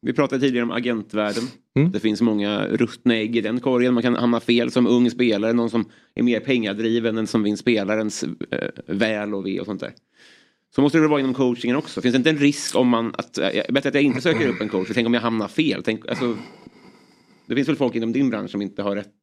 vi 0.00 0.12
pratade 0.12 0.40
tidigare 0.40 0.64
om 0.64 0.70
agentvärlden. 0.70 1.44
Mm. 1.76 1.92
Det 1.92 2.00
finns 2.00 2.20
många 2.20 2.66
ruttna 2.66 3.14
ägg 3.14 3.36
i 3.36 3.40
den 3.40 3.60
korgen. 3.60 3.94
Man 3.94 4.02
kan 4.02 4.16
hamna 4.16 4.40
fel 4.40 4.70
som 4.70 4.86
ung 4.86 5.10
spelare. 5.10 5.52
Någon 5.52 5.70
som 5.70 5.84
är 6.14 6.22
mer 6.22 6.40
pengadriven 6.40 7.18
än 7.18 7.26
som 7.26 7.42
vill 7.42 7.56
spelarens 7.56 8.22
eh, 8.22 8.68
väl 8.86 9.34
och 9.34 9.46
ve 9.46 9.60
och 9.60 9.66
sånt 9.66 9.80
där. 9.80 9.92
Så 10.74 10.80
måste 10.82 10.98
det 10.98 11.02
väl 11.02 11.10
vara 11.10 11.20
inom 11.20 11.34
coachingen 11.34 11.76
också. 11.76 12.00
Finns 12.00 12.12
det 12.12 12.16
inte 12.16 12.30
en 12.30 12.38
risk 12.38 12.76
om 12.76 12.88
man... 12.88 13.14
Att, 13.18 13.38
eh, 13.38 13.50
bättre 13.68 13.88
att 13.88 13.94
jag 13.94 14.04
inte 14.04 14.20
söker 14.20 14.48
upp 14.48 14.60
en 14.60 14.68
coach. 14.68 14.86
för 14.86 14.94
Tänk 14.94 15.06
om 15.06 15.14
jag 15.14 15.20
hamnar 15.20 15.48
fel. 15.48 15.82
Tänk, 15.84 16.08
alltså, 16.08 16.36
det 17.46 17.54
finns 17.54 17.68
väl 17.68 17.76
folk 17.76 17.94
inom 17.94 18.12
din 18.12 18.30
bransch 18.30 18.50
som 18.50 18.62
inte 18.62 18.82
har 18.82 18.96
rätt 18.96 19.14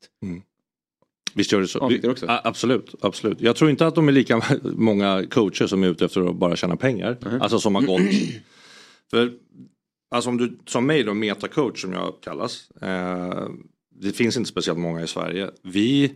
Visst 1.35 1.51
gör 1.51 1.61
det 1.61 1.67
så. 1.67 1.79
A- 2.27 2.41
absolut, 2.43 2.95
absolut. 3.01 3.41
Jag 3.41 3.55
tror 3.55 3.69
inte 3.69 3.87
att 3.87 3.95
de 3.95 4.07
är 4.07 4.11
lika 4.11 4.41
många 4.63 5.25
coacher 5.29 5.67
som 5.67 5.83
är 5.83 5.87
ute 5.87 6.05
efter 6.05 6.29
att 6.29 6.35
bara 6.35 6.55
tjäna 6.55 6.75
pengar. 6.75 7.17
Alltså 7.41 7.59
som 7.59 7.75
har 7.75 7.81
gått. 7.81 8.01
För, 9.11 9.33
alltså 10.11 10.29
om 10.29 10.37
du 10.37 10.59
som 10.65 10.85
mig 10.85 11.03
då, 11.03 11.13
metacoach 11.13 11.81
som 11.81 11.93
jag 11.93 12.13
kallas. 12.21 12.71
Eh, 12.81 13.47
det 14.01 14.11
finns 14.11 14.37
inte 14.37 14.49
speciellt 14.49 14.79
många 14.79 15.03
i 15.03 15.07
Sverige. 15.07 15.49
Vi, 15.63 16.13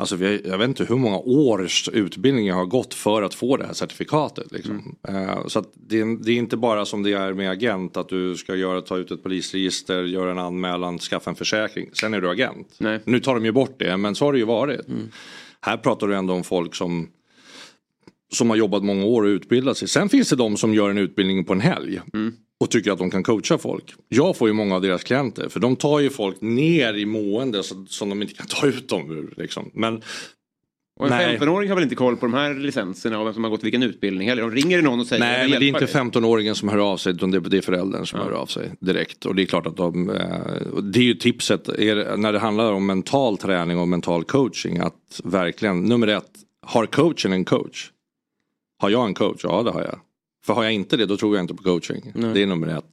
alltså 0.00 0.16
vi, 0.16 0.42
jag 0.44 0.58
vet 0.58 0.68
inte 0.68 0.84
hur 0.84 0.96
många 0.96 1.18
års 1.18 1.88
utbildning 1.92 2.46
jag 2.46 2.54
har 2.54 2.66
gått 2.66 2.94
för 2.94 3.22
att 3.22 3.34
få 3.34 3.56
det 3.56 3.66
här 3.66 3.72
certifikatet. 3.72 4.52
Liksom. 4.52 4.96
Eh, 5.08 5.46
så 5.46 5.64
det, 5.74 6.00
är- 6.00 6.24
det 6.24 6.32
är 6.32 6.36
inte 6.36 6.56
bara 6.56 6.84
som 6.84 7.02
det 7.02 7.12
är 7.12 7.32
med 7.34 7.50
agent 7.50 7.96
att 7.96 8.08
du 8.08 8.36
ska 8.36 8.54
göra, 8.54 8.80
ta 8.82 8.96
ut 8.98 9.10
ett 9.10 9.22
polisregister, 9.22 10.02
göra 10.02 10.30
en 10.30 10.38
anmälan, 10.38 10.98
skaffa 10.98 11.30
en 11.30 11.36
försäkring. 11.36 11.90
Sen 11.92 12.14
är 12.14 12.20
du 12.20 12.30
agent. 12.30 12.74
Nej. 12.78 13.00
Nu 13.04 13.20
tar 13.20 13.34
de 13.34 13.44
ju 13.44 13.52
bort 13.52 13.74
det 13.78 13.96
men 13.96 14.14
så 14.14 14.24
har 14.24 14.32
det 14.32 14.38
ju 14.38 14.44
varit. 14.44 14.80
Här 15.60 15.76
pratar 15.76 16.06
du 16.06 16.14
ändå 16.16 16.34
om 16.34 16.44
folk 16.44 16.74
som 16.74 17.08
som 18.32 18.50
har 18.50 18.56
jobbat 18.56 18.82
många 18.84 19.04
år 19.04 19.22
och 19.22 19.26
utbildat 19.28 19.76
sig. 19.76 19.88
Sen 19.88 20.08
finns 20.08 20.30
det 20.30 20.36
de 20.36 20.56
som 20.56 20.74
gör 20.74 20.90
en 20.90 20.98
utbildning 20.98 21.44
på 21.44 21.52
en 21.52 21.60
helg. 21.60 22.00
Och 22.60 22.70
tycker 22.70 22.92
att 22.92 22.98
de 22.98 23.10
kan 23.10 23.22
coacha 23.22 23.58
folk. 23.58 23.94
Jag 24.08 24.36
får 24.36 24.48
ju 24.48 24.54
många 24.54 24.74
av 24.74 24.82
deras 24.82 25.04
klienter. 25.04 25.48
För 25.48 25.60
de 25.60 25.76
tar 25.76 26.00
ju 26.00 26.10
folk 26.10 26.40
ner 26.40 26.94
i 26.94 27.06
mående 27.06 27.62
så, 27.62 27.84
som 27.88 28.08
de 28.08 28.22
inte 28.22 28.34
kan 28.34 28.46
ta 28.46 28.66
ut 28.66 28.88
dem 28.88 29.10
ur. 29.10 29.34
Liksom. 29.36 29.70
Men 29.74 30.02
Och 31.00 31.06
en 31.06 31.10
Nej. 31.10 31.38
15-åring 31.38 31.68
har 31.68 31.76
väl 31.76 31.82
inte 31.82 31.94
koll 31.94 32.16
på 32.16 32.26
de 32.26 32.34
här 32.34 32.54
licenserna 32.54 33.20
och 33.20 33.26
vem 33.26 33.34
som 33.34 33.44
har 33.44 33.50
gått 33.50 33.64
vilken 33.64 33.82
utbildning 33.82 34.28
heller. 34.28 34.42
De 34.42 34.50
ringer 34.50 34.82
någon 34.82 35.00
och 35.00 35.06
säger 35.06 35.24
Nej 35.24 35.50
men 35.50 35.60
det 35.60 35.66
är 35.66 35.68
inte 35.68 35.80
dig. 35.80 35.94
15-åringen 35.94 36.54
som 36.54 36.68
hör 36.68 36.78
av 36.78 36.96
sig 36.96 37.12
utan 37.12 37.30
det 37.30 37.56
är, 37.56 37.60
föräldern 37.60 38.06
som 38.06 38.20
hör 38.20 38.32
av 38.32 38.46
sig 38.46 38.72
direkt. 38.80 39.26
Och 39.26 39.34
det 39.34 39.42
är 39.42 39.46
klart 39.46 39.66
att 39.66 39.76
de, 39.76 40.10
eh, 40.10 40.82
det 40.82 40.98
är 40.98 41.04
ju 41.04 41.14
tipset 41.14 41.68
är, 41.68 42.16
när 42.16 42.32
det 42.32 42.38
handlar 42.38 42.72
om 42.72 42.86
mental 42.86 43.38
träning 43.38 43.78
och 43.78 43.88
mental 43.88 44.24
coaching 44.24 44.78
att 44.78 45.20
verkligen, 45.24 45.84
nummer 45.84 46.06
ett, 46.06 46.30
har 46.66 46.86
coachen 46.86 47.32
en 47.32 47.44
coach? 47.44 47.90
Har 48.78 48.90
jag 48.90 49.06
en 49.06 49.14
coach? 49.14 49.40
Ja 49.42 49.62
det 49.62 49.70
har 49.70 49.82
jag. 49.82 50.00
För 50.44 50.52
har 50.52 50.64
jag 50.64 50.72
inte 50.72 50.96
det 50.96 51.06
då 51.06 51.16
tror 51.16 51.36
jag 51.36 51.44
inte 51.44 51.54
på 51.54 51.62
coaching. 51.62 52.12
Det 52.34 52.42
är 52.42 52.46
nummer 52.46 52.78
ett. 52.78 52.84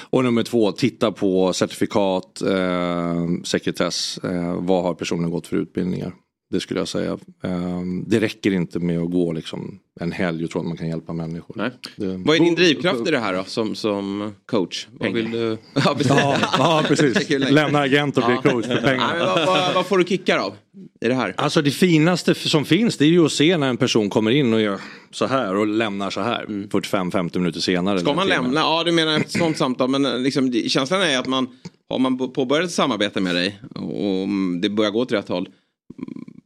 Och 0.00 0.24
nummer 0.24 0.42
två, 0.42 0.72
titta 0.72 1.12
på 1.12 1.52
certifikat, 1.52 2.42
eh, 2.42 3.26
sekretess. 3.44 4.18
Eh, 4.18 4.54
vad 4.60 4.82
har 4.82 4.94
personen 4.94 5.30
gått 5.30 5.46
för 5.46 5.56
utbildningar? 5.56 6.14
Det 6.52 6.60
skulle 6.60 6.80
jag 6.80 6.88
säga. 6.88 7.18
Eh, 7.44 7.80
det 8.06 8.20
räcker 8.20 8.50
inte 8.52 8.78
med 8.78 8.98
att 8.98 9.10
gå 9.10 9.32
liksom 9.32 9.78
en 10.00 10.12
helg 10.12 10.44
och 10.44 10.50
tro 10.50 10.60
att 10.60 10.66
man 10.66 10.76
kan 10.76 10.88
hjälpa 10.88 11.12
människor. 11.12 11.54
Nej. 11.58 11.70
Det, 11.96 12.06
Vad 12.16 12.36
är 12.36 12.40
din 12.40 12.54
drivkraft 12.54 13.08
i 13.08 13.10
det 13.10 13.18
här 13.18 13.34
då 13.34 13.44
som, 13.44 13.74
som 13.74 14.32
coach? 14.46 14.86
Vad 14.92 15.12
vill 15.12 15.30
du... 15.30 15.58
Ja, 15.74 15.94
precis. 15.98 16.12
Ja, 16.58 16.84
precis. 16.88 17.30
Lämna 17.30 17.80
agent 17.80 18.16
och 18.18 18.24
bli 18.26 18.34
Ja. 18.44 18.50
coach 18.50 18.66
för 18.66 18.74
Nej, 18.74 18.82
pengar. 18.82 19.08
men 19.16 19.26
vad, 19.26 19.46
vad, 19.46 19.74
vad 19.74 19.86
får 19.86 19.98
du 19.98 20.04
kickar 20.04 20.38
av 20.38 20.52
i 21.00 21.08
det 21.08 21.14
här? 21.14 21.34
Alltså 21.36 21.62
det 21.62 21.70
finaste 21.70 22.34
som 22.34 22.64
finns 22.64 22.96
det 22.96 23.04
är 23.04 23.08
ju 23.08 23.24
att 23.24 23.32
se 23.32 23.56
när 23.56 23.68
en 23.68 23.76
person 23.76 24.10
kommer 24.10 24.30
in 24.30 24.54
och 24.54 24.60
gör 24.60 24.80
så 25.10 25.26
här 25.26 25.54
och 25.56 25.66
lämnar 25.66 26.10
så 26.10 26.20
här 26.20 26.44
45-50 26.46 27.38
minuter 27.38 27.60
senare. 27.60 28.00
Ska 28.00 28.14
man 28.14 28.28
lämna? 28.28 28.60
Ja, 28.60 28.82
du 28.84 28.92
menar 28.92 29.16
ett 29.16 29.30
sånt 29.30 29.58
samtal. 29.58 29.90
Men 29.90 30.04
eh, 30.04 30.18
liksom, 30.18 30.52
känslan 30.52 31.02
är 31.02 31.18
att 31.18 31.26
man 31.26 31.46
har 31.88 31.98
man 31.98 32.18
påbörjat 32.32 32.66
ett 32.66 32.72
samarbete 32.72 33.20
med 33.20 33.34
dig 33.34 33.60
och 33.74 34.28
det 34.62 34.68
börjar 34.70 34.90
gå 34.90 35.00
åt 35.00 35.12
rätt 35.12 35.28
håll. 35.28 35.48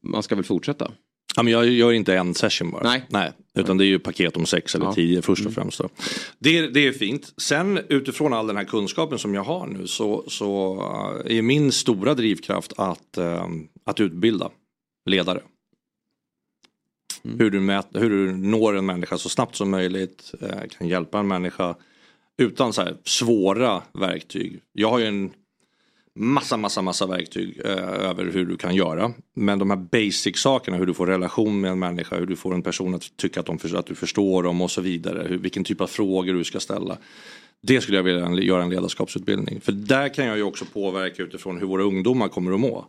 Mm, 0.06 0.12
Man 0.12 0.22
ska 0.22 0.34
väl 0.34 0.44
fortsätta? 0.44 0.90
Ja, 1.36 1.42
men 1.42 1.52
jag 1.52 1.66
gör 1.68 1.92
inte 1.92 2.16
en 2.16 2.34
session 2.34 2.70
bara. 2.70 2.82
Nej. 2.82 3.04
Nej. 3.08 3.32
Utan 3.54 3.78
det 3.78 3.84
är 3.84 3.86
ju 3.86 3.98
paket 3.98 4.36
om 4.36 4.46
sex 4.46 4.74
eller 4.74 4.84
Ja. 4.86 4.92
tio 4.92 5.22
först 5.22 5.46
och 5.46 5.52
främst. 5.52 5.78
Då. 5.78 5.88
Det, 6.38 6.66
det 6.68 6.86
är 6.86 6.92
fint. 6.92 7.32
Sen 7.36 7.80
utifrån 7.88 8.32
all 8.32 8.46
den 8.46 8.56
här 8.56 8.64
kunskapen 8.64 9.18
som 9.18 9.34
jag 9.34 9.44
har 9.44 9.66
nu 9.66 9.86
så, 9.86 10.24
så 10.28 10.74
eh, 11.26 11.36
är 11.36 11.42
min 11.42 11.72
stora 11.72 12.14
drivkraft 12.14 12.72
att, 12.76 13.18
eh, 13.18 13.46
att 13.84 14.00
utbilda 14.00 14.50
ledare. 15.06 15.40
Hur, 17.38 17.50
du 17.50 17.60
mät, 17.60 17.88
hur 17.94 18.10
du 18.10 18.32
når 18.36 18.76
en 18.76 18.86
människa 18.86 19.18
så 19.18 19.28
snabbt 19.28 19.56
som 19.56 19.70
möjligt, 19.70 20.34
eh, 20.40 20.68
kan 20.78 20.88
hjälpa 20.88 21.18
en 21.18 21.28
människa 21.28 21.74
utan 22.38 22.72
så 22.72 22.88
svåra 23.04 23.82
verktyg. 23.92 24.60
Jag 24.72 24.90
har 24.90 24.98
ju 24.98 25.06
en 25.06 25.30
massa, 26.16 26.56
massa, 26.56 26.82
massa 26.82 27.06
verktyg 27.06 27.60
eh, 27.64 27.70
över 28.10 28.24
hur 28.24 28.44
du 28.44 28.56
kan 28.56 28.74
göra. 28.74 29.12
Men 29.34 29.58
de 29.58 29.70
här 29.70 29.76
basic 29.76 30.38
sakerna, 30.38 30.76
hur 30.76 30.86
du 30.86 30.94
får 30.94 31.06
relation 31.06 31.60
med 31.60 31.70
en 31.70 31.78
människa, 31.78 32.16
hur 32.16 32.26
du 32.26 32.36
får 32.36 32.54
en 32.54 32.62
person 32.62 32.94
att 32.94 33.16
tycka 33.16 33.40
att, 33.40 33.46
de, 33.46 33.58
att 33.74 33.86
du 33.86 33.94
förstår 33.94 34.42
dem 34.42 34.60
och 34.60 34.70
så 34.70 34.80
vidare. 34.80 35.26
Hur, 35.28 35.38
vilken 35.38 35.64
typ 35.64 35.80
av 35.80 35.86
frågor 35.86 36.34
du 36.34 36.44
ska 36.44 36.60
ställa. 36.60 36.98
Det 37.62 37.80
skulle 37.80 37.96
jag 37.96 38.04
vilja 38.04 38.30
göra 38.30 38.62
en 38.62 38.70
ledarskapsutbildning. 38.70 39.60
För 39.60 39.72
där 39.72 40.14
kan 40.14 40.26
jag 40.26 40.36
ju 40.36 40.42
också 40.42 40.64
påverka 40.72 41.22
utifrån 41.22 41.58
hur 41.58 41.66
våra 41.66 41.82
ungdomar 41.82 42.28
kommer 42.28 42.52
att 42.52 42.60
må. 42.60 42.86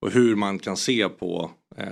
Och 0.00 0.10
hur 0.10 0.36
man 0.36 0.58
kan 0.58 0.76
se 0.76 1.08
på, 1.08 1.50
eh, 1.76 1.86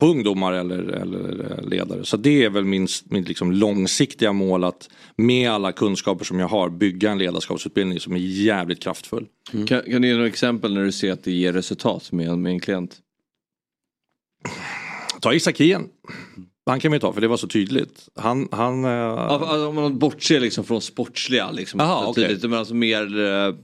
på 0.00 0.06
ungdomar 0.06 0.52
eller, 0.52 0.78
eller 0.78 1.50
eh, 1.58 1.68
ledare. 1.68 2.04
Så 2.04 2.16
det 2.16 2.44
är 2.44 2.50
väl 2.50 2.64
min, 2.64 2.88
min 3.04 3.24
liksom 3.24 3.52
långsiktiga 3.52 4.32
mål 4.32 4.64
att 4.64 4.90
med 5.16 5.50
alla 5.50 5.72
kunskaper 5.72 6.24
som 6.24 6.38
jag 6.38 6.48
har 6.48 6.70
bygga 6.70 7.10
en 7.10 7.18
ledarskapsutbildning 7.18 8.00
som 8.00 8.12
är 8.12 8.18
jävligt 8.18 8.82
kraftfull. 8.82 9.26
Kan, 9.52 9.66
kan 9.66 10.02
du 10.02 10.08
ge 10.08 10.14
några 10.14 10.26
exempel 10.26 10.74
när 10.74 10.84
du 10.84 10.92
ser 10.92 11.12
att 11.12 11.24
det 11.24 11.32
ger 11.32 11.52
resultat 11.52 12.12
med, 12.12 12.38
med 12.38 12.52
en 12.52 12.60
klient? 12.60 12.96
Ta 15.20 15.34
Isak 15.34 15.60
Hien. 15.60 15.88
Han 16.66 16.80
kan 16.80 16.92
vi 16.92 17.00
ta 17.00 17.12
för 17.12 17.20
det 17.20 17.28
var 17.28 17.36
så 17.36 17.48
tydligt. 17.48 18.08
Han, 18.14 18.48
han, 18.52 18.84
eh, 18.84 18.90
alltså, 19.10 19.66
om 19.68 19.74
man 19.74 19.98
bortser 19.98 20.40
liksom 20.40 20.64
från 20.64 20.80
sportsliga 20.80 21.50
liksom. 21.50 21.80
Aha, 21.80 22.06
okej. 22.06 22.24
tydligt, 22.24 22.42
men 22.50 22.58
alltså 22.58 22.74
mer 22.74 23.20
eh, 23.20 23.54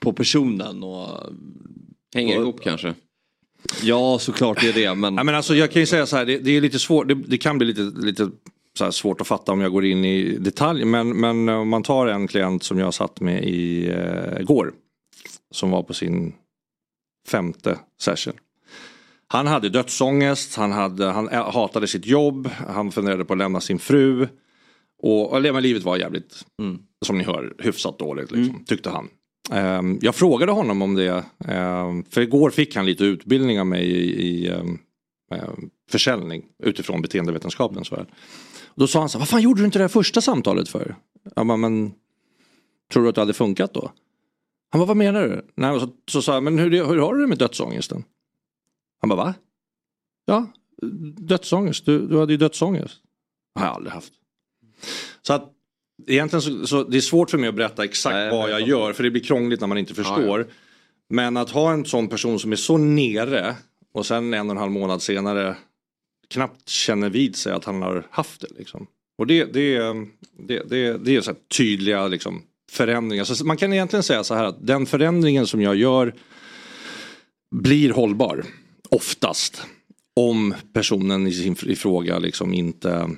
på 0.00 0.12
personen 0.12 0.82
och 0.82 1.20
Hänger 2.14 2.36
Och- 2.36 2.42
ihop 2.42 2.60
kanske? 2.62 2.94
Ja 3.82 4.18
såklart 4.18 4.60
det 4.60 4.68
är 4.68 4.72
det 4.72 4.94
men, 4.94 5.14
Ja, 5.14 5.24
men 5.24 5.34
alltså, 5.34 5.54
jag 5.54 5.70
kan 5.72 5.82
ju 5.82 5.86
säga 5.86 6.06
så 6.06 6.16
här, 6.16 6.26
det, 6.26 6.38
det 6.38 6.50
är 6.50 6.60
lite 6.60 6.78
svårt, 6.78 7.08
det, 7.08 7.14
det 7.14 7.38
kan 7.38 7.58
bli 7.58 7.66
lite, 7.66 8.06
lite 8.06 8.30
så 8.78 8.92
svårt 8.92 9.20
att 9.20 9.26
fatta 9.26 9.52
om 9.52 9.60
jag 9.60 9.72
går 9.72 9.84
in 9.84 10.04
i 10.04 10.38
detalj. 10.38 10.84
Men, 10.84 11.08
men 11.20 11.48
om 11.48 11.68
man 11.68 11.82
tar 11.82 12.06
en 12.06 12.28
klient 12.28 12.62
som 12.62 12.78
jag 12.78 12.94
satt 12.94 13.20
med 13.20 13.44
i 13.44 13.88
eh, 13.90 14.42
går. 14.44 14.72
Som 15.50 15.70
var 15.70 15.82
på 15.82 15.94
sin 15.94 16.34
femte 17.28 17.78
session. 18.00 18.34
Han 19.28 19.46
hade 19.46 19.68
dödsångest, 19.68 20.56
han, 20.56 20.72
hade, 20.72 21.06
han 21.06 21.28
ä- 21.28 21.50
hatade 21.52 21.86
sitt 21.86 22.06
jobb, 22.06 22.50
han 22.68 22.92
funderade 22.92 23.24
på 23.24 23.32
att 23.32 23.38
lämna 23.38 23.60
sin 23.60 23.78
fru. 23.78 24.28
Och, 25.02 25.32
och 25.32 25.62
livet 25.62 25.82
var 25.82 25.96
jävligt, 25.96 26.44
som 27.06 27.18
ni 27.18 27.24
hör, 27.24 27.54
hyfsat 27.58 27.98
dåligt 27.98 28.30
liksom, 28.30 28.64
tyckte 28.64 28.90
han. 28.90 29.08
Ehm, 29.50 29.98
jag 30.02 30.14
frågade 30.14 30.52
honom 30.52 30.82
om 30.82 30.94
det, 30.94 31.24
ehm, 31.44 32.04
för 32.04 32.20
igår 32.20 32.50
fick 32.50 32.76
han 32.76 32.86
lite 32.86 33.04
utbildning 33.04 33.60
av 33.60 33.66
mig 33.66 33.86
i, 33.86 34.48
ehm, 34.48 34.78
försäljning 35.90 36.44
utifrån 36.62 37.02
beteendevetenskapens 37.02 37.92
värld. 37.92 38.06
Då 38.74 38.86
sa 38.86 39.00
han 39.00 39.08
så 39.08 39.18
här, 39.18 39.20
vad 39.20 39.28
fan 39.28 39.42
gjorde 39.42 39.60
du 39.60 39.64
inte 39.64 39.78
det 39.78 39.82
här 39.82 39.88
första 39.88 40.20
samtalet 40.20 40.68
för? 40.68 40.96
Jag 41.34 41.46
bara, 41.46 41.56
men 41.56 41.92
tror 42.92 43.02
du 43.02 43.08
att 43.08 43.14
det 43.14 43.20
hade 43.20 43.32
funkat 43.32 43.74
då? 43.74 43.92
Han 44.70 44.78
bara, 44.78 44.86
vad 44.86 44.96
menar 44.96 45.22
du? 45.22 45.46
Nej, 45.54 45.80
så, 45.80 45.88
så 46.08 46.22
sa 46.22 46.34
jag, 46.34 46.42
men 46.42 46.58
hur, 46.58 46.70
hur 46.70 46.98
har 46.98 47.14
du 47.14 47.20
det 47.20 47.26
med 47.26 47.38
dödsångesten? 47.38 48.04
Han 49.00 49.08
bara, 49.08 49.24
va? 49.24 49.34
Ja, 50.26 50.46
dödsångest, 51.18 51.86
du, 51.86 52.06
du 52.06 52.18
hade 52.18 52.32
ju 52.32 52.36
dödsångest. 52.36 53.00
Det 53.54 53.60
har 53.60 53.66
jag 53.66 53.74
aldrig 53.74 53.92
haft. 53.92 54.12
Så 55.22 55.32
att 55.32 55.53
egentligen 56.06 56.42
så, 56.42 56.66
så 56.66 56.84
det 56.84 56.96
är 56.96 57.00
svårt 57.00 57.30
för 57.30 57.38
mig 57.38 57.48
att 57.48 57.54
berätta 57.54 57.84
exakt 57.84 58.14
Nej, 58.14 58.30
vad 58.30 58.50
jag 58.50 58.60
gör 58.60 58.92
för 58.92 59.02
det 59.02 59.10
blir 59.10 59.22
krångligt 59.22 59.60
när 59.60 59.66
man 59.66 59.78
inte 59.78 59.94
förstår. 59.94 60.46
Men 61.08 61.36
att 61.36 61.50
ha 61.50 61.72
en 61.72 61.84
sån 61.84 62.08
person 62.08 62.38
som 62.38 62.52
är 62.52 62.56
så 62.56 62.76
nere 62.76 63.56
och 63.92 64.06
sen 64.06 64.34
en 64.34 64.46
och 64.46 64.50
en 64.50 64.60
halv 64.60 64.72
månad 64.72 65.02
senare 65.02 65.56
knappt 66.30 66.68
känner 66.68 67.10
vid 67.10 67.36
sig 67.36 67.52
att 67.52 67.64
han 67.64 67.82
har 67.82 68.06
haft 68.10 68.40
det. 68.40 68.48
Liksom. 68.58 68.86
Och 69.18 69.26
det, 69.26 69.44
det, 69.44 69.78
det, 70.38 70.62
det, 70.68 71.04
det 71.04 71.16
är 71.16 71.20
så 71.20 71.34
tydliga 71.56 72.06
liksom, 72.06 72.42
förändringar. 72.70 73.24
Så 73.24 73.46
man 73.46 73.56
kan 73.56 73.72
egentligen 73.72 74.02
säga 74.02 74.24
så 74.24 74.34
här 74.34 74.44
att 74.44 74.66
den 74.66 74.86
förändringen 74.86 75.46
som 75.46 75.62
jag 75.62 75.76
gör 75.76 76.14
blir 77.50 77.90
hållbar. 77.90 78.44
Oftast. 78.90 79.62
Om 80.16 80.54
personen 80.72 81.26
i 81.26 81.32
sin 81.32 81.56
i 81.66 81.76
fråga 81.76 82.18
liksom 82.18 82.54
inte 82.54 83.10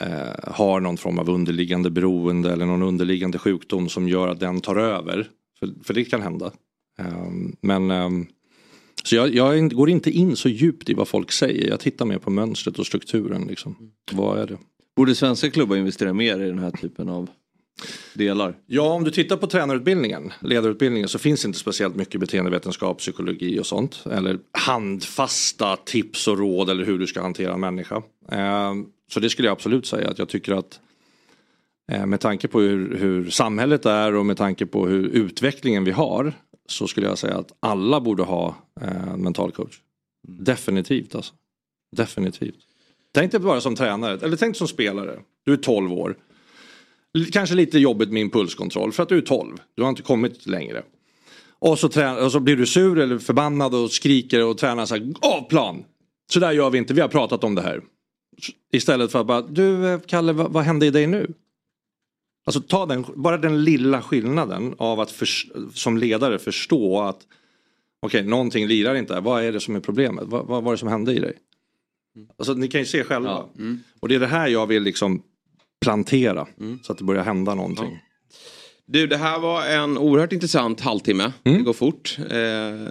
eh, 0.00 0.52
har 0.52 0.80
någon 0.80 0.96
form 0.96 1.18
av 1.18 1.30
underliggande 1.30 1.90
beroende 1.90 2.52
eller 2.52 2.66
någon 2.66 2.82
underliggande 2.82 3.38
sjukdom 3.38 3.88
som 3.88 4.08
gör 4.08 4.28
att 4.28 4.40
den 4.40 4.60
tar 4.60 4.76
över. 4.76 5.28
För, 5.58 5.68
för 5.84 5.94
det 5.94 6.04
kan 6.04 6.22
hända. 6.22 6.52
Um, 6.98 7.56
men 7.60 7.90
um, 7.90 8.26
så 9.04 9.16
jag, 9.16 9.34
jag, 9.34 9.70
går 9.70 9.90
inte 9.90 10.10
in 10.10 10.36
så 10.36 10.48
djupt 10.48 10.88
i 10.88 10.94
vad 10.94 11.08
folk 11.08 11.32
säger. 11.32 11.68
Jag 11.68 11.80
tittar 11.80 12.06
mer 12.06 12.18
på 12.18 12.30
mönstret 12.30 12.78
och 12.78 12.86
strukturen. 12.86 13.46
Liksom. 13.48 13.76
Vad 14.12 14.38
är 14.38 14.46
det? 14.46 14.58
Borde 14.96 15.14
svenska 15.14 15.50
klubbar 15.50 15.76
investera 15.76 16.12
mer 16.12 16.40
i 16.40 16.46
den 16.46 16.58
här 16.58 16.70
typen 16.70 17.08
av 17.08 17.30
delar? 18.14 18.56
Ja, 18.66 18.92
om 18.92 19.04
du 19.04 19.10
tittar 19.10 19.36
på 19.36 19.46
tränarutbildningen, 19.46 20.32
ledarutbildningen 20.40 21.08
så 21.08 21.18
finns 21.18 21.44
inte 21.44 21.58
speciellt 21.58 21.96
mycket 21.96 22.20
beteendevetenskap, 22.20 22.98
psykologi 22.98 23.60
och 23.60 23.66
sånt. 23.66 24.04
Eller 24.10 24.38
handfasta 24.52 25.76
tips 25.76 26.28
och 26.28 26.38
råd 26.38 26.70
eller 26.70 26.84
hur 26.84 26.98
du 26.98 27.06
ska 27.06 27.22
hantera 27.22 27.54
en 27.54 27.60
människa. 27.60 28.02
Ehm, 28.30 28.86
så 29.12 29.20
det 29.20 29.30
skulle 29.30 29.48
jag 29.48 29.52
absolut 29.52 29.86
säga 29.86 30.10
att 30.10 30.18
jag 30.18 30.28
tycker 30.28 30.52
att 30.52 30.80
eh, 31.92 32.06
med 32.06 32.20
tanke 32.20 32.48
på 32.48 32.60
hur, 32.60 32.96
hur 32.96 33.30
samhället 33.30 33.86
är 33.86 34.14
och 34.14 34.26
med 34.26 34.36
tanke 34.36 34.66
på 34.66 34.86
hur 34.86 35.04
utvecklingen 35.04 35.84
vi 35.84 35.90
har 35.90 36.32
så 36.68 36.86
skulle 36.86 37.06
jag 37.06 37.18
säga 37.18 37.38
att 37.38 37.52
alla 37.60 38.00
borde 38.00 38.22
ha 38.22 38.54
eh, 38.80 39.16
mental 39.16 39.52
coach. 39.52 39.80
Definitivt 40.28 41.14
alltså. 41.14 41.34
Definitivt. 41.96 42.58
Tänk 43.14 43.32
dig 43.32 43.40
bara 43.40 43.60
som 43.60 43.76
tränare, 43.76 44.18
eller 44.22 44.36
tänk 44.36 44.56
som 44.56 44.68
spelare. 44.68 45.18
Du 45.44 45.52
är 45.52 45.56
12 45.56 45.92
år. 45.92 46.16
Kanske 47.32 47.54
lite 47.54 47.78
jobbigt 47.78 48.10
med 48.10 48.22
impulskontroll 48.22 48.92
för 48.92 49.02
att 49.02 49.08
du 49.08 49.18
är 49.18 49.22
12. 49.22 49.56
Du 49.74 49.82
har 49.82 49.88
inte 49.88 50.02
kommit 50.02 50.46
längre. 50.46 50.82
Och 51.58 51.78
så, 51.78 51.88
trä- 51.88 52.24
och 52.24 52.32
så 52.32 52.40
blir 52.40 52.56
du 52.56 52.66
sur 52.66 52.98
eller 52.98 53.18
förbannad 53.18 53.74
och 53.74 53.90
skriker 53.90 54.44
och 54.44 54.58
tränar 54.58 54.86
så 54.86 54.94
här, 54.94 55.12
av 55.20 55.48
plan. 55.48 55.84
Så 56.32 56.40
där 56.40 56.52
gör 56.52 56.70
vi 56.70 56.78
inte, 56.78 56.94
vi 56.94 57.00
har 57.00 57.08
pratat 57.08 57.44
om 57.44 57.54
det 57.54 57.62
här. 57.62 57.80
Istället 58.72 59.12
för 59.12 59.20
att 59.20 59.26
bara, 59.26 59.42
du 59.42 59.86
eh, 59.86 60.00
Kalle 60.00 60.32
vad, 60.32 60.52
vad 60.52 60.64
hände 60.64 60.86
i 60.86 60.90
dig 60.90 61.06
nu? 61.06 61.34
Alltså 62.46 62.60
ta 62.60 62.86
den, 62.86 63.04
bara 63.14 63.38
den 63.38 63.64
lilla 63.64 64.02
skillnaden 64.02 64.74
av 64.78 65.00
att 65.00 65.10
för, 65.10 65.28
som 65.74 65.98
ledare 65.98 66.38
förstå 66.38 67.00
att 67.00 67.26
okej, 68.02 68.20
okay, 68.20 68.30
någonting 68.30 68.66
lirar 68.66 68.94
inte. 68.94 69.20
Vad 69.20 69.44
är 69.44 69.52
det 69.52 69.60
som 69.60 69.76
är 69.76 69.80
problemet? 69.80 70.24
Vad, 70.26 70.46
vad 70.46 70.62
var 70.62 70.72
det 70.72 70.78
som 70.78 70.88
hände 70.88 71.12
i 71.12 71.18
dig? 71.18 71.38
Alltså 72.36 72.54
ni 72.54 72.68
kan 72.68 72.80
ju 72.80 72.86
se 72.86 73.04
själva. 73.04 73.28
Ja. 73.28 73.50
Mm. 73.58 73.80
Och 74.00 74.08
det 74.08 74.14
är 74.14 74.20
det 74.20 74.26
här 74.26 74.48
jag 74.48 74.66
vill 74.66 74.82
liksom 74.82 75.22
plantera. 75.80 76.46
Så 76.82 76.92
att 76.92 76.98
det 76.98 77.04
börjar 77.04 77.24
hända 77.24 77.54
någonting. 77.54 77.98
Du, 78.92 79.06
det 79.06 79.16
här 79.16 79.38
var 79.38 79.66
en 79.66 79.98
oerhört 79.98 80.32
intressant 80.32 80.80
halvtimme. 80.80 81.32
Mm. 81.44 81.58
Det 81.58 81.64
går 81.64 81.72
fort 81.72 82.16
eh, 82.18 82.26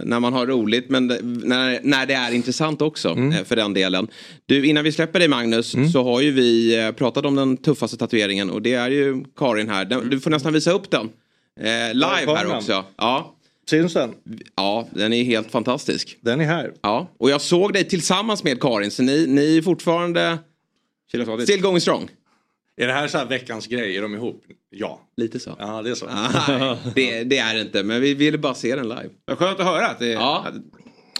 när 0.03 0.19
man 0.19 0.33
har 0.33 0.47
roligt 0.47 0.89
men 0.89 1.07
det, 1.07 1.19
när, 1.23 1.79
när 1.83 2.05
det 2.05 2.13
är 2.13 2.31
intressant 2.31 2.81
också 2.81 3.09
Mm. 3.09 3.31
eh, 3.31 3.43
för 3.43 3.55
den 3.55 3.73
delen. 3.73 4.07
Du, 4.45 4.65
innan 4.67 4.83
vi 4.83 4.91
släpper 4.91 5.19
dig 5.19 5.27
Magnus 5.27 5.75
så 5.93 6.03
har 6.03 6.21
ju 6.21 6.31
vi 6.31 6.79
eh, 6.85 6.91
pratat 6.91 7.25
om 7.25 7.35
den 7.35 7.57
tuffaste 7.57 7.97
tatueringen 7.97 8.49
och 8.49 8.61
det 8.61 8.73
är 8.73 8.89
ju 8.89 9.23
Karin 9.37 9.69
här. 9.69 9.85
Den, 9.85 10.09
Du 10.09 10.19
får 10.19 10.29
nästan 10.29 10.53
visa 10.53 10.71
upp 10.71 10.89
den. 10.91 11.09
Eh, 11.59 11.93
live 11.93 12.35
här 12.35 12.55
också. 12.57 12.85
Ja. 12.97 13.35
Syns 13.69 13.93
den? 13.93 14.13
ja, 14.55 14.87
den 14.91 15.13
är 15.13 15.23
helt 15.23 15.51
fantastisk. 15.51 16.17
Den 16.21 16.41
är 16.41 16.45
här. 16.45 16.71
Ja, 16.81 17.09
och 17.17 17.29
jag 17.29 17.41
såg 17.41 17.73
dig 17.73 17.83
tillsammans 17.83 18.43
med 18.43 18.61
Karin 18.61 18.91
så 18.91 19.03
ni, 19.03 19.27
ni 19.27 19.57
är 19.57 19.61
fortfarande 19.61 20.37
still 21.43 21.61
going 21.61 21.81
strong. 21.81 22.09
Är 22.79 22.87
det 22.87 22.93
här 22.93 23.07
så 23.07 23.17
här 23.17 23.25
veckans 23.25 23.67
grej? 23.67 23.97
Är 23.97 24.01
de 24.01 24.15
ihop? 24.15 24.43
Ja. 24.69 25.01
Lite 25.17 25.39
så. 25.39 25.55
Ja, 25.59 25.81
det 25.81 25.89
är 25.89 25.95
så. 25.95 26.05
Nej, 26.05 26.77
det, 26.95 27.23
det 27.23 27.37
är 27.37 27.55
det 27.55 27.61
inte 27.61 27.83
men 27.83 28.01
vi 28.01 28.13
ville 28.13 28.37
bara 28.37 28.53
se 28.53 28.75
den 28.75 28.89
live. 28.89 29.09
Vad 29.25 29.37
skönt 29.37 29.59
att 29.59 29.65
höra 29.65 29.87
att 29.87 29.99
det 29.99 30.07
Ja. 30.07 30.45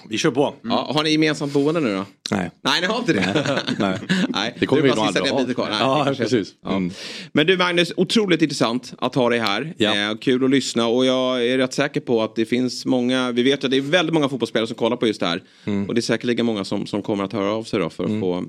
Vi 0.08 0.18
kör 0.18 0.30
på. 0.30 0.54
Ja, 0.62 0.90
har 0.94 1.04
ni 1.04 1.10
gemensamt 1.10 1.52
boende 1.52 1.80
nu 1.80 1.94
då? 1.94 2.04
Nej. 2.30 2.50
Nej, 2.62 2.80
ni 2.80 2.86
har 2.86 2.98
inte 2.98 3.12
det? 3.12 3.62
Nej. 3.78 3.98
Nej. 4.28 4.56
Det 4.60 4.66
kommer 4.66 4.82
vi 4.82 4.88
nog 4.88 4.98
aldrig 4.98 5.28
ha. 5.28 5.40
lite 5.40 5.54
kvar. 5.54 5.68
Nej, 5.70 5.78
Ja, 5.80 6.14
precis. 6.16 6.54
Ja. 6.62 6.70
Mm. 6.70 6.90
Men 7.32 7.46
du 7.46 7.56
Magnus, 7.56 7.92
otroligt 7.96 8.42
intressant 8.42 8.94
att 8.98 9.14
ha 9.14 9.28
dig 9.28 9.38
här. 9.38 9.74
Ja. 9.76 10.10
Eh, 10.10 10.16
kul 10.16 10.44
att 10.44 10.50
lyssna 10.50 10.86
och 10.86 11.06
jag 11.06 11.46
är 11.46 11.58
rätt 11.58 11.74
säker 11.74 12.00
på 12.00 12.22
att 12.22 12.36
det 12.36 12.44
finns 12.46 12.86
många, 12.86 13.32
vi 13.32 13.42
vet 13.42 13.64
att 13.64 13.70
det 13.70 13.76
är 13.76 13.80
väldigt 13.80 14.14
många 14.14 14.28
fotbollsspelare 14.28 14.66
som 14.66 14.76
kollar 14.76 14.96
på 14.96 15.06
just 15.06 15.20
det 15.20 15.26
här. 15.26 15.42
Mm. 15.64 15.88
Och 15.88 15.94
det 15.94 15.98
är 15.98 16.02
säkerligen 16.02 16.46
många 16.46 16.64
som, 16.64 16.86
som 16.86 17.02
kommer 17.02 17.24
att 17.24 17.32
höra 17.32 17.52
av 17.52 17.64
sig 17.64 17.80
då 17.80 17.90
för 17.90 18.04
att 18.04 18.20
få 18.20 18.34
eh, 18.34 18.42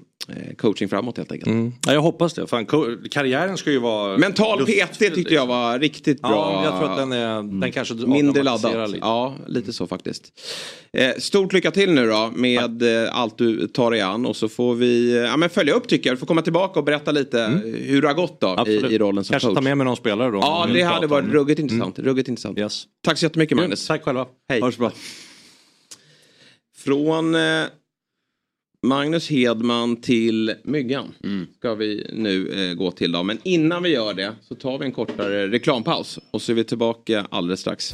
coaching 0.58 0.90
framåt 0.90 1.18
helt 1.18 1.32
enkelt. 1.32 1.48
Mm. 1.52 1.74
Ja, 1.86 1.94
jag 1.94 2.02
hoppas 2.02 2.34
det. 2.34 2.48
Fan, 2.48 2.66
karriären 3.12 3.58
ska 3.58 3.72
ju 3.72 3.80
vara... 3.80 4.18
Mental 4.18 4.66
PT 4.66 5.00
tyckte 5.00 5.34
jag 5.34 5.46
var 5.48 5.80
riktigt 5.80 6.22
bra. 6.22 6.32
Ja, 6.32 6.64
jag 6.66 6.80
tror 6.80 6.92
att 6.92 6.98
den, 6.98 7.12
är, 7.12 7.60
den 7.62 7.72
kanske 7.72 7.94
Mindre 7.94 8.44
laddat. 8.44 8.90
lite. 8.90 9.00
Ja, 9.06 9.36
lite 9.48 9.74
så 9.74 9.88
faktiskt. 9.88 10.24
Eh, 10.98 11.12
stort 11.18 11.54
lycka 11.54 11.72
till 11.72 11.92
nu 11.94 12.08
då 12.08 12.32
med 12.36 13.04
eh, 13.04 13.10
allt 13.20 13.38
du 13.38 13.68
tar 13.68 13.92
dig 13.92 14.02
an 14.02 14.26
och 14.26 14.36
så 14.36 14.50
får 14.50 14.76
vi 14.76 15.12
eh, 15.16 15.22
ja, 15.22 15.38
men 15.38 15.50
följa 15.50 15.74
upp 15.74 15.88
tycker 15.88 16.10
jag. 16.10 16.16
Du 16.16 16.20
får 16.20 16.28
komma 16.28 16.42
tillbaka 16.42 16.80
och 16.80 16.86
berätta 16.86 17.12
lite 17.12 17.44
eh, 17.44 17.50
hur 17.82 18.02
det 18.02 18.08
har 18.08 18.16
gått 18.16 18.42
då 18.42 18.64
i, 18.68 18.78
Mm. 18.78 18.92
I 18.92 18.98
rollen 18.98 19.24
som 19.24 19.34
Kanske 19.34 19.48
coach. 19.48 19.56
ta 19.56 19.62
med 19.62 19.78
mig 19.78 19.86
någon 19.86 19.96
spelare 19.96 20.32
då. 20.32 20.38
Ja, 20.42 20.64
det 20.68 20.74
vill 20.74 20.86
hade 20.86 21.08
varit 21.08 21.26
om- 21.26 21.32
ruggigt 21.34 21.60
intressant. 21.60 22.00
Ruggigt 22.00 22.30
intressant. 22.30 22.58
Yes. 22.58 22.84
Tack 23.06 23.18
så 23.18 23.26
jättemycket 23.26 23.58
Magnus. 23.58 23.88
Tack 23.88 24.04
själva. 24.04 24.26
Hej. 24.50 24.60
Ha 24.60 24.68
det 24.68 24.74
så 24.74 24.80
bra. 24.80 24.92
Från 26.78 27.36
eh, 27.36 27.64
Magnus 28.84 29.30
Hedman 29.30 30.02
till 30.02 30.56
Myggan 30.64 31.14
ska 31.58 31.76
vi 31.76 32.08
nu 32.14 32.48
eh, 32.70 32.74
gå 32.74 32.92
till. 32.92 33.12
Då. 33.12 33.24
Men 33.24 33.38
innan 33.44 33.84
vi 33.84 33.90
gör 33.90 34.14
det 34.14 34.36
så 34.42 34.56
tar 34.56 34.78
vi 34.78 34.86
en 34.86 34.92
kortare 34.92 35.48
reklampaus 35.48 36.20
och 36.32 36.42
så 36.42 36.52
är 36.52 36.56
vi 36.56 36.64
tillbaka 36.64 37.28
alldeles 37.30 37.60
strax. 37.60 37.94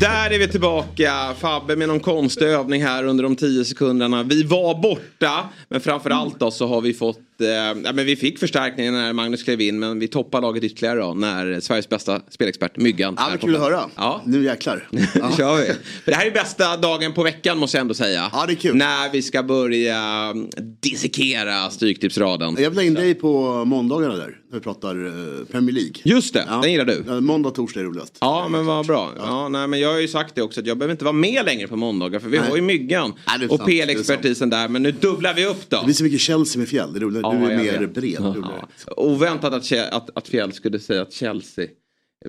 där 0.00 0.30
är 0.30 0.38
vi 0.38 0.48
tillbaka. 0.48 1.34
Fabbe 1.38 1.76
med 1.76 1.88
någon 1.88 2.00
konstig 2.00 2.46
övning 2.46 2.82
här 2.82 3.04
under 3.04 3.24
de 3.24 3.36
tio 3.36 3.64
sekunderna. 3.64 4.22
Vi 4.22 4.42
var 4.42 4.82
borta. 4.82 5.48
Men 5.68 5.80
framförallt 5.80 6.38
då 6.38 6.50
så 6.50 6.66
har 6.66 6.80
vi 6.80 6.94
fått. 6.94 7.18
Eh, 7.40 7.46
ja, 7.48 7.92
men 7.92 8.06
vi 8.06 8.16
fick 8.16 8.38
förstärkning 8.38 8.92
när 8.92 9.12
Magnus 9.12 9.42
klev 9.42 9.60
in. 9.60 9.78
Men 9.78 9.98
vi 9.98 10.08
toppar 10.08 10.40
laget 10.40 10.64
ytterligare 10.64 11.00
då. 11.00 11.14
När 11.14 11.60
Sveriges 11.60 11.88
bästa 11.88 12.20
spelexpert 12.30 12.76
Myggan. 12.76 13.14
Ja, 13.18 13.26
men 13.30 13.38
kul 13.38 13.54
att 13.54 13.60
höra. 13.60 13.80
Ja. 13.96 14.22
Nu 14.26 14.44
jäklar. 14.44 14.88
Det 14.90 15.36
kör 15.36 15.56
vi. 15.56 15.66
För 16.04 16.10
det 16.10 16.14
här 16.16 16.26
är 16.26 16.30
bästa 16.30 16.76
dagen 16.76 17.12
på 17.12 17.22
veckan 17.22 17.58
måste 17.58 17.76
jag 17.76 17.80
ändå 17.80 17.94
säga. 17.94 18.30
Ja, 18.32 18.44
det 18.46 18.52
är 18.52 18.56
kul. 18.56 18.76
När 18.76 19.12
vi 19.12 19.22
ska 19.22 19.42
börja 19.42 19.98
mm, 20.30 20.48
dissekera 20.80 21.70
Stryktipsraden. 21.70 22.56
Jag 22.58 22.70
vill 22.70 22.78
ha 22.78 22.84
in 22.84 22.94
dig 22.94 23.14
på 23.14 23.64
måndagarna 23.64 24.16
där. 24.16 24.36
När 24.50 24.58
vi 24.58 24.60
pratar 24.60 25.06
eh, 25.06 25.44
Premier 25.44 25.74
League. 25.74 25.92
Just 26.02 26.34
det, 26.34 26.44
Ja. 26.48 26.60
den 26.62 26.72
gillar 26.72 26.84
du. 26.84 27.04
Ja, 27.06 27.20
Måndag 27.20 27.48
och 27.48 27.54
torsdag 27.54 27.80
är 27.80 27.84
roligast. 27.84 28.18
Ja 28.20 28.48
men 28.50 28.66
vad 28.66 28.86
bra. 28.86 29.12
Ja, 29.16 29.48
nej, 29.48 29.66
men 29.66 29.80
jag 29.80 29.92
har 29.92 30.00
ju 30.00 30.08
sagt 30.08 30.34
det 30.34 30.42
också 30.42 30.60
att 30.60 30.66
jag 30.66 30.78
behöver 30.78 30.92
inte 30.92 31.04
vara 31.04 31.12
med 31.12 31.44
längre 31.44 31.68
på 31.68 31.76
måndagar 31.76 32.18
för 32.20 32.28
vi 32.28 32.38
Nej. 32.38 32.48
har 32.48 32.56
ju 32.56 32.62
Myggan 32.62 33.12
Nej, 33.38 33.48
och 33.48 33.66
PL-expertisen 33.66 34.50
där 34.50 34.68
men 34.68 34.82
nu 34.82 34.92
dubblar 34.92 35.34
vi 35.34 35.46
upp 35.46 35.70
då. 35.70 35.78
Det 35.78 35.84
blir 35.84 35.94
så 35.94 36.04
mycket 36.04 36.20
Chelsea 36.20 36.58
med 36.58 36.68
fjäll. 36.68 36.92
Det 36.92 36.98
är 36.98 37.00
roligt. 37.00 37.23
Ja, 37.32 37.38
du 37.46 37.52
är 37.52 37.56
mer 37.56 37.78
vet. 37.80 37.94
bred. 37.94 38.20
Roligare. 38.20 38.66
Oväntat 38.96 39.52
att, 39.52 39.72
att, 39.92 40.10
att 40.14 40.28
Fjäll 40.28 40.52
skulle 40.52 40.78
säga 40.78 41.02
att 41.02 41.12
Chelsea 41.12 41.66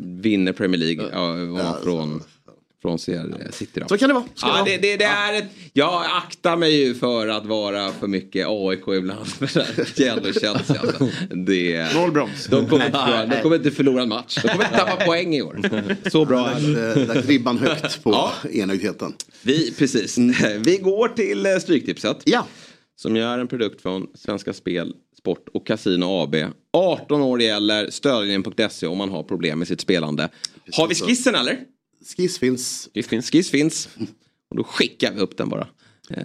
vinner 0.01 0.53
Premier 0.53 0.79
League 0.79 1.09
ja, 1.13 1.37
Ja, 1.63 1.77
från, 1.83 2.23
från 2.81 2.97
CR 2.97 3.51
City. 3.51 3.79
Då. 3.79 3.87
Så 3.87 3.97
kan 3.97 4.07
det 4.07 4.13
vara. 4.13 4.23
Ja, 4.41 4.63
det 4.65 4.71
det, 4.71 4.77
det, 4.77 4.97
det 4.97 5.03
är 5.05 5.33
ett, 5.37 5.45
jag 5.73 6.03
aktar 6.27 6.57
mig 6.57 6.75
ju 6.85 6.95
för 6.95 7.27
att 7.27 7.45
vara 7.45 7.91
för 7.91 8.07
mycket 8.07 8.47
AIK 8.49 8.87
ibland. 8.97 9.25
Fjäll 9.95 10.19
och 10.19 10.25
Chelsea 10.25 10.51
alltså. 10.81 11.09
Det, 11.47 11.93
Noll 11.95 12.11
broms. 12.11 12.45
de, 12.47 12.67
kommer 12.67 12.85
inte, 12.85 12.97
förlora- 12.97 13.25
de 13.25 13.41
kommer 13.41 13.55
inte 13.55 13.71
förlora 13.71 14.01
en 14.01 14.09
match. 14.09 14.37
De 14.43 14.47
kommer 14.49 14.65
inte 14.65 14.77
tappa 14.77 15.05
poäng 15.05 15.35
i 15.35 15.41
år. 15.41 15.61
Så 16.09 16.25
bra 16.25 16.49
är 16.49 16.95
det. 16.95 17.05
Lagt 17.13 17.27
ribban 17.29 17.57
högt 17.57 18.03
på 18.03 18.11
Ja. 18.11 18.31
enögdheten. 18.51 19.13
Vi, 19.41 19.73
precis. 19.77 20.17
Vi 20.59 20.77
går 20.77 21.07
till 21.07 21.45
eh, 21.45 21.57
Stryktipset. 21.57 22.17
Ja. 22.23 22.47
Som 22.95 23.15
är 23.15 23.39
en 23.39 23.47
produkt 23.47 23.81
från 23.81 24.07
Svenska 24.13 24.53
Spel, 24.53 24.93
Sport 25.17 25.49
och 25.53 25.67
Casino 25.67 26.05
AB. 26.05 26.35
18 26.73 27.21
år 27.21 27.41
gäller, 27.41 27.89
stödlinjen.se 27.89 28.87
om 28.87 28.97
man 28.97 29.09
har 29.09 29.23
problem 29.23 29.59
med 29.59 29.67
sitt 29.67 29.81
spelande. 29.81 30.29
Har 30.71 30.87
vi 30.87 30.95
så. 30.95 31.05
skissen 31.05 31.35
eller? 31.35 31.59
Skiss 32.17 32.39
finns. 32.39 32.89
Skiss 32.93 33.07
finns. 33.07 33.31
Skiss 33.31 33.51
finns. 33.51 33.89
Och 34.49 34.55
då 34.57 34.63
skickar 34.63 35.13
vi 35.13 35.21
upp 35.21 35.37
den 35.37 35.49
bara. 35.49 35.67
Eh, 36.09 36.23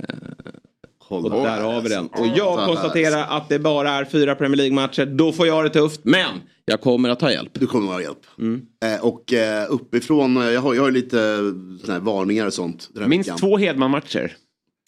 Och 1.08 1.30
där 1.30 1.60
har 1.60 1.80
vi 1.82 1.88
den. 1.88 2.06
Och 2.06 2.26
jag 2.36 2.66
konstaterar 2.66 3.36
att 3.36 3.48
det 3.48 3.58
bara 3.58 3.90
är 3.90 4.04
fyra 4.04 4.34
Premier 4.34 4.56
League-matcher. 4.56 5.06
Då 5.06 5.32
får 5.32 5.46
jag 5.46 5.64
det 5.64 5.70
tufft. 5.70 6.00
Men 6.04 6.40
jag 6.64 6.80
kommer 6.80 7.08
att 7.08 7.20
ta 7.20 7.32
hjälp. 7.32 7.50
Du 7.60 7.66
kommer 7.66 7.86
att 7.88 7.94
ha 7.94 8.02
hjälp. 8.02 8.26
Mm. 8.38 8.62
Eh, 8.84 9.04
och 9.04 9.32
eh, 9.32 9.66
uppifrån, 9.70 10.36
eh, 10.36 10.44
jag 10.50 10.60
har, 10.60 10.74
jag 10.74 10.82
har 10.82 10.90
lite 10.90 11.36
såna 11.80 11.92
här 11.92 12.00
varningar 12.00 12.46
och 12.46 12.54
sånt. 12.54 12.90
Minst 13.06 13.28
veckan. 13.28 13.38
två 13.38 13.58
Hedman-matcher. 13.58 14.32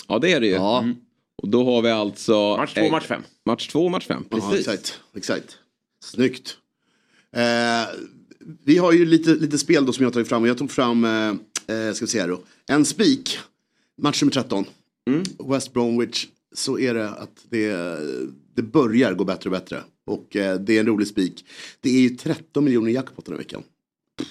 Ja 0.09 0.19
det 0.19 0.33
är 0.33 0.41
det 0.41 0.47
ju. 0.47 0.57
Mm. 0.57 0.97
Och 1.43 1.49
då 1.49 1.65
har 1.65 1.83
vi 1.83 1.91
alltså... 1.91 2.57
Match 2.57 2.75
två, 2.75 2.91
match 2.91 3.07
fem. 3.07 3.23
Match 3.47 3.69
två, 3.69 3.89
match 3.89 4.07
fem. 4.07 4.25
Ja, 4.31 4.37
Precis. 4.37 4.59
exakt, 4.69 5.01
exakt. 5.17 5.59
Snyggt. 6.05 6.57
Eh, 7.37 7.89
vi 8.65 8.79
har 8.79 8.93
ju 8.93 9.05
lite, 9.07 9.31
lite 9.35 9.59
spel 9.59 9.87
då 9.87 9.93
som 9.93 10.03
jag 10.03 10.07
har 10.11 10.13
tagit 10.13 10.29
fram. 10.29 10.43
Och 10.43 10.49
jag 10.49 10.59
tog 10.59 10.71
fram, 10.71 11.05
eh, 11.05 11.29
eh, 11.77 11.93
ska 11.95 12.05
vi 12.05 12.11
se 12.11 12.21
här 12.21 12.29
då. 12.29 12.41
En 12.67 12.85
spik. 12.85 13.39
Match 14.03 14.23
nummer 14.23 14.33
13. 14.33 14.65
Mm. 15.11 15.23
West 15.51 15.73
Bromwich. 15.73 16.27
Så 16.55 16.79
är 16.79 16.95
det 16.95 17.09
att 17.09 17.45
det, 17.51 17.99
det 18.55 18.63
börjar 18.63 19.15
gå 19.15 19.25
bättre 19.25 19.49
och 19.51 19.53
bättre. 19.53 19.83
Och 20.07 20.37
eh, 20.37 20.61
det 20.61 20.77
är 20.77 20.81
en 20.81 20.87
rolig 20.87 21.07
spik. 21.09 21.45
Det 21.81 21.91
är 21.91 22.01
ju 22.01 22.11
13 22.11 22.65
miljoner 22.65 22.91
jackpot 22.91 23.25
den 23.25 23.35
här 23.35 23.39
veckan. 23.39 23.63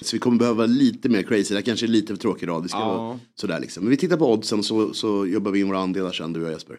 Så 0.02 0.16
vi 0.16 0.20
kommer 0.20 0.38
behöva 0.38 0.66
lite 0.66 1.10
mer 1.10 1.24
crazy. 1.24 1.50
Det 1.50 1.56
här 1.56 1.62
kanske 1.62 1.86
är 1.86 1.88
lite 1.88 2.08
för 2.16 2.22
tråkig 2.22 2.48
rad. 2.48 2.64
Vi 2.64 2.70
ska 2.70 2.78
Ja. 2.78 2.98
vara 2.98 3.20
sådär 3.36 3.60
liksom. 3.60 3.84
Men 3.84 3.90
vi 3.92 3.98
tittar 3.98 4.18
på 4.18 4.34
oddsen 4.34 4.64
så, 4.64 4.94
så 4.94 5.26
jobbar 5.28 5.52
vi 5.52 5.60
in 5.60 5.68
våra 5.68 5.80
andelar 5.80 6.12
sen, 6.12 6.34
du 6.34 6.40
och 6.40 6.46
jag 6.46 6.54
Jesper. 6.54 6.78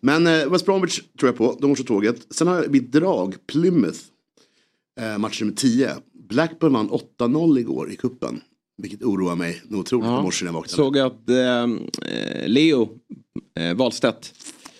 Men 0.00 0.26
eh, 0.26 0.50
West 0.50 0.66
Bromwich 0.66 1.00
tror 1.20 1.28
jag 1.28 1.36
på, 1.36 1.58
de 1.60 1.68
går 1.70 1.76
så 1.76 1.84
tåget. 1.84 2.26
Sen 2.30 2.46
har 2.48 2.66
mitt 2.68 2.92
drag, 2.92 3.34
Plymouth, 3.46 3.98
eh, 5.00 5.18
match 5.18 5.40
nummer 5.40 5.54
10. 5.54 5.90
Blackburn 6.28 6.72
vann 6.72 6.90
8-0 7.18 7.58
igår 7.58 7.90
i 7.90 7.96
kuppen. 7.96 8.40
Vilket 8.82 9.02
oroar 9.02 9.36
mig 9.36 9.62
något 9.68 9.78
otroligt 9.86 10.06
Ja. 10.06 10.20
i 10.20 10.22
morse 10.22 10.44
när 10.44 10.52
jag 10.52 10.54
vaknade. 10.54 10.76
Såg 10.76 10.98
att 10.98 11.28
eh, 11.30 12.46
Leo 12.46 12.88
eh, 13.58 13.74
Wahlstedt 13.76 14.32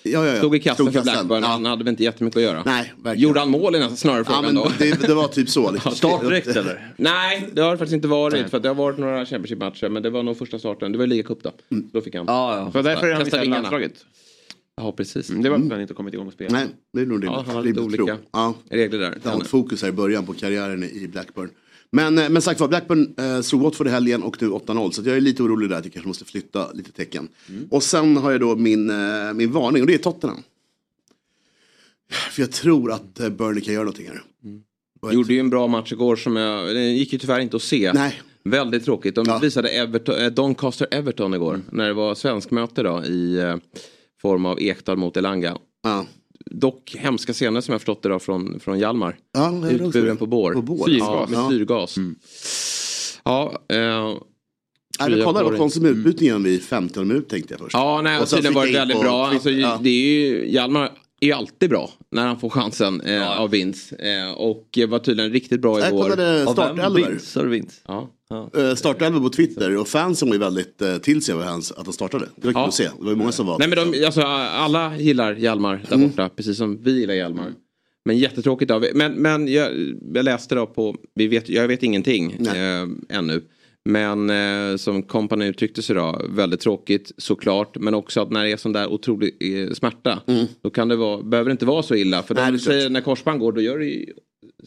ja, 0.03 0.27
ja. 0.27 0.39
stod 0.39 0.57
i 0.57 0.61
kassen 0.61 0.75
Stod 0.75 0.87
för 0.87 1.01
kassen. 1.01 1.13
Blackburn. 1.27 1.43
Ja. 1.43 1.49
Han 1.49 1.65
hade 1.65 1.85
väl 1.85 1.91
inte 1.91 2.03
jättemycket 2.05 2.37
att 2.37 2.43
göra. 2.43 2.63
Nej, 2.67 2.93
verkligen. 2.97 3.29
Gjorde 3.29 3.41
han 3.41 3.51
mål 3.51 3.75
i 3.75 3.79
nästan 3.79 3.97
snarare 3.97 4.19
Ja, 4.19 4.25
frågan 4.25 4.45
men 4.45 4.55
då? 4.55 4.71
det, 4.79 5.07
det 5.07 5.15
var 5.15 5.29
typ 5.29 5.49
så. 5.51 5.71
Liksom. 5.73 5.93
Startdirekt 5.93 6.47
eller? 6.47 6.95
Nej, 6.97 7.49
det 7.53 7.63
har 7.63 7.71
det 7.71 7.79
faktiskt 7.79 7.95
inte 7.95 8.09
varit. 8.09 8.51
För 8.51 8.57
att 8.57 8.63
det 8.63 8.69
har 8.69 8.75
varit 8.75 8.99
några 8.99 9.27
Championship-matcher. 9.27 9.89
Men 9.89 10.03
det 10.03 10.11
var 10.11 10.23
nog 10.23 10.39
första 10.39 10.59
starten. 10.59 10.93
Det 10.93 10.99
var 10.99 11.07
ligacup 11.07 11.43
då. 11.43 11.53
Mm. 11.71 11.89
Då 11.93 12.01
fick 12.01 12.15
han 12.15 12.25
Ja, 12.29 12.59
ja. 12.59 12.73
Så 12.73 12.83
därför 12.83 13.07
är 13.07 13.15
han 13.15 13.45
i 13.45 13.49
landslaget. 13.49 13.93
Ja, 14.77 14.93
precis. 14.93 15.31
Mm, 15.31 15.43
Det 15.43 15.51
var 15.51 15.57
att 15.59 15.71
han 15.71 15.81
inte 15.81 15.95
kommit 15.95 16.15
igång 16.15 16.27
och 16.27 16.33
spela. 16.33 16.59
Nej, 16.59 16.67
det 16.93 17.01
är 17.01 17.07
nog 17.07 17.21
det. 17.21 17.27
Ja, 17.27 17.45
han 17.47 17.55
har 17.57 17.63
lite 17.63 17.81
olika 17.81 18.19
Ja. 18.33 18.55
regler 18.71 18.99
där. 18.99 19.41
Ett 19.41 19.47
fokus 19.47 19.83
här 19.83 19.89
i 19.89 19.93
början 19.93 20.27
på 20.27 20.33
karriären 20.33 20.85
i 20.85 21.09
Blackburn. 21.09 21.51
Men, 21.91 22.19
eh, 22.19 22.29
men 22.29 22.43
sagt 22.43 22.61
var, 22.61 22.69
Blackburn 22.69 23.15
eh, 23.19 23.41
slog 23.41 23.63
Watford 23.63 23.87
i 23.87 23.91
helgen 23.91 24.23
och 24.23 24.43
nu 24.43 24.49
8-0. 24.49 24.91
Så 24.91 25.01
att 25.01 25.07
jag 25.07 25.17
är 25.17 25.21
lite 25.21 25.43
orolig 25.43 25.71
där 25.71 25.77
att 25.79 25.85
jag 25.85 25.93
kanske 25.93 26.09
måste 26.09 26.25
flytta 26.25 26.73
lite 26.73 26.93
tecken. 26.93 27.29
Mm. 27.49 27.69
Och 27.71 27.83
sen 27.83 28.17
har 28.17 28.31
jag 28.31 28.41
då 28.41 28.57
min, 28.57 28.91
eh, 28.91 29.33
min 29.35 29.53
varning 29.53 29.83
och 29.83 29.87
det 29.87 29.95
är 29.95 29.99
Tottenham. 29.99 30.43
För 32.31 32.43
jag 32.43 32.53
tror 32.53 32.93
att 32.93 33.21
eh, 33.21 33.29
Burnley 33.29 33.65
kan 33.65 33.75
göra 33.75 33.85
någonting 33.85 34.07
här. 34.09 34.23
Jag- 35.03 35.15
Gjorde 35.15 35.35
ju 35.35 35.41
en 35.41 35.51
bra 35.51 35.67
match 35.67 35.93
igår 35.93 36.17
som 36.17 36.37
jag, 36.37 36.75
det 36.75 36.85
gick 36.85 37.13
ju 37.13 37.19
tyvärr 37.19 37.41
inte 37.41 37.57
att 37.57 37.63
se. 37.63 37.93
Nej. 37.93 38.21
Väldigt 38.45 38.85
tråkigt. 38.85 39.15
De 39.15 39.25
Ja. 39.29 39.39
visade 39.39 39.69
Everton, 39.69 40.15
eh, 40.19 40.27
Doncaster 40.31 40.87
Everton 40.91 41.35
igår. 41.35 41.61
När 41.73 41.87
det 41.87 41.93
var 41.95 42.15
svenskmöte 42.15 42.83
då 42.83 43.05
i 43.05 43.39
eh, 43.39 43.57
form 44.27 44.47
av 44.47 44.61
Ekdal 44.61 44.97
mot 44.97 45.17
Elanga. 45.17 45.59
Ja. 45.83 46.07
Dock 46.51 46.97
hemska 46.99 47.33
scener 47.33 47.61
som 47.61 47.73
jag 47.73 47.81
förstått 47.81 48.03
det 48.03 48.09
då 48.09 48.19
från, 48.19 48.61
från 48.61 48.79
Hjalmar. 48.79 49.17
Ja, 49.33 49.71
Utburen 49.71 50.17
på 50.17 50.27
bår. 50.27 50.53
På 50.53 50.63
bår. 50.63 50.91
Ja, 50.91 51.27
med 51.31 51.39
Ja. 51.39 51.51
syrgas. 51.51 51.97
Ja, 53.25 53.63
eh, 53.69 54.15
Nej, 55.09 55.23
konstigt 55.57 55.83
med 55.83 55.91
utbytningen 55.91 56.43
vid 56.45 56.63
15 56.63 57.09
minuter 57.09 57.29
tänkte 57.31 57.55
jag 57.55 57.61
först. 57.61 57.75
Ja, 57.75 58.01
nej, 58.03 58.21
och 58.21 58.29
tydligen 58.29 58.55
var 58.55 58.67
det 58.67 58.73
väldigt 58.73 58.97
på 58.97 59.03
bra. 59.03 59.27
Alltså, 59.27 59.51
ja. 59.51 59.79
det 59.83 59.91
är 59.91 60.05
ju, 60.05 60.51
Hjalmar 60.51 60.93
är 61.21 61.27
ju 61.27 61.33
alltid 61.33 61.71
bra 61.71 61.91
när 62.11 62.27
han 62.27 62.41
får 62.41 62.51
chansen 62.51 63.01
eh, 63.01 63.41
av 63.41 63.51
Vince. 63.51 63.97
Eh, 63.97 64.33
och 64.33 64.79
var 64.89 64.99
tydligen 64.99 65.33
riktigt 65.33 65.61
bra 65.61 65.81
Jag 65.81 65.89
igår. 65.89 66.03
kollade 66.03 66.31
Av 66.33 66.45
vem? 66.45 66.53
startelver. 66.55 67.11
Vince? 67.11 67.27
Sa 67.27 67.43
du 67.43 67.49
Vince? 67.49 67.81
Ja. 67.89 68.11
Uh, 68.59 68.75
startelver 68.75 69.21
på 69.21 69.29
Twitter 69.29 69.77
och 69.77 69.89
fansen 69.89 70.29
var 70.29 70.35
ju 70.35 70.41
väldigt 70.41 70.83
uh, 70.83 70.97
till 70.99 71.23
sig 71.25 71.35
hans, 71.35 71.73
att 71.73 71.85
han 71.85 71.93
startade. 71.93 72.25
Det 72.37 72.47
var 72.47 72.53
kul 72.53 72.61
Ja. 72.61 72.67
att 72.69 72.75
se. 72.75 72.85
Det 72.85 73.05
var 73.05 73.11
ju 73.11 73.17
många 73.17 73.33
som 73.33 73.47
var. 73.47 73.59
Nej 73.59 73.69
men 73.69 73.91
de, 73.93 74.05
alltså, 74.05 74.21
alla 74.23 74.97
gillar 74.97 75.35
Hjalmar 75.35 75.83
där 75.89 75.97
Mm. 75.97 76.09
borta, 76.09 76.29
precis 76.29 76.57
som 76.59 76.83
vi 76.83 77.01
gillar 77.01 77.15
Hjalmar. 77.15 77.53
Men 78.05 78.19
jättetråkigt 78.19 78.71
av 78.71 78.85
Men, 78.95 79.13
men 79.13 79.49
jag, 79.53 79.73
jag 80.15 80.25
läste 80.25 80.55
då 80.55 80.67
på, 80.67 80.97
vi 81.15 81.27
vet, 81.27 81.49
jag 81.49 81.69
vet 81.69 81.83
ingenting 81.83 82.33
eh, 82.33 82.87
ännu. 83.19 83.43
Men 83.89 84.31
eh, 84.31 84.77
som 84.77 85.03
kompani 85.03 85.47
uttryckte 85.47 85.83
sig 85.83 85.97
då, 85.97 86.21
väldigt 86.29 86.61
tråkigt 86.61 87.13
såklart. 87.17 87.77
Men 87.79 87.95
också 87.95 88.21
att 88.21 88.31
när 88.31 88.45
det 88.45 88.53
är 88.53 88.57
sån 88.57 88.73
där 88.73 88.87
otrolig 88.87 89.37
eh, 89.41 89.73
smärta. 89.73 90.23
Då 90.63 90.71
kan 90.71 90.89
det 90.89 90.97
vara, 90.97 91.23
behöver 91.23 91.49
det 91.51 91.53
inte 91.53 91.67
vara 91.67 91.83
så 91.83 91.95
illa. 91.95 92.23
För 92.23 92.35
Mm. 92.35 92.45
Nej, 92.45 92.53
de 92.53 92.59
säger 92.59 92.91
när 92.91 93.01
korsband 93.01 93.41
går 93.41 93.53
då 93.53 93.61
gör 93.61 93.79
det 93.79 93.85
ju 93.87 94.07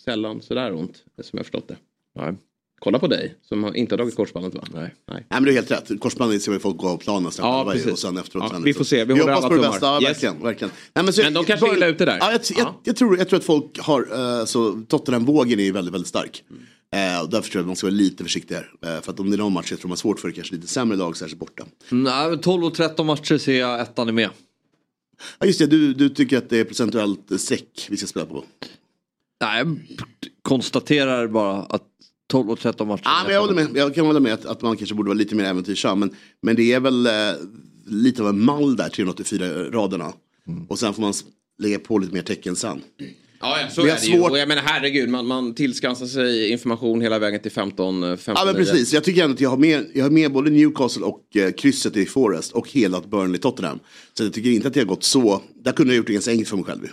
sällan 0.06 0.42
sådär 0.42 0.74
ont. 0.74 1.04
Som 1.22 1.38
jag 1.38 1.46
förstått 1.46 1.68
det. 1.68 1.76
Nej. 2.20 2.34
Kolla 2.82 3.00
på 3.00 3.08
dig 3.08 3.36
som 3.50 3.76
inte 3.76 3.94
har 3.94 3.98
dragit 3.98 4.16
korsbandet 4.16 4.56
va? 4.56 4.64
Nej. 4.74 4.82
Nej. 4.82 4.94
Nej 5.08 5.26
men 5.30 5.44
du 5.44 5.50
är 5.50 5.56
helt 5.56 5.72
rätt. 5.72 6.00
Korsbandet 6.00 6.42
ser 6.42 6.52
vi 6.52 6.60
folk 6.60 6.78
gå 6.78 6.88
av 6.88 6.98
planen 6.98 7.24
nästan 7.24 7.48
Ja, 7.50 7.72
precis. 7.72 7.92
och 7.92 8.00
sen 8.00 8.18
efteråt. 8.18 8.44
Ja, 8.48 8.54
sen 8.54 8.64
vi 8.64 8.74
får 8.74 8.84
se. 8.84 9.06
Vi 9.06 9.14
Vi 9.14 9.20
hoppas 9.20 9.42
på 9.42 9.50
det 9.50 9.56
tummar. 9.56 9.72
bästa. 9.72 9.86
Ja, 9.86 10.02
Yes. 10.02 10.10
verkligen. 10.10 10.44
verkligen. 10.44 10.72
Nej, 10.94 11.04
men, 11.06 11.14
så, 11.14 11.22
Men 11.24 11.34
de 11.34 11.46
kanske 11.46 11.70
är 11.70 11.74
illa 11.78 11.88
ute 11.88 12.06
där. 12.06 12.18
Ja, 12.20 12.32
jag, 12.32 12.42
jag, 12.58 12.74
jag, 12.84 12.96
tror, 12.96 13.18
jag 13.18 13.30
tror 13.30 13.40
att 13.40 13.46
folk 13.46 13.80
har, 13.80 14.02
uh, 14.40 14.46
så 14.46 14.82
Tottenham-vågen 14.88 15.60
är 15.60 15.72
väldigt, 15.72 15.94
väldigt 15.94 16.08
stark. 16.08 16.44
Eh, 16.96 17.22
och 17.22 17.30
därför 17.30 17.50
tror 17.50 17.60
jag 17.60 17.64
att 17.64 17.68
man 17.68 17.76
ska 17.76 17.88
vara 17.88 17.96
lite 17.96 18.24
försiktig 18.24 18.56
här. 18.56 18.72
Eh, 18.82 19.02
för 19.02 19.12
att 19.12 19.20
om 19.20 19.30
det 19.30 19.36
är 19.36 19.38
någon 19.38 19.54
match 19.54 19.72
jag 19.72 19.80
tror 19.80 19.88
man 19.88 19.92
har 19.92 19.98
svårt 19.98 20.20
för 20.20 20.32
kanske 20.32 20.56
lite 20.56 20.68
sämre 20.68 20.98
lag, 20.98 21.18
särskilt 21.18 21.40
borta. 21.40 21.66
Nej, 21.90 22.30
men 22.30 22.40
12 22.40 22.64
och 22.64 22.74
13 22.74 23.06
matcher 23.06 23.38
ser 23.38 23.60
jag 23.60 23.82
ettan 23.82 24.08
är 24.08 24.12
med. 24.12 24.30
Ja 25.40 25.46
just 25.46 25.60
det, 25.60 25.68
du, 25.68 25.94
du 25.94 26.10
tycker 26.10 26.38
att 26.38 26.50
det 26.50 26.58
är 26.58 26.64
procentuellt 26.64 27.32
eh, 27.32 27.38
streck 27.38 27.88
vi 27.90 27.98
ska 27.98 28.08
spela 28.08 28.26
på. 28.26 28.44
Nej, 29.42 29.60
jag 29.60 29.76
konstaterar 30.42 31.28
bara 31.28 31.62
att 31.62 31.84
12 32.30 32.50
och 32.50 32.60
13 32.60 32.88
matcher. 32.88 33.02
Ja, 33.06 33.22
men 33.26 33.34
jag, 33.34 33.42
håller 33.42 33.54
med. 33.54 33.68
jag 33.74 33.96
kan 33.96 34.06
hålla 34.06 34.20
med 34.20 34.34
att, 34.34 34.46
att 34.46 34.62
man 34.62 34.78
kanske 34.78 34.96
borde 34.96 35.08
vara 35.08 35.18
lite 35.18 35.36
mer 35.36 35.44
äventyrssam. 35.44 36.00
Men, 36.00 36.16
men 36.42 36.56
det 36.56 36.74
är 36.74 36.80
väl 36.80 37.06
eh, 37.06 37.12
lite 37.86 38.22
av 38.22 38.28
en 38.30 38.46
mall 38.46 38.76
där, 38.76 38.90
384 38.90 39.64
raderna. 39.72 40.14
Och 40.68 40.80
sen 40.80 40.94
får 40.94 41.02
man 41.02 41.14
lägga 41.58 41.80
på 41.80 41.98
lite 41.98 42.14
mer 42.14 42.22
tecken 42.22 42.56
sen. 42.56 42.82
Ja, 43.42 43.62
ja 43.62 43.70
så 43.70 43.84
Vi 43.84 43.90
är 43.90 43.96
det 43.96 44.06
ju. 44.06 44.18
svårt- 44.18 44.32
Och 44.32 44.38
jag 44.38 44.48
menar 44.48 44.62
herregud, 44.66 45.10
man, 45.10 45.26
man 45.28 45.54
tillskansar 45.56 46.06
sig 46.06 46.50
information 46.52 47.02
hela 47.02 47.20
vägen 47.20 47.40
till 47.42 47.52
15, 47.52 48.04
eh, 48.04 48.10
15 48.18 48.34
Ja 48.38 48.46
men 48.46 48.56
precis, 48.66 48.94
jag 48.94 49.04
tycker 49.04 49.24
ändå 49.24 49.34
att 49.34 49.42
jag 49.42 49.50
har 49.50 49.58
med, 49.58 49.86
jag 49.94 50.04
har 50.06 50.10
med 50.12 50.32
både 50.32 50.50
Newcastle 50.50 51.04
och 51.04 51.36
eh, 51.36 51.52
krysset 51.52 51.98
i 51.98 52.06
Forest 52.06 52.52
och 52.52 52.70
hela 52.70 53.00
Burnley-Tottenham. 53.02 53.80
Så 54.14 54.24
jag 54.24 54.34
tycker 54.34 54.50
inte 54.50 54.68
att 54.68 54.74
det 54.74 54.80
har 54.80 54.88
gått 54.88 55.04
så, 55.04 55.42
där 55.64 55.72
kunde 55.72 55.94
jag 55.94 55.98
gjort 55.98 56.08
det 56.08 56.14
ganska 56.14 56.32
enkelt 56.32 56.50
för 56.50 56.56
mig 56.58 56.66
själv. 56.66 56.84
ju. 56.84 56.90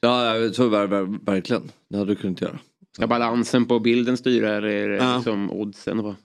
Ja, 0.00 0.36
ja, 0.38 0.52
så 0.52 0.68
ver, 0.68 0.86
ver, 0.86 1.18
verkligen. 1.26 1.70
Det 1.90 1.96
hade 1.98 2.12
du 2.12 2.16
kunnat 2.16 2.40
göra. 2.40 2.58
Ska 2.96 3.06
balansen 3.06 3.66
på 3.66 3.78
bilden 3.80 4.16
styra 4.16 4.56
eller 4.56 4.68
är 4.68 4.88
det 4.88 4.96
Ja. 4.96 5.16
liksom 5.16 5.50
oddsen? 5.50 6.02
Va? 6.02 6.16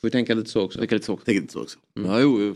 Får 0.00 0.08
vi 0.08 0.10
tänka 0.10 0.34
lite 0.34 0.50
så 0.50 0.60
också. 0.62 0.80
Det 0.80 0.86
kan 0.86 0.96
lite 0.96 1.06
så. 1.06 1.16
Tänker 1.16 1.40
inte 1.40 1.52
så 1.52 1.60
också. 1.62 1.78
Ja, 2.04 2.20
jo, 2.20 2.40
jo. 2.42 2.54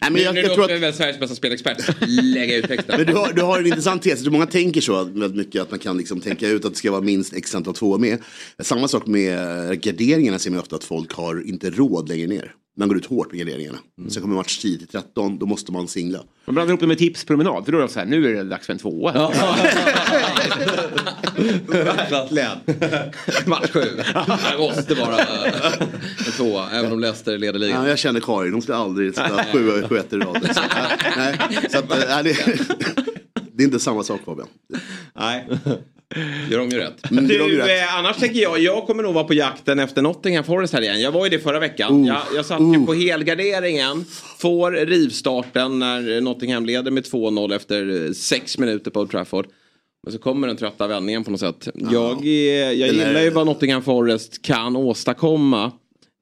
Nej, 0.00 0.10
men 0.10 0.22
jag, 0.22 0.34
nu 0.34 0.40
jag 0.40 0.48
jag 0.48 0.54
tror 0.54 0.72
att, 0.72 0.80
väl 0.80 0.94
Sveriges 0.94 1.20
bästa 1.20 1.34
spelexpert. 1.34 1.96
Lägga 2.08 2.56
ut 2.56 2.68
texten. 2.68 2.96
men 2.96 3.06
du 3.06 3.14
har, 3.14 3.32
du 3.32 3.42
har 3.42 3.58
en 3.58 3.66
intressant 3.66 4.02
tes, 4.02 4.26
många 4.26 4.46
tänker 4.46 4.80
så 4.80 5.04
väldigt 5.04 5.36
mycket 5.36 5.62
att 5.62 5.70
man 5.70 5.78
kan 5.78 5.98
liksom 5.98 6.20
tänka 6.20 6.48
ut 6.48 6.64
att 6.64 6.72
det 6.72 6.78
ska 6.78 6.90
vara 6.90 7.00
minst 7.00 7.34
x 7.34 7.54
antal 7.54 7.74
två 7.74 7.98
med. 7.98 8.18
Samma 8.58 8.88
sak 8.88 9.06
med 9.06 9.80
garderingarna 9.82 10.38
ser 10.38 10.50
man 10.50 10.60
ofta 10.60 10.76
att 10.76 10.84
folk 10.84 11.12
har 11.12 11.48
inte 11.48 11.70
råd 11.70 12.08
längre 12.08 12.26
ner. 12.26 12.54
Man 12.78 12.88
går 12.88 12.96
ut 12.96 13.06
hårt 13.06 13.32
med 13.32 13.38
garderingarna. 13.38 13.78
Sen 14.08 14.22
kommer 14.22 14.34
match 14.34 14.58
10 14.58 14.78
till 14.78 14.86
13, 14.86 15.38
då 15.38 15.46
måste 15.46 15.72
man 15.72 15.88
singla. 15.88 16.18
Man 16.44 16.54
blandar 16.54 16.70
ihop 16.70 16.80
det 16.80 16.86
med 16.86 16.98
tipspromenad. 16.98 17.64
För 17.64 17.72
då 17.72 17.78
är 17.78 17.82
det 17.82 17.88
så 17.88 17.98
här, 17.98 18.06
nu 18.06 18.26
är 18.26 18.34
det 18.34 18.44
dags 18.44 18.66
för 18.66 18.72
en 18.72 18.78
tvåa. 18.78 19.12
Verkligen. 22.10 22.58
Match 23.46 23.70
sju. 23.70 23.80
Det 24.52 24.58
måste 24.58 24.94
vara 24.94 25.18
en 26.26 26.32
tvåa, 26.36 26.70
även 26.70 26.92
om 26.92 27.00
Leicester 27.00 27.38
leder 27.38 27.58
ligan. 27.58 27.82
Ja, 27.82 27.88
jag 27.88 27.98
känner 27.98 28.20
Karin, 28.20 28.52
hon 28.52 28.62
ska 28.62 28.74
aldrig 28.74 29.14
sätta 29.14 29.44
sju 29.44 29.82
sju 29.88 29.96
ettor 29.96 30.22
i 30.22 30.24
rad. 30.24 30.50
Så, 30.54 30.60
nej, 31.16 31.38
så 31.70 31.78
att, 31.78 31.90
eh, 31.90 31.98
nej, 32.08 32.24
det, 32.24 32.32
det 33.52 33.62
är 33.62 33.64
inte 33.64 33.78
samma 33.78 34.02
sak 34.02 34.20
Fabian. 34.24 34.48
Nej. 35.14 35.48
Gör 36.50 36.58
de 36.58 36.68
ju 36.68 36.78
rätt. 36.78 37.10
Mm, 37.10 37.28
de 37.28 37.34
ju 37.34 37.38
Du, 37.38 37.56
rätt. 37.58 37.68
eh, 37.82 37.98
annars 37.98 38.16
tänker 38.16 38.40
jag, 38.40 38.58
jag 38.58 38.86
kommer 38.86 39.02
nog 39.02 39.14
vara 39.14 39.24
på 39.24 39.34
jakten 39.34 39.78
efter 39.78 40.02
Nottingham 40.02 40.44
Forest 40.44 40.72
här 40.72 40.80
igen. 40.82 41.00
Jag 41.00 41.12
var 41.12 41.24
ju 41.26 41.30
det 41.30 41.38
förra 41.38 41.58
veckan. 41.60 42.04
Jag, 42.04 42.22
jag 42.34 42.46
satt 42.46 42.60
ju 42.60 42.86
på 42.86 42.94
helgarderingen. 42.94 44.04
Får 44.38 44.72
rivstarten 44.72 45.78
när 45.78 46.20
Nottingham 46.20 46.66
leder 46.66 46.90
med 46.90 47.04
2-0 47.04 47.54
efter 47.56 48.04
eh, 48.06 48.12
sex 48.12 48.58
minuter 48.58 48.90
på 48.90 49.00
Old 49.00 49.10
Trafford. 49.10 49.46
Men 50.02 50.12
så 50.12 50.18
kommer 50.18 50.46
den 50.48 50.56
trötta 50.56 50.86
vändningen 50.86 51.24
på 51.24 51.30
något 51.30 51.40
sätt. 51.40 51.68
Jag, 51.74 52.26
är, 52.26 52.72
jag 52.72 52.88
Den 52.90 53.00
är- 53.00 53.06
gillar 53.08 53.20
ju 53.22 53.30
vad 53.30 53.46
Nottingham 53.46 53.82
Forest 53.82 54.42
kan 54.42 54.76
åstadkomma 54.76 55.72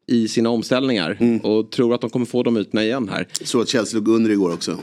i 0.09 0.29
sina 0.29 0.51
omställningar. 0.51 1.17
Mm. 1.21 1.39
Och 1.39 1.71
tror 1.71 1.95
att 1.95 2.01
de 2.01 2.11
kommer 2.11 2.27
få 2.27 2.43
de 2.43 2.57
ytorna 2.57 2.85
igen 2.85 3.09
här. 3.13 3.27
Så 3.43 3.61
att 3.61 3.69
Chelsea 3.69 3.99
låg 4.01 4.09
under 4.09 4.31
igår 4.31 4.53
också. 4.53 4.79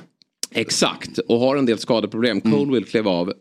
Exakt, 0.56 1.18
och 1.18 1.40
har 1.40 1.56
en 1.56 1.66
del 1.66 1.78
skadeproblem. 1.78 2.42
Colwill 2.42 2.86
klev 2.86 3.08
av. 3.08 3.30
Eh, 3.30 3.34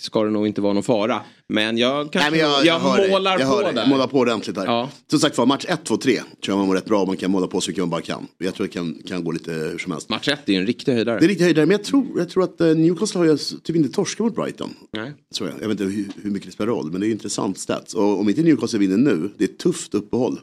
Ska 0.00 0.24
det 0.24 0.30
nog 0.30 0.46
inte 0.46 0.60
vara 0.60 0.72
någon 0.72 0.82
fara. 0.82 1.20
Men 1.48 1.78
jag 1.78 2.12
kanske 2.12 2.30
Nej, 2.30 2.40
men 2.40 2.50
jag, 2.50 2.66
jag, 2.66 2.96
dig. 2.96 3.10
målar 3.10 3.38
jag 3.38 3.46
hör 3.46 3.56
på 3.56 3.62
dig. 3.62 3.74
där. 3.74 3.80
Jag 3.80 3.88
målar 3.88 4.06
på 4.06 4.18
ordentligt 4.18 4.56
där. 4.56 4.64
Ja. 4.64 4.90
Som 5.10 5.18
sagt 5.18 5.38
var, 5.38 5.46
match 5.46 5.64
1, 5.68 5.84
2, 5.84 5.96
3 5.96 6.12
tror 6.16 6.24
jag 6.46 6.56
man 6.58 6.66
mår 6.66 6.74
rätt 6.74 6.84
bra. 6.84 7.04
Man 7.06 7.16
kan 7.16 7.30
måla 7.30 7.46
på 7.46 7.60
så 7.60 7.70
mycket 7.70 7.82
man 7.82 7.90
bara 7.90 8.00
kan. 8.00 8.26
Jag 8.38 8.54
tror 8.54 8.66
det 8.66 8.72
kan, 8.72 8.94
kan 9.06 9.24
gå 9.24 9.32
lite 9.32 9.52
hur 9.52 9.78
som 9.78 9.92
helst. 9.92 10.08
Match 10.08 10.28
1 10.28 10.48
är 10.48 10.52
ju 10.52 10.58
en 10.58 10.66
riktig 10.66 10.92
höjdare. 10.92 11.18
Det 11.18 11.26
är 11.26 11.28
riktigt 11.28 11.44
höjdare, 11.44 11.66
men 11.66 11.72
jag 11.76 11.84
tror, 11.84 12.06
jag 12.16 12.28
tror 12.30 12.44
att 12.44 12.60
eh, 12.60 12.66
Newcastle 12.66 13.18
har 13.20 13.24
ju 13.26 13.36
typ 13.36 13.76
inte 13.76 13.88
torskat 13.88 14.24
mot 14.24 14.34
Brighton. 14.34 14.74
Nej. 14.92 15.12
Så 15.30 15.44
jag. 15.44 15.52
jag 15.60 15.68
vet 15.68 15.80
inte 15.80 15.84
hur, 15.84 16.08
hur 16.22 16.30
mycket 16.30 16.48
det 16.48 16.52
spelar 16.52 16.72
roll, 16.72 16.90
men 16.92 17.00
det 17.00 17.06
är 17.06 17.10
intressant 17.10 17.58
stats. 17.58 17.94
Och 17.94 18.20
om 18.20 18.28
inte 18.28 18.42
Newcastle 18.42 18.78
vinner 18.78 18.96
nu, 18.96 19.30
det 19.38 19.44
är 19.44 19.48
ett 19.48 19.58
tufft 19.58 19.94
uppehåll. 19.94 20.40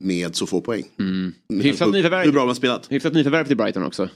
Med 0.00 0.36
så 0.36 0.46
få 0.46 0.60
poäng. 0.60 0.84
Mm. 0.98 1.32
Hyfsat 1.62 1.92
nyförvärv. 1.92 2.24
Hur 2.24 2.32
bra 2.32 2.46
har 2.46 2.54
spelat. 2.54 2.92
Hyfsat 2.92 3.12
nyförvärv 3.12 3.46
till 3.46 3.56
Brighton 3.56 3.82
också. 3.82 4.08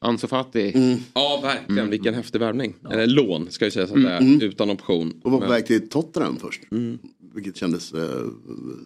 Ansu 0.00 0.26
Fati. 0.26 0.72
Mm. 0.74 0.98
Ja, 1.14 1.40
verkligen. 1.42 1.90
Vilken 1.90 2.14
häftig 2.14 2.38
värvning. 2.40 2.74
Eller 2.90 3.06
lån, 3.06 3.50
ska 3.50 3.64
ju 3.64 3.70
sägas 3.70 3.90
att 3.92 4.02
det 4.02 4.10
är. 4.10 4.20
Mm. 4.20 4.40
Utan 4.42 4.70
option. 4.70 5.20
Och 5.24 5.30
var 5.30 5.38
på 5.38 5.44
Men- 5.44 5.50
väg 5.54 5.66
till 5.66 5.88
Tottenham 5.88 6.36
först. 6.36 6.62
Mm. 6.72 6.98
Vilket 7.34 7.56
kändes 7.56 7.92
eh, 7.92 8.00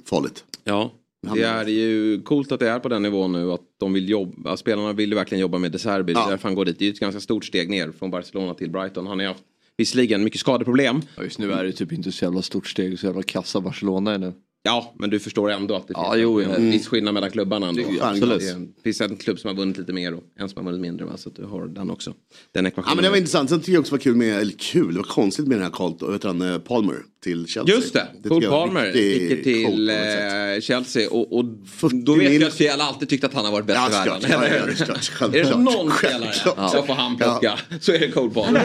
farligt. 0.04 0.44
Ja, 0.64 0.92
det 1.36 1.42
är 1.42 1.68
ju 1.68 2.22
coolt 2.22 2.52
att 2.52 2.60
det 2.60 2.68
är 2.68 2.78
på 2.78 2.88
den 2.88 3.02
nivån 3.02 3.32
nu. 3.32 3.52
Att 3.52 3.60
de 3.80 3.92
vill 3.92 4.08
jobba, 4.08 4.56
spelarna 4.56 4.92
vill 4.92 5.08
ju 5.10 5.14
verkligen 5.14 5.40
jobba 5.40 5.58
med 5.58 5.72
De 5.72 5.78
Serbi. 5.78 6.12
Det 6.12 6.18
är 6.20 6.22
Ja. 6.22 6.30
därför 6.30 6.48
han 6.48 6.54
går 6.54 6.64
dit. 6.64 6.78
Det 6.78 6.84
är 6.84 6.86
ju 6.86 6.92
ett 6.92 7.00
ganska 7.00 7.20
stort 7.20 7.44
steg 7.44 7.70
ner 7.70 7.92
från 7.98 8.10
Barcelona 8.10 8.54
till 8.54 8.70
Brighton. 8.70 9.06
Han 9.06 9.18
har 9.18 9.26
haft 9.26 9.42
visserligen 9.76 10.24
mycket 10.24 10.40
skadeproblem. 10.40 11.00
Ja, 11.16 11.22
just 11.22 11.38
nu 11.38 11.52
är 11.52 11.64
det 11.64 11.72
typ 11.72 11.92
inte 11.92 12.12
så 12.12 12.24
jävla 12.24 12.42
stort 12.42 12.66
steg, 12.66 12.98
så 12.98 13.06
jävla 13.06 13.22
kassa 13.22 13.60
Barcelona 13.60 14.14
är 14.14 14.18
nu. 14.18 14.32
Ja, 14.64 14.94
men 14.98 15.10
du 15.10 15.18
förstår 15.20 15.50
ändå 15.50 15.74
att 15.76 15.88
det 15.88 15.92
Ja, 15.96 16.12
finns 16.12 16.22
jo, 16.22 16.40
en 16.40 16.50
ja. 16.50 16.56
viss 16.58 16.88
skillnad 16.88 17.14
mellan 17.14 17.30
klubbarna 17.30 17.68
ändå. 17.68 17.82
Det- 17.90 18.00
absolut. 18.02 18.40
Det 18.76 18.82
finns 18.82 19.00
en 19.00 19.16
klubb 19.16 19.38
som 19.38 19.48
har 19.48 19.54
vunnit 19.54 19.78
lite 19.78 19.92
mer 19.92 20.14
och 20.14 20.22
en 20.38 20.48
som 20.48 20.56
har 20.66 20.72
vunnit 20.72 20.80
mindre. 20.80 21.04
Va? 21.06 21.12
Så 21.16 21.28
att 21.28 21.36
du 21.36 21.44
har 21.44 21.66
den 21.66 21.90
också. 21.90 22.12
Den 22.52 22.64
Ja 22.64 22.68
ekvationen. 22.70 22.96
men 22.96 23.04
det 23.04 23.10
var 23.10 23.16
intressant. 23.16 23.50
Sen 23.50 23.60
tycker 23.60 23.72
jag 23.72 23.80
också 23.80 23.90
det 23.90 23.98
var 23.98 24.02
kul 24.02 24.16
med, 24.16 24.40
eller 24.40 24.52
kul, 24.58 24.92
det 24.92 24.98
var 24.98 25.04
konstigt 25.04 25.46
med 25.46 25.56
den 25.58 25.62
här 25.64 25.70
Carlton, 25.72 26.12
vet 26.12 26.24
han, 26.24 26.42
eh, 26.52 26.58
Palmer 26.58 26.96
till 27.22 27.46
Chelsea. 27.46 27.74
Just 27.76 27.92
det, 27.92 28.06
tycker 28.16 28.28
Cole 28.28 28.44
jag 28.44 28.52
Palmer 28.52 28.90
sticker 28.90 29.42
till 29.42 29.66
coolt 29.66 29.90
eh, 29.90 30.60
Chelsea 30.62 31.10
och, 31.10 31.38
och 31.38 31.44
40 31.68 31.96
då 32.04 32.14
vet 32.14 32.30
mil. 32.30 32.40
jag 32.40 32.48
att 32.48 32.54
Fjäll 32.54 32.80
alltid 32.80 33.08
tyckt 33.08 33.24
att 33.24 33.34
han 33.34 33.44
har 33.44 33.52
varit 33.52 33.66
bäst 33.66 33.78
Ja, 33.80 33.88
i 33.88 33.92
världen. 34.08 34.20
klart. 34.20 34.30
Ja, 34.42 34.48
ja, 34.58 34.66
det 34.66 34.72
är 34.80 34.84
klart. 34.84 35.34
Är 35.34 35.44
det 35.44 35.56
någon 35.58 35.90
spelare 35.92 36.32
som 36.70 36.86
får 36.86 36.94
han 36.94 37.16
plocka 37.16 37.58
så 37.80 37.92
är 37.92 37.98
det 37.98 38.10
Cole 38.10 38.30
Palmer. 38.34 38.62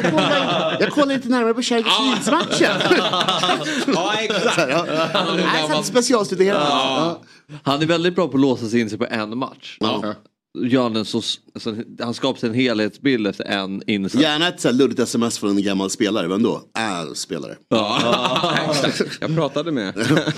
Jag 0.80 0.90
kollar 0.91 1.15
lite 1.15 1.30
närmare 1.30 1.53
på 1.53 1.61
Champions 1.61 2.28
League-matchen. 2.28 2.82
ja 3.94 4.14
exakt. 4.22 5.86
Specialstuderad. 5.88 6.61
Ja. 6.61 7.22
Han 7.64 7.81
är 7.81 7.85
väldigt 7.85 8.15
bra 8.15 8.27
på 8.27 8.34
att 8.34 8.41
låsa 8.41 8.68
sig 8.68 8.80
in 8.80 8.89
sig 8.89 8.99
på 8.99 9.05
en 9.09 9.38
match. 9.38 9.77
Ja. 9.80 10.14
Gör 10.59 10.84
han, 10.84 10.95
en 10.95 11.05
så, 11.05 11.22
alltså, 11.53 11.76
han 11.99 12.14
skapar 12.14 12.39
sig 12.39 12.49
en 12.49 12.55
helhetsbild 12.55 13.27
efter 13.27 13.43
en 13.43 13.84
insats. 13.88 14.23
Gärna 14.23 14.47
ett 14.47 14.61
så 14.61 14.68
här 14.68 14.76
luddigt 14.76 14.99
sms 14.99 15.39
från 15.39 15.57
en 15.57 15.64
gammal 15.64 15.89
spelare, 15.89 16.27
vem 16.27 16.43
då? 16.43 16.61
Är 16.73 17.14
spelare. 17.14 17.55
Ja, 17.69 18.53
exakt. 18.69 19.18
Jag 19.22 19.35
pratade 19.35 19.72
med. 19.72 19.93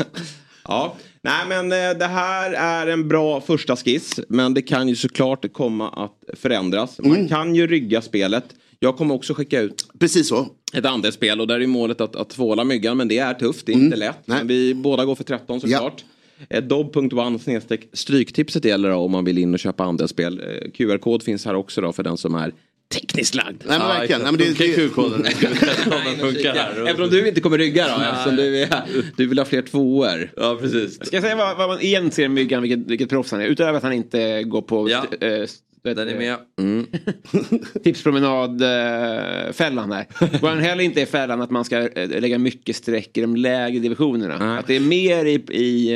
ja, 0.63 0.95
nej 1.21 1.45
men 1.47 1.71
eh, 1.71 1.97
det 1.97 2.07
här 2.07 2.51
är 2.51 2.87
en 2.87 3.07
bra 3.07 3.41
första 3.41 3.75
skiss. 3.75 4.19
Men 4.29 4.53
det 4.53 4.61
kan 4.61 4.87
ju 4.87 4.95
såklart 4.95 5.53
komma 5.53 5.89
att 5.89 6.39
förändras. 6.39 6.99
Man 7.03 7.27
kan 7.27 7.55
ju 7.55 7.67
rygga 7.67 8.01
spelet. 8.01 8.45
Jag 8.81 8.97
kommer 8.97 9.15
också 9.15 9.33
skicka 9.33 9.61
ut 9.61 9.85
Precis 9.99 10.27
så. 10.27 10.47
ett 10.73 10.85
andelsspel 10.85 11.41
och 11.41 11.47
där 11.47 11.59
är 11.59 11.67
målet 11.67 12.01
att, 12.01 12.15
att 12.15 12.29
tvåla 12.29 12.63
myggan. 12.63 12.97
Men 12.97 13.07
det 13.07 13.17
är 13.17 13.33
tufft, 13.33 13.65
det 13.65 13.71
är 13.71 13.73
inte 13.73 13.97
lätt. 13.97 14.19
Nej. 14.25 14.37
Men 14.37 14.47
vi 14.47 14.73
båda 14.73 15.05
går 15.05 15.15
för 15.15 15.23
13 15.23 15.61
såklart. 15.61 16.03
Eh, 16.49 16.63
Dobb.one 16.63 17.39
snedstreck 17.39 17.89
stryktipset 17.93 18.65
gäller 18.65 18.89
då 18.89 18.95
om 18.95 19.11
man 19.11 19.25
vill 19.25 19.37
in 19.37 19.53
och 19.53 19.59
köpa 19.59 19.83
andelsspel. 19.83 20.39
Eh, 20.39 20.71
QR-kod 20.71 21.23
finns 21.23 21.45
här 21.45 21.55
också 21.55 21.81
då 21.81 21.93
för 21.93 22.03
den 22.03 22.17
som 22.17 22.35
är 22.35 22.53
tekniskt 22.93 23.35
lagd. 23.35 23.63
Nej 23.67 23.79
men 23.79 23.87
verkligen. 23.87 24.21
Nej, 24.21 24.31
men 24.31 24.39
det, 24.39 24.57
det, 24.57 24.75
Q-koden? 24.75 25.23
Funkar 26.19 26.55
här. 26.55 27.07
Du 27.09 27.27
inte 27.27 27.41
kommer 27.41 27.57
rygga 27.57 27.87
då, 27.87 28.03
eftersom 28.03 28.35
du, 28.35 28.61
är, 28.63 28.83
du 29.17 29.27
vill 29.27 29.37
ha 29.37 29.45
fler 29.45 29.61
tvåor. 29.61 30.31
Ja 30.37 30.57
precis. 30.61 31.05
Ska 31.05 31.15
jag 31.15 31.23
säga 31.23 31.35
vad, 31.35 31.57
vad 31.57 31.69
man 31.69 31.81
igen 31.81 32.11
ser 32.11 32.23
i 32.23 32.29
Myggan, 32.29 32.61
vilket, 32.61 32.79
vilket 32.79 33.09
proffs 33.09 33.31
han 33.31 33.41
är? 33.41 33.45
Utöver 33.45 33.73
att 33.73 33.83
han 33.83 33.93
inte 33.93 34.43
går 34.43 34.61
på 34.61 34.89
Ja. 34.89 35.05
Vet 35.83 35.97
Den 35.97 36.09
är 36.09 36.17
med. 36.17 36.37
tipspromenad-fällan 37.83 39.91
här. 39.91 40.05
Vad 40.41 40.51
han 40.51 40.59
heller 40.59 40.83
inte 40.83 41.01
är 41.01 41.05
fällan 41.05 41.41
att 41.41 41.49
man 41.49 41.65
ska 41.65 41.89
eh, 41.89 42.21
lägga 42.21 42.37
mycket 42.37 42.75
streck 42.75 43.17
i 43.17 43.21
de 43.21 43.35
lägre 43.35 43.79
divisionerna. 43.79 44.37
Nej. 44.45 44.57
Att 44.59 44.67
det 44.67 44.75
är 44.75 44.79
mer 44.79 45.25
i, 45.25 45.33
i 45.51 45.93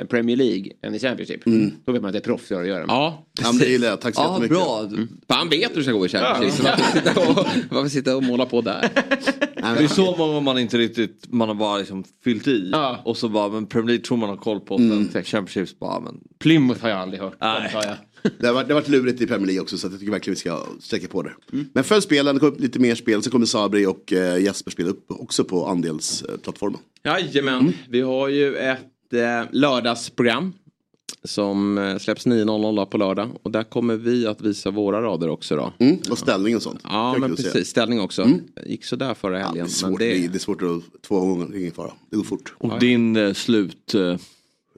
eh, 0.00 0.06
Premier 0.06 0.36
League 0.36 0.72
än 0.82 0.94
i 0.94 0.98
Championship. 0.98 1.40
Då 1.84 1.92
vet 1.92 2.02
man 2.02 2.08
att 2.08 2.12
det 2.12 2.18
är 2.18 2.20
proffs 2.20 2.52
att 2.52 2.66
göra. 2.66 2.84
Ja, 2.88 3.24
ja, 3.42 3.52
men 3.52 3.58
det 3.58 3.66
gillar 3.68 3.88
jag. 3.88 4.00
Tack 4.00 4.14
så 4.14 4.20
Ja, 4.20 4.28
jättemycket. 4.30 4.56
bra. 4.56 4.88
För 5.28 5.34
han 5.34 5.48
vet 5.48 5.70
hur 5.70 5.76
det 5.76 5.82
ska 5.82 5.92
gå 5.92 6.06
i 6.06 6.08
Champions 6.08 6.62
League. 6.62 6.76
så 6.76 6.82
Varför 6.82 7.00
sitta 7.00 7.20
och, 7.40 7.46
varför 7.70 7.88
sitta 7.88 8.16
och 8.16 8.22
måla 8.22 8.46
på 8.46 8.60
där? 8.60 8.88
Det 9.78 9.84
är 9.84 9.88
så 9.88 10.16
många 10.16 10.40
man 10.40 10.58
inte 10.58 10.78
riktigt, 10.78 11.24
man 11.28 11.48
har 11.48 11.54
bara 11.54 11.78
liksom 11.78 12.04
fyllt 12.24 12.48
i. 12.48 12.68
Ja. 12.72 13.00
Och 13.04 13.16
så 13.16 13.28
bara, 13.28 13.48
men 13.48 13.66
Premier 13.66 13.86
League 13.86 14.04
tror 14.04 14.16
man 14.18 14.28
har 14.28 14.36
koll 14.36 14.60
på. 14.60 14.76
Mm. 14.76 15.08
Championships 15.24 15.78
bara, 15.78 16.00
men 16.00 16.20
Plymouth 16.38 16.82
har 16.82 16.88
jag 16.88 16.98
aldrig 16.98 17.20
hört. 17.20 17.34
Nej. 17.40 17.70
Jag. 17.72 17.84
Det, 18.38 18.46
har 18.46 18.54
varit, 18.54 18.68
det 18.68 18.74
har 18.74 18.80
varit 18.80 18.88
lurigt 18.88 19.20
i 19.20 19.26
Premier 19.26 19.46
League 19.46 19.62
också 19.62 19.78
så 19.78 19.86
jag 19.86 19.98
tycker 20.00 20.12
verkligen 20.12 20.34
vi 20.34 20.40
ska 20.40 20.66
sträcka 20.80 21.08
på 21.08 21.22
det. 21.22 21.32
Men 21.72 21.84
följ 21.84 22.02
spelen, 22.02 22.34
det 22.34 22.40
kommer 22.40 22.52
upp 22.52 22.60
lite 22.60 22.78
mer 22.78 22.94
spel. 22.94 23.22
Sen 23.22 23.32
kommer 23.32 23.46
Sabri 23.46 23.86
och 23.86 24.12
eh, 24.12 24.42
Jesper 24.42 24.70
spela 24.70 24.88
upp 24.90 25.04
också 25.08 25.44
på 25.44 25.66
andelsplattformen. 25.66 26.80
Jajamän, 27.04 27.72
vi 27.88 28.00
har 28.00 28.28
ju 28.28 28.56
ett 28.56 29.12
eh, 29.12 29.42
lördagsprogram. 29.52 30.52
Som 31.24 31.78
eh, 31.78 31.98
släpps 31.98 32.26
9.00 32.26 32.84
på 32.86 32.98
lördag. 32.98 33.28
Och 33.42 33.50
där 33.50 33.62
kommer 33.62 33.96
vi 33.96 34.26
att 34.26 34.40
visa 34.40 34.70
våra 34.70 35.02
rader 35.02 35.28
också 35.28 35.56
då. 35.56 35.72
Mm. 35.78 35.98
Och 36.10 36.18
ställning 36.18 36.56
och 36.56 36.62
sånt. 36.62 36.80
Ja, 36.82 37.16
men 37.18 37.32
att 37.32 37.38
se. 37.38 37.44
precis. 37.44 37.68
Ställning 37.68 38.00
också. 38.00 38.22
Mm. 38.22 38.40
Gick 38.66 38.84
sådär 38.84 39.14
förra 39.14 39.38
Ja, 39.38 39.40
det, 39.40 39.46
helgen. 39.48 39.66
är 39.66 39.70
svårt, 39.70 39.90
men 39.90 39.98
det... 39.98 40.14
det... 40.14 40.28
det 40.28 40.36
är 40.36 40.38
svårt 40.38 40.62
att 40.62 41.02
två 41.02 41.20
gånger, 41.20 41.56
ingen 41.56 41.72
fara. 41.72 41.92
Det 42.10 42.16
går 42.16 42.24
fort. 42.24 42.54
Och 42.58 42.78
din 42.78 43.16
eh, 43.16 43.32
slut, 43.32 43.94
eh, 43.94 44.16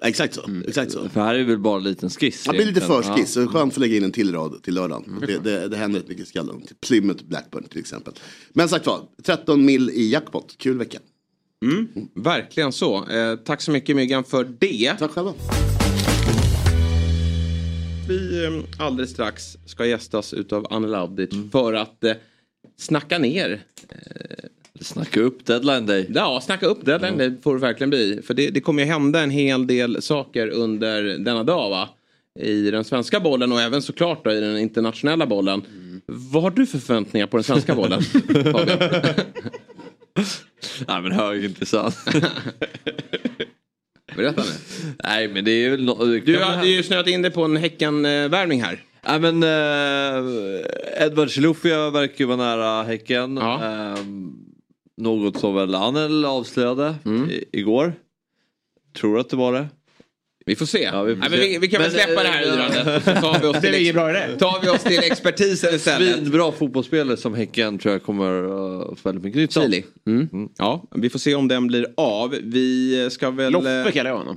Exakt 0.03 0.35
så. 0.35 0.51
Exakt 0.67 0.93
så. 0.93 1.09
för 1.09 1.21
här 1.21 1.35
är 1.35 1.45
väl 1.45 1.59
bara 1.59 1.77
en 1.77 1.85
liten 1.85 2.11
skiss. 2.11 2.45
Det 2.45 2.51
blir 2.51 2.67
lite 2.67 2.81
förskiss, 2.81 3.33
så 3.33 3.47
skönt 3.47 3.73
att 3.73 3.79
lägga 3.79 3.97
in 3.97 4.05
en 4.05 4.13
till 4.13 4.33
rad 4.33 4.63
till 4.63 4.75
lördagen. 4.75 5.25
Det, 5.27 5.39
det, 5.39 5.69
det 5.69 5.77
händer 5.77 6.01
rätt 6.01 6.09
mycket 6.09 6.25
i 6.25 6.29
skallen. 6.29 6.63
Plymouth 6.87 7.25
Blackburn 7.25 7.65
till 7.65 7.81
exempel. 7.81 8.15
Men 8.53 8.69
sagt 8.69 8.87
var, 8.87 9.03
13 9.23 9.65
mil 9.65 9.91
i 9.91 10.11
jackpot. 10.11 10.55
Kul 10.59 10.79
vecka. 10.79 10.99
Verkligen 12.15 12.73
så. 12.73 13.09
Eh, 13.09 13.37
tack 13.37 13.63
så 13.63 13.71
mycket 13.71 13.97
Myggan 13.97 14.25
för 14.25 14.45
det. 14.59 14.95
Tack 14.99 15.11
själva. 15.11 15.35
Vi 18.09 18.45
eh, 18.45 18.85
alldeles 18.87 19.11
strax 19.11 19.57
ska 19.67 19.87
gästas 19.87 20.35
utav 20.35 20.67
Anne 20.71 20.89
Laudic 20.89 21.31
för 21.53 21.75
att 21.75 22.05
eh, 22.05 22.13
snacka 22.77 23.19
ner. 23.19 23.63
Snacka 24.81 25.21
upp 25.21 25.47
deadline 25.47 25.87
day. 25.87 26.07
Ja, 26.15 26.41
snacka 26.45 26.67
upp 26.67 26.85
det. 26.85 26.99
Det 26.99 27.35
får 27.43 27.55
det 27.55 27.61
verkligen 27.61 27.91
bli. 27.91 28.23
För 28.27 28.35
det, 28.35 28.51
det 28.51 28.61
kommer 28.61 28.83
ju 28.83 28.89
hända 28.89 29.21
en 29.21 29.31
hel 29.31 29.67
del 29.67 30.03
saker 30.03 30.49
under 30.49 31.03
denna 31.03 31.45
dag 31.45 31.71
va? 31.71 31.89
I 32.41 32.71
den 32.71 32.85
svenska 32.85 33.21
bollen 33.21 33.53
och 33.53 33.61
även 33.61 33.83
såklart 33.83 34.25
då, 34.25 34.33
i 34.33 34.41
den 34.41 34.59
internationella 34.59 35.27
bollen. 35.27 35.63
Vad 36.07 36.43
har 36.43 36.51
du 36.51 36.67
för 36.67 36.79
förväntningar 36.79 37.27
på 37.27 37.37
den 37.37 37.45
svenska 37.45 37.75
bollen? 37.75 38.03
Nej 40.89 41.03
men 41.03 41.13
högintressant. 41.13 41.97
Berätta 44.17 44.43
nu. 44.43 44.49
Nej 45.05 45.29
men 45.29 45.45
det 45.45 45.51
är 45.51 45.71
väl 45.71 45.81
no- 45.89 46.23
Du 46.25 46.39
hade 46.39 46.69
ju 46.69 46.83
snöat 46.83 47.07
in 47.09 47.23
dig 47.23 47.31
på 47.31 47.45
en 47.45 47.57
Häcken-värvning 47.57 48.63
här. 48.63 48.83
Nej 49.09 49.21
men 49.21 49.43
eh, 49.43 51.05
Edward 51.07 51.31
Chilufya 51.31 51.91
verkar 51.91 52.15
ju 52.19 52.25
vara 52.25 52.37
nära 52.37 52.83
Häcken. 52.83 53.37
Ja. 53.37 53.65
Ehm, 53.65 54.33
något 54.99 55.41
som 55.41 55.55
väl 55.55 55.75
Anel 55.75 56.25
avslöjade 56.25 56.95
Mm. 57.05 57.31
i, 57.31 57.45
igår. 57.53 57.95
Tror 58.97 59.19
att 59.21 59.29
det 59.31 59.37
var 59.37 59.53
det. 59.53 59.67
Vi 60.47 60.57
får 60.57 60.67
se. 60.67 60.83
Ja, 60.83 61.03
vi 61.03 61.15
får 61.15 61.21
Nej, 61.21 61.31
men 61.31 61.39
se. 61.39 61.49
vi, 61.49 61.59
vi 61.59 61.69
kan 61.69 61.83
väl 61.83 61.93
Men, 61.93 62.01
släppa 62.01 62.21
eh, 62.21 62.23
det 62.23 62.29
här 62.29 62.43
yrandet. 62.47 63.05
så 63.05 63.11
tar 63.13 63.41
vi 63.41 63.47
oss 63.47 63.53
Det 63.57 63.61
till, 63.61 63.71
ligger 63.73 63.93
bra 63.93 64.11
i 64.11 64.13
det. 64.13 64.37
tar 64.39 64.61
vi 64.63 64.69
oss 64.69 64.83
till 64.83 64.99
expertisen 65.03 65.75
istället. 65.75 66.15
Svinbra 66.17 66.53
fotbollsspelare 66.53 67.17
som 67.17 67.35
Häcken 67.35 67.79
tror 67.79 67.93
jag 67.93 68.03
kommer 68.03 68.33
uh, 68.45 68.95
få 68.95 69.09
väldigt 69.09 69.25
mycket 69.25 69.39
nytta 69.41 69.61
av. 69.61 69.65
Chili. 69.65 69.85
Mm. 70.07 70.49
Ja, 70.59 70.85
vi 70.95 71.11
får 71.11 71.19
se 71.19 71.35
om 71.35 71.49
den 71.49 71.67
blir 71.67 71.87
av. 71.97 72.31
Vi 72.43 73.09
ska 73.11 73.31
väl... 73.31 73.53
Loffe 73.53 73.91
kallar 73.93 74.11
jag 74.11 74.19
honom. 74.19 74.37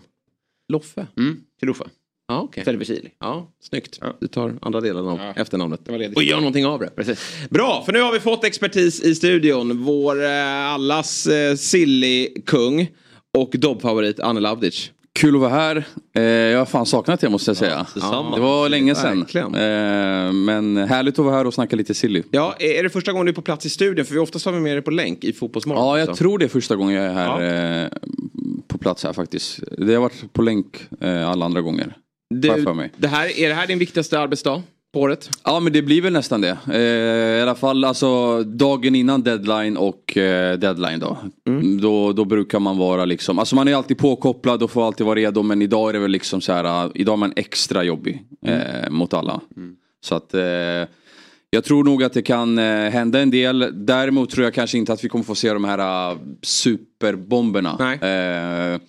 Loffe? 0.69 1.07
Mm. 1.17 1.37
Ja, 1.61 1.73
Istället 2.55 2.79
för 2.79 2.85
Chili. 2.85 3.09
Ja, 3.19 3.51
snyggt. 3.69 3.97
Ja. 4.01 4.07
Du 4.19 4.27
tar 4.27 4.53
andra 4.61 4.81
delen 4.81 5.07
av 5.07 5.17
Ja. 5.17 5.33
efternamnet. 5.41 5.79
Och 6.15 6.23
gör 6.23 6.37
någonting 6.37 6.65
av 6.65 6.79
det. 6.79 6.89
Precis. 6.95 7.19
Bra, 7.49 7.83
för 7.85 7.93
nu 7.93 8.01
har 8.01 8.11
vi 8.13 8.19
fått 8.19 8.43
expertis 8.43 9.01
i 9.01 9.15
studion. 9.15 9.83
Vår 9.83 10.23
eh, 10.23 10.73
allas 10.73 11.27
eh, 11.27 11.55
silly-kung 11.55 12.87
och 13.37 13.49
dobbfavorit 13.53 14.19
Anne 14.19 14.39
Lavdic. 14.39 14.91
Kul 15.13 15.35
att 15.35 15.41
vara 15.41 15.51
här. 15.51 15.83
Eh, 16.15 16.23
jag 16.23 16.59
har 16.59 16.65
fan 16.65 16.85
saknat 16.85 17.23
er 17.23 17.29
måste 17.29 17.49
jag 17.49 17.57
säga. 17.57 17.85
detsamma. 17.93 18.35
det 18.35 18.41
var 18.41 18.69
länge 18.69 18.95
sedan. 18.95 19.25
Eh, 19.35 20.33
men 20.33 20.77
härligt 20.77 21.19
att 21.19 21.25
vara 21.25 21.35
här 21.35 21.47
och 21.47 21.53
snacka 21.53 21.75
lite 21.75 21.93
silly. 21.93 22.23
Ja, 22.31 22.55
är 22.59 22.83
det 22.83 22.89
första 22.89 23.11
gången 23.11 23.25
du 23.25 23.29
är 23.31 23.35
på 23.35 23.41
plats 23.41 23.65
i 23.65 23.69
studion? 23.69 24.05
För 24.05 24.13
vi 24.13 24.19
oftast 24.19 24.45
har 24.45 24.51
vi 24.53 24.59
med 24.59 24.75
dig 24.75 24.81
på 24.81 24.91
länk 24.91 25.23
i 25.23 25.33
Fotbollsmorgon. 25.33 25.83
Ja, 25.87 25.99
jag 25.99 26.09
också. 26.09 26.23
tror 26.23 26.37
det 26.37 26.45
är 26.45 26.49
första 26.49 26.75
gången 26.75 26.95
jag 26.95 27.05
är 27.05 27.13
här 27.13 27.83
eh, 27.83 27.89
på 28.67 28.77
plats 28.77 29.03
här 29.03 29.13
faktiskt. 29.13 29.59
Det 29.77 29.93
har 29.93 30.01
varit 30.01 30.33
på 30.33 30.41
länk 30.41 30.77
eh, 31.01 31.29
alla 31.29 31.45
andra 31.45 31.61
gånger. 31.61 31.97
Du, 32.31 32.63
för 32.63 32.73
mig. 32.73 32.91
det 32.97 33.07
här, 33.07 33.39
är 33.39 33.49
det 33.49 33.55
här 33.55 33.67
din 33.67 33.79
viktigaste 33.79 34.19
arbetsdag 34.19 34.63
på 34.93 35.01
året? 35.01 35.29
Ja 35.43 35.59
men 35.59 35.73
det 35.73 35.81
blir 35.81 36.01
väl 36.01 36.13
nästan 36.13 36.41
det. 36.41 36.57
Eh, 36.71 37.39
I 37.39 37.41
alla 37.41 37.55
fall 37.55 37.83
alltså 37.83 38.43
dagen 38.43 38.95
innan 38.95 39.23
deadline 39.23 39.77
och 39.77 40.17
eh, 40.17 40.57
deadline 40.59 40.99
då. 40.99 41.17
Mm. 41.47 41.81
då. 41.81 42.13
Då 42.13 42.25
brukar 42.25 42.59
man 42.59 42.77
vara 42.77 43.05
liksom, 43.05 43.39
alltså 43.39 43.55
man 43.55 43.67
är 43.67 43.75
alltid 43.75 43.97
påkopplad 43.97 44.63
och 44.63 44.71
får 44.71 44.87
alltid 44.87 45.05
vara 45.05 45.15
redo 45.15 45.43
men 45.43 45.61
idag 45.61 45.89
är 45.89 45.93
det 45.93 45.99
väl 45.99 46.11
liksom 46.11 46.41
så 46.41 46.53
här, 46.53 46.85
uh, 46.85 46.91
idag 46.95 47.13
är 47.13 47.17
man 47.17 47.33
extra 47.35 47.83
jobbig 47.83 48.23
eh, 48.45 48.89
mot 48.89 49.13
alla. 49.13 49.41
Så 50.03 50.15
att 50.15 50.33
eh, 50.33 50.41
jag 51.49 51.63
tror 51.63 51.83
nog 51.83 52.03
att 52.03 52.13
det 52.13 52.21
kan 52.21 52.57
eh, 52.57 52.89
hända 52.89 53.19
en 53.19 53.31
del. 53.31 53.85
Däremot 53.85 54.29
tror 54.29 54.43
jag 54.43 54.53
kanske 54.53 54.77
inte 54.77 54.93
att 54.93 55.03
vi 55.03 55.09
kommer 55.09 55.25
få 55.25 55.35
se 55.35 55.53
de 55.53 55.63
här 55.63 56.17
superbomberna. 56.41 57.93
Eh, 57.93 58.79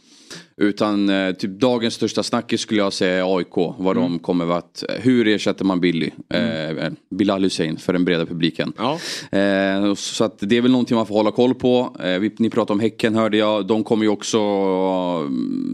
utan 0.56 1.08
eh, 1.08 1.32
typ 1.32 1.50
dagens 1.60 1.94
största 1.94 2.22
snackis 2.22 2.60
skulle 2.60 2.80
jag 2.80 2.92
säga 2.92 3.26
är 3.26 3.36
AIK. 3.38 3.54
Vad 3.78 3.96
de 3.96 4.18
kommer 4.18 4.58
att, 4.58 4.84
hur 5.00 5.28
ersätter 5.28 5.64
man 5.64 5.80
Billy? 5.80 6.10
Eh, 6.34 6.92
Bilal 7.10 7.42
Hussein 7.42 7.76
för 7.76 7.92
den 7.92 8.04
breda 8.04 8.26
publiken. 8.26 8.72
Eh, 9.32 9.94
så 9.94 10.24
att 10.24 10.36
det 10.40 10.56
är 10.56 10.60
väl 10.62 10.70
någonting 10.70 10.96
man 10.96 11.06
får 11.06 11.14
hålla 11.14 11.30
koll 11.30 11.54
på. 11.54 11.96
Eh, 12.02 12.18
vi, 12.18 12.34
ni 12.38 12.50
pratade 12.50 12.72
om 12.72 12.80
Häcken 12.80 13.14
hörde 13.14 13.36
jag. 13.36 13.66
De 13.66 13.84
kommer 13.84 14.04
ju 14.04 14.08
också, 14.10 14.38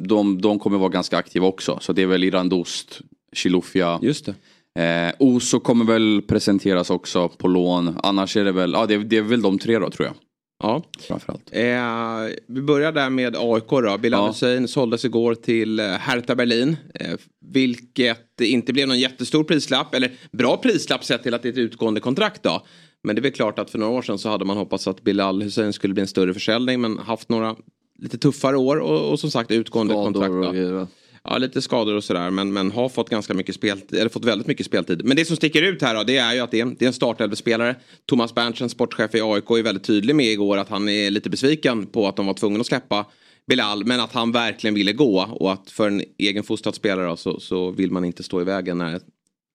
de, 0.09 0.41
de 0.41 0.59
kommer 0.59 0.79
vara 0.79 0.89
ganska 0.89 1.17
aktiva 1.19 1.47
också. 1.47 1.79
Så 1.81 1.93
det 1.93 2.03
är 2.03 2.07
väl 2.07 2.25
Irandost, 2.25 3.01
Chilufya. 3.33 3.99
Just 4.03 4.27
det. 4.27 4.35
Eh, 4.83 5.13
Oso 5.19 5.61
kommer 5.61 5.85
väl 5.85 6.23
presenteras 6.29 6.91
också 6.91 7.29
på 7.29 7.49
lån. 7.49 7.97
Annars 8.03 8.37
är 8.37 8.45
det 8.45 8.53
väl, 8.53 8.73
ja 8.73 8.87
det, 8.87 8.95
är- 8.95 8.99
det 8.99 9.17
är 9.17 9.23
väl 9.23 9.43
de 9.43 9.59
tre 9.59 9.79
då 9.79 9.91
tror 9.91 10.07
jag. 10.07 10.15
Ja. 10.63 10.83
Framförallt. 11.01 11.51
Eh, 11.53 12.37
vi 12.47 12.63
börjar 12.63 12.93
där 12.93 13.11
med 13.11 13.37
AIK 13.37 13.69
då. 13.69 13.99
Bilal 13.99 14.29
Hussein 14.29 14.69
såldes 14.69 15.05
igår 15.05 15.35
till 15.35 15.81
eh, 15.81 15.87
Hertha 15.87 16.35
Berlin. 16.35 16.77
Eh, 16.95 17.17
vilket 17.41 18.41
inte 18.41 18.73
blev 18.73 18.89
någon 18.89 18.99
jättestor 18.99 19.45
prislapp. 19.45 19.95
Eller 19.95 20.13
bra 20.33 20.57
prislapp 20.57 21.05
sett 21.05 21.23
till 21.23 21.35
att 21.35 21.43
det 21.43 21.49
är 21.49 21.53
ett 21.53 21.59
utgående 21.59 22.01
kontrakt 22.01 22.43
då. 22.43 22.63
Men 23.03 23.17
det 23.17 23.21
är 23.21 23.23
väl 23.23 23.33
klart 23.33 23.59
att 23.59 23.71
för 23.71 23.79
några 23.79 23.93
år 23.93 24.03
sedan 24.03 24.19
så 24.19 24.29
hade 24.29 24.45
man 24.45 24.57
hoppats 24.57 24.89
att 24.89 25.03
Bilal 25.03 25.43
Hussein 25.43 25.73
skulle 25.73 25.95
bli 25.95 26.01
en 26.01 26.07
större 26.07 26.35
försäljning. 26.35 26.81
Men 26.81 26.99
haft 26.99 27.29
några 27.29 27.57
lite 27.99 28.19
tuffare 28.19 28.57
år 28.57 28.77
och, 28.77 29.11
och 29.11 29.21
som 29.21 29.31
sagt 29.31 29.51
utgående 29.51 29.95
Skador 29.95 30.05
kontrakt. 30.05 30.57
Då. 30.59 30.87
Ja, 31.31 31.39
lite 31.39 31.63
skador 31.63 31.95
och 31.97 32.05
sådär. 32.05 32.31
Men, 32.31 32.53
men 32.53 32.71
har 32.71 32.89
fått 32.89 33.11
ganska 33.11 33.35
mycket 33.35 33.55
speltid. 33.55 33.99
Eller 33.99 34.09
fått 34.09 34.25
väldigt 34.25 34.47
mycket 34.47 34.67
speltid. 34.67 35.05
Men 35.05 35.17
det 35.17 35.25
som 35.25 35.37
sticker 35.37 35.63
ut 35.63 35.83
här 35.83 35.95
då, 35.95 36.03
det 36.05 36.17
är 36.17 36.35
ju 36.35 36.41
att 36.41 36.51
det 36.51 36.61
är, 36.61 36.65
det 36.65 36.85
är 36.85 36.87
en 36.87 36.93
startelvespelare. 36.93 37.77
Thomas 38.07 38.35
Berntsen, 38.35 38.69
sportchef 38.69 39.15
i 39.15 39.21
AIK, 39.21 39.51
är 39.51 39.63
väldigt 39.63 39.85
tydlig 39.85 40.17
med 40.17 40.27
igår 40.27 40.57
att 40.57 40.69
han 40.69 40.89
är 40.89 41.11
lite 41.11 41.31
besviken 41.31 41.87
på 41.87 42.09
att 42.09 42.17
de 42.17 42.27
var 42.27 42.35
tvungna 42.35 42.61
att 42.61 42.67
släppa 42.67 43.07
Bilal. 43.47 43.85
Men 43.85 44.01
att 44.01 44.13
han 44.13 44.33
verkligen 44.33 44.75
ville 44.75 44.93
gå. 44.93 45.21
Och 45.21 45.53
att 45.53 45.71
för 45.71 45.87
en 45.87 46.03
egenfostrad 46.19 46.75
spelare 46.75 47.17
så, 47.17 47.41
så 47.41 47.71
vill 47.71 47.91
man 47.91 48.05
inte 48.05 48.23
stå 48.23 48.41
i 48.41 48.45
vägen 48.45 48.79
när 48.79 48.97
ett, 48.97 49.07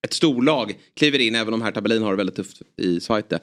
ett 0.06 0.14
storlag 0.14 0.78
kliver 0.95 1.20
in. 1.20 1.36
Även 1.36 1.54
om 1.54 1.62
herr 1.62 1.72
Tabellin 1.72 2.04
har 2.04 2.12
det 2.12 2.18
väldigt 2.18 2.36
tufft 2.36 2.62
i 2.78 3.00
Zweite. 3.00 3.40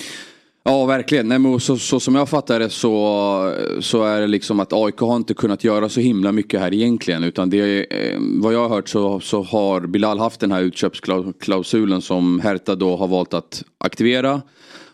Ja 0.64 0.84
verkligen. 0.86 1.28
Nej, 1.28 1.38
men 1.38 1.60
så, 1.60 1.76
så 1.78 2.00
som 2.00 2.14
jag 2.14 2.28
fattar 2.28 2.58
det 2.60 2.70
så, 2.70 3.54
så 3.80 4.04
är 4.04 4.20
det 4.20 4.26
liksom 4.26 4.60
att 4.60 4.72
AIK 4.72 4.98
har 4.98 5.16
inte 5.16 5.34
kunnat 5.34 5.64
göra 5.64 5.88
så 5.88 6.00
himla 6.00 6.32
mycket 6.32 6.60
här 6.60 6.74
egentligen. 6.74 7.24
Utan 7.24 7.50
det 7.50 7.84
eh, 8.12 8.18
vad 8.20 8.54
jag 8.54 8.68
har 8.68 8.76
hört 8.76 8.88
så, 8.88 9.20
så 9.20 9.42
har 9.42 9.80
Bilal 9.80 10.18
haft 10.18 10.40
den 10.40 10.52
här 10.52 10.62
utköpsklausulen 10.62 12.00
som 12.02 12.40
Hertha 12.40 12.74
då 12.74 12.96
har 12.96 13.08
valt 13.08 13.34
att 13.34 13.62
aktivera. 13.78 14.42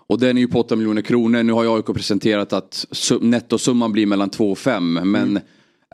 Och 0.09 0.21
den 0.21 0.37
är 0.37 0.41
ju 0.41 0.49
på 0.49 0.61
8 0.61 0.77
miljoner 0.77 1.03
kronor. 1.03 1.43
Nu 1.43 1.53
har 1.53 1.63
ju 1.65 1.71
AIK 1.77 1.87
presenterat 1.87 2.53
att 2.53 2.87
su- 2.91 3.23
nettosumman 3.23 3.93
blir 3.93 4.07
mellan 4.07 4.31
2 4.31 4.51
och 4.51 4.59
5. 4.59 4.93
Men 5.05 5.41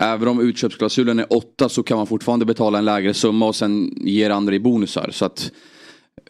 även 0.00 0.28
om 0.28 0.40
utköpsklausulen 0.40 1.18
är 1.18 1.32
8 1.32 1.68
så 1.68 1.82
kan 1.82 1.96
man 1.96 2.06
fortfarande 2.06 2.44
betala 2.44 2.78
en 2.78 2.84
lägre 2.84 3.14
summa 3.14 3.46
och 3.46 3.56
sen 3.56 3.94
ge 3.96 4.28
andra 4.28 4.54
i 4.54 4.60
bonusar. 4.60 5.10
Så 5.12 5.24
att 5.24 5.50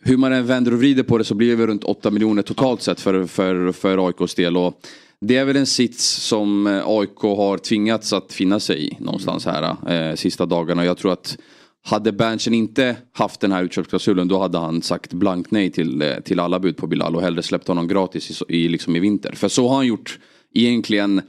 hur 0.01 0.17
man 0.17 0.33
än 0.33 0.47
vänder 0.47 0.73
och 0.73 0.79
vrider 0.79 1.03
på 1.03 1.19
det 1.19 1.25
så 1.25 1.35
blir 1.35 1.51
det 1.51 1.57
väl 1.57 1.67
runt 1.67 1.85
8 1.85 2.11
miljoner 2.11 2.43
totalt 2.43 2.83
sett 2.83 3.01
för, 3.01 3.27
för, 3.27 3.73
för 3.73 4.07
AIKs 4.07 4.35
del. 4.35 4.57
Och 4.57 4.81
det 5.21 5.37
är 5.37 5.45
väl 5.45 5.57
en 5.57 5.67
sits 5.67 6.05
som 6.05 6.67
eh, 6.67 6.83
AIK 6.87 7.19
har 7.19 7.59
tvingats 7.59 8.13
att 8.13 8.33
finna 8.33 8.61
sig 8.61 8.87
i 8.87 8.97
någonstans 9.01 9.47
här 9.47 9.77
eh, 9.93 10.15
sista 10.15 10.47
dagarna. 10.47 10.85
Jag 10.85 10.99
tror 10.99 11.13
att 11.13 11.39
hade 11.85 12.13
Berntsen 12.13 12.55
inte 12.55 12.97
haft 13.13 13.41
den 13.41 13.53
här 13.53 13.65
utköpsklausulen 13.65 14.29
då 14.29 14.39
hade 14.39 14.59
han 14.59 14.83
sagt 14.83 15.13
blankt 15.13 15.51
nej 15.51 15.71
till, 15.71 16.03
eh, 16.03 16.15
till 16.25 16.41
alla 16.41 16.61
bud 16.61 16.77
på 16.77 16.87
Bilal 16.87 17.17
och 17.17 17.23
hellre 17.23 17.43
släppt 17.43 17.69
honom 17.69 17.89
gratis 17.89 18.43
i, 18.49 18.57
i, 18.57 18.69
liksom 18.69 18.97
i 18.97 19.01
vinter. 19.01 19.33
För 19.33 19.49
så 19.49 19.69
har 19.69 19.77
han 19.77 19.87
gjort 19.87 20.19
egentligen 20.55 21.23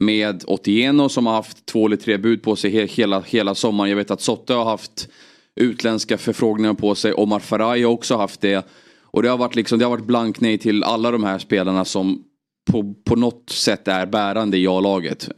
med 0.00 0.44
Otieno 0.46 1.08
som 1.08 1.26
har 1.26 1.34
haft 1.34 1.66
två 1.66 1.86
eller 1.86 1.96
tre 1.96 2.16
bud 2.16 2.42
på 2.42 2.56
sig 2.56 2.70
he, 2.70 2.86
hela, 2.86 3.20
hela 3.20 3.54
sommaren. 3.54 3.90
Jag 3.90 3.96
vet 3.96 4.10
att 4.10 4.20
Sotte 4.20 4.54
har 4.54 4.64
haft 4.64 5.08
utländska 5.56 6.18
förfrågningar 6.18 6.74
på 6.74 6.94
sig. 6.94 7.12
Omar 7.12 7.40
Faraj 7.40 7.82
har 7.82 7.92
också 7.92 8.16
haft 8.16 8.40
det. 8.40 8.66
Och 9.00 9.22
det 9.22 9.28
har 9.28 9.38
varit, 9.38 9.56
liksom, 9.56 9.78
det 9.78 9.84
har 9.84 9.90
varit 9.90 10.06
blank 10.06 10.40
nej 10.40 10.58
till 10.58 10.84
alla 10.84 11.10
de 11.10 11.24
här 11.24 11.38
spelarna 11.38 11.84
som 11.84 12.22
på, 12.70 12.94
på 13.04 13.16
något 13.16 13.50
sätt 13.50 13.88
är 13.88 14.06
bärande 14.06 14.58
i 14.58 14.66
A-laget. 14.66 15.28
Eh, 15.28 15.34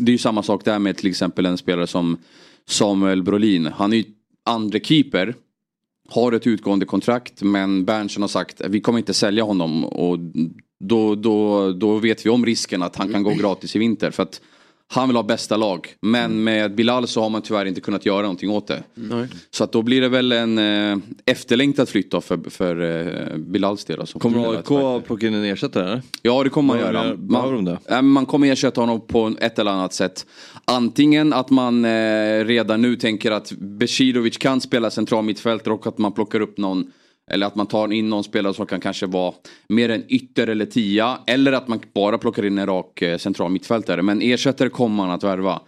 det 0.00 0.08
är 0.08 0.10
ju 0.10 0.18
samma 0.18 0.42
sak 0.42 0.64
där 0.64 0.78
med 0.78 0.96
till 0.96 1.10
exempel 1.10 1.46
en 1.46 1.58
spelare 1.58 1.86
som 1.86 2.16
Samuel 2.68 3.22
Brolin. 3.22 3.66
Han 3.66 3.92
är 3.92 3.96
ju 3.96 4.04
andra 4.44 4.78
keeper. 4.78 5.34
Har 6.08 6.32
ett 6.32 6.46
utgående 6.46 6.86
kontrakt 6.86 7.42
men 7.42 7.84
Berntsen 7.84 8.22
har 8.22 8.28
sagt 8.28 8.60
att 8.60 8.70
vi 8.70 8.80
kommer 8.80 8.98
inte 8.98 9.14
sälja 9.14 9.44
honom. 9.44 9.84
Och 9.84 10.18
då, 10.80 11.14
då, 11.14 11.72
då 11.72 11.98
vet 11.98 12.26
vi 12.26 12.30
om 12.30 12.46
risken 12.46 12.82
att 12.82 12.96
han 12.96 13.12
kan 13.12 13.22
gå 13.22 13.30
gratis 13.30 13.76
i 13.76 13.78
vinter. 13.78 14.10
För 14.10 14.22
att 14.22 14.40
han 14.92 15.08
vill 15.08 15.16
ha 15.16 15.22
bästa 15.22 15.56
lag. 15.56 15.88
Men 16.00 16.44
med 16.44 16.74
Bilal 16.74 17.06
så 17.06 17.22
har 17.22 17.30
man 17.30 17.42
tyvärr 17.42 17.66
inte 17.66 17.80
kunnat 17.80 18.06
göra 18.06 18.22
någonting 18.22 18.50
åt 18.50 18.66
det. 18.66 18.82
Nej. 18.94 19.28
Så 19.50 19.64
att 19.64 19.72
då 19.72 19.82
blir 19.82 20.00
det 20.00 20.08
väl 20.08 20.32
en 20.32 20.58
eh, 20.58 20.98
efterlängtad 21.26 21.88
flytt 21.88 22.10
då 22.10 22.20
för, 22.20 22.50
för 22.50 22.80
eh, 22.80 23.36
Bilals 23.36 23.84
del. 23.84 24.06
Som 24.06 24.20
Kommer 24.20 24.56
AIK 24.56 25.04
plocka 25.06 25.26
in 25.26 25.34
en 25.34 25.44
ersättare 25.44 25.84
eller? 25.84 26.02
Ja 26.22 26.44
det 26.44 26.50
kommer 26.50 26.74
man 26.74 26.78
göra. 26.78 27.04
de 27.04 27.26
Man, 27.32 27.78
äh, 27.88 28.02
man 28.02 28.26
kommer 28.26 28.52
ersätta 28.52 28.80
honom 28.80 29.00
på 29.06 29.34
ett 29.40 29.58
eller 29.58 29.70
annat 29.70 29.92
sätt. 29.92 30.26
Antingen 30.64 31.32
att 31.32 31.50
man 31.50 31.84
eh, 31.84 32.44
redan 32.44 32.82
nu 32.82 32.96
tänker 32.96 33.30
att 33.30 33.52
Besidovic 33.52 34.36
kan 34.36 34.60
spela 34.60 34.90
central 34.90 35.24
mittfältare 35.24 35.74
och 35.74 35.86
att 35.86 35.98
man 35.98 36.12
plockar 36.12 36.40
upp 36.40 36.58
någon 36.58 36.92
eller 37.32 37.46
att 37.46 37.54
man 37.54 37.66
tar 37.66 37.92
in 37.92 38.10
någon 38.10 38.24
spelare 38.24 38.54
som 38.54 38.66
kan 38.66 38.80
kanske 38.80 39.06
vara 39.06 39.34
mer 39.68 39.88
en 39.88 40.04
ytter 40.08 40.46
eller 40.46 40.66
tia. 40.66 41.18
Eller 41.26 41.52
att 41.52 41.68
man 41.68 41.80
bara 41.94 42.18
plockar 42.18 42.44
in 42.44 42.58
en 42.58 42.66
rak 42.66 43.02
eh, 43.02 43.18
central 43.18 43.50
mittfältare. 43.50 44.02
Men 44.02 44.22
ersättare 44.22 44.68
kommer 44.68 44.96
man 44.96 45.10
att 45.10 45.24
värva. 45.24 45.60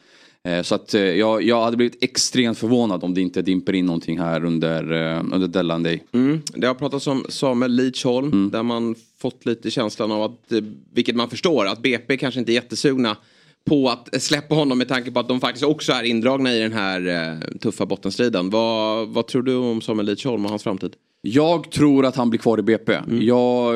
Eh, 0.45 0.63
så 0.63 0.75
att 0.75 0.95
eh, 0.95 1.03
jag, 1.03 1.43
jag 1.43 1.63
hade 1.65 1.77
blivit 1.77 2.05
extremt 2.05 2.59
förvånad 2.59 3.05
om 3.05 3.15
det 3.15 3.21
inte 3.21 3.43
dimper 3.43 3.73
in 3.73 3.87
någonting 3.87 4.19
här 4.19 4.45
under, 4.45 4.93
under 5.35 5.49
deadline 5.49 5.83
day. 5.83 6.03
Mm. 6.13 6.43
Det 6.55 6.67
har 6.67 6.75
pratats 6.75 7.07
om 7.07 7.27
Samuel 7.29 7.73
Lidsholm 7.73 8.51
där 8.51 8.63
man 8.63 8.95
fått 9.19 9.47
lite 9.47 9.71
känslan 9.71 10.13
av 10.13 10.23
att, 10.23 10.53
vilket 10.93 11.17
man 11.17 11.31
förstår, 11.31 11.67
att 11.67 11.83
BP 11.83 12.17
kanske 12.17 12.41
inte 12.41 12.53
är 12.53 12.55
jättesugna 12.55 13.17
på 13.65 13.89
att 13.89 14.23
släppa 14.23 14.55
honom 14.55 14.79
med 14.79 14.89
tanke 14.89 15.11
på 15.11 15.21
att 15.21 15.29
de 15.29 15.41
faktiskt 15.41 15.65
också 15.65 15.93
är 15.93 16.03
indragna 16.03 16.55
i 16.55 16.61
den 16.61 16.73
här 16.73 17.07
eh, 17.09 17.59
tuffa 17.59 17.87
bottenstriden. 17.87 18.51
Vad, 18.51 19.09
vad 19.09 19.27
tror 19.27 19.43
du 19.43 19.55
om 19.57 19.81
Samuel 19.81 20.07
Lidsholm 20.07 20.45
och 20.45 20.51
hans 20.51 20.63
framtid? 20.63 20.93
Jag 21.27 21.71
tror 21.71 22.07
att 22.07 22.17
han 22.17 22.31
blir 22.31 22.41
kvar 22.41 22.59
i 22.59 22.63
BP. 22.63 22.99
Jag, 23.21 23.75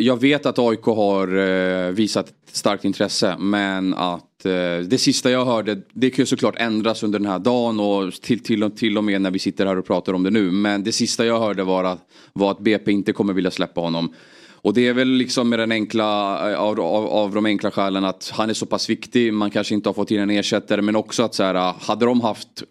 jag 0.00 0.20
vet 0.20 0.46
att 0.46 0.58
AIK 0.58 0.82
har 0.84 1.36
eh, 1.38 1.90
visat 1.90 2.28
ett 2.28 2.34
starkt 2.56 2.84
intresse 2.84 3.36
men 3.38 3.94
att 3.94 4.44
eh, 4.46 4.52
det 4.86 5.00
sista 5.00 5.30
jag 5.30 5.44
hörde, 5.44 5.80
det 5.92 6.10
kan 6.10 6.22
ju 6.22 6.26
såklart 6.26 6.54
ändras 6.58 7.02
under 7.02 7.18
den 7.18 7.28
här 7.28 7.38
dagen 7.38 7.80
och 7.80 8.12
till, 8.12 8.40
till, 8.42 8.64
och- 8.64 8.76
till 8.76 8.98
och 8.98 9.04
med 9.04 9.20
när 9.22 9.30
vi 9.30 9.38
sitter 9.38 9.66
här 9.66 9.78
och 9.78 9.86
pratar 9.86 10.12
om 10.12 10.22
det 10.22 10.30
nu. 10.30 10.50
Men 10.50 10.84
det 10.84 10.92
sista 10.92 11.26
jag 11.26 11.40
hörde 11.40 11.64
var 11.64 11.84
att, 11.84 11.98
var 12.32 12.50
att 12.50 12.58
BP 12.60 12.92
inte 12.92 13.12
kommer 13.12 13.32
vilja 13.32 13.50
släppa 13.50 13.80
honom. 13.80 14.12
Och 14.56 14.74
det 14.74 14.88
är 14.88 14.92
väl 14.92 15.08
liksom 15.08 15.48
med 15.48 15.58
den 15.58 15.72
enkla, 15.72 16.50
eh, 16.50 16.58
av, 16.58 16.80
av, 16.80 17.06
av 17.06 17.34
de 17.34 17.46
enkla 17.46 17.70
skälen 17.70 18.04
att 18.04 18.32
han 18.34 18.50
är 18.50 18.54
så 18.54 18.66
pass 18.66 18.90
viktig, 18.90 19.32
man 19.32 19.50
kanske 19.50 19.74
inte 19.74 19.88
har 19.88 19.94
fått 19.94 20.10
in 20.10 20.20
en 20.20 20.30
ersättare 20.30 20.82
men 20.82 20.96
också 20.96 21.22
att 21.22 21.34
så 21.34 21.42
här, 21.42 21.74
hade 21.80 22.06
de 22.06 22.20
haft 22.20 22.62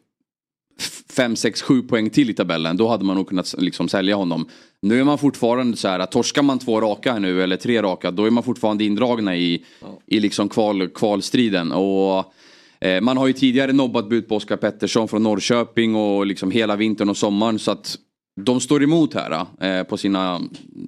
5, 1.16 1.36
6, 1.36 1.62
7 1.62 1.82
poäng 1.82 2.10
till 2.10 2.30
i 2.30 2.34
tabellen 2.34 2.78
då 2.78 2.88
hade 2.88 3.06
man 3.06 3.16
nog 3.16 3.28
kunnat 3.28 3.56
liksom 3.58 3.88
sälja 3.88 4.16
honom. 4.16 4.48
Nu 4.82 5.00
är 5.00 5.04
man 5.04 5.18
fortfarande 5.18 5.78
så 5.78 5.88
här 5.88 6.00
att 6.00 6.12
torskar 6.12 6.42
man 6.42 6.60
två 6.60 6.82
raka 6.82 7.14
här 7.14 7.20
nu 7.20 7.44
eller 7.44 7.58
tre 7.58 7.82
raka 7.82 8.12
då 8.12 8.26
är 8.26 8.30
man 8.30 8.44
fortfarande 8.44 8.84
indragna 8.84 9.36
i, 9.36 9.66
i 10.08 10.20
liksom 10.20 10.50
kval, 10.50 10.90
kvalstriden. 10.90 11.72
Och 11.72 12.34
eh, 12.80 13.02
man 13.02 13.18
har 13.18 13.28
ju 13.28 13.34
tidigare 13.34 13.74
nobbat 13.74 14.10
bud 14.10 14.28
på 14.28 14.36
Oskar 14.36 14.58
Pettersson 14.58 15.08
från 15.08 15.24
Norrköping 15.24 15.96
och 15.96 16.26
liksom 16.26 16.52
hela 16.52 16.76
vintern 16.76 17.10
och 17.10 17.18
sommaren 17.18 17.60
så 17.60 17.72
att 17.72 17.98
de 18.42 18.62
står 18.62 18.84
emot 18.84 19.14
här 19.14 19.46
eh, 19.62 19.84
på 19.84 19.98
sina 19.98 20.42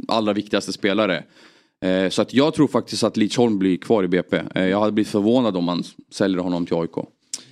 allra 0.07 0.33
viktigaste 0.33 0.73
spelare. 0.73 1.23
Eh, 1.85 2.09
så 2.09 2.21
att 2.21 2.33
jag 2.33 2.53
tror 2.53 2.67
faktiskt 2.67 3.03
att 3.03 3.17
Lidsholm 3.17 3.59
blir 3.59 3.77
kvar 3.77 4.03
i 4.03 4.07
BP. 4.07 4.41
Eh, 4.55 4.67
jag 4.67 4.79
hade 4.79 4.91
blivit 4.91 5.11
förvånad 5.11 5.57
om 5.57 5.63
man 5.63 5.83
säljer 6.11 6.39
honom 6.39 6.65
till 6.65 6.75
AIK. 6.75 7.07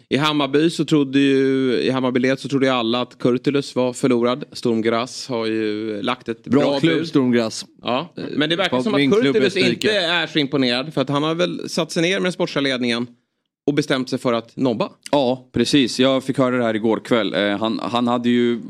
I 0.10 0.18
Hammarby 0.18 0.70
så 0.70 0.86
trodde 0.86 1.20
ju, 1.20 1.74
i 1.74 1.90
Hammarby 1.90 2.36
så 2.38 2.50
trodde 2.50 2.66
ju 2.66 2.72
alla 2.72 3.02
att 3.02 3.18
Kurtulus 3.18 3.76
var 3.76 3.94
förlorad. 3.94 4.44
Stormgrass 4.52 5.28
har 5.28 5.46
ju 5.46 6.02
lagt 6.02 6.30
ett 6.30 6.44
bra, 6.44 6.62
Bra, 6.62 6.80
klubb 6.80 6.98
bud. 6.98 7.08
Stormgrass. 7.08 7.66
Ja, 7.82 8.14
men 8.36 8.50
det 8.50 8.56
verkar 8.56 8.82
som 8.82 8.94
att 8.96 9.02
Kurtulus 9.02 9.56
inte 9.56 9.92
är 9.92 10.28
så 10.28 10.40
imponerad. 10.40 10.94
För 10.94 11.02
att 11.02 11.10
han 11.10 11.24
har 11.24 11.36
väl 11.36 11.70
satt 11.70 11.92
sig 11.92 12.04
ner 12.04 12.14
med 12.14 12.24
den 12.24 12.32
sportsliga 12.32 12.62
ledningen 12.62 13.08
och 13.68 13.74
bestämt 13.74 14.10
sig 14.10 14.20
för 14.20 14.34
att 14.34 14.56
nobba. 14.58 14.90
Ja, 15.12 15.50
precis. 15.52 16.00
Jag 16.00 16.24
fick 16.24 16.38
höra 16.38 16.58
det 16.58 16.64
här 16.64 16.74
igår 16.74 17.00
kväll. 17.00 17.34
Eh, 17.34 17.58
han, 17.58 17.80
han 17.84 18.08
hade 18.08 18.30
ju 18.30 18.62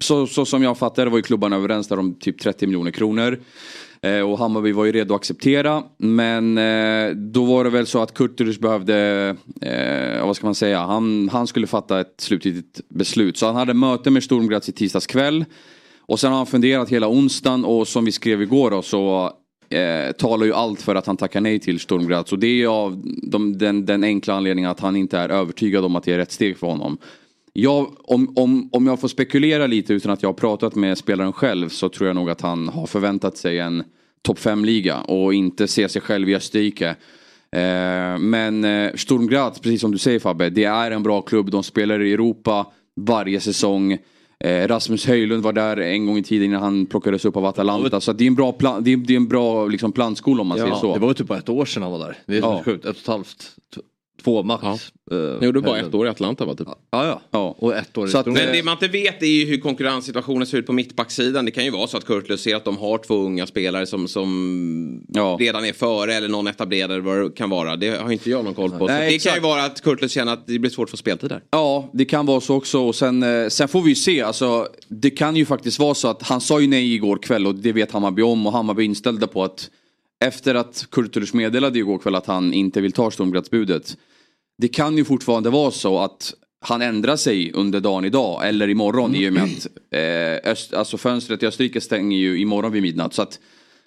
så, 0.00 0.26
så 0.26 0.44
som 0.44 0.62
jag 0.62 0.78
fattar 0.78 1.04
det 1.04 1.10
var 1.10 1.18
ju 1.18 1.22
klubbarna 1.22 1.56
överens 1.56 1.88
där 1.88 1.98
om 1.98 2.14
typ 2.14 2.40
30 2.40 2.66
miljoner 2.66 2.90
kronor. 2.90 3.38
Eh, 4.02 4.20
och 4.20 4.38
Hammarby 4.38 4.72
var 4.72 4.84
ju 4.84 4.92
redo 4.92 5.14
att 5.14 5.20
acceptera. 5.20 5.82
Men 5.96 6.58
eh, 6.58 7.10
då 7.10 7.44
var 7.44 7.64
det 7.64 7.70
väl 7.70 7.86
så 7.86 8.02
att 8.02 8.14
Kurtulus 8.14 8.58
behövde, 8.58 8.96
eh, 9.60 10.26
vad 10.26 10.36
ska 10.36 10.46
man 10.46 10.54
säga, 10.54 10.80
han, 10.80 11.28
han 11.32 11.46
skulle 11.46 11.66
fatta 11.66 12.00
ett 12.00 12.14
slutgiltigt 12.18 12.88
beslut. 12.88 13.36
Så 13.36 13.46
han 13.46 13.56
hade 13.56 13.74
möte 13.74 14.10
med 14.10 14.22
Sturm 14.22 14.52
i 14.52 14.60
tisdags 14.72 15.06
kväll. 15.06 15.44
Och 16.00 16.20
sen 16.20 16.30
har 16.30 16.36
han 16.36 16.46
funderat 16.46 16.88
hela 16.88 17.08
onsdagen 17.08 17.64
och 17.64 17.88
som 17.88 18.04
vi 18.04 18.12
skrev 18.12 18.42
igår 18.42 18.70
då 18.70 18.82
så 18.82 19.32
eh, 19.70 20.12
talar 20.12 20.46
ju 20.46 20.52
allt 20.52 20.82
för 20.82 20.94
att 20.94 21.06
han 21.06 21.16
tackar 21.16 21.40
nej 21.40 21.58
till 21.58 21.80
Sturm 21.80 22.24
Och 22.32 22.38
det 22.38 22.62
är 22.62 22.66
av 22.66 23.02
de, 23.22 23.58
den, 23.58 23.86
den 23.86 24.04
enkla 24.04 24.34
anledningen 24.34 24.70
att 24.70 24.80
han 24.80 24.96
inte 24.96 25.18
är 25.18 25.28
övertygad 25.28 25.84
om 25.84 25.96
att 25.96 26.04
det 26.04 26.12
är 26.12 26.18
rätt 26.18 26.32
steg 26.32 26.58
för 26.58 26.66
honom. 26.66 26.98
Jag, 27.52 27.94
om, 28.04 28.32
om, 28.36 28.68
om 28.72 28.86
jag 28.86 29.00
får 29.00 29.08
spekulera 29.08 29.66
lite 29.66 29.94
utan 29.94 30.12
att 30.12 30.22
jag 30.22 30.28
har 30.28 30.34
pratat 30.34 30.74
med 30.74 30.98
spelaren 30.98 31.32
själv 31.32 31.68
så 31.68 31.88
tror 31.88 32.06
jag 32.06 32.16
nog 32.16 32.30
att 32.30 32.40
han 32.40 32.68
har 32.68 32.86
förväntat 32.86 33.36
sig 33.36 33.58
en 33.58 33.84
topp 34.22 34.38
5-liga 34.38 35.00
och 35.00 35.34
inte 35.34 35.68
ser 35.68 35.88
sig 35.88 36.02
själv 36.02 36.28
i 36.28 36.34
Österrike. 36.36 36.88
Eh, 37.52 38.18
men 38.18 38.64
eh, 38.64 38.94
Sturm 38.94 39.26
Graz, 39.26 39.58
precis 39.60 39.80
som 39.80 39.90
du 39.92 39.98
säger 39.98 40.18
Fabbe, 40.18 40.50
det 40.50 40.64
är 40.64 40.90
en 40.90 41.02
bra 41.02 41.22
klubb. 41.22 41.50
De 41.50 41.62
spelar 41.62 42.02
i 42.02 42.12
Europa 42.12 42.66
varje 43.00 43.40
säsong. 43.40 43.98
Eh, 44.44 44.68
Rasmus 44.68 45.06
Höjlund 45.06 45.42
var 45.42 45.52
där 45.52 45.76
en 45.76 46.06
gång 46.06 46.18
i 46.18 46.22
tiden 46.22 46.44
innan 46.46 46.62
han 46.62 46.86
plockades 46.86 47.24
upp 47.24 47.36
av 47.36 47.44
Atalanta. 47.46 48.00
Så 48.00 48.12
det 48.12 48.24
är 48.24 48.26
en 48.26 48.34
bra, 48.34 48.52
plan, 48.52 48.84
det 48.84 48.92
är, 48.92 48.96
det 48.96 49.12
är 49.12 49.16
en 49.16 49.28
bra 49.28 49.66
liksom, 49.66 49.92
plantskola 49.92 50.40
om 50.40 50.46
man 50.46 50.58
ja, 50.58 50.64
säger 50.64 50.76
så. 50.76 50.94
Det 50.94 51.00
var 51.00 51.08
ju 51.08 51.14
typ 51.14 51.26
bara 51.26 51.38
ett 51.38 51.48
år 51.48 51.64
sedan 51.64 51.82
han 51.82 51.92
var 51.92 51.98
där. 51.98 52.16
Det 52.26 52.36
är 52.36 52.40
Ja. 52.40 52.62
sjukt. 52.64 52.84
Ett 52.84 52.90
och 52.90 52.96
ett 53.02 53.06
halvt. 53.06 53.56
Två 54.24 54.42
max. 54.42 54.62
Ja. 54.62 54.78
Jag 55.10 55.44
gjorde 55.44 55.60
bara 55.60 55.78
ett 55.78 55.94
år 55.94 56.06
i 56.06 56.10
Atlanta 56.10 56.44
va? 56.44 56.54
Typ. 56.54 56.68
Ja, 56.68 57.06
ja. 57.06 57.20
ja. 57.30 57.56
Och 57.58 57.76
ett 57.76 57.98
år 57.98 58.08
i 58.08 58.10
Så 58.10 58.18
att, 58.18 58.26
men 58.26 58.34
Graz. 58.34 58.52
det 58.52 58.62
man 58.62 58.72
inte 58.72 58.88
vet 58.88 59.22
är 59.22 59.26
ju 59.26 59.44
hur 59.44 59.60
konkurrenssituationen 59.60 60.46
ser 60.46 60.58
ut 60.58 60.66
på 60.66 60.72
mittbacksidan. 60.72 61.44
Det 61.44 61.50
kan 61.50 61.64
ju 61.64 61.70
vara 61.70 61.86
så 61.86 61.96
att 61.96 62.04
Kurtlös 62.04 62.40
ser 62.40 62.56
att 62.56 62.64
de 62.64 62.76
har 62.76 62.98
två 62.98 63.14
unga 63.14 63.46
spelare 63.46 63.86
som, 63.86 64.08
som 64.08 65.06
redan 65.38 65.64
är 65.64 65.72
före 65.72 66.14
eller 66.14 66.28
någon 66.28 66.46
etablerad 66.46 67.00
vad 67.00 67.16
det 67.18 67.30
kan 67.30 67.50
vara. 67.50 67.76
Det 67.76 68.02
har 68.02 68.12
inte 68.12 68.30
jag 68.30 68.44
någon 68.44 68.54
koll 68.54 68.70
på. 68.70 68.86
Nej, 68.86 68.96
så 68.96 69.00
det 69.00 69.14
exakt. 69.14 69.34
kan 69.34 69.42
ju 69.42 69.48
vara 69.48 69.64
att 69.64 69.82
Kurtlös 69.82 70.12
känner 70.12 70.32
att 70.32 70.46
det 70.46 70.58
blir 70.58 70.70
svårt 70.70 70.86
att 70.86 70.90
få 70.90 70.96
speltid 70.96 71.30
där. 71.30 71.42
Ja, 71.50 71.90
det 71.92 72.04
kan 72.04 72.26
vara 72.26 72.40
så 72.40 72.56
också. 72.56 72.80
Och 72.80 72.94
sen, 72.94 73.22
eh, 73.22 73.48
sen 73.48 73.68
får 73.68 73.82
vi 73.82 73.88
ju 73.88 73.94
se. 73.94 74.22
Alltså, 74.22 74.68
det 74.88 75.10
kan 75.10 75.36
ju 75.36 75.46
faktiskt 75.46 75.78
vara 75.78 75.94
så 75.94 76.08
att 76.08 76.22
han 76.22 76.40
sa 76.40 76.60
ju 76.60 76.66
nej 76.66 76.94
igår 76.94 77.16
kväll 77.16 77.46
och 77.46 77.54
det 77.54 77.72
vet 77.72 77.92
Hammarby 77.92 78.22
om. 78.22 78.46
Och 78.46 78.52
Hammarby 78.52 78.82
är 78.82 78.86
inställda 78.86 79.26
på 79.26 79.44
att 79.44 79.70
efter 80.24 80.54
att 80.54 80.86
Kurtulus 80.90 81.34
meddelade 81.34 81.78
igår 81.78 81.98
kväll 81.98 82.14
att 82.14 82.26
han 82.26 82.52
inte 82.52 82.80
vill 82.80 82.92
ta 82.92 83.10
Stormgradsbudet. 83.10 83.96
Det 84.58 84.68
kan 84.68 84.96
ju 84.96 85.04
fortfarande 85.04 85.50
vara 85.50 85.70
så 85.70 85.98
att 85.98 86.34
han 86.60 86.82
ändrar 86.82 87.16
sig 87.16 87.52
under 87.52 87.80
dagen 87.80 88.04
idag 88.04 88.48
eller 88.48 88.68
imorgon 88.68 89.14
i 89.14 89.28
och 89.28 89.32
med 89.32 89.42
att 89.42 89.66
eh, 89.90 90.52
öst, 90.52 90.74
alltså 90.74 90.98
fönstret 90.98 91.42
i 91.42 91.46
Österrike 91.46 91.80
stänger 91.80 92.18
ju 92.18 92.40
imorgon 92.40 92.72
vid 92.72 92.82
midnatt. 92.82 93.14
Så 93.14 93.22
att 93.22 93.38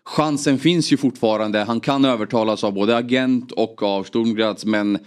chansen 0.05 0.59
finns 0.59 0.93
ju 0.93 0.97
fortfarande. 0.97 1.59
Han 1.59 1.79
kan 1.79 2.05
övertalas 2.05 2.63
av 2.63 2.73
både 2.73 2.97
agent 2.97 3.51
och 3.51 3.83
av 3.83 4.03
Stormgrads 4.03 4.65
men 4.65 4.99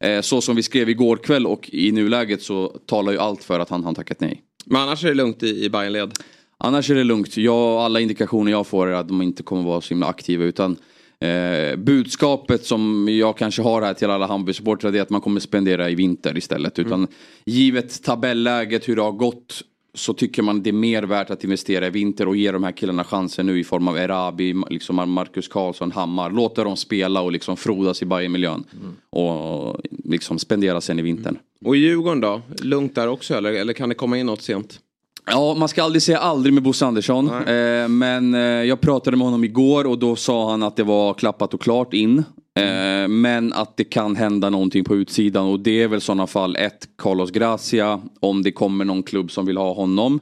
eh, 0.00 0.20
så 0.20 0.40
som 0.40 0.56
vi 0.56 0.62
skrev 0.62 0.88
igår 0.88 1.16
kväll 1.16 1.46
och 1.46 1.70
i 1.72 1.92
nuläget 1.92 2.42
så 2.42 2.68
talar 2.68 3.12
ju 3.12 3.18
allt 3.18 3.44
för 3.44 3.60
att 3.60 3.70
han 3.70 3.84
har 3.84 3.94
tackat 3.94 4.20
nej. 4.20 4.42
Men 4.64 4.82
annars 4.82 5.04
är 5.04 5.08
det 5.08 5.14
lugnt 5.14 5.42
i, 5.42 5.64
i 5.64 5.70
Bayernled. 5.70 6.12
Annars 6.58 6.90
är 6.90 6.94
det 6.94 7.04
lugnt. 7.04 7.36
Jag, 7.36 7.80
alla 7.80 8.00
indikationer 8.00 8.52
jag 8.52 8.66
får 8.66 8.86
är 8.86 8.92
att 8.92 9.08
de 9.08 9.22
inte 9.22 9.42
kommer 9.42 9.62
vara 9.62 9.80
så 9.80 9.88
himla 9.88 10.06
aktiva 10.06 10.44
utan 10.44 10.76
eh, 11.20 11.76
budskapet 11.76 12.64
som 12.64 13.08
jag 13.10 13.38
kanske 13.38 13.62
har 13.62 13.82
här 13.82 13.94
till 13.94 14.10
alla 14.10 14.26
Hammarby-supportrar 14.26 14.96
är 14.96 15.02
att 15.02 15.10
man 15.10 15.20
kommer 15.20 15.40
spendera 15.40 15.90
i 15.90 15.94
vinter 15.94 16.38
istället. 16.38 16.78
Utan 16.78 17.08
givet 17.44 18.02
tabelläget, 18.02 18.88
hur 18.88 18.96
det 18.96 19.02
har 19.02 19.12
gått 19.12 19.62
så 19.94 20.14
tycker 20.14 20.42
man 20.42 20.62
det 20.62 20.70
är 20.70 20.72
mer 20.72 21.02
värt 21.02 21.30
att 21.30 21.44
investera 21.44 21.86
i 21.86 21.90
vinter 21.90 22.28
och 22.28 22.36
ge 22.36 22.52
de 22.52 22.64
här 22.64 22.72
killarna 22.72 23.04
chansen 23.04 23.46
nu 23.46 23.60
i 23.60 23.64
form 23.64 23.88
av 23.88 23.98
Erabi, 23.98 24.54
liksom 24.70 25.10
Marcus 25.10 25.48
Karlsson, 25.48 25.92
Hammar. 25.92 26.30
Låta 26.30 26.64
dem 26.64 26.76
spela 26.76 27.20
och 27.20 27.32
liksom 27.32 27.56
frodas 27.56 28.02
i 28.02 28.06
Bayern-miljön. 28.06 28.64
Och 29.10 29.80
liksom 30.04 30.38
spendera 30.38 30.80
sen 30.80 30.98
i 30.98 31.02
vintern. 31.02 31.38
Och 31.64 31.76
i 31.76 31.78
Djurgården 31.78 32.20
då? 32.20 32.42
Lugnt 32.62 32.94
där 32.94 33.08
också 33.08 33.34
eller, 33.34 33.52
eller 33.52 33.72
kan 33.72 33.88
det 33.88 33.94
komma 33.94 34.18
in 34.18 34.26
något 34.26 34.42
sent? 34.42 34.80
Ja, 35.26 35.54
man 35.54 35.68
ska 35.68 35.82
aldrig 35.82 36.02
säga 36.02 36.18
aldrig 36.18 36.54
med 36.54 36.62
Bosse 36.62 36.86
Andersson. 36.86 37.30
Eh, 37.30 37.88
men 37.88 38.34
eh, 38.34 38.40
jag 38.40 38.80
pratade 38.80 39.16
med 39.16 39.24
honom 39.24 39.44
igår 39.44 39.86
och 39.86 39.98
då 39.98 40.16
sa 40.16 40.50
han 40.50 40.62
att 40.62 40.76
det 40.76 40.82
var 40.84 41.14
klappat 41.14 41.54
och 41.54 41.60
klart 41.60 41.94
in. 41.94 42.18
Eh, 42.58 43.08
men 43.08 43.52
att 43.52 43.76
det 43.76 43.84
kan 43.84 44.16
hända 44.16 44.50
någonting 44.50 44.84
på 44.84 44.96
utsidan 44.96 45.46
och 45.46 45.60
det 45.60 45.82
är 45.82 45.88
väl 45.88 45.98
i 45.98 46.00
sådana 46.00 46.26
fall 46.26 46.56
ett 46.56 46.88
Carlos 47.02 47.30
Gracia 47.30 48.00
om 48.20 48.42
det 48.42 48.52
kommer 48.52 48.84
någon 48.84 49.02
klubb 49.02 49.30
som 49.30 49.46
vill 49.46 49.56
ha 49.56 49.72
honom. 49.74 50.20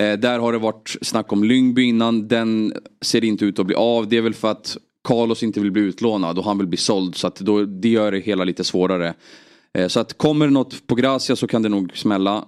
Eh, 0.00 0.12
där 0.12 0.38
har 0.38 0.52
det 0.52 0.58
varit 0.58 0.96
snack 1.02 1.32
om 1.32 1.44
Lyngby 1.44 1.82
innan. 1.82 2.28
Den 2.28 2.72
ser 3.02 3.24
inte 3.24 3.44
ut 3.44 3.58
att 3.58 3.66
bli 3.66 3.74
av. 3.74 4.08
Det 4.08 4.16
är 4.16 4.22
väl 4.22 4.34
för 4.34 4.50
att 4.50 4.76
Carlos 5.08 5.42
inte 5.42 5.60
vill 5.60 5.70
bli 5.72 5.82
utlånad 5.82 6.38
och 6.38 6.44
han 6.44 6.58
vill 6.58 6.66
bli 6.66 6.76
såld. 6.76 7.14
Så 7.16 7.26
att 7.26 7.36
då, 7.36 7.64
det 7.64 7.88
gör 7.88 8.12
det 8.12 8.18
hela 8.18 8.44
lite 8.44 8.64
svårare. 8.64 9.14
Eh, 9.78 9.88
Så 9.88 10.00
att 10.00 10.18
kommer 10.18 10.46
det 10.46 10.52
något 10.52 10.86
på 10.86 10.94
Gracia 10.94 11.36
så 11.36 11.46
kan 11.46 11.62
det 11.62 11.68
nog 11.68 11.96
smälla. 11.96 12.44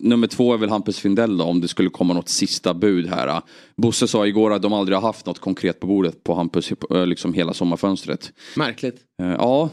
Nummer 0.00 0.26
två 0.26 0.54
är 0.54 0.58
väl 0.58 0.68
Hampus 0.68 0.98
Findell 0.98 1.36
då 1.36 1.44
om 1.44 1.60
det 1.60 1.68
skulle 1.68 1.90
komma 1.90 2.14
något 2.14 2.28
sista 2.28 2.74
bud 2.74 3.06
här. 3.06 3.40
Bosse 3.76 4.08
sa 4.08 4.26
igår 4.26 4.52
att 4.52 4.62
de 4.62 4.72
aldrig 4.72 4.96
har 4.98 5.02
haft 5.02 5.26
något 5.26 5.38
konkret 5.38 5.80
på 5.80 5.86
bordet 5.86 6.24
på 6.24 6.34
Hampus 6.34 6.72
eh, 6.90 7.06
liksom 7.06 7.34
hela 7.34 7.54
sommarfönstret. 7.54 8.32
Märkligt. 8.56 8.96
Eh, 9.22 9.28
Ja, 9.28 9.70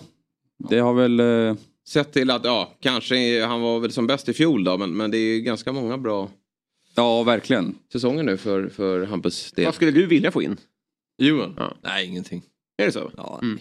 det 0.69 0.79
har 0.79 0.93
väl... 0.93 1.19
eh, 1.19 1.55
Sett 1.87 2.13
till 2.13 2.31
att, 2.31 2.45
ja, 2.45 2.73
kanske 2.79 3.45
han 3.45 3.61
var 3.61 3.79
väl 3.79 3.91
som 3.91 4.07
bäst 4.07 4.29
i 4.29 4.33
fjol 4.33 4.63
då, 4.63 4.77
men, 4.77 4.97
men 4.97 5.11
det 5.11 5.17
är 5.17 5.33
ju 5.35 5.41
ganska 5.41 5.71
många 5.71 5.97
bra 5.97 6.29
Ja, 6.95 7.23
verkligen. 7.23 7.75
säsonger 7.93 8.23
nu 8.23 8.37
för, 8.37 8.67
för 8.69 9.05
Hampus 9.05 9.51
del. 9.51 9.65
Vad 9.65 9.75
skulle 9.75 9.91
du 9.91 10.05
vilja 10.05 10.31
få 10.31 10.41
in? 10.41 10.57
Djurgården? 11.21 11.53
Ja. 11.57 11.73
Nej, 11.81 12.05
ingenting. 12.07 12.41
Är 12.77 12.85
det 12.85 12.91
så? 12.91 13.11
Ja, 13.17 13.39
Mm. 13.41 13.57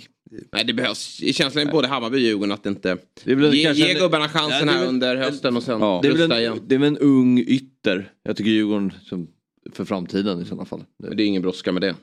Nej, 0.53 0.65
det 0.65 0.73
behövs 0.73 1.21
känslan 1.37 1.69
i 1.69 1.71
både 1.73 1.89
Hammarby 1.89 2.17
och 2.17 2.21
Djurgården 2.21 2.53
att 2.53 2.63
det 2.63 2.69
inte... 2.71 2.99
Det 3.25 3.35
väl 3.35 3.55
ge, 3.55 3.65
kanske 3.65 3.89
ge 3.89 3.95
gubbarna 3.95 4.29
chansen 4.29 4.59
Ja, 4.59 4.65
det 4.67 4.73
är 4.73 4.79
här 4.79 4.87
under 4.89 5.17
hösten 5.17 5.57
och 5.57 5.63
sen 5.63 5.81
Ja. 5.81 5.99
Det 6.03 6.09
är, 6.09 6.13
väl 6.13 6.21
rusta 6.21 6.35
en, 6.37 6.41
igen. 6.41 6.61
det 6.67 6.75
är 6.75 6.79
väl 6.79 6.89
en 6.89 6.99
ung 6.99 7.39
ytter. 7.39 8.13
Jag 8.23 8.37
tycker 8.37 8.51
Djurgården 8.51 8.93
som, 9.05 9.29
för 9.73 9.85
framtiden 9.85 10.41
i 10.43 10.45
sådana 10.45 10.65
fall. 10.65 10.85
Men 10.99 11.17
det 11.17 11.23
är 11.23 11.27
ingen 11.27 11.43
brådska 11.43 11.73
med 11.73 11.83
det. 11.83 11.95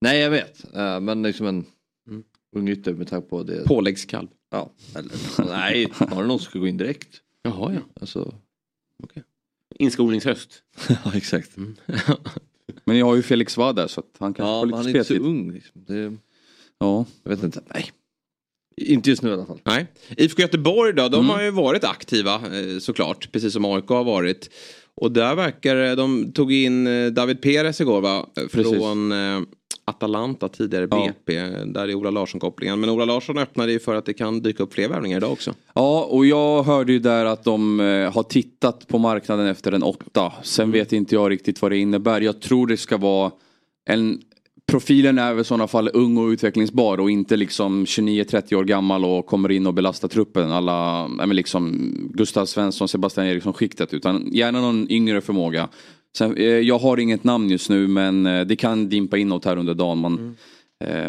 Nej, 0.00 0.20
jag 0.20 0.30
vet. 0.30 0.74
Eh, 0.74 1.00
men 1.00 1.22
liksom 1.22 1.46
en 1.46 1.64
Mm. 2.08 2.22
ung 2.56 2.68
ytter 2.68 2.92
med 2.94 3.08
tanke 3.08 3.28
på 3.28 3.42
det. 3.42 3.64
Påläggskalv. 3.64 4.28
Ja, 4.50 4.72
eller 4.96 5.10
nej, 5.48 5.88
har 5.92 6.22
det 6.22 6.28
någon 6.28 6.38
som 6.38 6.50
ska 6.50 6.58
gå 6.58 6.66
in 6.66 6.76
direkt? 6.76 7.08
Jaha, 7.42 7.72
ja. 7.74 7.80
Alltså, 8.00 8.34
Inskolningshöst. 9.78 10.62
ja, 10.88 11.12
exakt. 11.14 11.50
Men 12.84 12.98
jag 12.98 13.06
har 13.06 13.16
ju 13.16 13.22
Felix 13.22 13.52
Svahd 13.52 13.76
där 13.76 13.86
så 13.86 14.00
att 14.00 14.16
han 14.18 14.34
kanske 14.34 14.52
Ja, 14.52 14.60
får 14.60 14.66
men 14.66 14.74
han 14.74 14.86
lite 14.86 14.98
är 14.98 15.00
inte 15.00 15.08
så 15.08 15.14
speltid. 15.14 15.26
ung. 15.30 15.52
Liksom. 15.52 15.84
Det, 15.86 16.16
Ja. 16.82 17.04
jag 17.22 17.30
vet 17.30 17.42
inte. 17.42 17.60
Nej. 17.74 17.90
Inte 18.76 19.10
just 19.10 19.22
nu 19.22 19.30
i 19.30 19.32
alla 19.32 19.46
fall. 19.46 19.60
Nej. 19.64 19.86
IFK 20.16 20.42
Göteborg 20.42 20.92
då, 20.92 21.08
de 21.08 21.14
Mm. 21.14 21.30
har 21.30 21.42
ju 21.42 21.50
varit 21.50 21.84
aktiva 21.84 22.34
eh, 22.34 22.78
såklart, 22.80 23.32
precis 23.32 23.52
som 23.52 23.64
AIK 23.64 23.88
har 23.88 24.04
varit. 24.04 24.50
Och 24.94 25.12
där 25.12 25.34
verkar 25.34 25.76
det- 25.76 25.94
de 25.94 26.32
tog 26.32 26.52
in 26.52 26.86
eh, 26.86 27.06
David 27.06 27.40
Perez 27.42 27.80
igår 27.80 28.00
va? 28.00 28.26
Precis. 28.52 28.72
Från 28.72 29.12
eh, 29.12 29.40
Atalanta, 29.84 30.48
tidigare 30.48 30.88
Ja. 30.90 31.10
BP. 31.26 31.40
Där 31.64 31.88
är 31.88 31.94
Ola 31.94 32.10
Larsson-kopplingen. 32.10 32.80
Men 32.80 32.90
Ola 32.90 33.04
Larsson 33.04 33.38
öppnade 33.38 33.72
ju 33.72 33.78
för 33.78 33.94
att 33.94 34.06
det 34.06 34.14
kan 34.14 34.40
dyka 34.42 34.62
upp 34.62 34.74
fler 34.74 34.88
värvningar 34.88 35.16
idag 35.16 35.32
också. 35.32 35.54
Ja, 35.74 36.04
och 36.04 36.26
jag 36.26 36.62
hörde 36.62 36.92
ju 36.92 36.98
där 36.98 37.24
att 37.24 37.44
de 37.44 37.80
eh, 37.80 38.12
har 38.12 38.22
tittat 38.22 38.88
på 38.88 38.98
marknaden 38.98 39.46
efter 39.46 39.72
en 39.72 39.82
åtta. 39.82 40.32
Sen 40.42 40.70
vet 40.70 40.92
inte 40.92 41.14
jag 41.14 41.30
riktigt 41.30 41.62
vad 41.62 41.70
det 41.72 41.76
innebär. 41.78 42.20
Jag 42.20 42.40
tror 42.40 42.66
det 42.66 42.76
ska 42.76 42.96
vara 42.96 43.30
en 43.90 44.20
Profilen 44.66 45.18
är 45.18 45.32
väl 45.32 45.40
i 45.40 45.44
sådana 45.44 45.66
fall 45.66 45.90
ung 45.94 46.16
och 46.16 46.28
utvecklingsbar 46.28 47.00
och 47.00 47.10
inte 47.10 47.36
liksom 47.36 47.84
29-30 47.84 48.54
år 48.54 48.64
gammal 48.64 49.04
och 49.04 49.26
kommer 49.26 49.50
in 49.52 49.66
och 49.66 49.74
belastar 49.74 50.08
truppen. 50.08 50.52
Alla, 50.52 51.08
men 51.08 51.36
liksom 51.36 51.92
Gustav 52.14 52.46
Svensson, 52.46 52.88
Sebastian 52.88 53.26
Eriksson 53.26 53.52
skiktet. 53.52 53.94
Utan 53.94 54.28
gärna 54.32 54.60
någon 54.60 54.90
yngre 54.90 55.20
förmåga. 55.20 55.68
Sen, 56.16 56.36
eh, 56.36 56.44
jag 56.44 56.78
har 56.78 56.96
inget 56.96 57.24
namn 57.24 57.50
just 57.50 57.70
nu 57.70 57.88
men 57.88 58.26
eh, 58.26 58.40
det 58.40 58.56
kan 58.56 58.88
dimpa 58.88 59.18
inåt 59.18 59.44
här 59.44 59.56
under 59.56 59.74
dagen. 59.74 59.98
Man, 59.98 60.18
mm 60.18 60.34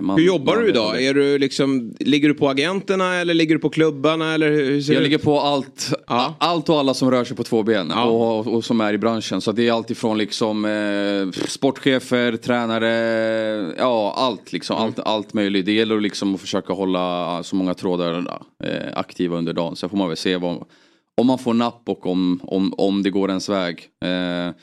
man, 0.02 0.18
Hur 0.18 0.26
jobbar 0.26 0.58
du 0.58 0.70
idag? 0.70 1.04
Är 1.04 1.14
du 1.14 1.38
liksom, 1.38 1.94
ligger 2.00 2.28
du 2.28 2.34
på 2.34 2.50
agenterna 2.50 3.16
eller 3.16 3.34
ligger 3.34 3.56
du 3.56 3.62
på 3.62 3.70
klubbarna? 3.70 4.34
Eller 4.34 4.52
hur 4.52 4.92
Jag 4.94 5.04
ligger 5.04 5.18
på 5.18 5.40
allt, 5.40 5.94
Ja. 6.08 6.36
allt 6.40 6.70
och 6.70 6.80
alla 6.80 6.94
som 6.94 7.12
rör 7.12 7.24
sig 7.24 7.38
på 7.38 7.44
två 7.44 7.64
ben 7.64 7.88
Ja. 7.96 8.04
och, 8.04 8.48
och, 8.48 8.66
som 8.66 8.82
är 8.82 8.94
i 8.94 8.98
branschen. 8.98 9.42
Så 9.42 9.52
det 9.52 9.68
är 9.68 9.72
allt 9.74 9.92
ifrån 9.92 10.18
liksom 10.18 10.66
eh, 10.66 11.42
sportchefer, 11.48 12.38
tränare, 12.38 13.74
ja 13.78 14.14
allt 14.18 14.54
liksom. 14.54 14.76
Mm. 14.78 14.86
Allt, 14.88 15.00
allt 15.00 15.34
möjligt. 15.34 15.66
Det 15.66 15.72
gäller 15.74 16.00
liksom 16.02 16.36
att 16.36 16.42
försöka 16.42 16.74
hålla 16.74 17.44
så 17.44 17.56
många 17.56 17.74
trådar 17.74 18.40
eh, 18.64 18.72
aktiva 18.94 19.38
under 19.38 19.54
dagen. 19.54 19.76
Sen 19.76 19.90
får 19.90 19.98
man 19.98 20.08
väl 20.08 20.18
se 20.18 20.38
vad, 20.38 20.64
om 21.18 21.28
man 21.28 21.40
får 21.40 21.54
napp 21.54 21.82
och 21.86 22.06
om, 22.06 22.40
om, 22.44 22.74
om 22.78 23.04
det 23.04 23.10
går 23.10 23.30
ens 23.30 23.50
väg. 23.50 23.80
Eh, 24.06 24.56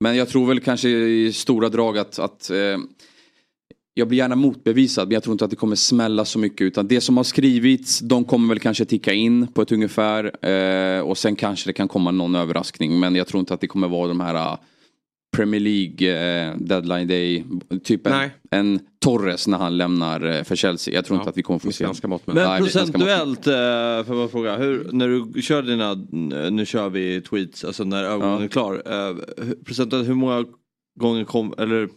men 0.00 0.16
jag 0.16 0.28
tror 0.28 0.46
väl 0.46 0.60
kanske 0.60 0.88
i 0.88 1.32
stora 1.32 1.68
drag 1.68 1.98
att, 1.98 2.18
att 2.18 2.50
eh, 2.50 2.78
jag 3.94 4.08
blir 4.08 4.18
gärna 4.18 4.36
motbevisad 4.36 5.08
men 5.08 5.14
jag 5.14 5.22
tror 5.22 5.32
inte 5.32 5.44
att 5.44 5.50
det 5.50 5.56
kommer 5.56 5.76
smälla 5.76 6.24
så 6.24 6.38
mycket 6.38 6.60
utan 6.60 6.88
det 6.88 7.00
som 7.00 7.16
har 7.16 7.24
skrivits 7.24 7.98
de 8.00 8.24
kommer 8.24 8.48
väl 8.48 8.58
kanske 8.60 8.84
ticka 8.84 9.12
in 9.12 9.46
på 9.46 9.62
ett 9.62 9.72
ungefär 9.72 10.46
eh, 10.48 11.00
och 11.00 11.18
sen 11.18 11.36
kanske 11.36 11.68
det 11.68 11.72
kan 11.72 11.88
komma 11.88 12.10
någon 12.10 12.34
överraskning 12.34 13.00
men 13.00 13.14
jag 13.14 13.26
tror 13.26 13.40
inte 13.40 13.54
att 13.54 13.60
det 13.60 13.66
kommer 13.66 13.88
vara 13.88 14.08
de 14.08 14.20
här 14.20 14.34
uh, 14.52 14.58
Premier 15.36 15.60
League 15.60 16.08
eh, 16.48 16.56
deadline 16.58 17.08
day, 17.08 17.44
typ 17.84 18.06
en, 18.06 18.30
en 18.50 18.80
Torres 19.00 19.46
när 19.48 19.58
han 19.58 19.76
lämnar 19.76 20.24
eh, 20.38 20.42
för 20.42 20.56
Chelsea. 20.56 20.94
Jag 20.94 21.04
tror 21.04 21.18
inte 21.18 21.30
att 21.30 21.38
vi 21.38 21.42
kommer 21.42 21.58
få 21.58 21.72
se. 21.72 21.86
mått 21.86 22.02
mätt. 22.06 22.26
Men 22.26 22.36
Nej, 22.36 22.60
mått 22.60 22.72
procentuellt, 22.72 23.46
eh, 23.46 23.52
får 23.52 23.56
jag 23.56 24.06
bara 24.06 24.28
fråga, 24.28 24.56
hur, 24.56 24.88
när 24.92 25.08
du 25.08 25.42
kör 25.42 25.62
dina, 25.62 25.94
nu 26.50 26.66
kör 26.66 26.88
vi 26.88 27.20
tweets, 27.20 27.64
alltså 27.64 27.84
när 27.84 28.04
övergången 28.04 28.42
är 28.42 28.48
klar. 28.48 28.82
eh, 28.86 29.16
hur- 29.46 29.64
Procentuellt, 29.64 30.08
hur 30.08 30.14
många 30.14 30.44
gånger 31.00 31.24
kom, 31.24 31.54
eller 31.58 31.88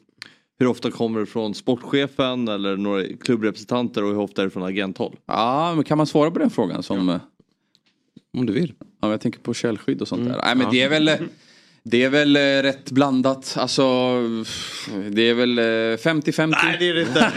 hur 0.60 0.68
ofta 0.68 0.92
kommer 0.92 1.20
det 1.20 1.26
från 1.26 1.54
sportchefen 1.54 2.48
eller 2.48 2.78
några 2.78 3.04
klubbrepresentanter 3.22 4.04
och 4.04 4.10
hur 4.10 4.20
ofta 4.20 4.42
är 4.42 4.46
det 4.46 4.52
från 4.52 4.64
agenthåll? 4.64 5.16
Ja, 5.26 5.74
men 5.76 5.84
kan 5.84 5.98
man 5.98 6.08
svara 6.08 6.32
på 6.32 6.40
den 6.40 6.50
frågan 6.50 6.84
som... 6.84 7.10
eh, 7.10 7.18
Om 8.38 8.46
du 8.46 8.54
vill. 8.54 8.74
Ja, 9.02 9.12
jag 9.12 9.22
tänker 9.22 9.40
på 9.40 9.54
källskydd 9.54 10.02
och 10.02 10.08
sånt 10.08 10.22
Mm. 10.22 10.34
där. 10.34 10.42
Nej, 10.44 10.56
men 10.56 10.66
Ja. 10.66 10.72
det 10.72 10.82
är 10.82 10.90
väl... 10.90 11.12
Det 11.90 12.04
är 12.04 12.10
väl 12.10 12.36
eh, 12.36 12.40
rätt 12.40 12.92
blandat. 12.92 13.56
Alltså, 13.60 13.84
det 15.10 15.22
är 15.30 15.34
väl 15.34 15.58
eh, 15.60 15.64
50-50. 15.64 16.48
Nej, 16.64 16.76
det 16.80 16.90
är 16.90 16.94
det 16.94 17.02
inte. 17.02 17.32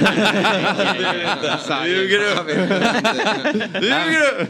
Ljuger 1.86 2.18
du? 2.18 2.52
Ljuger 3.86 4.46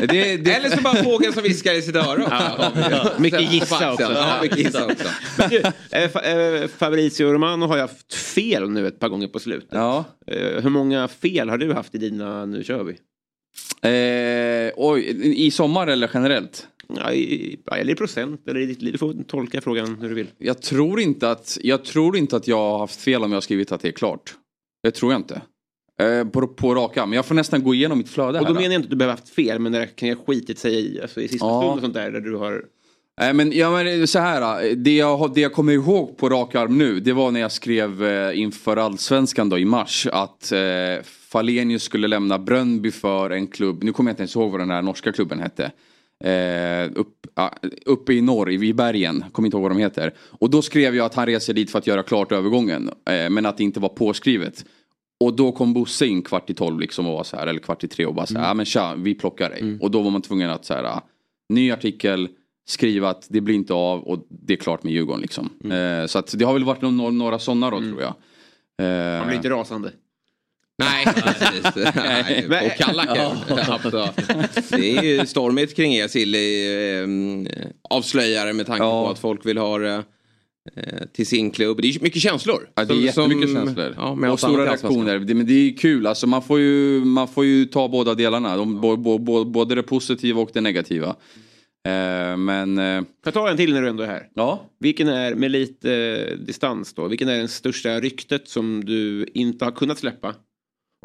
du? 0.00 0.06
Det, 0.06 0.36
det... 0.36 0.54
Eller 0.54 0.70
så 0.76 0.82
bara 0.82 0.94
fågeln 1.04 1.32
som 1.32 1.42
viskar 1.42 1.72
i 1.72 1.82
sitt 1.82 1.96
öra. 1.96 2.26
Ja. 2.30 2.72
Ja. 2.90 3.10
Mycket 3.18 3.52
gissa 3.52 3.92
också. 3.92 4.12
Ja, 4.12 4.38
mycket 4.42 4.58
gissa 4.58 4.84
också. 4.84 5.08
Men 5.38 5.48
du, 5.50 5.56
eh, 5.58 6.10
Fa- 6.10 6.62
eh, 6.62 6.68
Fabrizio 6.78 7.32
Romano 7.32 7.66
har 7.66 7.74
ju 7.76 7.80
haft 7.82 8.14
fel 8.14 8.70
nu 8.70 8.86
ett 8.88 8.98
par 9.00 9.08
gånger 9.08 9.28
på 9.28 9.38
slutet. 9.38 9.68
Ja. 9.72 10.04
Eh, 10.26 10.62
Hur 10.62 10.70
många 10.70 11.08
fel 11.08 11.48
har 11.50 11.58
du 11.58 11.72
haft 11.74 11.94
i 11.94 11.98
dina 11.98 12.46
Nu 12.46 12.64
kör 12.64 12.82
vi? 12.84 12.96
Eh, 13.82 14.72
oj, 14.76 15.02
i 15.46 15.50
sommar 15.50 15.86
eller 15.86 16.10
generellt? 16.14 16.66
Ja, 16.96 17.12
i, 17.12 17.58
eller 17.72 17.92
i 17.92 17.96
procent 17.96 18.48
eller 18.48 18.60
i 18.60 18.66
ditt 18.66 18.82
liv. 18.82 18.92
Du 18.92 18.98
får 18.98 19.14
tolka 19.28 19.60
frågan 19.60 19.96
hur 20.00 20.08
du 20.08 20.14
vill. 20.14 20.26
Jag 20.38 20.62
tror 20.62 21.00
inte 21.00 21.30
att 21.30 21.58
jag, 21.62 21.84
tror 21.84 22.16
inte 22.16 22.36
att 22.36 22.48
jag 22.48 22.56
har 22.56 22.78
haft 22.78 23.00
fel 23.00 23.22
om 23.24 23.30
jag 23.32 23.36
har 23.36 23.40
skrivit 23.40 23.72
att 23.72 23.80
det 23.80 23.88
är 23.88 23.92
klart. 23.92 24.34
Det 24.82 24.90
tror 24.90 25.12
jag 25.12 25.18
inte. 25.18 25.42
Eh, 26.00 26.24
på, 26.28 26.46
på 26.46 26.74
raka, 26.74 27.06
men 27.06 27.16
jag 27.16 27.26
får 27.26 27.34
nästan 27.34 27.62
gå 27.62 27.74
igenom 27.74 27.98
mitt 27.98 28.08
flöde 28.08 28.38
Och 28.40 28.46
då 28.46 28.52
här. 28.52 28.60
menar 28.60 28.62
jag 28.62 28.72
inte 28.74 28.86
att 28.86 28.90
du 28.90 28.96
behöver 28.96 29.16
haft 29.16 29.28
fel, 29.28 29.58
men 29.58 29.72
det 29.72 29.86
kan 29.86 30.08
ha 30.08 30.16
skitit 30.16 30.58
sig 30.58 30.74
i, 30.96 31.00
alltså, 31.00 31.20
i 31.20 31.28
sista 31.28 31.46
Ja. 31.46 31.60
stund 31.62 31.74
och 31.74 31.80
sånt 31.80 31.94
där, 31.94 32.10
där 32.10 32.20
du 32.20 32.36
har... 32.36 32.64
Nej 33.20 33.34
men, 33.34 33.52
ja, 33.52 33.70
men 33.70 34.08
så 34.08 34.18
här, 34.18 34.74
det 34.74 34.96
jag, 34.96 35.34
det 35.34 35.40
jag 35.40 35.52
kommer 35.52 35.72
ihåg 35.72 36.16
på 36.16 36.28
rak 36.28 36.54
arm 36.54 36.78
nu 36.78 37.00
det 37.00 37.12
var 37.12 37.30
när 37.30 37.40
jag 37.40 37.52
skrev 37.52 38.04
eh, 38.04 38.38
inför 38.38 38.76
allsvenskan 38.76 39.48
då 39.48 39.58
i 39.58 39.64
mars 39.64 40.06
att 40.12 40.52
eh, 40.52 41.04
Falenius 41.04 41.82
skulle 41.82 42.08
lämna 42.08 42.38
Brönnby 42.38 42.90
för 42.90 43.30
en 43.30 43.46
klubb, 43.46 43.84
nu 43.84 43.92
kommer 43.92 44.10
jag 44.10 44.12
inte 44.12 44.22
ens 44.22 44.36
ihåg 44.36 44.50
vad 44.50 44.60
den 44.60 44.70
här 44.70 44.82
norska 44.82 45.12
klubben 45.12 45.40
hette. 45.40 45.72
Eh, 46.24 46.90
upp, 46.94 47.26
ja, 47.34 47.54
uppe 47.84 48.12
i 48.12 48.20
norr, 48.20 48.50
i 48.50 48.68
i 48.68 48.74
bergen, 48.74 49.24
kommer 49.32 49.46
inte 49.46 49.56
ihåg 49.56 49.62
vad 49.62 49.70
de 49.70 49.78
heter. 49.78 50.14
Och 50.18 50.50
då 50.50 50.62
skrev 50.62 50.96
jag 50.96 51.06
att 51.06 51.14
han 51.14 51.26
reser 51.26 51.54
dit 51.54 51.70
för 51.70 51.78
att 51.78 51.86
göra 51.86 52.02
klart 52.02 52.32
övergången, 52.32 52.90
eh, 53.10 53.30
men 53.30 53.46
att 53.46 53.56
det 53.56 53.64
inte 53.64 53.80
var 53.80 53.88
påskrivet. 53.88 54.64
Och 55.20 55.36
då 55.36 55.52
kom 55.52 55.74
Bosse 55.74 56.06
in 56.06 56.22
kvart 56.22 56.50
i 56.50 56.54
tolv 56.54 56.80
liksom 56.80 57.06
och 57.06 57.12
var 57.12 57.24
så 57.24 57.36
här, 57.36 57.46
eller 57.46 57.60
kvart 57.60 57.84
i 57.84 57.88
tre 57.88 58.06
och 58.06 58.14
bara 58.14 58.26
så 58.26 58.38
här, 58.38 58.48
ja 58.48 58.54
men 58.54 58.66
tja, 58.66 58.94
vi 58.98 59.14
plockar 59.14 59.50
dig. 59.50 59.78
Och 59.80 59.90
då 59.90 60.02
var 60.02 60.10
man 60.10 60.22
tvungen 60.22 60.50
att 60.50 60.64
så 60.64 60.74
här, 60.74 60.84
ah, 60.84 61.02
ny 61.48 61.72
artikel, 61.72 62.28
skriva 62.66 63.08
att 63.10 63.26
det 63.30 63.40
blir 63.40 63.54
inte 63.54 63.72
av 63.74 64.02
och 64.02 64.26
det 64.28 64.52
är 64.52 64.56
klart 64.56 64.82
med 64.82 64.92
Djurgården 64.92 65.20
liksom. 65.22 65.50
Eh, 65.72 66.06
så 66.06 66.18
att 66.18 66.34
det 66.38 66.44
har 66.44 66.52
väl 66.52 66.64
varit 66.64 66.82
några, 66.82 67.10
några 67.10 67.38
sådana 67.38 67.70
då 67.70 67.78
tror 67.80 68.00
jag. 68.02 68.14
Eh, 68.86 69.18
Man 69.18 69.26
blir 69.26 69.36
inte 69.36 69.50
rasande. 69.50 69.92
Nej, 70.78 71.04
precis. 71.14 71.64
Nej, 71.94 72.44
Men- 72.48 72.64
och 72.66 72.72
kalla 72.78 73.06
Ja. 73.16 73.36
Det 74.70 74.96
är 74.96 75.02
ju 75.02 75.26
stormigt 75.26 75.76
kring 75.76 75.94
er 75.94 76.08
Silly 76.08 76.66
eh, 77.62 77.66
avslöjare 77.90 78.52
med 78.52 78.66
tanke 78.66 78.80
på 78.82 79.08
att 79.10 79.18
folk 79.18 79.46
vill 79.46 79.58
ha 79.58 79.78
det 79.78 80.02
eh, 80.76 80.82
till 81.12 81.26
sin 81.26 81.50
klubb. 81.50 81.82
Det 81.82 81.88
är 81.88 81.90
ju 81.92 82.00
mycket 82.00 82.22
känslor. 82.22 82.68
Ja, 82.74 82.84
det 82.84 82.94
är 82.94 82.96
Som- 82.96 83.04
jättemycket 83.22 83.50
som- 83.52 83.64
känslor. 83.66 83.94
Ja, 83.96 84.14
med 84.14 84.30
och 84.30 84.38
stora 84.40 84.64
reaktioner. 84.64 85.18
Det, 85.18 85.34
men 85.34 85.46
det 85.46 85.52
är 85.52 85.76
kul, 85.76 86.06
alltså 86.06 86.26
man 86.26 86.42
får 86.42 86.58
ju, 86.60 87.04
man 87.04 87.28
får 87.28 87.44
ju 87.44 87.64
ta 87.66 87.88
båda 87.88 88.14
delarna. 88.14 88.56
De, 88.56 88.80
bo, 88.80 88.96
bo, 88.96 89.18
bo, 89.18 89.44
både 89.44 89.74
det 89.74 89.82
positiva 89.82 90.40
och 90.40 90.50
det 90.52 90.60
negativa. 90.60 91.16
Eh, 91.88 92.36
men... 92.36 92.78
Eh, 92.78 93.00
Får 93.02 93.08
jag 93.24 93.34
ta 93.34 93.50
en 93.50 93.56
till 93.56 93.74
när 93.74 93.82
du 93.82 93.88
ändå 93.88 94.02
är 94.02 94.06
här? 94.06 94.28
Ja. 94.34 94.64
Vilken 94.78 95.08
är, 95.08 95.34
med 95.34 95.50
lite 95.50 95.92
eh, 95.94 96.38
distans 96.38 96.94
då, 96.94 97.08
vilken 97.08 97.28
är 97.28 97.38
den 97.38 97.48
största 97.48 98.00
ryktet 98.00 98.48
som 98.48 98.84
du 98.84 99.26
inte 99.34 99.64
har 99.64 99.72
kunnat 99.72 99.98
släppa? 99.98 100.34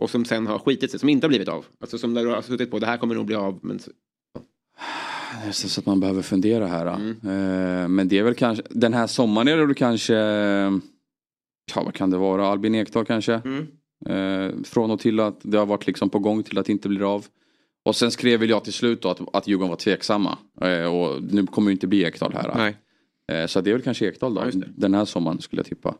Och 0.01 0.09
som 0.09 0.25
sen 0.25 0.47
har 0.47 0.59
skitit 0.59 0.91
sig, 0.91 0.99
som 0.99 1.09
inte 1.09 1.25
har 1.25 1.29
blivit 1.29 1.47
av? 1.47 1.65
Alltså 1.81 1.97
som 1.97 2.13
där 2.13 2.23
du 2.25 2.29
har 2.29 2.41
suttit 2.41 2.71
på, 2.71 2.79
det 2.79 2.85
här 2.85 2.97
kommer 2.97 3.15
nog 3.15 3.25
bli 3.25 3.35
av, 3.35 3.59
men... 3.61 3.79
så- 3.79 3.91
Nästan 5.45 5.69
så 5.69 5.79
att 5.81 5.85
man 5.85 5.99
behöver 5.99 6.21
fundera 6.21 6.67
här. 6.67 6.85
Mm. 7.21 7.95
Men 7.95 8.07
det 8.07 8.17
är 8.17 8.23
väl 8.23 8.33
kanske, 8.35 8.63
den 8.69 8.93
här 8.93 9.07
sommaren 9.07 9.47
är 9.47 9.67
det 9.67 9.73
kanske, 9.73 10.13
ja 11.73 11.83
vad 11.85 11.93
kan 11.93 12.09
det 12.09 12.17
vara, 12.17 12.47
Albin 12.47 12.75
Ekdal 12.75 13.05
kanske. 13.05 13.41
Mm. 14.05 14.63
Från 14.63 14.91
och 14.91 14.99
till 14.99 15.19
att 15.19 15.39
det 15.43 15.57
har 15.57 15.65
varit 15.65 15.87
liksom 15.87 16.09
på 16.09 16.19
gång 16.19 16.43
till 16.43 16.57
att 16.57 16.65
det 16.65 16.71
inte 16.71 16.89
blir 16.89 17.13
av. 17.15 17.25
Och 17.89 17.95
sen 17.95 18.11
skrev 18.11 18.39
väl 18.39 18.49
jag 18.49 18.63
till 18.63 18.73
slut 18.73 19.01
då 19.01 19.09
att, 19.09 19.19
att 19.33 19.47
Djurgården 19.47 19.69
var 19.69 19.77
tveksamma. 19.77 20.37
Eh, 20.61 20.95
och 20.95 21.23
nu 21.23 21.47
kommer 21.47 21.69
ju 21.69 21.73
inte 21.73 21.87
bli 21.87 22.03
Ekdal 22.03 22.33
här. 22.33 22.51
Nej. 22.55 22.75
Eh, 23.31 23.47
så 23.47 23.61
det 23.61 23.69
är 23.69 23.73
väl 23.73 23.81
kanske 23.81 24.07
Ekdal 24.07 24.33
då, 24.33 24.43
den 24.75 24.93
här 24.93 25.05
sommaren 25.05 25.41
skulle 25.41 25.59
jag 25.59 25.65
tippa. 25.65 25.95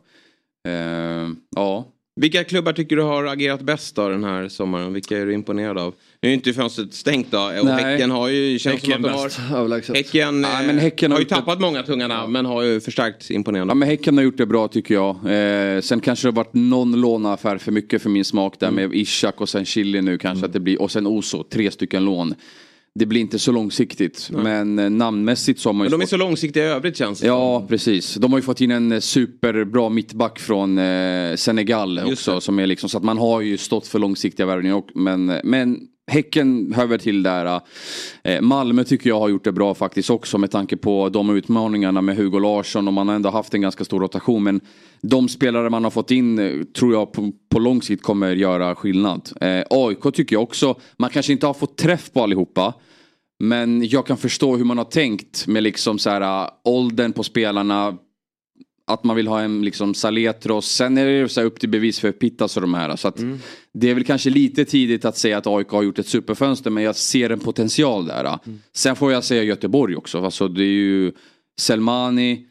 Eh, 0.68 1.28
ja. 1.56 1.92
Vilka 2.16 2.44
klubbar 2.44 2.72
tycker 2.72 2.96
du 2.96 3.02
har 3.02 3.24
agerat 3.24 3.60
bäst 3.60 3.96
då 3.96 4.08
den 4.08 4.24
här 4.24 4.48
sommaren? 4.48 4.92
Vilka 4.92 5.18
är 5.18 5.26
du 5.26 5.32
imponerad 5.32 5.78
av? 5.78 5.94
Nu 6.22 6.28
är 6.28 6.30
ju 6.30 6.34
inte 6.36 6.52
fönstret 6.52 6.94
stängt 6.94 7.30
då 7.30 7.38
och 7.38 7.64
Nej. 7.64 7.84
Häcken 7.84 8.10
har 8.10 8.28
ju... 8.28 8.58
Känns 8.58 8.74
Häcken 8.74 8.92
som 8.92 9.04
att 9.04 9.12
de 9.16 9.24
bäst, 9.24 9.38
har, 9.38 9.58
överlägset. 9.58 9.96
Häcken, 9.96 10.40
Nej, 10.40 10.60
eh, 10.60 10.66
men 10.66 10.78
Häcken 10.78 11.10
har 11.10 11.18
har 11.18 11.22
ju 11.22 11.28
tappat 11.28 11.60
många 11.60 11.82
tunga 11.82 12.08
namn 12.08 12.32
men 12.32 12.46
har 12.46 12.62
ju 12.62 12.80
förstärkt 12.80 13.30
imponerande. 13.30 13.70
Ja 13.70 13.74
men 13.74 13.88
Häcken 13.88 14.16
har 14.16 14.24
gjort 14.24 14.36
det 14.36 14.46
bra 14.46 14.68
tycker 14.68 14.94
jag. 14.94 15.10
Eh, 15.10 15.80
sen 15.80 16.00
kanske 16.00 16.26
det 16.26 16.30
har 16.30 16.36
varit 16.36 16.54
någon 16.54 17.00
låneaffär 17.00 17.58
för 17.58 17.72
mycket 17.72 18.02
för 18.02 18.10
min 18.10 18.24
smak 18.24 18.60
där 18.60 18.70
med 18.70 18.94
Ishak 18.94 19.40
och 19.40 19.48
sen 19.48 19.64
Chili 19.64 20.02
nu 20.02 20.18
kanske 20.18 20.46
att 20.46 20.52
det 20.52 20.60
blir. 20.60 20.82
Och 20.82 20.90
sen 20.90 21.06
Oso, 21.06 21.42
tre 21.42 21.70
stycken 21.70 22.04
lån. 22.04 22.34
Det 22.94 23.06
blir 23.06 23.20
inte 23.20 23.38
så 23.38 23.52
långsiktigt. 23.52 24.30
Men 24.32 24.78
eh, 24.78 24.90
namnmässigt 24.90 25.60
så 25.60 25.68
har 25.68 25.74
man 25.74 25.86
ju 25.86 25.90
Men 25.90 25.98
de 25.98 26.02
är 26.02 26.06
fått- 26.06 26.10
så 26.10 26.16
långsiktiga 26.16 26.64
i 26.64 26.68
övrigt 26.68 26.96
känns 26.96 27.20
det 27.20 27.26
Ja 27.26 27.66
precis. 27.68 28.14
De 28.14 28.32
har 28.32 28.38
ju 28.38 28.42
fått 28.42 28.60
in 28.60 28.70
en 28.70 28.92
eh, 28.92 29.00
superbra 29.00 29.88
mittback 29.88 30.38
från 30.38 30.78
eh, 30.78 31.34
Senegal 31.36 32.00
också. 32.04 32.40
Som 32.40 32.58
är 32.58 32.66
liksom, 32.66 32.88
så 32.88 32.98
att 32.98 33.04
man 33.04 33.18
har 33.18 33.40
ju 33.40 33.56
stått 33.58 33.86
för 33.86 33.98
långsiktiga 33.98 34.46
värvningar. 34.46 34.82
Men, 34.94 35.26
men 35.44 35.80
Häcken 36.10 36.72
hör 36.76 36.86
väl 36.86 36.98
till 36.98 37.22
där. 37.22 37.60
Äh, 38.22 38.40
Malmö 38.40 38.84
tycker 38.84 39.10
jag 39.10 39.20
har 39.20 39.28
gjort 39.28 39.44
det 39.44 39.52
bra 39.52 39.74
faktiskt 39.74 40.10
också 40.10 40.38
med 40.38 40.50
tanke 40.50 40.76
på 40.76 41.08
de 41.08 41.36
utmaningarna 41.36 42.00
med 42.00 42.16
Hugo 42.16 42.38
Larsson 42.38 42.88
och 42.88 42.94
man 42.94 43.08
har 43.08 43.14
ändå 43.14 43.30
haft 43.30 43.54
en 43.54 43.60
ganska 43.60 43.84
stor 43.84 44.00
rotation. 44.00 44.42
Men 44.42 44.60
de 45.02 45.28
spelare 45.28 45.70
man 45.70 45.84
har 45.84 45.90
fått 45.90 46.10
in 46.10 46.38
äh, 46.38 46.64
tror 46.64 46.92
jag 46.92 47.12
på, 47.12 47.32
på 47.48 47.58
lång 47.58 47.82
sikt 47.82 48.02
kommer 48.02 48.36
göra 48.36 48.74
skillnad. 48.74 49.30
Äh, 49.40 49.48
eh, 49.48 49.64
AIK 49.70 50.14
tycker 50.14 50.36
jag 50.36 50.42
också, 50.42 50.74
man 50.96 51.10
kanske 51.10 51.32
inte 51.32 51.46
har 51.46 51.54
fått 51.54 51.76
träff 51.76 52.12
på 52.12 52.22
allihopa. 52.22 52.74
Men 53.42 53.88
jag 53.88 54.06
kan 54.06 54.16
förstå 54.16 54.56
hur 54.56 54.64
man 54.64 54.78
har 54.78 54.84
tänkt 54.84 55.46
med 55.46 55.62
liksom 55.62 55.98
så 55.98 56.10
här 56.10 56.50
åldern 56.64 57.12
på 57.12 57.22
spelarna. 57.22 57.96
Att 58.92 59.04
man 59.04 59.16
vill 59.16 59.26
ha 59.28 59.40
en 59.40 59.64
liksom 59.64 59.94
Saletros. 59.94 60.66
Sen 60.66 60.98
är 60.98 61.06
det 61.06 61.28
så 61.28 61.40
här 61.40 61.46
upp 61.46 61.60
till 61.60 61.68
bevis 61.68 62.00
för 62.00 62.12
Pittas 62.12 62.56
och 62.56 62.60
de 62.60 62.74
här. 62.74 62.96
Så 62.96 63.08
att 63.08 63.16
Det 63.72 63.90
är 63.90 63.94
väl 63.94 64.04
kanske 64.04 64.30
lite 64.30 64.64
tidigt 64.64 65.04
att 65.04 65.16
säga 65.16 65.38
att 65.38 65.46
AIK 65.46 65.68
har 65.68 65.82
gjort 65.82 65.98
ett 65.98 66.06
superfönster 66.06 66.70
men 66.70 66.82
jag 66.82 66.96
ser 66.96 67.30
en 67.30 67.40
potential 67.40 68.06
där. 68.06 68.38
Sen 68.74 68.96
får 68.96 69.12
jag 69.12 69.24
säga 69.24 69.42
Göteborg 69.42 69.96
också. 69.96 70.24
Alltså 70.24 70.48
det 70.48 70.62
är 70.64 70.66
ju 70.66 71.12
Selmani. 71.60 72.46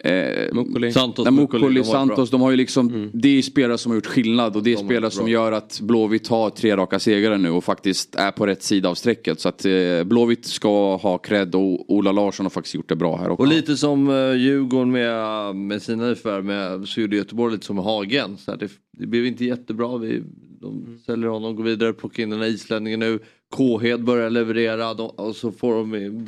Eh, 0.00 0.54
Mukkoli. 0.54 0.92
Santos, 0.92 1.24
Nej, 1.24 1.32
Mukkoli, 1.32 1.60
Mukkoli, 1.62 1.80
de. 1.80 1.84
Santos, 1.84 2.30
de 2.30 2.40
har 2.40 2.50
ju 2.50 2.56
liksom, 2.56 3.10
det 3.12 3.38
är 3.38 3.42
spelare 3.42 3.78
som 3.78 3.90
har 3.90 3.96
gjort 3.96 4.06
skillnad 4.06 4.56
och 4.56 4.62
det 4.62 4.72
är 4.72 4.76
De 4.76 4.84
spelare 4.84 5.10
som 5.10 5.28
gör 5.28 5.52
att 5.52 5.80
Blåvitt 5.80 6.28
har 6.28 6.50
tre 6.50 6.76
raka 6.76 6.98
segrar 6.98 7.38
nu 7.38 7.50
och 7.50 7.64
faktiskt 7.64 8.14
är 8.14 8.30
på 8.30 8.46
rätt 8.46 8.62
sida 8.62 8.88
av 8.88 8.94
strecket. 8.94 9.40
Så 9.40 9.48
att 9.48 9.64
eh, 9.64 10.04
Blåvitt 10.04 10.46
ska 10.46 10.96
ha 10.96 11.18
cred 11.18 11.54
och 11.54 11.92
Ola 11.92 12.12
Larsson 12.12 12.46
har 12.46 12.50
faktiskt 12.50 12.74
gjort 12.74 12.88
det 12.88 12.96
bra 12.96 13.16
här 13.16 13.30
också. 13.30 13.42
Och 13.42 13.48
lite 13.48 13.76
som 13.76 14.08
uh, 14.08 14.36
Djurgården 14.36 14.90
med, 14.90 15.56
med 15.56 15.82
sina 15.82 16.14
förvärv 16.14 16.44
med 16.44 16.88
så 16.88 17.00
gjorde 17.00 17.16
Göteborg 17.16 17.52
lite 17.52 17.66
som 17.66 17.78
Hagen. 17.78 18.36
Så 18.36 18.50
här, 18.50 18.58
det, 18.58 18.70
det 18.98 19.06
blev 19.06 19.26
inte 19.26 19.44
jättebra. 19.44 19.98
Vi, 19.98 20.22
de 20.60 20.98
säljer 21.06 21.28
honom, 21.28 21.56
går 21.56 21.64
vidare, 21.64 21.92
plockar 21.92 22.22
in 22.22 22.30
den 22.30 22.40
här 22.40 22.48
islänningen 22.48 23.00
nu. 23.00 23.18
Kåhed 23.50 24.04
börjar 24.04 24.30
leverera 24.30 24.94
de, 24.94 25.10
och 25.10 25.36
så 25.36 25.52
får 25.52 25.74
de 25.74 26.26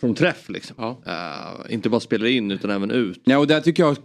från 0.00 0.14
träff 0.14 0.48
liksom. 0.48 0.96
Eh, 1.06 1.74
inte 1.74 1.88
bara 1.88 2.00
spelar 2.00 2.26
in 2.26 2.50
utan 2.50 2.70
även 2.70 2.90
ut. 2.90 3.20
Ja, 3.24 3.38
och 3.38 3.46
där 3.46 3.60
tycker 3.60 3.82
jag, 3.82 3.96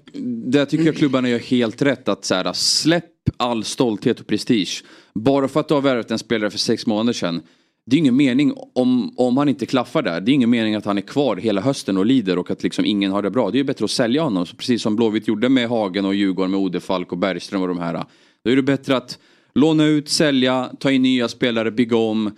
där 0.52 0.66
tycker 0.66 0.86
jag 0.86 0.96
klubbarna 0.98 1.30
gör 1.30 1.40
helt 1.40 1.82
rätt 1.82 2.08
att 2.08 2.26
så 2.26 2.36
här, 2.36 2.54
släpp 2.54 3.06
all 3.38 3.64
stolthet 3.64 4.20
och 4.20 4.28
prestige. 4.28 4.84
Bara 5.16 5.48
för 5.48 5.60
att 5.60 5.68
du 5.68 5.74
har 5.74 5.82
värvat 5.82 6.12
en 6.12 6.20
spelare 6.20 6.50
för 6.50 6.58
sex 6.58 6.86
månader 6.86 7.14
sedan. 7.14 7.42
det 7.86 7.96
är 7.96 7.98
ingen 7.98 8.16
mening 8.16 8.54
om, 8.76 9.14
om 9.18 9.38
han 9.38 9.50
inte 9.50 9.66
klaffar 9.66 10.02
där. 10.02 10.22
Det 10.22 10.32
är 10.32 10.34
ingen 10.34 10.50
mening 10.50 10.76
att 10.76 10.86
han 10.86 10.98
är 10.98 11.02
kvar 11.02 11.36
hela 11.36 11.62
hösten 11.62 11.98
och 11.98 12.06
lider 12.06 12.38
och 12.38 12.52
att 12.52 12.64
liksom 12.64 12.86
ingen 12.86 13.12
har 13.12 13.22
det 13.22 13.32
bra. 13.32 13.52
Det 13.52 13.56
är 13.56 13.60
ju 13.60 13.64
bättre 13.64 13.86
att 13.86 13.92
sälja 13.92 14.22
honom. 14.22 14.46
Så 14.46 14.56
precis 14.56 14.82
som 14.82 14.96
Blåvitt 14.96 15.28
gjorde 15.28 15.50
med 15.50 15.70
Hagen 15.70 16.06
och 16.06 16.16
Djurgården 16.16 16.52
med 16.52 16.60
Odefalk 16.60 17.12
och 17.12 17.18
Bergström 17.18 17.62
och 17.62 17.68
de 17.68 17.80
här. 17.80 18.04
Då 18.44 18.52
är 18.52 18.56
det 18.56 18.62
bättre 18.62 18.98
att 18.98 19.20
låna 19.54 19.86
ut, 19.86 20.10
sälja, 20.10 20.70
ta 20.80 20.92
in 20.92 21.02
nya 21.02 21.28
spelare, 21.28 21.72
bygga 21.72 21.98
om. 21.98 22.32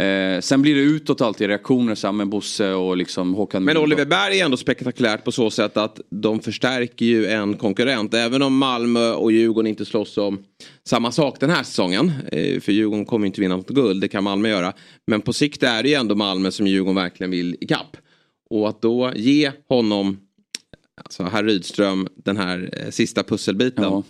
Eh, 0.00 0.40
sen 0.40 0.62
blir 0.62 0.74
det 0.74 0.80
utåt 0.80 1.20
alltid 1.20 1.46
reaktioner 1.46 1.94
så 1.94 2.06
här, 2.06 2.12
med 2.12 2.28
Bosse 2.28 2.72
och 2.72 2.96
liksom 2.96 3.34
Håkan 3.34 3.64
Men. 3.64 3.76
Oliver 3.76 4.06
Berg 4.06 4.40
är 4.40 4.44
ändå 4.44 4.56
spektakulärt 4.56 5.24
på 5.24 5.32
så 5.32 5.50
sätt 5.50 5.76
att 5.76 6.00
de 6.10 6.40
förstärker 6.40 7.06
ju 7.06 7.26
en 7.26 7.54
konkurrent. 7.54 8.14
Även 8.14 8.42
om 8.42 8.56
Malmö 8.58 9.12
och 9.12 9.32
Djurgården 9.32 9.66
inte 9.66 9.84
slåss 9.84 10.18
om 10.18 10.38
samma 10.84 11.12
sak 11.12 11.40
den 11.40 11.50
här 11.50 11.62
säsongen. 11.62 12.12
Eh, 12.32 12.60
För 12.60 12.72
Djurgården 12.72 13.04
kommer 13.04 13.26
inte 13.26 13.40
vinna 13.40 13.56
något 13.56 13.68
guld, 13.68 14.00
det 14.00 14.08
kan 14.08 14.24
Malmö 14.24 14.48
göra. 14.48 14.72
Men 15.06 15.20
på 15.20 15.32
sikt 15.32 15.62
är 15.62 15.82
det 15.82 15.88
ju 15.88 15.94
ändå 15.94 16.14
Malmö 16.14 16.50
som 16.50 16.66
Djurgården 16.66 16.96
verkligen 16.96 17.30
vill 17.30 17.56
ikapp. 17.60 17.96
Och 18.50 18.68
att 18.68 18.82
då 18.82 19.12
ge 19.16 19.52
honom, 19.68 20.18
alltså 21.04 21.22
herr 21.22 21.44
Rydström, 21.44 22.08
den 22.24 22.36
här 22.36 22.70
eh, 22.72 22.90
sista 22.90 23.22
pusselbiten. 23.22 24.02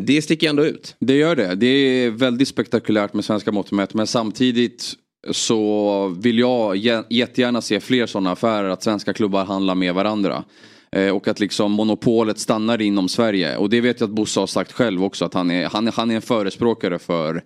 Det 0.00 0.22
sticker 0.22 0.48
ändå 0.48 0.64
ut. 0.64 0.96
Det 0.98 1.16
gör 1.16 1.36
det. 1.36 1.54
Det 1.54 1.66
är 1.66 2.10
väldigt 2.10 2.48
spektakulärt 2.48 3.12
med 3.12 3.24
svenska 3.24 3.52
mått 3.52 3.72
mätt. 3.72 3.94
Men 3.94 4.06
samtidigt 4.06 4.94
så 5.30 6.08
vill 6.18 6.38
jag 6.38 6.76
jättegärna 7.10 7.60
se 7.60 7.80
fler 7.80 8.06
sådana 8.06 8.32
affärer. 8.32 8.68
Att 8.68 8.82
svenska 8.82 9.12
klubbar 9.12 9.44
handlar 9.44 9.74
med 9.74 9.94
varandra. 9.94 10.44
Eh, 10.92 11.16
och 11.16 11.28
att 11.28 11.40
liksom 11.40 11.72
monopolet 11.72 12.38
stannar 12.38 12.82
inom 12.82 13.08
Sverige. 13.08 13.56
Och 13.56 13.70
det 13.70 13.80
vet 13.80 14.00
jag 14.00 14.08
att 14.08 14.14
Bosse 14.14 14.40
har 14.40 14.46
sagt 14.46 14.72
själv 14.72 15.04
också. 15.04 15.24
Att 15.24 15.34
han 15.34 15.50
är, 15.50 15.68
han 15.68 15.88
han 15.88 16.10
är 16.10 16.14
en 16.14 16.22
förespråkare 16.22 16.98
för 16.98 17.42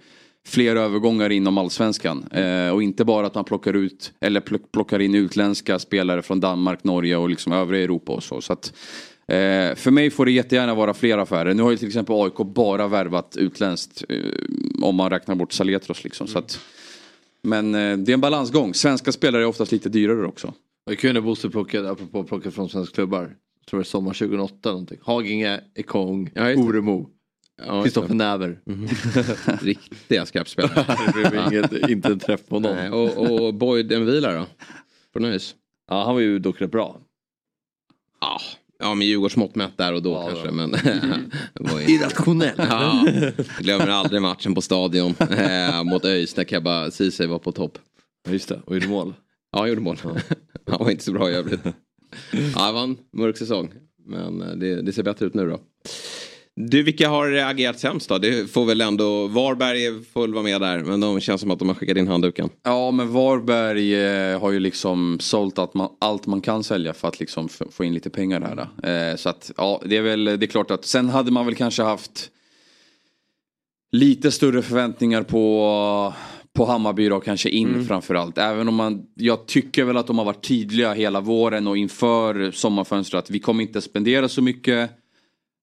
fler 0.46 0.76
övergångar 0.76 1.30
inom 1.30 1.58
allsvenskan. 1.58 2.28
Eh, 2.32 2.70
och 2.70 2.82
inte 2.82 3.04
bara 3.04 3.26
att 3.26 3.34
man 3.34 3.44
plockar 3.44 3.74
ut 3.74 4.12
eller 4.20 4.40
plockar 4.72 5.00
in 5.00 5.14
utländska 5.14 5.78
spelare 5.78 6.22
från 6.22 6.40
Danmark, 6.40 6.84
Norge 6.84 7.16
och 7.16 7.28
liksom 7.28 7.52
övriga 7.52 7.84
Europa 7.84 8.12
och 8.12 8.22
så. 8.22 8.40
så 8.40 8.52
att, 8.52 8.72
eh, 9.28 9.74
för 9.74 9.90
mig 9.90 10.10
får 10.10 10.24
det 10.24 10.32
jättegärna 10.32 10.74
vara 10.74 10.94
fler 10.94 11.18
affärer. 11.18 11.54
Nu 11.54 11.62
har 11.62 11.70
ju 11.70 11.76
till 11.76 11.88
exempel 11.88 12.14
AIK 12.14 12.46
bara 12.54 12.88
värvat 12.88 13.36
utländskt. 13.36 14.04
Eh, 14.08 14.16
om 14.82 14.96
man 14.96 15.10
räknar 15.10 15.34
bort 15.34 15.52
Saletros 15.52 16.04
liksom. 16.04 16.26
Så 16.26 16.38
att, 16.38 16.60
men 17.42 17.74
eh, 17.74 17.96
det 17.96 18.12
är 18.12 18.14
en 18.14 18.20
balansgång. 18.20 18.74
Svenska 18.74 19.12
spelare 19.12 19.42
är 19.42 19.46
oftast 19.46 19.72
lite 19.72 19.88
dyrare 19.88 20.26
också. 20.26 20.54
Det 20.86 20.92
är 20.92 20.96
kul 20.96 21.14
när 21.14 21.20
Bosse 21.20 21.50
plockade, 21.50 21.90
apropå 21.90 22.24
plocka 22.24 22.50
från 22.50 22.68
svenska 22.68 22.94
klubbar. 22.94 23.36
Jag 23.60 23.66
tror 23.66 23.80
det 23.80 23.82
är 23.82 23.84
sommar 23.84 24.12
2008 24.12 24.70
någonting. 24.70 24.98
Haginge, 25.02 25.60
Ekong, 25.74 26.30
Oremo. 26.36 27.10
Kristoffer 27.82 28.14
Näver. 28.14 28.60
Riktiga 29.64 30.26
skräpspelare. 30.26 31.48
inget, 31.50 31.88
inte 31.90 32.08
en 32.08 32.18
träff 32.18 32.46
på 32.48 32.60
någon. 32.60 32.76
Nej, 32.76 32.90
och, 32.90 33.30
och 33.30 33.54
Boyd 33.54 33.92
Envila 33.92 34.32
då? 34.32 34.46
Från 35.12 35.24
ÖIS? 35.24 35.54
Ja, 35.88 36.04
han 36.04 36.14
var 36.14 36.20
ju 36.20 36.38
dock 36.38 36.60
rätt 36.60 36.70
bra. 36.70 37.00
Ja, 38.20 38.40
ja 38.78 38.94
med 38.94 39.06
Djurgårds 39.06 39.36
mått 39.36 39.54
mätt 39.54 39.76
där 39.78 39.92
och 39.92 40.02
då 40.02 40.26
kanske. 40.28 40.50
Men, 40.50 40.70
det 40.70 40.80
var 41.54 41.80
ju- 41.80 41.86
Irrationell. 41.94 42.54
Ja, 42.56 43.06
glömmer 43.58 43.88
aldrig 43.88 44.22
matchen 44.22 44.54
på 44.54 44.60
stadion 44.60 45.14
eh, 45.20 45.84
mot 45.84 46.04
ÖIS 46.04 46.36
när 46.36 46.44
Kebba 46.44 46.90
Ceesay 46.90 47.26
var 47.26 47.38
på 47.38 47.52
topp. 47.52 47.78
Ja, 48.26 48.32
just 48.32 48.48
det, 48.48 48.60
och 48.64 48.74
gjorde 48.74 48.88
mål. 48.88 49.14
Ja, 49.52 49.58
han 49.58 49.68
gjorde 49.68 49.80
mål. 49.80 49.96
Han 50.02 50.18
var 50.84 50.90
inte 50.90 51.04
så 51.04 51.12
bra 51.12 51.30
i 51.30 51.34
övrigt. 51.34 51.60
Ja, 52.54 52.66
det 52.66 52.72
var 52.72 52.82
en 52.82 52.96
mörk 53.12 53.36
säsong. 53.36 53.72
Men 54.06 54.42
eh, 54.42 54.48
det, 54.56 54.82
det 54.82 54.92
ser 54.92 55.02
bättre 55.02 55.26
ut 55.26 55.34
nu 55.34 55.48
då. 55.50 55.60
Du, 56.60 56.82
vilka 56.82 57.08
har 57.08 57.32
agerat 57.32 57.78
sämst 57.78 58.08
då? 58.08 58.18
Det 58.18 58.50
får 58.50 58.64
väl 58.64 58.80
ändå, 58.80 59.26
Varberg 59.26 60.04
får 60.04 60.20
väl 60.20 60.34
vara 60.34 60.42
med 60.42 60.60
där. 60.60 60.78
Men 60.78 61.00
de 61.00 61.20
känns 61.20 61.40
som 61.40 61.50
att 61.50 61.58
de 61.58 61.68
har 61.68 61.74
skickat 61.74 61.96
in 61.96 62.08
handduken. 62.08 62.48
Ja 62.62 62.90
men 62.90 63.12
Varberg 63.12 63.94
eh, 63.94 64.40
har 64.40 64.50
ju 64.50 64.60
liksom 64.60 65.18
sålt 65.20 65.58
allt 65.58 65.74
man, 65.74 65.88
allt 65.98 66.26
man 66.26 66.40
kan 66.40 66.64
sälja 66.64 66.92
för 66.92 67.08
att 67.08 67.20
liksom 67.20 67.48
få 67.48 67.84
in 67.84 67.94
lite 67.94 68.10
pengar 68.10 68.40
där. 68.80 69.10
Eh, 69.10 69.16
så 69.16 69.28
att 69.28 69.50
ja 69.56 69.82
det 69.84 69.96
är 69.96 70.02
väl 70.02 70.24
det 70.24 70.32
är 70.32 70.46
klart 70.46 70.70
att 70.70 70.84
sen 70.84 71.08
hade 71.08 71.30
man 71.30 71.46
väl 71.46 71.54
kanske 71.54 71.82
haft 71.82 72.30
lite 73.92 74.30
större 74.30 74.62
förväntningar 74.62 75.22
på 75.22 76.14
på 76.52 76.64
Hammarby 76.64 77.08
då 77.08 77.20
kanske 77.20 77.48
in 77.48 77.68
Mm. 77.68 77.86
framförallt. 77.86 78.38
Även 78.38 78.68
om 78.68 78.74
man, 78.74 79.06
jag 79.14 79.46
tycker 79.46 79.84
väl 79.84 79.96
att 79.96 80.06
de 80.06 80.18
har 80.18 80.24
varit 80.24 80.48
tydliga 80.48 80.92
hela 80.92 81.20
våren 81.20 81.66
och 81.66 81.76
inför 81.76 82.50
sommarfönstret 82.50 83.24
att 83.24 83.30
vi 83.30 83.38
kommer 83.38 83.62
inte 83.62 83.80
spendera 83.80 84.28
så 84.28 84.42
mycket. 84.42 84.90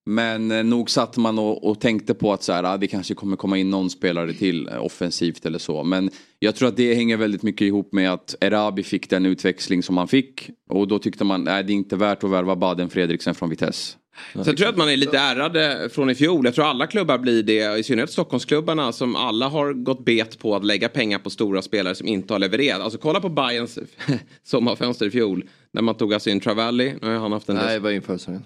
Men 0.05 0.51
eh, 0.51 0.63
nog 0.63 0.89
satt 0.89 1.17
man 1.17 1.39
och, 1.39 1.69
och 1.69 1.79
tänkte 1.79 2.13
på 2.13 2.33
att 2.33 2.43
så 2.43 2.53
här, 2.53 2.63
ah, 2.63 2.77
det 2.77 2.87
kanske 2.87 3.13
kommer 3.13 3.37
komma 3.37 3.57
in 3.57 3.69
någon 3.69 3.89
spelare 3.89 4.33
till 4.33 4.67
eh, 4.67 4.85
offensivt 4.85 5.45
eller 5.45 5.59
så. 5.59 5.83
Men 5.83 6.09
jag 6.39 6.55
tror 6.55 6.67
att 6.67 6.77
det 6.77 6.95
hänger 6.95 7.17
väldigt 7.17 7.43
mycket 7.43 7.65
ihop 7.65 7.93
med 7.93 8.13
att 8.13 8.35
Erabi 8.41 8.83
fick 8.83 9.09
den 9.09 9.25
utväxling 9.25 9.83
som 9.83 9.97
han 9.97 10.07
fick. 10.07 10.49
Och 10.69 10.87
då 10.87 10.99
tyckte 10.99 11.23
man, 11.23 11.43
nej 11.43 11.63
det 11.63 11.71
är 11.71 11.75
inte 11.75 11.95
värt 11.95 12.23
att 12.23 12.29
värva 12.29 12.55
Baden 12.55 12.89
Fredriksen 12.89 13.35
från 13.35 13.49
Vitesse. 13.49 13.97
Sen 14.33 14.43
tror 14.43 14.59
jag 14.59 14.69
att 14.69 14.77
man 14.77 14.89
är 14.89 14.97
lite 14.97 15.17
ärrade 15.17 15.89
från 15.91 16.09
i 16.09 16.15
fjol. 16.15 16.45
Jag 16.45 16.55
tror 16.55 16.65
alla 16.65 16.87
klubbar 16.87 17.17
blir 17.17 17.43
det. 17.43 17.79
I 17.79 17.83
synnerhet 17.83 18.11
Stockholmsklubbarna 18.11 18.91
som 18.91 19.15
alla 19.15 19.47
har 19.47 19.73
gått 19.73 20.05
bet 20.05 20.39
på 20.39 20.55
att 20.55 20.65
lägga 20.65 20.89
pengar 20.89 21.19
på 21.19 21.29
stora 21.29 21.61
spelare 21.61 21.95
som 21.95 22.07
inte 22.07 22.33
har 22.33 22.39
levererat. 22.39 22.81
Alltså 22.81 22.99
kolla 22.99 23.21
på 23.21 23.29
Bayerns 23.29 23.79
sommarfönster 24.43 25.05
i 25.05 25.11
fjol. 25.11 25.45
När 25.71 25.81
man 25.81 25.95
tog 25.95 26.13
alltså 26.13 26.29
in 26.29 26.39
Travalli. 26.39 26.93
Nu 27.01 27.07
har 27.07 27.19
han 27.19 27.31
haft 27.31 27.49
en... 27.49 27.55
Nej, 27.55 27.73
det 27.73 27.79
var 27.79 27.91
inför 27.91 28.17
säsongen. 28.17 28.43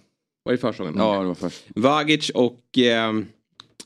Var 0.49 0.53
det 0.53 0.57
försäsongen? 0.57 0.93
Ja, 0.97 1.19
det 1.19 1.27
var 1.27 1.35
först. 1.35 1.63
Vagic 1.76 2.30
och 2.30 2.77
eh, 2.77 3.13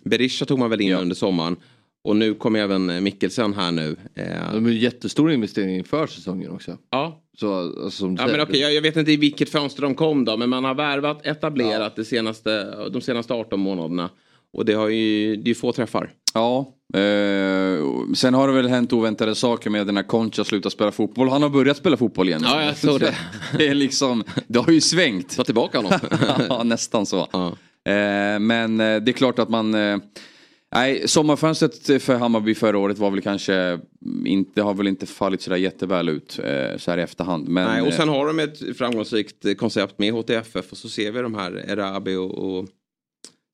Berisha 0.03 0.45
tog 0.45 0.59
man 0.59 0.69
väl 0.69 0.81
in 0.81 0.93
under 0.93 1.15
sommaren. 1.15 1.55
Och 2.03 2.15
nu 2.15 2.33
kommer 2.33 2.59
även 2.59 3.03
Mikkelsen 3.03 3.53
här 3.53 3.71
nu. 3.71 3.95
Eh, 4.15 4.53
De 4.53 4.65
är 4.65 4.69
jättestor 4.71 5.31
investering 5.31 5.75
inför 5.75 6.07
säsongen 6.07 6.51
också. 6.51 6.77
Ja. 6.89 7.21
Så, 7.37 7.53
alltså, 7.59 7.89
som 7.89 8.15
Ja, 8.15 8.27
men 8.27 8.41
okej, 8.41 8.59
jag, 8.59 8.73
jag 8.73 8.81
vet 8.81 8.95
inte 8.97 9.11
i 9.11 9.17
vilket 9.17 9.49
fönster 9.49 9.81
de 9.81 9.95
kom 9.95 10.25
då, 10.25 10.37
men 10.37 10.49
man 10.49 10.63
har 10.63 10.75
värvat, 10.75 11.25
etablerat 11.25 11.95
det 11.95 12.05
senaste, 12.05 12.75
de 12.89 13.01
senaste 13.01 13.33
18 13.33 13.59
månaderna. 13.59 14.09
Och 14.53 14.65
det 14.65 14.73
har 14.73 14.89
ju, 14.89 15.35
det 15.35 15.49
är 15.51 15.55
få 15.55 15.71
träffar. 15.71 16.11
Ja, 16.33 16.73
eh, 16.93 18.13
sen 18.15 18.33
har 18.33 18.47
det 18.47 18.53
väl 18.53 18.67
hänt 18.67 18.93
oväntade 18.93 19.35
saker 19.35 19.69
med 19.69 19.87
den 19.87 19.97
här 19.97 20.03
Concha 20.03 20.43
sluta 20.43 20.69
spela 20.69 20.91
fotboll. 20.91 21.29
Han 21.29 21.41
har 21.41 21.49
börjat 21.49 21.77
spela 21.77 21.97
fotboll 21.97 22.29
igen. 22.29 22.41
Ja, 22.45 22.63
jag 22.63 22.77
såg 22.77 22.99
det. 22.99 23.15
det 23.57 23.67
är 23.67 23.73
liksom, 23.73 24.23
det 24.47 24.59
har 24.59 24.71
ju 24.71 24.81
svängt. 24.81 25.35
Ta 25.35 25.43
tillbaka 25.43 25.77
honom. 25.77 25.99
ja, 26.49 26.63
nästan 26.63 27.05
så. 27.05 27.19
Eh, 27.19 28.39
men 28.39 28.79
eh, 28.79 29.01
det 29.01 29.11
är 29.11 29.13
klart 29.13 29.39
att 29.39 29.49
man... 29.49 29.73
Eh, 29.73 29.97
nej, 30.75 31.07
sommarfönstret 31.07 32.03
för 32.03 32.15
Hammarby 32.15 32.55
förra 32.55 32.77
året 32.77 32.97
var 32.97 33.11
väl 33.11 33.21
kanske 33.21 33.79
inte, 34.25 34.61
har 34.61 34.73
väl 34.73 34.87
inte 34.87 35.05
fallit 35.05 35.41
sådär 35.41 35.57
jätteväl 35.57 36.09
ut 36.09 36.39
eh, 36.43 36.77
så 36.77 36.91
här 36.91 36.97
i 36.97 37.01
efterhand. 37.01 37.47
Men, 37.47 37.67
Nej, 37.67 37.81
och 37.81 37.93
sen 37.93 38.09
eh, 38.09 38.15
har 38.15 38.27
de 38.27 38.39
ett 38.39 38.77
framgångsrikt 38.77 39.57
koncept 39.57 39.99
med 39.99 40.13
HTFF 40.13 40.71
och 40.71 40.77
så 40.77 40.89
ser 40.89 41.11
vi 41.11 41.21
de 41.21 41.35
här 41.35 41.51
Erabi 41.51 42.15
och, 42.15 42.31
och 42.31 42.67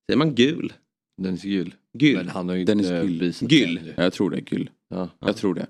säger 0.09 0.17
man 0.17 0.35
gul? 0.35 0.73
Dennis 1.21 1.43
Gyll. 1.43 1.73
Gyll. 1.99 2.17
Men 2.17 2.29
han 2.29 2.49
har 2.49 2.55
ju 2.55 2.65
Dennis 2.65 2.85
inte 2.87 3.01
Gyll. 3.05 3.19
visat 3.19 3.51
Gyll. 3.51 3.79
sig. 3.79 3.93
Jag 3.97 4.13
tror 4.13 4.29
det, 4.29 4.51
Gyll. 4.51 4.69
Ja. 4.89 5.09
Jag 5.19 5.35
tror 5.37 5.53
det. 5.53 5.67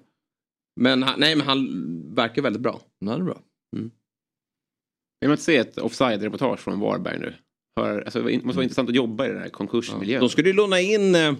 Men 0.81 1.03
han, 1.03 1.19
nej, 1.19 1.35
men 1.35 1.47
han 1.47 1.67
verkar 2.15 2.41
väldigt 2.41 2.61
bra. 2.61 2.81
Ja, 2.99 3.11
det 3.11 3.21
är 3.21 3.25
bra. 3.25 3.41
Vill 5.21 5.29
man 5.29 5.31
inte 5.31 5.43
se 5.43 5.57
ett 5.57 5.77
offside-reportage 5.77 6.59
från 6.59 6.79
Varberg 6.79 7.19
nu? 7.19 7.33
Hör, 7.79 8.01
alltså, 8.01 8.21
det 8.21 8.43
måste 8.43 8.55
vara 8.57 8.63
intressant 8.63 8.89
att 8.89 8.95
jobba 8.95 9.25
i 9.25 9.29
den 9.29 9.41
här 9.41 9.49
konkursmiljön. 9.49 10.19
De 10.19 10.29
skulle 10.29 10.47
ju 10.49 10.53
låna 10.53 10.79
in 10.79 11.15
eh, 11.15 11.33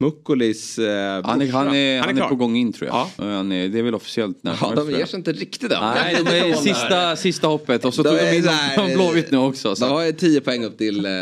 Mukulis 0.00 0.78
eh, 0.78 1.24
Han 1.24 1.42
är, 1.42 1.52
han 1.52 1.74
är, 1.74 2.00
han 2.00 2.18
är, 2.18 2.28
på 2.28 2.34
gång 2.36 2.56
in 2.56 2.72
tror 2.72 2.88
jag. 2.88 2.96
Ja. 3.18 3.24
Han 3.24 3.52
är, 3.52 3.68
det 3.68 3.78
är 3.78 3.82
väl 3.82 3.94
officiellt 3.94 4.42
när 4.42 4.58
Ja, 4.60 4.72
de 4.76 4.90
ger 4.90 4.98
jag. 4.98 5.08
sig 5.08 5.18
inte 5.18 5.32
riktigt 5.32 5.72
än. 5.72 5.80
Nej, 5.80 6.16
de 6.24 6.30
är 6.30 6.52
sista, 6.54 7.16
sista 7.16 7.46
hoppet 7.46 7.84
och 7.84 7.94
så 7.94 8.02
tog 8.02 8.12
de 8.16 8.36
in 8.88 8.94
Blåvitt 8.94 9.30
nu 9.30 9.38
också. 9.38 9.76
Så. 9.76 9.84
De 9.84 9.92
har 9.92 10.04
ju 10.04 10.12
10 10.12 10.40
poäng 10.40 10.64
upp 10.64 10.78
till 10.78 11.04
eh, 11.06 11.12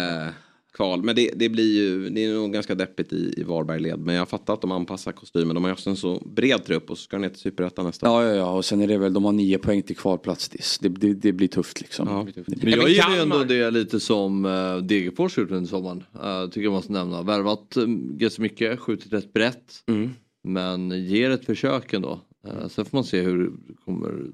kval. 0.74 1.02
Men 1.02 1.16
det, 1.16 1.30
det 1.36 1.48
blir 1.48 1.76
ju, 1.76 2.10
det 2.10 2.24
är 2.24 2.34
nog 2.34 2.52
ganska 2.52 2.74
deppigt 2.74 3.12
i, 3.12 3.34
i 3.36 3.42
Varberg-led. 3.42 3.98
Men 3.98 4.14
jag 4.14 4.28
fattar 4.28 4.55
att 4.55 4.60
de 4.60 4.72
anpassar 4.72 5.12
kostymen. 5.12 5.55
De 5.55 5.64
har 5.64 5.70
ju 5.70 5.90
en 5.90 5.96
så 5.96 6.22
bred 6.26 6.64
trupp 6.64 6.90
och 6.90 6.98
så 6.98 7.05
ska 7.05 7.16
de 7.16 7.20
ner 7.20 7.28
till 7.28 7.38
Superettan 7.40 7.84
nästa. 7.86 8.06
Ja, 8.06 8.24
ja, 8.24 8.34
ja, 8.34 8.51
och 8.52 8.64
sen 8.64 8.80
är 8.80 8.86
det 8.86 8.98
väl, 8.98 9.12
de 9.12 9.24
har 9.24 9.32
nio 9.32 9.59
poäng 9.59 9.82
till 9.82 9.96
kvalplats. 9.96 10.78
Det, 10.78 10.88
det, 10.88 11.14
det 11.14 11.32
blir 11.32 11.48
tufft 11.48 11.80
liksom. 11.80 12.09
Ja. 12.09 12.24
Men 12.24 12.44
blir- 12.46 12.70
jag 12.70 12.78
men 12.82 12.88
gillar 12.92 13.05
kan 13.05 13.14
ju 13.14 13.20
ändå 13.20 13.36
man- 13.38 13.48
det 13.48 13.70
lite 13.70 14.01
som 14.01 14.44
uh, 14.44 14.76
Degerfors 14.76 15.38
gjort 15.38 15.51
under 15.51 15.68
sommaren. 15.68 16.05
Uh, 16.24 16.48
tycker 16.51 16.62
jag 16.62 16.72
måste 16.72 16.92
nämna. 16.92 17.22
Värvat 17.22 17.76
um, 17.76 18.18
ganska 18.18 18.42
mycket, 18.42 18.80
skjutit 18.80 19.12
rätt 19.12 19.32
brett. 19.32 19.72
Mm. 19.86 20.10
Men 20.44 21.05
ger 21.06 21.30
ett 21.30 21.44
försök 21.44 21.92
ändå. 21.92 22.20
Uh, 22.48 22.68
sen 22.68 22.84
får 22.84 22.96
man 22.96 23.05
se 23.05 23.20
hur 23.20 23.38
det 23.66 23.74
kommer, 23.84 24.26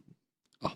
ja, 0.63 0.73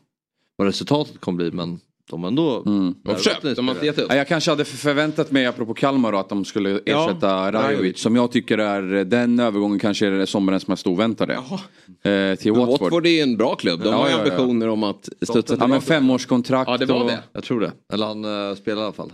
vad 0.56 0.66
resultatet 0.66 1.20
kommer 1.20 1.36
bli. 1.36 1.50
Men 1.50 1.80
de 2.10 2.22
har 2.22 2.28
ändå 2.28 2.62
Mm. 2.66 2.94
De 3.02 3.08
har 3.10 3.16
försökt, 3.16 3.56
de 3.56 3.68
har 3.68 3.74
inte 3.74 3.86
gett 3.86 3.98
upp. 3.98 4.06
Ja, 4.08 4.16
jag 4.16 4.28
kanske 4.28 4.50
hade 4.50 4.64
förväntat 4.64 5.30
mig, 5.30 5.46
apropå 5.46 5.74
Kalmar, 5.74 6.12
då, 6.12 6.18
att 6.18 6.28
de 6.28 6.44
skulle 6.44 6.70
Ja, 6.84 7.10
ersätta 7.10 7.52
Rajovic. 7.52 7.62
Rajovic. 7.62 7.98
Som 7.98 8.16
jag 8.16 8.32
tycker 8.32 8.58
är, 8.58 9.04
den 9.04 9.40
övergången 9.40 9.78
kanske 9.78 10.06
är 10.06 10.26
sommarens 10.26 10.66
mest 10.66 10.86
oväntade. 10.86 11.34
Eh, 11.34 12.34
till 12.38 12.52
Watford. 12.52 12.80
Watford 12.80 13.06
är 13.06 13.22
en 13.22 13.36
bra 13.36 13.54
klubb. 13.54 13.80
De 13.82 13.88
Ja, 13.88 13.96
har 13.96 14.06
ju 14.06 14.12
ja, 14.12 14.18
ja. 14.18 14.24
ambitioner 14.24 14.68
om 14.68 14.82
att 14.82 15.08
studsa 15.22 15.56
Ja 15.60 15.66
men 15.66 15.80
femårskontrakt. 15.80 16.70
Ja, 16.70 16.76
det 16.76 16.86
var 16.86 17.00
och, 17.00 17.06
det. 17.06 17.22
Jag 17.32 17.44
tror 17.44 17.60
det. 17.60 17.72
Eller 17.92 18.06
han 18.06 18.24
uh, 18.24 18.54
spelar 18.54 18.82
i 18.82 18.84
alla 18.84 18.92
fall. 18.92 19.12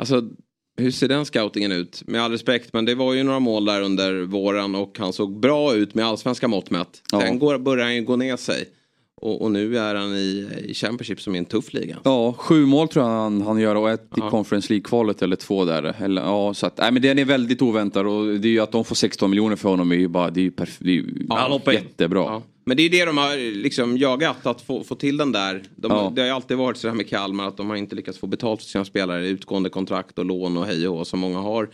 Alltså, 0.00 0.22
hur 0.76 0.90
ser 0.90 1.08
den 1.08 1.24
scoutingen 1.24 1.72
ut? 1.72 2.02
Med 2.06 2.22
all 2.22 2.30
respekt, 2.30 2.72
men 2.72 2.84
det 2.84 2.94
var 2.94 3.14
ju 3.14 3.22
några 3.22 3.38
mål 3.38 3.64
där 3.64 3.82
under 3.82 4.22
våren 4.22 4.74
och 4.74 4.98
han 4.98 5.12
såg 5.12 5.40
bra 5.40 5.74
ut 5.74 5.94
med 5.94 6.06
allsvenska 6.06 6.48
mått 6.48 6.70
mätt. 6.70 7.02
Ja. 7.12 7.20
Sen 7.20 7.38
går, 7.38 7.58
börjar 7.58 7.84
han 7.84 7.94
ju 7.94 8.02
gå 8.02 8.16
ner 8.16 8.36
sig. 8.36 8.64
Och, 9.20 9.42
och 9.42 9.50
nu 9.50 9.78
är 9.78 9.94
han 9.94 10.12
i, 10.16 10.48
i 10.68 10.74
Championship 10.74 11.20
som 11.20 11.34
är 11.34 11.38
en 11.38 11.44
tuff 11.44 11.72
liga. 11.74 11.96
Ja, 12.04 12.32
sju 12.38 12.66
mål 12.66 12.88
tror 12.88 13.04
jag 13.04 13.12
han, 13.12 13.42
han 13.42 13.58
gör 13.58 13.74
och 13.74 13.90
ett 13.90 14.06
Ja. 14.16 14.26
i 14.26 14.30
Conference 14.30 14.72
League-kvalet 14.72 15.22
eller 15.22 15.36
två 15.36 15.64
där. 15.64 15.94
Eller, 15.98 16.22
ja, 16.22 16.54
så 16.54 16.66
att, 16.66 16.78
nej, 16.78 16.92
men 16.92 17.02
den 17.02 17.18
är 17.18 17.24
väldigt 17.24 17.62
oväntad 17.62 18.06
och 18.06 18.26
det 18.26 18.48
är 18.48 18.52
ju 18.52 18.60
att 18.60 18.72
de 18.72 18.84
får 18.84 18.94
16 18.94 19.30
miljoner 19.30 19.56
för 19.56 19.68
honom 19.68 19.92
är 19.92 19.96
ju 19.96 20.08
bara, 20.08 20.30
det 20.30 20.40
är 20.40 20.44
ju, 20.44 20.50
perf- 20.50 20.76
det 20.78 20.90
är 20.90 20.94
ju 20.94 21.00
in. 21.00 21.74
jättebra. 21.74 22.20
Ja. 22.20 22.42
Men 22.64 22.76
det 22.76 22.82
är 22.82 22.90
det 22.90 23.04
de 23.04 23.16
har 23.16 23.52
liksom 23.62 23.98
jagat, 23.98 24.46
att 24.46 24.60
få, 24.62 24.84
få 24.84 24.94
till 24.94 25.16
den 25.16 25.32
där. 25.32 25.62
De, 25.76 25.90
Ja. 25.92 26.12
Det 26.14 26.20
har 26.20 26.26
ju 26.28 26.34
alltid 26.34 26.56
varit 26.56 26.76
så 26.76 26.88
här 26.88 26.94
med 26.94 27.08
Kalmar 27.08 27.48
att 27.48 27.56
de 27.56 27.68
har 27.68 27.76
inte 27.76 27.94
lyckats 27.94 28.18
få 28.18 28.26
betalt 28.26 28.62
för 28.62 28.68
sina 28.68 28.84
spelare. 28.84 29.28
Utgående 29.28 29.68
kontrakt 29.70 30.18
och 30.18 30.24
lån 30.24 30.56
och 30.56 30.66
hej 30.66 30.88
och 30.88 31.06
som 31.06 31.20
många 31.20 31.38
har 31.38 31.68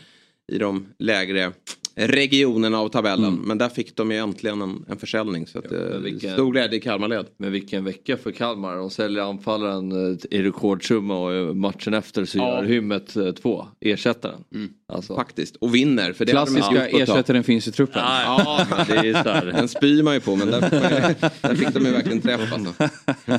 i 0.52 0.59
de 0.59 0.86
lägre 0.98 1.52
regionerna 1.97 2.78
av 2.78 2.89
tabellen. 2.89 3.35
Men 3.44 3.59
där 3.59 3.68
fick 3.68 3.97
de 3.97 4.10
ju 4.10 4.16
äntligen 4.16 4.62
en, 4.62 4.85
en 4.89 4.97
försäljning. 4.98 5.47
Så 5.47 5.59
att, 5.59 5.73
eh, 5.73 5.78
vilken- 6.02 6.32
stor 6.32 6.52
glädje 6.52 6.78
i 6.78 6.81
Kalmarled. 6.81 7.27
Men 7.36 7.52
vilken 7.52 7.85
vecka 7.85 8.16
för 8.16 8.31
Kalmar. 8.32 8.77
De 8.77 8.90
säljer 8.90 9.23
anfallaren 9.23 9.93
eh, 10.12 10.18
i 10.31 10.43
rekordsumma 10.43 11.18
och 11.18 11.32
eh, 11.35 11.55
matchen 11.55 11.94
efter 11.94 12.24
så 12.24 12.39
Ja. 12.39 12.56
gör 12.56 12.64
Hymmet 12.64 13.16
två, 13.43 13.66
ersättaren. 13.81 14.44
Mm. 14.55 14.68
Alltså. 14.92 15.16
Faktiskt, 15.16 15.56
och 15.56 15.74
vinner. 15.74 16.12
För 16.12 16.24
det 16.24 16.32
Klassiska 16.32 16.88
ersättaren 16.88 17.44
finns 17.44 17.68
i 17.68 17.72
truppen. 17.72 18.02
Ja, 18.04 18.66
det 18.88 18.96
är 18.96 19.22
så 19.22 19.30
här. 19.30 19.44
den 19.44 19.68
spyr 19.68 20.02
man 20.02 20.14
ju 20.14 20.20
på 20.20 20.36
men 20.36 20.50
där, 20.50 20.60
där 20.60 21.54
fick 21.54 21.68
de 21.68 21.84
ju 21.84 21.92
verkligen 21.92 22.20
träff 22.20 22.52
alltså. 22.52 22.88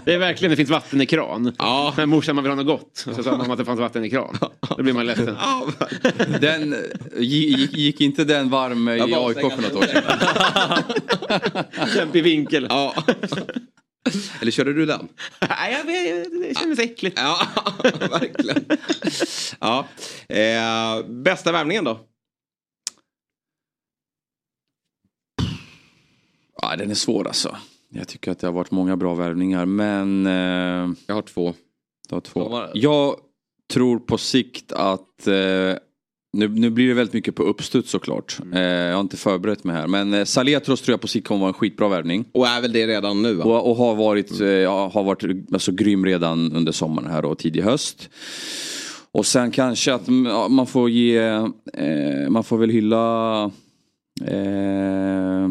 Det 0.06 0.14
är 0.14 0.18
verkligen, 0.18 0.50
det 0.50 0.56
finns 0.56 0.70
vatten 0.70 1.02
i 1.02 1.06
kran. 1.06 1.56
Ja. 1.58 1.94
När 1.98 2.06
morsan 2.06 2.36
man 2.36 2.44
vill 2.44 2.52
ha 2.52 2.56
något 2.56 2.66
gott. 2.80 3.06
Och 3.08 3.16
så 3.16 3.24
sa 3.24 3.38
mamma 3.38 3.54
att 3.54 3.60
det 3.60 3.66
fanns 3.66 3.80
vatten 3.80 4.06
i 4.06 4.10
kran. 4.10 4.38
Då 4.78 4.84
blir 4.84 4.94
man 4.94 5.06
ledsen. 5.06 5.36
Den, 6.42 6.76
gick, 7.18 7.78
gick 7.78 8.02
inte 8.02 8.24
den 8.24 8.50
varm 8.50 8.90
i 8.90 8.92
AIK 9.02 9.40
för 9.40 9.62
något 9.62 9.76
år 9.76 9.86
sedan? 9.86 10.04
Kämpig 11.96 12.24
vinkel. 12.24 12.68
Ja. 12.70 12.94
Eller 14.42 14.52
körde 14.52 14.74
du 14.74 14.86
den? 14.86 15.08
Nej, 15.50 15.84
det 16.42 16.58
kändes 16.60 16.80
äckligt. 16.80 17.20
Ja, 17.20 17.48
verkligen. 18.00 18.66
Ja. 19.60 19.88
Eh, 20.36 21.06
bästa 21.08 21.52
värvningen 21.52 21.84
då? 21.84 22.00
Ja, 26.62 26.76
den 26.76 26.92
är 26.92 26.96
svår 26.96 27.28
alltså. 27.28 27.58
Jag 27.90 28.08
tycker 28.08 28.32
att 28.32 28.40
det 28.40 28.48
har 28.48 28.54
varit 28.54 28.72
många 28.72 28.98
bra 28.98 29.16
värvningar 29.16 29.66
men... 29.66 30.26
Eh, 30.26 30.96
jag 31.08 31.16
har 31.16 31.22
två. 31.22 31.54
Du 32.10 32.16
har 32.16 32.22
två. 32.22 32.68
Jag 32.74 33.16
tror 33.74 34.00
på 34.00 34.18
sikt 34.18 34.72
att... 34.72 35.28
Eh, 35.28 35.76
nu, 36.38 36.48
nu 36.48 36.70
blir 36.70 36.88
det 36.88 36.94
väldigt 36.94 37.14
mycket 37.14 37.36
på 37.36 37.44
uppstuds 37.44 37.92
såklart. 37.92 38.38
Mm. 38.42 38.54
Eh, 38.54 38.62
jag 38.88 38.94
har 38.94 39.02
inte 39.02 39.18
förberett 39.18 39.64
mig 39.64 39.76
här. 39.76 39.88
Men 39.88 40.14
eh, 40.14 40.24
Saletros 40.26 40.82
tror 40.82 40.94
jag 40.94 41.02
på 41.02 41.08
sikt 41.08 41.28
kommer 41.28 41.40
vara 41.40 41.48
en 41.50 41.54
skitbra 41.54 41.88
värvning. 41.88 42.26
Och 42.32 42.48
är 42.48 42.62
väl 42.62 42.72
det 42.72 42.88
redan 42.88 43.22
nu? 43.22 43.42
Och, 43.42 43.70
och 43.70 43.76
har 43.76 43.96
varit, 43.96 44.42
eh, 44.42 44.48
ja, 44.48 44.92
har 44.94 45.04
varit 45.04 45.54
alltså, 45.54 45.72
grym 45.72 46.06
redan 46.06 46.54
under 46.54 46.72
sommaren 46.72 47.10
här 47.12 47.26
och 47.26 47.38
tidig 47.38 47.62
höst. 47.62 48.10
Och 49.12 49.26
sen 49.26 49.52
kanske 49.52 49.94
att 49.94 50.08
mm, 50.08 50.26
ja, 50.26 50.48
man 50.48 50.68
får 50.68 50.90
ge, 50.90 51.18
eh, 51.74 52.30
man 52.30 52.44
får 52.44 52.58
väl 52.58 52.70
hylla 52.70 53.44
eh, 54.26 55.50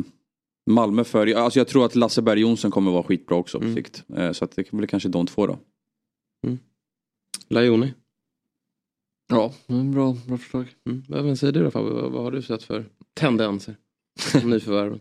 Malmö 0.70 1.04
för, 1.04 1.34
alltså 1.34 1.60
jag 1.60 1.68
tror 1.68 1.84
att 1.86 1.94
Lasse 1.94 2.22
Berg 2.22 2.40
Jonsson 2.40 2.70
kommer 2.70 2.90
vara 2.92 3.02
skitbra 3.02 3.36
också 3.36 3.58
på 3.58 3.64
Mm. 3.64 3.76
sikt. 3.76 4.04
Eh, 4.16 4.32
så 4.32 4.44
att 4.44 4.56
det 4.56 4.72
väl 4.72 4.86
kanske 4.86 5.08
de 5.08 5.26
två 5.26 5.46
då. 5.46 5.58
Lajoni? 7.48 7.94
Ja, 9.28 9.54
mm, 9.66 9.92
bra, 9.92 10.16
bra 10.26 10.38
förslag. 10.38 10.74
Mm. 10.86 11.02
Vad 11.08 11.24
vad 11.24 11.38
säger 11.38 11.52
du 11.52 11.64
då 11.64 11.70
Fabbe? 11.70 11.90
Vad, 11.90 12.12
vad 12.12 12.22
har 12.24 12.30
du 12.30 12.42
sett 12.42 12.62
för 12.62 12.84
tendenser? 13.14 13.76
Som 14.20 14.50
nyförvärven? 14.50 15.00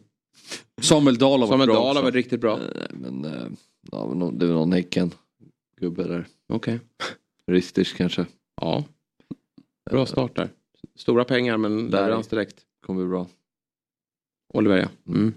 Samuel 0.81 1.17
Dahl 1.17 1.31
har 1.31 1.47
varit 1.47 1.49
Samuel 1.49 1.67
bra 1.67 1.75
Dahl 1.75 1.95
har 1.95 2.03
varit 2.03 2.15
riktigt 2.15 2.41
bra. 2.41 2.53
Eh, 2.59 2.85
Men 2.89 3.25
eh, 3.25 3.47
ja, 3.91 4.13
men 4.15 4.37
det 4.39 4.45
är 4.45 4.49
någon 4.49 4.71
Häcken 4.71 5.11
gubbe 5.81 6.03
där. 6.03 6.27
Okej. 6.53 6.79
Ristich 7.47 7.93
kanske. 7.93 8.25
Ja. 8.61 8.83
Bra 9.91 10.05
start 10.05 10.35
där. 10.35 10.49
Stora 10.95 11.23
pengar 11.23 11.57
men 11.57 11.91
Där. 11.91 12.01
leverans 12.01 12.27
direkt. 12.27 12.55
Kommer 12.85 13.01
bli 13.01 13.09
bra. 13.09 13.27
Oliver 14.53 14.77
ja. 14.77 15.11
Mm. 15.13 15.33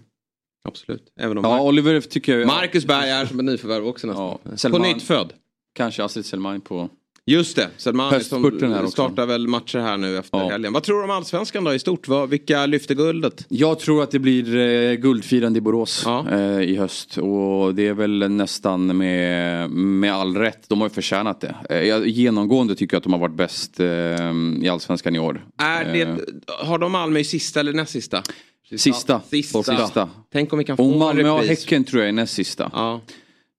Absolut. 0.65 1.13
Även 1.17 1.39
om 1.39 1.45
Ja, 1.45 1.51
Mar- 1.59 1.63
Oliver 1.69 2.01
tycker 2.01 2.39
jag... 2.39 2.47
Marcus 2.47 2.87
Berg 2.87 3.11
är 3.11 3.27
som 3.27 3.39
ett 3.39 3.45
nyförvärv 3.45 3.87
också 3.87 4.07
nästan. 4.07 4.39
Ja, 4.63 4.71
På 4.71 4.79
nytt 4.79 5.03
född. 5.03 5.33
Kanske 5.73 6.05
Astrid 6.05 6.25
Selmine 6.27 6.61
på... 6.61 6.89
Just 7.29 7.57
det, 7.57 7.69
Selman 7.77 8.13
Höstspurten 8.13 8.73
här 8.73 8.81
som 8.83 8.91
startar 8.91 9.27
väl 9.27 9.49
matcher 9.49 9.79
här 9.79 9.97
nu 9.97 10.19
efter 10.19 10.39
Ja. 10.39 10.49
helgen. 10.51 10.73
Vad 10.73 10.83
tror 10.83 10.99
du 10.99 11.05
om 11.05 11.11
allsvenskan 11.11 11.65
då 11.65 11.75
i 11.75 11.79
stort? 11.79 12.09
Vad, 12.09 12.29
vilka 12.29 12.67
lyfter 12.67 12.95
guldet? 12.95 13.47
Jag 13.49 13.79
tror 13.79 14.03
att 14.03 14.11
det 14.11 14.19
blir 14.19 14.57
eh, 14.57 14.95
guldfirande 14.95 15.59
i 15.59 15.61
Borås 15.61 16.03
Ja. 16.07 16.27
eh, 16.31 16.61
i 16.61 16.77
höst. 16.77 17.19
Och 17.19 17.75
det 17.75 17.87
är 17.87 17.95
väl 17.95 18.31
nästan 18.31 18.97
med, 18.97 19.71
med 19.71 20.15
all 20.15 20.37
rätt. 20.37 20.69
De 20.69 20.81
har 20.81 20.89
ju 20.89 20.95
förtjänat 20.95 21.41
det. 21.41 21.55
Eh, 21.71 22.03
genomgående 22.07 22.75
tycker 22.75 22.95
jag 22.95 22.99
att 22.99 23.05
de 23.05 23.13
har 23.13 23.21
varit 23.21 23.37
bäst 23.37 23.81
eh, 23.81 23.87
i 24.63 24.69
Allsvenskan 24.71 25.17
i 25.17 25.19
år. 25.19 25.45
Är 25.59 25.85
Eh, 25.85 25.93
det, 25.93 26.25
har 26.49 26.79
de 26.79 26.93
Malmö 26.93 27.19
i 27.21 27.25
sista 27.25 27.61
eller 27.61 27.73
näst 27.73 27.93
sista? 27.93 28.23
Sista. 28.77 29.21
Sista. 29.31 29.63
Sista. 29.63 30.09
Tänk 30.33 30.53
om 30.53 30.59
vi 30.59 30.65
kan 30.65 30.77
få 30.77 30.85
Och 30.87 30.93
en 30.93 30.99
Malmö 30.99 31.23
repris. 31.39 31.49
Häcken 31.49 31.85
tror 31.85 32.03
jag 32.03 32.09
är 32.09 32.13
näst 32.13 32.35
sista. 32.35 32.71
Ja. 32.73 33.01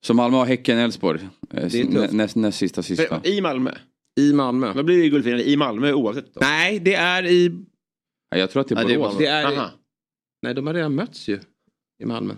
Så 0.05 0.13
Malmö 0.13 0.38
har 0.38 0.45
Häcken, 0.45 0.77
Elfsborg. 0.77 1.19
Eh, 1.53 1.65
Det 1.71 2.11
näst, 2.11 2.35
näst 2.35 2.57
sista 2.57 2.84
sista. 2.84 3.21
I 3.23 3.41
Malmö. 3.41 3.71
I 4.19 4.34
Malmö. 4.34 4.73
Vad 4.73 4.85
blir 4.85 5.01
det 5.01 5.09
guldfirande 5.09 5.49
i 5.49 5.57
Malmö 5.57 5.93
oavsett 5.93 6.34
då? 6.34 6.39
Nej, 6.41 6.80
det 6.80 6.95
är 6.95 7.26
i... 7.26 7.51
Ja, 8.30 8.38
jag 8.38 8.51
tror 8.51 8.61
att 8.61 8.67
det 8.67 8.73
är 8.73 8.76
Nej, 8.76 8.85
det 8.85 8.93
är 8.93 8.97
Borås. 8.97 9.17
Det 9.17 9.26
är 9.26 9.53
i 9.53 9.57
nej, 10.43 10.53
de 10.53 10.67
har 10.67 10.73
redan 10.73 10.95
mötts 10.95 11.27
ju. 11.27 11.39
I 12.03 12.05
Malmö. 12.05 12.34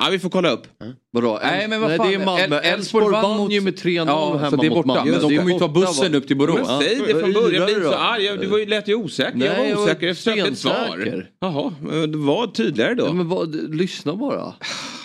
Ja, 0.00 0.08
vi 0.10 0.18
får 0.18 0.30
kolla 0.30 0.50
upp. 0.50 0.66
Vadå? 1.10 1.40
Nej, 1.42 1.68
men 1.68 1.80
vad 1.80 1.90
Nej, 1.90 1.98
fan, 1.98 2.08
det 2.08 2.14
är 2.14 2.24
Malmö. 2.24 2.56
El- 2.60 2.72
Elfsborg 2.74 3.12
vann 3.12 3.36
mot- 3.36 3.52
ju 3.52 3.60
med 3.60 3.74
3-0 3.78 4.06
Ja, 4.06 4.36
hemma 4.36 4.50
så 4.50 4.56
det 4.56 4.66
är 4.66 4.70
mot 4.70 4.76
borta. 4.86 4.86
Malmö. 4.98 5.10
Men 5.12 5.20
de 5.20 5.28
Det 5.28 5.36
kommer 5.38 5.52
ju 5.52 5.58
ta 5.58 5.68
bussen 5.68 6.12
va? 6.12 6.18
upp 6.18 6.26
till 6.26 6.36
Borås. 6.36 6.68
Men 6.68 6.80
säg 6.80 6.96
det 7.06 7.20
från 7.20 7.32
början. 7.32 7.52
yrar 7.54 7.66
Bli 7.66 7.74
du 7.74 7.82
så 7.82 7.94
arg. 7.94 8.38
Du 8.38 8.46
var 8.46 8.58
ju, 8.58 8.66
lät 8.66 8.88
ju 8.88 8.94
osäker. 8.94 9.30
Jag 9.30 9.38
Nej, 9.38 9.48
jag 9.68 9.76
var 9.76 9.82
var 9.82 9.82
osäker. 9.84 10.06
Jag 10.06 10.16
sökte 10.16 10.48
ett 10.48 10.58
svar. 10.58 11.26
Jaha, 11.40 11.74
men 11.82 12.26
var 12.26 12.46
tydligare 12.46 12.94
då. 12.94 13.04
Ja, 13.04 13.12
men 13.12 13.28
vad, 13.28 13.74
lyssna 13.74 14.16
bara. 14.16 14.54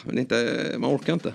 Men 0.05 0.19
inte, 0.19 0.75
man 0.77 0.95
orkar 0.95 1.13
inte. 1.13 1.33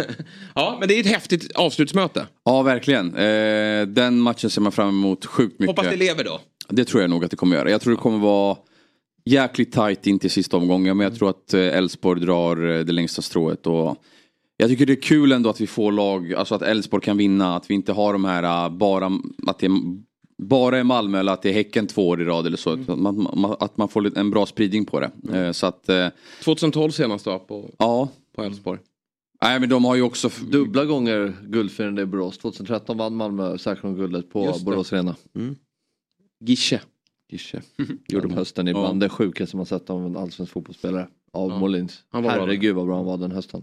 ja, 0.54 0.76
men 0.80 0.88
det 0.88 0.94
är 0.94 1.00
ett 1.00 1.06
häftigt 1.06 1.52
avslutsmöte. 1.54 2.26
Ja, 2.44 2.62
verkligen. 2.62 3.14
Eh, 3.16 3.86
den 3.86 4.20
matchen 4.20 4.50
ser 4.50 4.60
man 4.60 4.72
fram 4.72 4.88
emot 4.88 5.26
sjukt 5.26 5.58
mycket. 5.58 5.76
Hoppas 5.76 5.90
det 5.90 5.96
lever 5.96 6.24
då. 6.24 6.40
Det 6.68 6.84
tror 6.84 7.00
jag 7.00 7.10
nog 7.10 7.24
att 7.24 7.30
det 7.30 7.36
kommer 7.36 7.56
göra. 7.56 7.70
Jag 7.70 7.80
tror 7.80 7.92
det 7.92 8.00
kommer 8.00 8.18
vara 8.18 8.56
jäkligt 9.24 9.72
tajt 9.72 10.06
in 10.06 10.18
till 10.18 10.30
sista 10.30 10.56
omgången. 10.56 10.96
Men 10.96 11.04
jag 11.04 11.18
tror 11.18 11.30
att 11.30 11.54
eh, 11.54 11.60
Elfsborg 11.60 12.20
drar 12.20 12.70
eh, 12.70 12.84
det 12.84 12.92
längsta 12.92 13.22
strået. 13.22 13.66
Och 13.66 13.96
jag 14.56 14.68
tycker 14.68 14.86
det 14.86 14.92
är 14.92 15.02
kul 15.02 15.32
ändå 15.32 15.50
att 15.50 15.60
vi 15.60 15.66
får 15.66 15.92
lag, 15.92 16.34
alltså 16.34 16.54
att 16.54 16.62
Elfsborg 16.62 17.02
kan 17.02 17.16
vinna. 17.16 17.56
Att 17.56 17.70
vi 17.70 17.74
inte 17.74 17.92
har 17.92 18.12
de 18.12 18.24
här 18.24 18.42
eh, 18.42 18.76
bara, 18.76 19.06
att 19.46 19.58
det 19.58 19.66
är 19.66 19.72
bara 20.38 20.78
är 20.78 20.84
Malmö 20.84 21.18
eller 21.20 21.32
att 21.32 21.42
det 21.42 21.48
är 21.48 21.52
Häcken 21.52 21.86
två 21.86 22.08
år 22.08 22.22
i 22.22 22.24
rad 22.24 22.46
eller 22.46 22.56
så. 22.56 22.72
Att, 22.72 22.98
man, 22.98 23.56
att 23.60 23.76
man 23.76 23.88
får 23.88 24.18
en 24.18 24.30
bra 24.30 24.46
spridning 24.46 24.84
på 24.84 25.00
det. 25.00 25.10
Eh, 25.32 25.52
Så 25.52 25.66
att, 25.66 25.88
eh, 25.88 26.08
2012 26.44 26.90
senast 26.90 27.24
då 27.24 27.38
på, 27.38 27.70
ja. 27.78 28.08
på 28.36 28.42
Elfsborg. 28.42 28.80
Nej 29.42 29.60
men 29.60 29.68
de 29.68 29.84
har 29.84 29.94
ju 29.94 30.02
också... 30.02 30.30
Dubbla 30.50 30.84
gånger 30.84 31.32
guldfirande 31.46 32.02
i 32.02 32.06
Borås. 32.06 32.38
2013 32.38 32.98
vann 32.98 33.16
Malmö 33.16 33.58
säkert 33.58 33.82
guldet 33.96 34.30
på. 34.30 34.54
Borås 34.64 34.92
Arena. 34.92 35.16
Gische. 36.40 36.80
Gische. 37.32 37.62
Gjorde 38.08 38.28
de 38.28 38.34
hösten 38.34 38.68
ibland 38.68 39.00
det 39.00 39.08
sjukaste 39.08 39.56
man 39.56 39.66
sett 39.66 39.90
av 39.90 40.06
en 40.06 40.16
allsvensk 40.16 40.52
fotbollsspelare. 40.52 41.08
Av 41.32 41.50
Ja. 41.50 41.58
Molins. 41.58 42.04
Han 42.08 42.22
var 42.22 42.30
Herregud 42.30 42.74
vad 42.74 42.86
bra 42.86 42.96
han 42.96 43.04
var 43.04 43.16
den 43.16 43.32
hösten. 43.32 43.62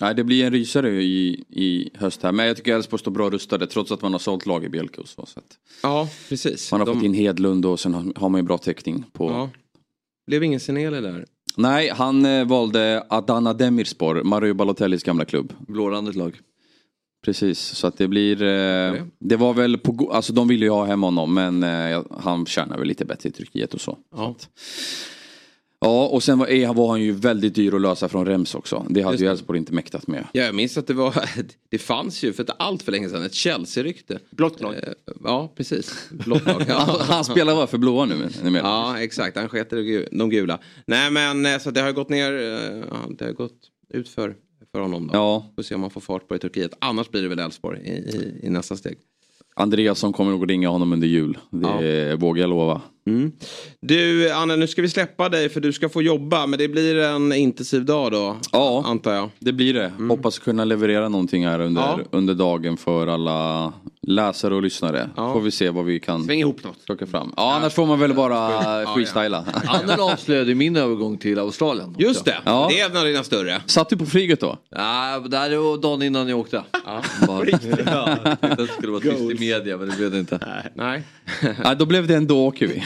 Nej 0.00 0.14
det 0.14 0.24
blir 0.24 0.44
en 0.44 0.52
rysare 0.52 1.02
i, 1.02 1.44
i 1.50 1.90
höst 1.94 2.22
här. 2.22 2.32
Men 2.32 2.46
jag 2.46 2.56
tycker 2.56 2.74
Elfsborg 2.74 3.00
står 3.00 3.10
bra 3.10 3.30
rustade 3.30 3.66
trots 3.66 3.92
att 3.92 4.02
man 4.02 4.12
har 4.12 4.18
sålt 4.18 4.46
lag 4.46 4.64
i 4.64 4.68
Bielke 4.68 5.00
och 5.00 5.08
så. 5.08 5.26
så 5.26 5.38
att 5.40 5.58
Ja, 5.82 6.08
precis. 6.28 6.70
man 6.72 6.80
har 6.80 6.86
De- 6.86 6.94
fått 6.94 7.04
in 7.04 7.14
Hedlund 7.14 7.66
och 7.66 7.80
sen 7.80 8.12
har, 8.16 8.28
man 8.28 8.38
ju 8.40 8.42
bra 8.42 8.58
täckning 8.58 9.04
på... 9.12 9.30
Ja. 9.30 9.50
Blev 10.26 10.44
ingen 10.44 10.60
Seneli 10.60 11.00
där. 11.00 11.24
Nej, 11.56 11.88
han 11.88 12.24
eh, 12.24 12.46
valde 12.46 13.06
Adana 13.08 13.52
Demirspor, 13.54 14.22
Mario 14.22 14.54
Balotellis 14.54 15.02
gamla 15.02 15.24
klubb. 15.24 15.52
Blårandigt 15.68 16.16
lag. 16.16 16.40
Precis, 17.24 17.58
så 17.60 17.86
att 17.86 17.98
det 17.98 18.08
blir... 18.08 18.42
Eh, 18.42 18.94
det 19.20 19.36
var 19.36 19.54
väl 19.54 19.78
på... 19.78 20.10
Alltså 20.12 20.32
de 20.32 20.48
ville 20.48 20.64
ju 20.64 20.70
ha 20.70 20.84
hem 20.84 21.02
honom 21.02 21.34
men 21.34 21.62
eh, 21.62 22.02
han 22.20 22.46
tjänar 22.46 22.78
väl 22.78 22.88
lite 22.88 23.04
bättre 23.04 23.28
i 23.28 23.32
Turkiet 23.32 23.74
och 23.74 23.80
så. 23.80 23.98
Ja. 24.16 24.34
Ja, 25.80 26.06
och 26.06 26.22
sen 26.22 26.38
var, 26.38 26.46
är- 26.46 26.74
var 26.74 26.88
han 26.88 27.02
ju 27.02 27.12
väldigt 27.12 27.54
dyr 27.54 27.74
att 27.74 27.80
lösa 27.80 28.08
från 28.08 28.26
Rems 28.26 28.54
också. 28.54 28.86
Det 28.90 29.02
hade 29.02 29.14
Just 29.14 29.24
ju. 29.24 29.28
Elfsborg 29.30 29.58
inte 29.58 29.72
mäktat 29.72 30.06
med. 30.06 30.24
Ja, 30.32 30.42
jag 30.42 30.54
minns 30.54 30.78
att 30.78 30.86
det 30.86 30.94
var, 30.94 31.14
det 31.70 31.78
fanns 31.78 32.22
ju 32.24 32.32
för 32.32 32.42
inte 32.42 32.52
allt 32.52 32.82
för 32.82 32.92
länge 32.92 33.08
sedan 33.08 33.22
ett 33.22 33.34
Chelsea-rykte. 33.34 34.18
Blått 34.30 34.60
lag. 34.60 34.74
Eh, 34.74 34.80
Ja, 35.24 35.52
precis. 35.56 36.08
Blått 36.10 36.46
lag. 36.46 36.52
Han, 36.60 36.64
Ja. 36.68 36.98
han 37.08 37.24
spelar 37.24 37.54
bara 37.54 37.66
för 37.66 37.78
blåa 37.78 38.04
nu. 38.04 38.14
men- 38.14 38.52
men- 38.52 38.64
ja, 38.64 39.00
exakt. 39.00 39.36
Han 39.36 39.48
sket 39.48 39.70
de 39.70 39.76
gu- 39.76 40.08
de 40.18 40.30
gula. 40.30 40.58
Nej, 40.86 41.10
men 41.10 41.46
eh, 41.46 41.58
så 41.58 41.70
det 41.70 41.80
har 41.80 41.92
gått 41.92 42.08
ner, 42.08 42.32
eh, 42.32 42.78
ja, 42.90 42.96
det 43.18 43.24
har 43.24 43.32
gått 43.32 43.60
ut 43.94 44.08
för, 44.08 44.34
för 44.72 44.80
honom 44.80 45.06
då. 45.06 45.14
Ja. 45.18 45.52
Får 45.56 45.62
se 45.62 45.74
om 45.74 45.80
man 45.80 45.90
får 45.90 46.00
fart 46.00 46.28
på 46.28 46.34
det 46.34 46.36
i 46.36 46.40
Turkiet. 46.40 46.72
Annars 46.78 47.10
blir 47.10 47.22
det 47.22 47.28
väl 47.28 47.38
Elfsborg 47.38 47.80
i, 47.84 47.90
i, 47.90 48.40
i 48.46 48.50
nästa 48.50 48.76
steg. 48.76 48.98
Andreasson 49.56 50.12
kommer 50.12 50.30
nog 50.32 50.50
ringa 50.50 50.68
honom 50.68 50.92
under 50.92 51.08
jul. 51.08 51.38
Det 51.80 52.16
vågar 52.16 52.40
jag 52.40 52.50
lova. 52.50 52.82
Mm. 53.06 53.32
Du 53.80 54.30
Anne, 54.32 54.56
nu 54.56 54.66
ska 54.66 54.82
vi 54.82 54.88
släppa 54.88 55.28
dig 55.28 55.48
för 55.48 55.60
du 55.60 55.72
ska 55.72 55.88
få 55.88 56.02
jobba. 56.02 56.46
Men 56.46 56.58
det 56.58 56.68
blir 56.68 56.96
en 56.98 57.32
intensiv 57.32 57.84
dag 57.84 58.12
då? 58.12 58.36
Ja, 58.52 58.82
antar 58.86 59.12
jag. 59.14 59.30
det 59.38 59.52
blir 59.52 59.74
det. 59.74 59.92
Hoppas 60.08 60.38
kunna 60.38 60.64
leverera 60.64 61.08
någonting 61.08 61.46
här 61.46 61.60
under, 61.60 61.82
Ja. 61.82 61.98
under 62.10 62.34
dagen 62.34 62.76
för 62.76 63.06
alla 63.06 63.72
läsare 64.02 64.54
och 64.54 64.62
lyssnare. 64.62 65.10
Får 65.16 65.40
vi 65.40 65.50
se 65.50 65.70
vad 65.70 65.84
vi 65.84 66.00
kan 66.00 66.24
Sväng 66.24 66.40
ihop 66.40 66.64
något. 66.64 66.84
plocka 66.86 67.06
fram. 67.06 67.32
Ja, 67.36 67.54
annars 67.56 67.72
får 67.74 67.86
man 67.86 67.98
väl 68.00 68.14
bara 68.14 68.60
freestyla. 68.94 69.44
Annel 69.66 70.00
avslöjade 70.00 70.54
min 70.54 70.76
övergång 70.76 71.18
till 71.18 71.38
Australien. 71.38 71.88
också. 71.90 72.00
Just 72.02 72.24
det, 72.24 72.36
Ja. 72.44 72.66
det 72.70 72.80
är 72.80 72.90
en 72.90 72.96
av 72.96 73.04
dina 73.04 73.22
större. 73.24 73.62
Satt 73.66 73.88
du 73.88 73.96
på 73.96 74.06
flyget 74.06 74.40
då? 74.40 74.56
Ja, 74.70 75.24
det 75.28 75.36
här 75.38 75.56
var 75.56 75.78
dagen 75.78 76.02
innan 76.02 76.28
jag 76.28 76.38
åkte. 76.38 76.62
Bara, 77.26 77.46
ja, 77.86 78.36
det 78.56 78.66
skulle 78.66 78.92
vara 78.92 79.00
tyst 79.00 79.20
i 79.20 79.36
media 79.40 79.76
men 79.76 79.88
det 79.88 79.96
blev 79.96 80.10
det 80.10 80.18
inte. 80.18 80.64
Nej. 80.74 81.02
Ja, 81.64 81.74
då 81.74 81.86
blev 81.86 82.06
det 82.06 82.14
en 82.14 82.26
då 82.26 82.46
åker 82.46 82.66
vi. 82.66 82.82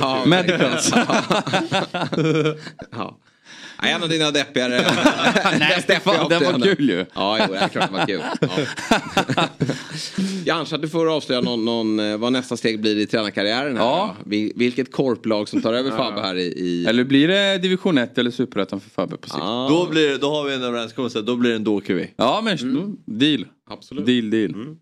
Ja, 0.00 0.22
Medicals. 0.26 0.92
ja. 2.92 3.18
Ja, 3.82 3.88
En 3.88 4.02
av 4.02 4.08
dina 4.08 4.30
deppigare. 4.30 4.80
Nej, 5.58 5.82
Stefan, 5.82 6.28
den 6.28 6.44
var 6.44 6.60
kul 6.60 6.88
ju. 6.90 7.06
Ja, 7.14 7.38
jo, 7.48 7.52
det 7.54 7.58
är 7.58 7.68
klart 7.68 7.90
det 7.92 7.98
var 7.98 8.06
kul. 8.06 8.20
Ja. 9.36 9.48
Jag 10.44 10.60
att 10.74 10.82
du 10.82 10.88
får 10.88 11.16
avslöja 11.16 11.40
någon, 11.40 11.64
någon, 11.64 12.00
eh, 12.00 12.16
vad 12.16 12.32
nästa 12.32 12.56
steg 12.56 12.80
blir 12.80 12.96
i 12.98 13.06
tränarkarriären. 13.06 13.76
Här, 13.76 13.84
Ja. 13.84 14.16
Vil- 14.24 14.52
Vilket 14.56 14.92
korplag 14.92 15.48
som 15.48 15.62
tar 15.62 15.72
över 15.72 15.90
Fabbe 15.90 16.20
här 16.20 16.34
i... 16.34 16.42
i... 16.42 16.86
Eller 16.86 17.04
blir 17.04 17.28
det 17.28 17.58
division 17.58 17.98
1 17.98 18.18
eller 18.18 18.30
superettan 18.30 18.80
för 18.80 18.90
Fabbe 18.90 19.16
på 19.16 19.28
sikt? 19.28 19.38
Ja, 19.40 19.66
Då, 19.70 19.86
blir, 19.90 20.08
det- 20.10 20.18
då 20.18 20.30
har 20.34 20.44
vi 20.44 20.54
en 20.54 20.62
överenskommelse, 20.62 21.22
då 21.22 21.36
blir 21.36 21.50
det 21.50 21.56
en 21.56 21.64
då 21.64 21.76
åker 21.76 21.94
vi. 21.94 22.10
Ja, 22.16 22.40
men 22.44 22.74
då, 22.74 23.12
deal. 23.14 23.44
absolut. 23.70 24.06
Deal, 24.06 24.30
deal. 24.30 24.76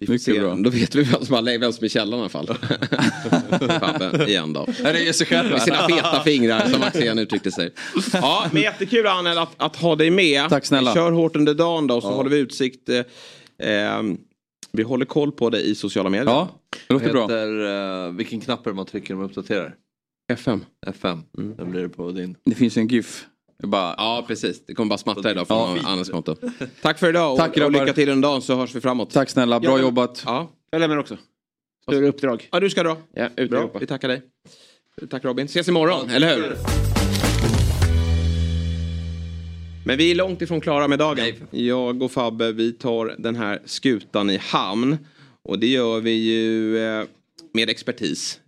Vi 0.00 0.06
får 0.06 0.12
Mycket 0.12 0.24
se. 0.34 0.40
bra. 0.40 0.54
Då 0.54 0.70
vet 0.70 0.94
vi 0.94 1.02
vem 1.02 1.24
som, 1.24 1.34
har, 1.34 1.58
vem 1.58 1.72
som 1.72 1.84
är 1.84 1.86
i 1.86 1.90
källaren 1.90 2.20
i 2.20 2.22
alla 2.22 2.28
fall. 2.28 2.46
Fabbe, 3.80 4.24
igen 4.28 4.52
då. 4.52 4.66
Är 4.84 4.92
det 4.92 5.12
sig 5.12 5.26
själv? 5.26 5.50
Med 5.50 5.62
sina 5.62 5.88
feta 5.88 6.22
fingrar 6.22 6.68
som 6.68 6.82
Axén 6.82 7.18
uttryckte 7.18 7.50
sig. 7.50 7.70
Ja, 8.12 8.46
men 8.52 8.62
jättekul 8.62 9.06
Anel 9.06 9.38
att, 9.38 9.54
att 9.56 9.76
ha 9.76 9.96
dig 9.96 10.10
med. 10.10 10.48
Tack 10.48 10.66
snälla. 10.66 10.94
Kör 10.94 11.12
hårt 11.12 11.36
under 11.36 11.54
dagen 11.54 11.86
då 11.86 12.00
så 12.00 12.08
håller 12.12 12.30
vi 12.30 12.38
utsikt. 12.38 12.88
Eh, 12.88 13.68
eh, 13.68 14.02
vi 14.72 14.82
håller 14.82 15.04
koll 15.04 15.32
på 15.32 15.50
dig 15.50 15.70
i 15.70 15.74
sociala 15.74 16.10
medier. 16.10 16.26
Ja, 16.26 16.48
det 16.88 16.94
låter 16.94 17.12
bra. 17.12 17.22
Heter, 17.22 18.06
eh, 18.06 18.12
vilken 18.12 18.40
knapp 18.40 18.66
är 18.66 18.70
det 18.70 18.76
man 18.76 18.86
trycker 18.86 19.14
när 19.14 19.20
man 19.20 19.26
uppdaterar? 19.30 19.74
FM. 20.32 20.64
F5. 20.86 21.22
Den 21.56 21.70
blir 21.70 21.82
det 21.82 21.88
på 21.88 22.10
din. 22.10 22.36
Det 22.44 22.54
finns 22.54 22.76
en 22.76 22.88
GIF. 22.88 23.26
Bara... 23.66 23.94
Ja, 23.98 24.24
precis. 24.28 24.66
Det 24.66 24.74
kommer 24.74 24.88
bara 24.90 24.98
smattra 24.98 25.30
idag 25.30 25.46
Ja. 25.48 25.74
från 25.76 25.86
Annes 25.86 26.10
konto. 26.10 26.36
Tack 26.82 26.98
för 26.98 27.08
idag 27.08 27.32
och, 27.32 27.38
Tack, 27.38 27.56
och 27.56 27.72
lycka 27.72 27.92
till 27.92 28.08
under 28.08 28.28
dagen 28.28 28.42
så 28.42 28.54
hörs 28.56 28.74
vi 28.74 28.80
framåt. 28.80 29.10
Tack 29.10 29.30
snälla, 29.30 29.60
bra 29.60 29.70
Ja. 29.70 29.80
jobbat. 29.82 30.22
Ja, 30.26 30.50
Jag 30.70 30.80
lämnar 30.80 30.96
också. 30.96 31.16
Större 31.82 32.08
uppdrag. 32.08 32.48
ja 32.52 32.60
du 32.60 32.70
ska 32.70 32.82
då. 32.82 32.96
Ja, 33.14 33.28
ut 33.36 33.50
Bra, 33.50 33.70
vi 33.80 33.86
tackar 33.86 34.08
dig. 34.08 34.22
Tack 35.10 35.24
Robin. 35.24 35.46
Ses 35.46 35.68
imorgon, 35.68 36.10
eller 36.10 36.36
hur? 36.36 36.56
Men 39.86 39.98
vi 39.98 40.10
är 40.10 40.14
långt 40.14 40.42
ifrån 40.42 40.60
klara 40.60 40.88
med 40.88 40.98
dagen. 40.98 41.34
Jag 41.50 42.02
och 42.02 42.10
Fabbe, 42.12 42.52
vi 42.52 42.72
tar 42.72 43.14
den 43.18 43.36
här 43.36 43.62
skutan 43.64 44.30
i 44.30 44.36
hamn. 44.36 44.96
Och 45.42 45.58
det 45.58 45.66
gör 45.66 46.00
vi 46.00 46.10
ju 46.10 46.78
eh, 46.78 47.04
med 47.52 47.70
expertis. 47.70 48.40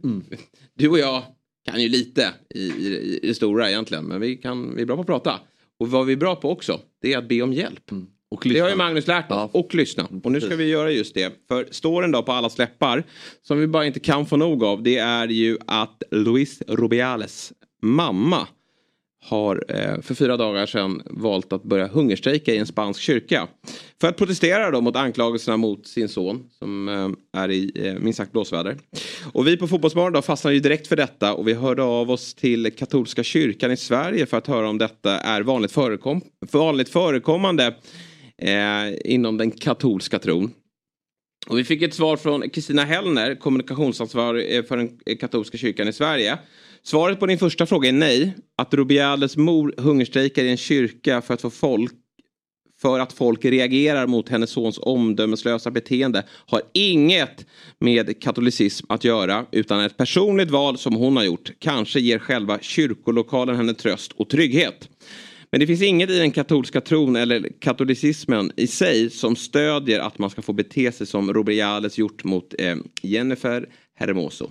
Du 0.74 0.89
och 0.89 0.99
jag 0.99 1.23
kan 1.70 1.82
ju 1.82 1.88
lite 1.88 2.32
i, 2.55 2.60
i, 2.60 3.18
i 3.22 3.26
det 3.28 3.34
stora 3.34 3.70
egentligen. 3.70 4.05
Men 4.05 4.20
vi, 4.20 4.36
kan, 4.36 4.74
vi 4.76 4.82
är 4.82 4.86
bra 4.86 4.97
på 4.97 5.01
att 5.01 5.06
prata. 5.06 5.40
Och 5.78 5.90
vad 5.90 6.06
vi 6.06 6.12
är 6.12 6.16
bra 6.16 6.36
på 6.36 6.51
också, 6.51 6.80
det 7.02 7.12
är 7.12 7.18
att 7.18 7.28
be 7.28 7.42
om 7.42 7.52
hjälp. 7.52 7.90
Och 8.30 8.42
Det 8.44 8.59
har 8.59 8.70
ju. 8.70 8.76
Magnus 8.76 9.06
lärt 9.06 9.30
oss. 9.30 9.36
Ja. 9.36 9.51
Och 9.52 9.74
lyssna. 9.74 10.09
Och 10.22 10.32
nu 10.32 10.40
ska 10.40 10.56
vi 10.56 10.68
göra 10.68 10.90
just 10.90 11.14
det. 11.14 11.32
För 11.48 11.68
storyn 11.70 12.10
då 12.10 12.22
på 12.22 12.32
alla 12.32 12.51
släppar 12.51 13.05
som 13.42 13.59
vi 13.59 13.66
bara 13.66 13.86
inte 13.86 14.01
kan 14.01 14.26
få 14.26 14.36
nog 14.36 14.64
av 14.64 14.82
det 14.82 14.97
är 14.97 15.28
ju 15.28 15.59
att 15.66 16.02
Luis 16.10 16.62
Rubiales 16.66 17.52
mamma 17.82 18.48
har 19.24 19.64
eh, 19.68 20.01
för 20.01 20.14
fyra 20.14 20.36
dagar 20.36 20.66
sedan 20.66 21.02
valt 21.05 21.52
att 21.52 21.62
börja 21.62 21.86
hungerstrejka 21.88 22.55
i 22.55 22.59
en 22.59 22.66
spansk 22.66 23.01
kyrka. 23.01 23.48
För 24.01 24.09
att 24.09 24.16
protestera 24.16 24.70
då 24.70 24.80
mot 24.80 24.97
anklagelserna 24.97 25.56
mot 25.56 25.86
sin 25.86 26.09
son 26.09 26.44
som 26.59 26.88
eh, 26.88 27.42
är 27.42 27.51
i 27.51 27.72
eh, 27.74 27.94
minst 27.94 28.16
sagt 28.16 28.32
blåsväder. 28.32 28.78
Och 29.32 29.47
vi 29.47 29.56
på 29.56 29.68
Fotbollsmorgon 29.68 30.12
då 30.12 30.22
fastnade 30.22 30.55
ju 30.55 30.60
direkt 30.60 30.86
för 30.86 30.97
detta 30.97 31.34
och 31.34 31.48
vi 31.48 31.55
hörde 31.55 31.82
av 31.82 32.10
oss 32.10 32.34
till 32.34 32.70
katolska 32.70 33.22
kyrkan 33.22 33.72
i 33.72 33.76
Sverige 33.76 34.26
för 34.26 34.36
att 34.36 34.47
höra 34.47 34.68
om 34.68 34.78
detta 34.78 35.18
är 35.18 35.42
vanligt, 35.42 35.72
förekom 35.72 36.20
vanligt 36.52 36.88
förekommande 36.88 37.74
eh, 38.38 39.12
inom 39.12 39.36
den 39.36 39.51
katolska 39.51 40.18
tron. 40.18 40.51
Och 41.47 41.59
vi 41.59 41.64
fick 41.64 41.82
ett 41.82 41.94
svar 41.94 42.16
från 42.16 42.51
Kristina 42.51 42.84
Hellner, 42.84 43.34
kommunikationsansvarig 43.34 44.68
för 44.68 44.76
den 44.76 45.16
katolska 45.16 45.59
kyrkan 45.59 45.88
i 45.88 45.92
Sverige. 45.92 46.38
Svaret 46.82 47.20
på 47.20 47.27
din 47.27 47.39
första 47.39 47.66
fråga 47.66 47.89
är 47.89 47.93
nej. 47.93 48.35
Att 48.57 48.74
Rubiales 48.74 49.36
mor 49.36 49.74
hungerstrejkar 49.77 50.44
i 50.44 50.51
en 50.51 50.57
kyrka 50.57 51.20
för 51.20 51.35
att 51.35 51.40
få 51.40 51.51
folk 51.51 51.93
för 52.81 53.01
att 53.01 53.12
folk 53.12 53.44
reagerar 53.44 54.07
mot 54.07 54.28
hennes 54.28 54.51
sons 54.51 54.78
omdömeslösa 54.82 55.70
beteende 55.70 56.24
har 56.47 56.62
inget 56.73 57.47
med 57.78 58.23
katolicism 58.23 58.86
att 58.89 59.05
göra 59.05 59.47
utan 59.52 59.81
ett 59.81 59.97
personligt 59.97 60.51
val 60.51 60.78
som 60.78 60.94
hon 60.94 61.16
har 61.16 61.24
gjort. 61.24 61.52
Kanske 61.59 62.01
ger 62.01 62.19
själva 62.19 62.59
kyrkolokalen 62.61 63.57
henne 63.57 63.74
tröst 63.74 64.12
och 64.12 64.28
trygghet. 64.28 64.89
Men 65.51 65.61
det 65.61 65.66
finns 65.66 65.82
inget 65.82 66.11
i 66.11 66.19
den 66.19 66.31
katolska 66.31 66.81
tron 66.81 67.16
eller 67.16 67.48
katolicismen 67.61 68.52
i 68.57 68.66
sig 68.66 69.11
som 69.11 69.36
stödjer 69.36 70.01
att 70.01 70.19
man 70.19 70.31
ska 70.31 70.43
få 70.43 70.52
bete 70.52 70.93
sig 70.93 71.07
som 71.07 71.32
Rubiales 71.32 71.98
gjort 71.98 72.24
mot 72.24 72.55
eh, 72.59 72.77
Jennifer 73.02 73.69
Hermoso. 73.94 74.51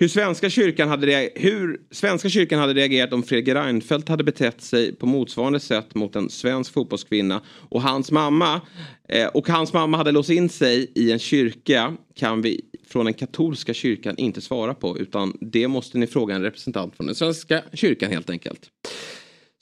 Hur 0.00 0.08
svenska, 0.08 0.50
kyrkan 0.50 0.88
hade 0.88 1.06
rea- 1.06 1.30
hur 1.34 1.80
svenska 1.90 2.28
kyrkan 2.28 2.58
hade 2.58 2.74
reagerat 2.74 3.12
om 3.12 3.22
Fredrik 3.22 3.54
Reinfeldt 3.54 4.08
hade 4.08 4.24
betett 4.24 4.60
sig 4.60 4.94
på 4.94 5.06
motsvarande 5.06 5.60
sätt 5.60 5.94
mot 5.94 6.16
en 6.16 6.30
svensk 6.30 6.72
fotbollskvinna 6.72 7.42
och 7.48 7.82
hans 7.82 8.10
mamma 8.10 8.60
eh, 9.08 9.26
och 9.26 9.48
hans 9.48 9.72
mamma 9.72 9.96
hade 9.96 10.12
låst 10.12 10.30
in 10.30 10.48
sig 10.48 10.92
i 10.94 11.12
en 11.12 11.18
kyrka 11.18 11.96
kan 12.16 12.42
vi 12.42 12.60
från 12.88 13.04
den 13.04 13.14
katolska 13.14 13.74
kyrkan 13.74 14.14
inte 14.18 14.40
svara 14.40 14.74
på 14.74 14.98
utan 14.98 15.36
det 15.40 15.68
måste 15.68 15.98
ni 15.98 16.06
fråga 16.06 16.34
en 16.34 16.42
representant 16.42 16.96
från 16.96 17.06
den 17.06 17.14
svenska 17.14 17.62
kyrkan 17.72 18.10
helt 18.10 18.30
enkelt. 18.30 18.70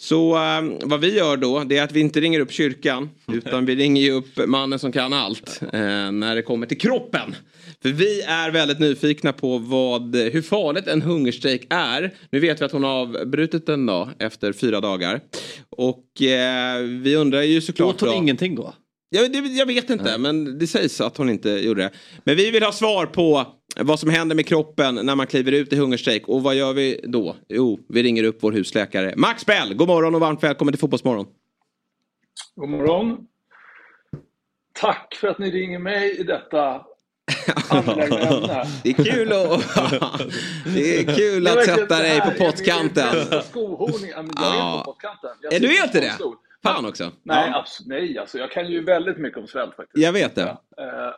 Så 0.01 0.37
eh, 0.37 0.63
vad 0.83 1.01
vi 1.01 1.17
gör 1.17 1.37
då 1.37 1.65
det 1.65 1.77
är 1.79 1.83
att 1.83 1.93
vi 1.93 2.01
inte 2.01 2.21
ringer 2.21 2.41
upp 2.41 2.53
kyrkan 2.53 3.11
utan 3.33 3.65
vi 3.67 3.77
ringer 3.77 4.03
ju 4.03 4.13
upp 4.13 4.47
mannen 4.47 4.79
som 4.79 4.93
kan 4.93 5.13
allt 5.13 5.61
eh, 5.73 6.13
när 6.13 6.35
det 6.35 6.43
kommer 6.43 6.67
till 6.67 6.79
kroppen. 6.79 7.35
För 7.83 7.89
vi 7.89 8.21
är 8.23 8.51
väldigt 8.51 8.79
nyfikna 8.79 9.33
på 9.33 9.59
vad, 9.59 10.17
hur 10.17 10.43
farligt 10.43 10.87
en 10.87 11.03
hungerstrejk 11.03 11.67
är. 11.71 12.15
Nu 12.31 12.41
vet 12.41 12.61
vi 12.61 12.65
att 12.65 12.73
hon 12.73 12.85
har 12.85 12.91
avbrutit 12.91 13.67
den 13.67 13.87
då 13.87 14.09
efter 14.19 14.53
fyra 14.53 14.81
dagar. 14.81 15.21
Och 15.71 16.23
eh, 16.23 16.79
vi 16.83 17.17
undrar 17.17 17.43
ju 17.43 17.61
såklart 17.61 17.95
Åt 17.95 18.01
hon 18.01 18.11
då- 18.11 18.15
ingenting 18.17 18.55
då? 18.55 18.75
Jag, 19.11 19.33
det, 19.33 19.39
jag 19.39 19.67
vet 19.67 19.91
inte, 19.91 20.19
men 20.19 20.59
det 20.59 20.67
sägs 20.67 21.01
att 21.01 21.17
hon 21.17 21.31
inte 21.31 21.51
gjorde 21.51 21.83
det. 21.83 21.91
Men 22.25 22.37
vi 22.37 22.51
vill 22.51 22.63
ha 22.63 22.73
svar 22.73 23.07
på 23.07 23.47
vad 23.77 24.01
som 24.01 24.11
händer 24.11 24.37
med 24.37 24.47
kroppen 24.47 24.95
när 24.95 25.15
man 25.15 25.27
kliver 25.27 25.53
ut 25.53 25.73
i 25.73 25.77
hungerstrejk. 25.77 26.29
Och 26.29 26.43
vad 26.43 26.55
gör 26.55 26.73
vi 26.73 27.01
då? 27.09 27.37
Jo, 27.49 27.81
vi 27.89 28.03
ringer 28.03 28.25
upp 28.25 28.39
vår 28.41 28.53
husläkare. 28.53 29.15
Max 29.17 29.47
Bell, 29.47 29.75
god 29.75 29.89
morgon 29.89 30.15
och 30.15 30.21
varmt 30.21 30.43
välkommen 30.43 30.73
till 30.73 30.79
Fotbollsmorgon. 30.81 31.27
God 32.57 32.69
morgon. 32.69 33.17
Tack 34.81 35.15
för 35.21 35.29
att 35.29 35.39
ni 35.39 35.51
ringer 35.51 35.79
mig 35.79 36.21
i 36.21 36.23
detta 36.23 36.81
angelägna 37.69 38.19
ämne. 38.21 38.65
Det 38.83 38.91
är 38.91 39.05
kul 39.05 39.33
att, 39.33 39.63
det 40.75 40.99
är 41.01 41.17
kul 41.17 41.47
att 41.47 41.65
sätta 41.65 41.99
dig 41.99 42.21
på 42.21 42.31
pottkanten. 42.31 43.43
Skohorning. 43.51 44.11
Jag 44.11 44.27
Ja. 44.37 44.79
är 44.81 44.85
på 44.85 44.93
pottkanten. 44.93 45.31
Är 45.51 45.61
du 45.61 45.83
inte 45.85 46.01
det? 46.01 46.13
stol. 46.13 46.37
Fan 46.65 46.87
också. 46.87 47.13
Nej, 47.23 47.51
Ja. 47.53 47.63
abs- 47.65 47.83
nej 47.87 48.19
alltså, 48.19 48.39
jag 48.39 48.51
kan 48.51 48.71
ju 48.71 48.85
väldigt 48.85 49.19
mycket 49.19 49.39
om 49.39 49.47
svält 49.47 49.75
faktiskt. 49.77 50.05
Jag 50.05 50.13
vet 50.13 50.35
det. 50.35 50.43
Eh, 50.79 51.15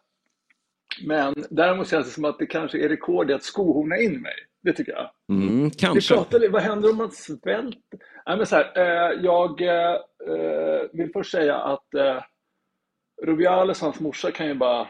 Men 1.06 1.34
däremot 1.50 1.88
känns 1.88 2.06
det 2.06 2.12
som 2.12 2.24
att 2.24 2.38
det 2.38 2.46
kanske 2.46 2.78
är 2.84 2.88
rekord 2.88 3.30
i 3.30 3.34
att 3.34 3.42
skohorna 3.42 3.96
in 3.98 4.20
mig. 4.22 4.34
Det 4.62 4.72
tycker 4.72 4.92
jag. 4.92 5.10
Mm, 5.28 5.64
Vi 5.64 5.70
kanske. 5.70 6.14
pratade, 6.14 6.48
vad 6.48 6.62
händer 6.62 6.90
om 6.90 6.96
man 6.96 7.10
svälter? 7.10 7.80
Nej, 8.26 8.36
men 8.36 8.46
så 8.46 8.56
här, 8.56 8.72
eh, 8.78 9.20
jag 9.24 9.60
eh, 9.62 9.96
vill 10.92 11.10
först 11.12 11.30
säga 11.32 11.56
att 11.56 11.94
eh, 11.94 12.22
Rubiales, 13.22 13.80
hans 13.80 14.00
morsa, 14.00 14.30
kan 14.30 14.46
ju 14.46 14.54
bara... 14.54 14.88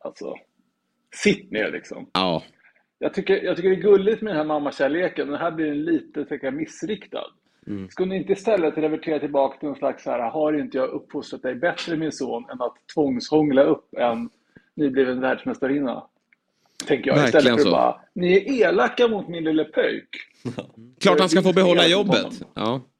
Alltså, 0.00 0.34
sitt 1.14 1.50
ner 1.50 1.70
liksom. 1.70 2.10
Ja. 2.12 2.42
Jag 2.98 3.14
tycker, 3.14 3.42
jag 3.42 3.56
tycker 3.56 3.68
det 3.70 3.76
är 3.76 3.80
gulligt 3.80 4.22
med 4.22 4.30
den 4.30 4.36
här 4.36 4.44
mammakärleken, 4.44 5.26
men 5.26 5.32
den 5.32 5.40
här 5.42 5.50
blir 5.50 5.66
en 5.70 5.82
lite 5.84 6.24
tycker 6.24 6.46
jag, 6.46 6.54
missriktad. 6.54 7.24
Mm. 7.66 7.88
Skulle 7.88 8.08
ni 8.08 8.16
inte 8.16 8.32
istället 8.32 8.78
revertera 8.78 9.18
tillbaka 9.18 9.58
till 9.58 9.68
någon 9.68 9.78
slags 9.78 10.04
så 10.04 10.10
här, 10.10 10.30
har 10.30 10.52
inte 10.60 10.78
jag 10.78 10.88
uppfostrat 10.88 11.42
dig 11.42 11.54
bättre 11.54 11.96
min 11.96 12.12
son 12.12 12.44
än 12.50 12.60
att 12.60 12.74
tvångshångla 12.94 13.62
upp 13.62 13.94
en 13.96 14.30
nybliven 14.74 15.20
världsmästarinna? 15.20 16.06
Tänker 16.86 17.10
jag. 17.10 17.16
Verkligen 17.16 17.38
Istället 17.38 17.62
för 17.62 17.70
så. 17.70 17.76
att 17.76 17.82
bara, 17.82 18.00
ni 18.14 18.32
är 18.36 18.68
elaka 18.68 19.08
mot 19.08 19.28
min 19.28 19.44
lille 19.44 19.64
pöjk. 19.64 20.08
Klart 21.00 21.20
han 21.20 21.28
ska 21.28 21.42
få 21.42 21.52
behålla 21.52 21.86
jobbet. 21.86 22.42
Ja. 22.54 22.80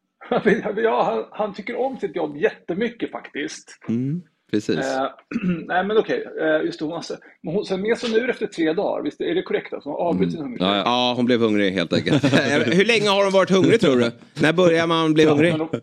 Ja, 0.77 1.03
han, 1.03 1.25
han 1.31 1.55
tycker 1.55 1.77
om 1.77 1.97
sitt 1.99 2.17
jobb 2.17 2.37
jättemycket 2.37 3.11
faktiskt. 3.11 3.79
Mm. 3.89 4.23
Precis. 4.51 4.79
Eh, 4.79 5.07
nej 5.67 5.85
men 5.85 5.97
okej, 5.99 6.25
eh, 6.41 6.65
just 6.67 6.79
det. 6.79 6.85
Hon, 6.85 6.95
har- 6.95 7.05
men 7.43 7.55
hon, 7.55 7.65
sen 7.65 7.81
med 7.83 7.99
sig 7.99 8.11
nu 8.13 8.31
efter 8.31 8.47
tre 8.47 8.73
dagar, 8.73 9.03
visst 9.03 9.21
är 9.21 9.35
det 9.35 9.43
korrekt? 9.43 9.73
Alltså, 9.75 9.89
hon 9.89 9.99
har 10.01 10.05
avbrutit 10.09 10.39
hungerstrejk. 10.41 10.73
Ja, 10.77 10.83
ja. 10.85 11.15
hon 11.17 11.25
blev 11.25 11.41
hungrig 11.41 11.73
helt 11.73 11.93
enkelt. 11.93 12.25
Hur 12.75 12.85
länge 12.85 13.09
har 13.09 13.25
hon 13.25 13.33
varit 13.33 13.51
hungrig 13.51 13.81
tror 13.81 13.97
du? 13.97 14.11
När 14.43 14.53
börjar 14.53 14.87
man 14.87 15.15
bli 15.15 15.25
hungrig? 15.25 15.51
Men 15.59 15.59
de- 15.59 15.81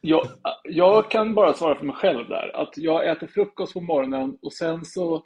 Jag, 0.00 0.28
jag 0.64 1.10
kan 1.10 1.34
bara 1.34 1.52
svara 1.54 1.74
för 1.78 1.84
mig 1.84 1.94
själv 1.96 2.28
där. 2.28 2.50
Att 2.62 2.72
jag 2.76 3.08
äter 3.10 3.26
frukost 3.26 3.72
på 3.72 3.80
morgonen 3.80 4.36
och 4.42 4.52
sen 4.52 4.84
så 4.84 5.22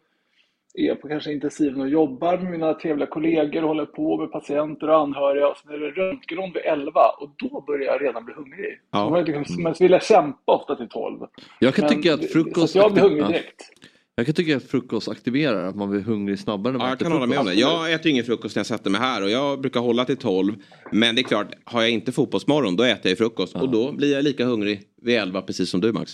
är 0.75 0.95
på 0.95 1.09
kanske 1.09 1.33
intensiven 1.33 1.81
och 1.81 1.89
jobbar 1.89 2.39
med 2.39 2.51
mina 2.51 2.75
trevliga 2.75 3.07
kollegor 3.07 3.63
och 3.63 3.69
håller 3.69 3.87
på 3.87 4.17
med 4.17 4.33
patienter 4.33 4.89
och 4.89 4.99
anhöriga. 5.01 5.49
Och 5.49 5.57
sen 5.57 5.73
är 5.73 5.79
det 5.79 5.91
röntgenon 5.91 6.53
vid 6.53 6.63
11 6.65 7.01
och 7.21 7.31
då 7.39 7.61
börjar 7.67 7.87
jag 7.93 8.03
redan 8.03 8.25
bli 8.25 8.35
hungrig. 8.35 8.81
Ja. 8.93 9.09
Så 9.09 9.17
jag 9.17 9.29
liksom, 9.29 9.63
men 9.63 9.75
så 9.75 9.85
vill 9.85 9.93
jag 9.93 10.03
kämpa 10.03 10.53
ofta 10.53 10.77
till 10.77 10.89
12. 10.89 11.21
Jag 11.59 11.75
kan 11.75 11.85
Men 11.85 11.95
tycka 11.95 12.15
att 12.15 12.25
frukost... 12.25 12.73
Så 12.73 12.79
att 12.79 12.85
jag 12.85 12.93
blir 12.93 13.03
hungrig 13.03 13.23
Ja. 13.23 13.29
direkt. 13.29 13.63
Jag 14.15 14.27
kan 14.27 14.35
tycka 14.35 14.57
att 14.57 14.63
frukost 14.63 15.09
aktiverar 15.09 15.65
att 15.69 15.77
man 15.77 15.91
blir 15.91 16.01
hungrig 16.01 16.39
snabbare 16.39 16.73
när 16.73 16.79
man 16.79 16.87
Ja, 16.87 16.91
jag 16.91 16.97
äter 16.97 17.05
kan 17.05 17.13
hålla 17.13 17.27
med 17.27 17.39
om 17.39 17.47
det. 17.47 17.55
Jag 17.55 17.93
äter 17.93 18.11
ingen 18.11 18.25
frukost 18.25 18.57
när 18.57 18.61
jag 18.61 18.67
sätter 18.67 18.91
mig 18.91 19.01
här 19.01 19.23
och 19.23 19.31
jag 19.31 19.61
brukar 19.61 19.81
hålla 19.81 20.05
till 20.05 20.17
12. 20.17 20.55
Men 20.93 21.15
det 21.15 21.21
är 21.21 21.25
klart, 21.25 21.55
har 21.65 21.81
jag 21.83 21.91
inte 21.91 22.13
fotbollsmorgon 22.13 22.77
då 22.77 22.85
äter 22.85 23.11
jag 23.11 23.19
frukost. 23.19 23.55
Och 23.57 23.69
då 23.71 23.93
blir 23.93 24.13
jag 24.13 24.25
lika 24.25 24.45
hungrig 24.45 24.83
vid 25.03 25.19
11 25.19 25.43
precis 25.43 25.71
som 25.71 25.81
du 25.81 25.93
Max. 25.93 26.13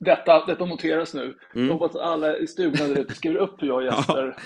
Detta, 0.00 0.46
detta 0.46 0.64
noteras 0.64 1.14
nu. 1.14 1.38
Mm. 1.54 1.66
Jag 1.66 1.74
hoppas 1.74 1.96
att 1.96 2.02
alla 2.02 2.36
i 2.36 2.46
stugan 2.46 2.88
där 2.88 3.00
ute 3.00 3.14
skriver 3.14 3.36
upp 3.36 3.62
hur 3.62 3.68
jag 3.68 3.76
och 3.76 3.84
Jesper 3.84 4.36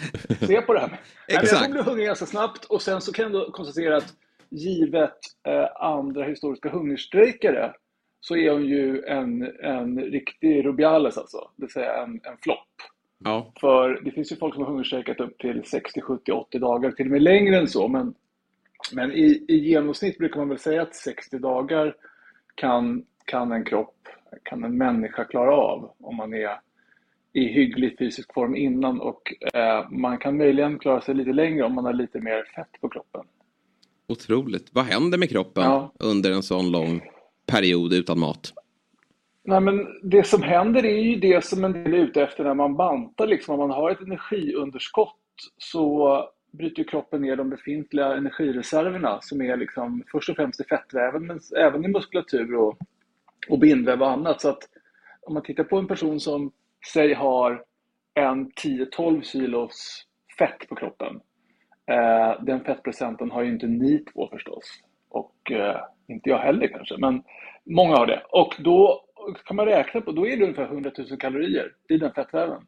ser 0.47 0.61
på 0.61 0.73
det 0.73 0.81
här. 0.81 0.89
Men 0.89 0.99
jag 1.27 1.43
Exakt. 1.43 1.63
kommer 1.63 1.73
bli 1.73 1.83
hungrig 1.83 2.07
ganska 2.07 2.27
snabbt 2.27 2.65
och 2.65 2.83
sen 2.83 3.01
så 3.01 3.13
kan 3.13 3.35
jag 3.35 3.53
konstatera 3.53 3.97
att 3.97 4.15
givet 4.51 5.19
eh, 5.49 5.83
andra 5.83 6.25
historiska 6.25 6.69
hungerstrejkare 6.69 7.73
så 8.21 8.37
är 8.37 8.51
hon 8.51 8.67
ju 8.67 9.05
en, 9.05 9.43
en 9.63 10.01
riktig 10.01 10.67
Rubiales 10.67 11.19
alltså, 11.19 11.51
det 11.57 11.63
vill 11.63 11.73
säga 11.73 12.03
en, 12.03 12.21
en 12.25 12.37
flopp. 12.43 12.69
Ja. 13.25 13.53
För 13.61 14.01
det 14.05 14.11
finns 14.11 14.33
ju 14.33 14.37
folk 14.37 14.55
som 14.55 14.63
har 14.63 14.71
hungerstrejkat 14.71 15.21
upp 15.21 15.39
till 15.39 15.65
60, 15.65 16.01
70, 16.01 16.33
80 16.33 16.59
dagar, 16.59 16.91
till 16.91 17.07
och 17.07 17.13
med 17.13 17.23
längre 17.23 17.57
än 17.57 17.69
så. 17.69 17.89
Men, 17.89 18.15
men 18.93 19.13
i, 19.13 19.45
i 19.49 19.57
genomsnitt 19.57 20.19
brukar 20.19 20.37
man 20.39 20.49
väl 20.49 20.59
säga 20.59 20.83
att 20.83 20.95
60 20.95 21.39
dagar 21.39 21.97
kan, 22.55 23.05
kan 23.25 23.53
en 23.53 23.65
kropp, 23.65 24.09
kan 24.43 24.65
en 24.65 24.79
människa 24.79 25.25
klara 25.25 25.57
av 25.57 25.93
om 26.01 26.17
man 26.17 26.35
är 26.35 26.61
i 27.33 27.45
hygglig 27.45 27.99
fysisk 27.99 28.35
form 28.35 28.57
innan 28.57 29.01
och 29.01 29.35
eh, 29.55 29.91
man 29.91 30.19
kan 30.19 30.37
möjligen 30.37 30.79
klara 30.79 31.01
sig 31.01 31.15
lite 31.15 31.33
längre 31.33 31.65
om 31.65 31.75
man 31.75 31.85
har 31.85 31.93
lite 31.93 32.21
mer 32.21 32.45
fett 32.55 32.81
på 32.81 32.89
kroppen. 32.89 33.25
Otroligt. 34.09 34.69
Vad 34.73 34.85
händer 34.85 35.19
med 35.19 35.31
kroppen 35.31 35.65
Ja. 35.65 35.93
under 35.99 36.31
en 36.33 36.43
sån 36.43 36.71
lång 36.71 37.01
period 37.47 37.93
utan 37.93 38.19
mat? 38.19 38.53
Nej, 39.45 39.61
men 39.61 39.87
det 40.03 40.27
som 40.27 40.43
händer 40.43 40.85
är 40.85 41.03
ju 41.03 41.17
det 41.17 41.45
som 41.45 41.65
en 41.65 41.73
del 41.73 41.95
är 41.95 41.99
ute 41.99 42.23
efter 42.23 42.45
när 42.45 42.55
man 42.55 42.77
bantar. 42.77 43.27
Liksom. 43.27 43.55
Om 43.55 43.69
man 43.69 43.71
har 43.71 43.91
ett 43.91 44.01
energiunderskott 44.01 45.17
så 45.59 46.19
bryter 46.53 46.85
kroppen 46.85 47.23
ner 47.23 47.37
de 47.37 47.51
befintliga 47.51 48.17
energireserverna 48.17 49.19
som 49.21 49.43
är 49.43 49.57
liksom 49.57 50.03
först 50.13 50.29
och 50.29 50.37
främst 50.37 50.61
i 50.61 50.65
fettväven 50.65 51.27
men 51.27 51.41
även 51.57 51.85
i 51.85 51.89
muskulatur 51.89 52.55
och, 52.55 52.79
och 53.49 53.59
bindväv 53.59 54.03
och 54.03 54.11
annat. 54.11 54.41
Så 54.41 54.49
att 54.49 54.69
om 55.27 55.35
man 55.35 55.43
tittar 55.43 55.65
på 55.65 55.79
en 55.79 55.87
person 55.87 56.21
som 56.21 56.53
säg 56.93 57.15
har 57.15 57.65
en 58.15 58.51
10-12 58.51 59.23
kilos 59.23 60.07
fett 60.39 60.69
på 60.69 60.75
kroppen. 60.75 61.21
Eh, 61.87 62.45
den 62.45 62.65
fettprocenten 62.65 63.31
har 63.31 63.43
ju 63.43 63.53
inte 63.53 63.67
ni 63.67 63.99
två 63.99 64.29
förstås. 64.29 64.65
Och 65.09 65.53
eh, 65.53 65.81
inte 66.09 66.31
jag 66.31 66.39
heller 66.39 66.69
kanske, 66.69 66.97
men 66.99 67.23
många 67.65 67.97
har 67.97 68.07
det. 68.07 68.23
Och 68.31 68.55
då 68.59 69.05
kan 69.45 69.57
man 69.57 69.67
räkna 69.67 70.01
på, 70.01 70.13
då 70.13 70.27
är 70.27 70.37
det 70.37 70.43
ungefär 70.43 70.65
100 70.65 70.91
000 70.99 71.19
kalorier 71.19 71.73
i 71.89 71.97
den 71.97 72.13
fettväven. 72.13 72.63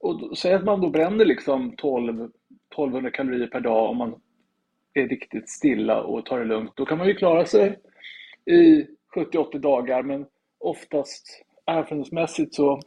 Och 0.00 0.20
då, 0.20 0.34
säg 0.34 0.54
att 0.54 0.64
man 0.64 0.80
då 0.80 0.90
bränner 0.90 1.24
liksom 1.24 1.74
12, 1.76 2.28
1200 2.72 3.10
kalorier 3.10 3.46
per 3.46 3.60
dag 3.60 3.90
om 3.90 3.96
man 3.96 4.20
är 4.94 5.08
riktigt 5.08 5.48
stilla 5.48 6.02
och 6.02 6.26
tar 6.26 6.38
det 6.38 6.44
lugnt. 6.44 6.72
Då 6.76 6.84
kan 6.84 6.98
man 6.98 7.06
ju 7.06 7.14
klara 7.14 7.46
sig 7.46 7.78
i 8.46 8.86
70-80 9.14 9.58
dagar, 9.58 10.02
men 10.02 10.26
oftast 10.58 11.44
erfarenhetsmässigt 11.66 12.54
så, 12.54 12.80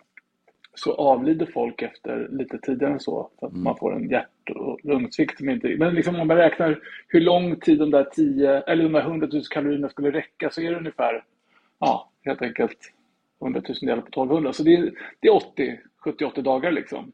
så 0.73 0.93
avlider 0.93 1.45
folk 1.45 1.81
efter 1.81 2.27
lite 2.31 2.57
tidigare 2.57 2.93
än 2.93 2.99
så. 2.99 3.29
För 3.39 3.47
att 3.47 3.53
man 3.53 3.77
får 3.77 3.95
en 3.95 4.09
hjärt 4.09 4.49
och 4.55 4.79
lungsvikt 4.83 5.37
som 5.37 5.49
inte... 5.49 5.75
Men 5.77 5.95
liksom 5.95 6.19
om 6.19 6.27
man 6.27 6.37
räknar 6.37 6.79
hur 7.07 7.21
lång 7.21 7.59
tid 7.59 7.79
de 7.79 7.91
där 7.91 8.03
10, 8.03 8.61
eller 8.61 8.83
de 8.83 8.93
där 8.93 9.01
100 9.01 9.27
000 9.31 9.43
kalorierna 9.43 9.89
skulle 9.89 10.11
räcka 10.11 10.49
så 10.49 10.61
är 10.61 10.71
det 10.71 10.77
ungefär, 10.77 11.23
ja, 11.79 12.09
helt 12.21 12.41
enkelt 12.41 12.93
100 13.41 13.61
000 13.67 13.75
delar 13.81 14.01
på 14.01 14.07
1200. 14.07 14.53
Så 14.53 14.63
det 14.63 14.73
är, 14.73 14.91
det 15.19 15.27
är 15.27 15.35
80, 15.35 15.79
70-80 16.05 16.41
dagar 16.41 16.71
liksom. 16.71 17.11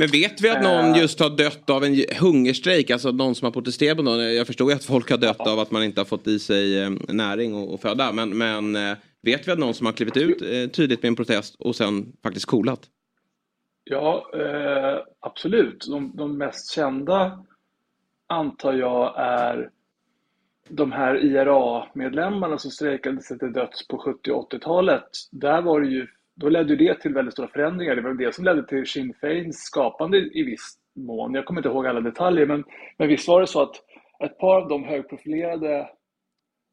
Men 0.00 0.08
vet 0.08 0.40
vi 0.40 0.50
att 0.50 0.62
någon 0.62 0.94
Eh. 0.94 1.00
just 1.00 1.20
har 1.20 1.30
dött 1.30 1.70
av 1.70 1.84
en 1.84 2.04
hungerstrejk? 2.20 2.90
Alltså 2.90 3.12
någon 3.12 3.34
som 3.34 3.44
har 3.44 3.52
protesterat 3.52 3.96
på 3.96 4.02
någon. 4.02 4.34
Jag 4.34 4.46
förstår 4.46 4.70
ju 4.70 4.76
att 4.76 4.84
folk 4.84 5.10
har 5.10 5.18
dött 5.18 5.40
av 5.40 5.58
att 5.58 5.70
man 5.70 5.84
inte 5.84 6.00
har 6.00 6.04
fått 6.04 6.26
i 6.26 6.38
sig 6.38 6.82
eh, 6.82 6.90
näring 7.08 7.54
och, 7.54 7.74
och 7.74 7.80
föda. 7.80 8.12
Men, 8.12 8.38
men 8.38 8.76
eh, 8.76 8.96
vet 9.22 9.48
vi 9.48 9.52
att 9.52 9.58
någon 9.58 9.74
som 9.74 9.86
har 9.86 9.92
klivit 9.92 10.16
ut 10.16 10.38
tydligt 10.72 11.02
med 11.02 11.08
en 11.08 11.16
protest 11.16 11.56
och 11.58 11.76
sen 11.76 12.12
faktiskt 12.22 12.46
coolat? 12.46 12.80
Ja, 13.84 14.30
eh, 14.34 14.98
absolut. 15.20 15.86
De, 15.90 16.16
de 16.16 16.38
mest 16.38 16.72
kända 16.74 17.44
antar 18.28 18.72
jag 18.72 19.14
är 19.16 19.70
de 20.68 20.92
här 20.92 21.24
IRA-medlemmarna 21.24 22.58
som 22.58 22.70
strejkade 22.70 23.22
sig 23.22 23.38
till 23.38 23.52
döds 23.52 23.88
på 23.88 23.98
70 23.98 24.30
och 24.30 24.52
80-talet. 24.52 25.08
Där 25.30 25.62
var 25.62 25.80
det 25.80 25.88
ju, 25.88 26.06
då 26.40 26.48
ledde 26.48 26.76
det 26.76 27.00
till 27.00 27.14
väldigt 27.14 27.32
stora 27.32 27.48
förändringar. 27.48 27.96
Det 27.96 28.02
var 28.02 28.14
det 28.14 28.34
som 28.34 28.44
ledde 28.44 28.66
till 28.66 28.86
Sinn 28.86 29.14
Feins 29.20 29.56
skapande 29.56 30.18
i 30.18 30.42
viss 30.42 30.74
mån. 30.96 31.34
Jag 31.34 31.44
kommer 31.44 31.60
inte 31.60 31.68
ihåg 31.68 31.86
alla 31.86 32.00
detaljer, 32.00 32.46
men, 32.46 32.64
men 32.98 33.08
visst 33.08 33.28
var 33.28 33.40
det 33.40 33.46
så 33.46 33.62
att 33.62 33.76
ett 34.24 34.38
par 34.38 34.56
av 34.56 34.68
de 34.68 34.84
högprofilerade 34.84 35.88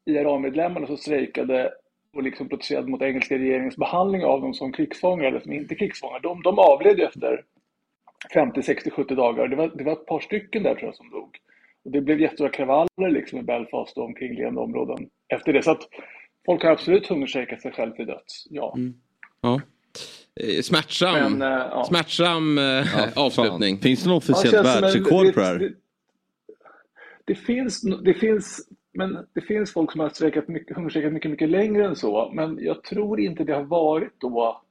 IRA-medlemmarna 0.06 0.86
som 0.86 0.96
strejkade 0.96 1.72
och 2.16 2.22
liksom 2.22 2.48
protesterade 2.48 2.90
mot 2.90 3.02
engelska 3.02 3.38
regeringens 3.38 3.76
behandling 3.76 4.24
av 4.24 4.40
dem 4.40 4.54
som 4.54 4.72
krigsfångar 4.72 5.24
eller 5.24 5.40
som 5.40 5.52
inte 5.52 5.74
krigsfångar, 5.74 6.20
de, 6.20 6.42
de 6.42 6.58
avled 6.58 6.98
ju 6.98 7.04
efter 7.04 7.44
50, 8.34 8.62
60, 8.62 8.90
70 8.90 9.14
dagar. 9.14 9.48
Det 9.48 9.56
var, 9.56 9.68
det 9.74 9.84
var 9.84 9.92
ett 9.92 10.06
par 10.06 10.20
stycken 10.20 10.62
där 10.62 10.74
tror 10.74 10.86
jag 10.88 10.94
som 10.94 11.10
dog. 11.10 11.36
Och 11.84 11.90
det 11.90 12.00
blev 12.00 12.20
jättestora 12.20 12.48
kravaller 12.48 13.10
liksom 13.10 13.38
i 13.38 13.42
Belfast 13.42 13.98
och 13.98 14.04
omkringliggande 14.04 14.60
områden 14.60 15.10
efter 15.28 15.52
det. 15.52 15.62
Så 15.62 15.70
att 15.70 15.88
folk 16.46 16.62
har 16.62 16.70
absolut 16.70 17.06
hungerstrejkat 17.06 17.62
sig 17.62 17.72
själv 17.72 17.92
till 17.92 18.06
döds, 18.06 18.46
ja. 18.50 18.74
Mm. 18.76 18.94
Ja. 19.40 19.60
Eh, 20.40 20.62
Smärtsam, 20.62 21.38
Men, 21.38 21.42
eh, 21.52 21.66
ja. 21.70 21.84
smärtsam 21.88 22.58
eh, 22.58 23.18
avslutning. 23.18 23.78
Finns 23.78 24.02
det 24.02 24.08
något 24.08 24.28
Ja, 24.28 24.34
officiellt 24.34 24.66
som 24.66 24.74
en- 24.76 24.82
världsrekord 24.82 25.34
på 25.34 25.40
det 25.40 25.46
här? 25.46 25.58
Det, 25.58 25.72
det, 27.24 27.34
finns, 27.34 27.82
det 28.04 28.14
finns, 28.14 28.68
men 28.92 29.18
det 29.34 29.40
finns 29.40 29.72
folk 29.72 29.92
som 29.92 30.00
har 30.00 30.08
strejkat 30.08 30.48
mycket, 30.48 30.76
hungerstrejkat 30.76 31.12
mycket, 31.12 31.30
mycket 31.30 31.48
längre 31.48 31.86
än 31.86 31.96
så. 31.96 32.30
Men 32.34 32.58
jag 32.60 32.82
tror 32.84 33.20
inte 33.20 33.44
det 33.44 33.52
har 33.54 33.64
varit 33.64 34.12
då, 34.20 34.62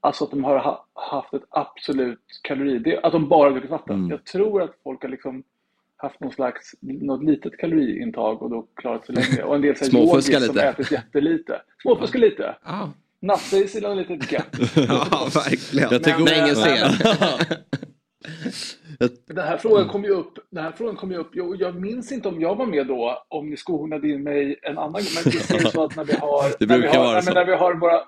alltså 0.00 0.24
att 0.24 0.30
de 0.30 0.44
har 0.44 0.58
ha, 0.58 0.86
haft 0.92 1.34
ett 1.34 1.44
absolut 1.50 2.40
kalori, 2.42 2.78
det, 2.78 3.00
att 3.02 3.12
de 3.12 3.28
bara 3.28 3.50
druckit 3.50 3.70
vatten. 3.70 3.96
Mm. 3.96 4.10
Jag 4.10 4.24
tror 4.24 4.62
att 4.62 4.74
folk 4.84 5.02
har 5.02 5.08
liksom 5.08 5.42
haft 5.96 6.20
någon 6.20 6.32
slags, 6.32 6.74
något 6.80 7.24
litet 7.24 7.56
kaloriintag 7.58 8.42
och 8.42 8.50
då 8.50 8.66
klarat 8.76 9.06
sig 9.06 9.14
längre. 9.14 9.44
Och 9.44 9.54
en 9.54 9.60
del 9.62 9.76
så 9.76 9.84
här 9.84 9.90
Småfuska 9.90 10.32
yogis 10.32 10.46
som 10.46 10.54
lite. 10.54 10.66
ätit 10.68 10.90
jättelite. 10.92 11.62
Småfuska 11.82 12.18
lite. 12.18 12.56
Ja. 12.64 12.92
Natta 13.22 13.56
i 13.56 13.68
sina 13.68 13.94
litet 13.94 14.32
gött. 14.32 14.56
ja, 14.76 15.28
verkligen. 15.34 15.88
Jag 15.92 16.02
tänker- 16.02 16.24
När 16.24 16.34
ingen 16.34 16.60
Men- 16.60 16.90
ser. 16.90 17.56
Den 19.34 19.44
här 19.46 19.56
frågan 19.56 19.88
kom 19.88 20.04
ju 20.04 20.10
upp, 20.10 20.38
den 20.50 20.64
här 20.64 20.72
frågan 20.72 20.96
kom 20.96 21.10
ju 21.12 21.16
upp, 21.16 21.30
jag, 21.32 21.60
jag 21.60 21.74
minns 21.80 22.12
inte 22.12 22.28
om 22.28 22.40
jag 22.40 22.54
var 22.56 22.66
med 22.66 22.86
då, 22.86 23.24
om 23.28 23.50
ni 23.50 23.56
skonade 23.56 24.08
in 24.08 24.22
mig 24.22 24.58
en 24.62 24.78
annan 24.78 24.92
gång, 24.92 25.02
men 25.14 25.32
det 25.32 25.50
är 25.50 25.60
ju 25.64 25.66
så 25.70 25.84
att 25.84 25.96
när 25.96 26.04
vi 26.04 26.12
har, 26.12 26.44
Det 26.58 26.66
när 26.66 26.78
vi 26.78 26.86
har, 26.86 26.96
vara 26.98 27.12
nej, 27.12 27.22
men 27.24 27.34
när 27.34 27.44
vi 27.46 27.54
har 27.54 27.74
våra, 27.74 28.00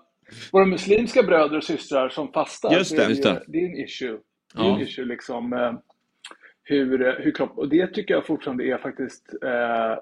våra 0.52 0.64
muslimska 0.64 1.22
bröder 1.22 1.56
och 1.56 1.64
systrar 1.64 2.08
som 2.08 2.32
fastar, 2.32 2.72
Just 2.72 2.96
det, 2.96 3.04
är 3.04 3.08
just 3.08 3.20
ju- 3.20 3.24
det. 3.30 3.42
det 3.46 3.58
är 3.58 3.64
en 3.66 3.76
issue. 3.84 4.18
Det 4.54 4.60
är 4.60 4.64
Ja. 4.64 4.74
en 4.76 4.80
issue 4.80 5.04
liksom, 5.04 5.52
eh, 5.52 5.72
hur, 6.64 7.20
hur 7.24 7.32
kropp, 7.34 7.58
och 7.58 7.68
det 7.68 7.86
tycker 7.86 8.14
jag 8.14 8.26
fortfarande 8.26 8.64
är 8.64 8.78
faktiskt, 8.78 9.28
eh, 9.44 9.98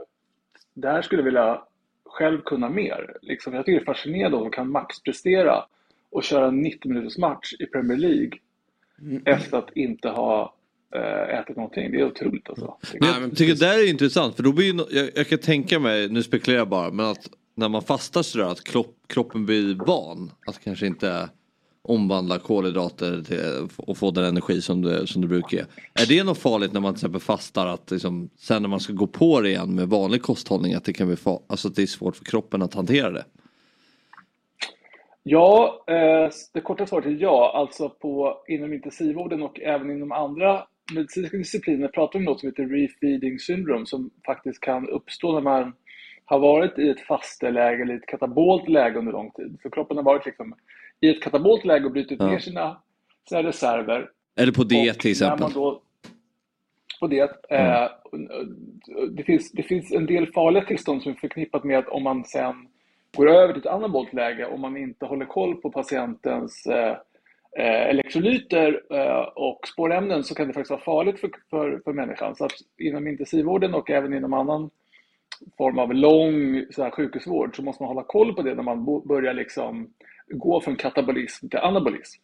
där 0.75 1.03
skulle 1.03 1.21
jag 1.21 1.25
vilja 1.25 1.63
själv 2.11 2.41
kunna 2.41 2.69
mer. 2.69 3.17
Liksom, 3.23 3.55
jag 3.55 3.67
tycker 3.67 3.79
det 3.79 3.83
är 3.83 3.95
fascinerande 3.95 4.37
om 4.37 4.43
de 4.43 4.51
kan 4.51 4.71
maxprestera 4.71 5.65
och 6.11 6.25
köra 6.25 6.49
en 6.49 6.63
90 6.63 6.89
minuters 6.93 7.19
match 7.19 7.53
i 7.59 7.67
Premier 7.67 7.99
League 7.99 8.39
efter 9.25 9.59
att 9.59 9.77
inte 9.77 10.09
ha 10.09 10.55
eh, 10.95 11.39
ätit 11.39 11.57
någonting. 11.57 11.93
Det 11.93 12.01
är 12.01 12.05
otroligt 12.05 12.49
alltså. 12.49 12.77
Men 12.93 12.99
Nej, 13.01 13.13
men 13.13 13.23
jag 13.23 13.31
tycker 13.31 13.45
precis. 13.45 13.61
det 13.61 13.67
där 13.67 13.79
är 13.79 13.91
intressant 13.91 14.37
för 14.37 14.43
då 14.43 14.53
blir 14.53 14.75
ju, 14.75 14.85
jag, 14.91 15.11
jag 15.15 15.29
kan 15.29 15.39
tänka 15.39 15.79
mig, 15.79 16.09
nu 16.09 16.23
spekulerar 16.23 16.59
jag 16.59 16.69
bara, 16.69 16.91
men 16.91 17.07
att 17.07 17.31
när 17.55 17.69
man 17.69 17.83
fastar 17.83 18.23
sådär 18.23 18.45
att 18.45 18.65
kropp, 18.65 18.97
kroppen 19.07 19.47
blir 19.47 19.75
van 19.75 20.33
att 20.47 20.65
kanske 20.65 20.87
inte 20.87 21.29
omvandla 21.83 22.39
kolhydrater 22.39 23.23
till, 23.23 23.69
och 23.77 23.97
få 23.97 24.11
den 24.11 24.25
energi 24.25 24.61
som 24.61 24.83
det, 24.83 25.07
som 25.07 25.23
det 25.23 25.29
brukar 25.29 25.59
ge. 25.59 25.65
Är 26.03 26.09
det 26.09 26.25
något 26.25 26.39
farligt 26.39 26.73
när 26.73 26.81
man 26.81 26.95
till 26.95 26.99
exempel 26.99 27.21
fastar 27.21 27.67
att 27.67 27.91
liksom, 27.91 28.31
sen 28.39 28.63
när 28.63 28.69
man 28.69 28.81
ska 28.81 28.93
gå 28.93 29.07
på 29.07 29.41
det 29.41 29.49
igen 29.49 29.75
med 29.75 29.89
vanlig 29.89 30.23
kosthållning 30.23 30.75
att 30.75 30.85
det 30.85 30.93
kan 30.93 31.07
bli 31.07 31.17
far, 31.17 31.41
alltså 31.47 31.69
att 31.69 31.75
det 31.75 31.83
är 31.83 31.87
svårt 31.87 32.17
för 32.17 32.25
kroppen 32.25 32.63
att 32.63 32.75
hantera 32.75 33.11
det? 33.11 33.25
Ja, 35.23 35.85
eh, 35.87 36.31
det 36.53 36.61
korta 36.61 36.87
svaret 36.87 37.07
är 37.07 37.17
ja. 37.21 37.53
Alltså 37.55 37.89
på, 37.89 38.37
inom 38.49 38.73
intensivvården 38.73 39.43
och 39.43 39.61
även 39.61 39.91
inom 39.91 40.13
andra 40.13 40.67
medicinska 40.95 41.37
discipliner 41.37 41.89
pratar 41.89 42.19
vi 42.19 42.27
om 42.27 42.33
något 42.33 42.41
som 42.41 42.49
heter 42.49 42.67
refeeding 42.67 43.39
syndrome 43.39 43.87
som 43.87 44.11
faktiskt 44.27 44.61
kan 44.61 44.89
uppstå 44.89 45.33
när 45.33 45.41
man 45.41 45.73
har 46.25 46.39
varit 46.39 46.79
i 46.79 46.89
ett 46.89 47.01
fasteläge 47.01 47.83
eller 47.83 47.95
ett 47.95 48.07
katabolt 48.07 48.69
läge 48.69 48.99
under 48.99 49.13
lång 49.13 49.31
tid. 49.31 49.59
Så 49.63 49.71
kroppen 49.71 49.97
har 49.97 50.05
varit 50.05 50.27
liksom 50.27 50.55
i 51.01 51.09
ett 51.09 51.23
katabolt 51.23 51.65
läge 51.65 51.85
och 51.85 51.93
brutit 51.93 52.19
Ja. 52.21 52.27
ner 52.27 52.39
sina, 52.39 52.77
sina 53.29 53.43
reserver. 53.43 54.11
Eller 54.37 54.53
på 54.53 54.65
diet 54.65 54.97
Och 54.97 55.03
till 55.03 55.11
exempel. 55.11 55.53
då, 55.53 55.83
på 57.01 57.07
det, 57.07 57.31
eh, 57.51 57.89
det, 59.11 59.23
finns, 59.23 59.53
det 59.53 59.63
finns 59.63 59.93
en 59.93 60.07
del 60.07 60.27
farliga 60.33 60.65
tillstånd 60.65 61.03
som 61.03 61.13
är 61.13 61.17
förknippat 61.17 61.65
med 61.65 61.79
att 61.79 61.89
om 61.89 62.03
man 62.03 62.25
sen 62.25 62.69
går 63.17 63.31
över 63.31 63.53
till 63.53 63.61
ett 63.61 63.67
anabolt 63.67 64.13
läge, 64.13 64.47
om 64.47 64.61
man 64.61 64.77
inte 64.77 65.07
håller 65.07 65.27
koll 65.27 65.55
på 65.55 65.71
patientens 65.71 66.67
eh, 66.67 66.97
eh, 67.59 67.89
elektrolyter 67.89 68.83
eh, 68.91 69.29
och 69.35 69.61
spårämnen 69.69 70.25
så 70.25 70.35
kan 70.35 70.47
det 70.49 70.53
faktiskt 70.55 70.71
vara 70.71 70.81
farligt 70.81 71.21
för, 71.21 71.31
för, 71.51 71.81
för 71.85 71.93
människan. 71.93 72.37
Så 72.37 72.45
att 72.45 72.53
inom 72.79 73.07
intensivvården 73.07 73.75
och 73.75 73.91
även 73.91 74.15
inom 74.15 74.33
annan 74.33 74.71
form 75.57 75.79
av 75.79 75.95
lång 75.95 76.65
så 76.71 76.83
här, 76.83 76.91
sjukhusvård 76.91 77.57
så 77.57 77.63
måste 77.63 77.83
man 77.83 77.89
hålla 77.89 78.03
koll 78.03 78.35
på 78.35 78.43
det 78.43 78.55
när 78.55 78.63
man 78.63 78.85
börjar 79.05 79.35
liksom 79.35 79.91
gå 80.31 80.61
från 80.61 80.77
katabolism 80.77 81.49
till 81.49 81.59
anabolism. 81.59 82.21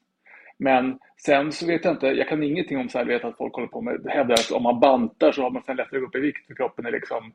Men 0.59 0.99
sen 1.25 1.53
så 1.53 1.67
vet 1.67 1.85
jag 1.85 1.95
inte, 1.95 2.07
jag 2.07 2.29
kan 2.29 2.43
ingenting 2.43 2.79
om 2.79 2.89
så 2.89 2.99
här, 2.99 3.05
vet 3.05 3.25
att 3.25 3.37
folk 3.37 3.55
håller 3.55 3.69
på 3.69 3.81
med, 3.81 4.07
hävdar 4.09 4.35
att 4.35 4.51
om 4.51 4.63
man 4.63 4.81
bantar 4.81 5.33
så 5.33 5.43
har 5.43 5.51
man 5.51 5.63
sen 5.63 5.77
lättare 5.77 5.97
att 5.97 6.03
gå 6.03 6.09
upp 6.09 6.17
i 6.17 6.21
vikt 6.21 6.47
för 6.47 6.55
kroppen 6.55 6.87
är 6.87 6.91
liksom 6.91 7.33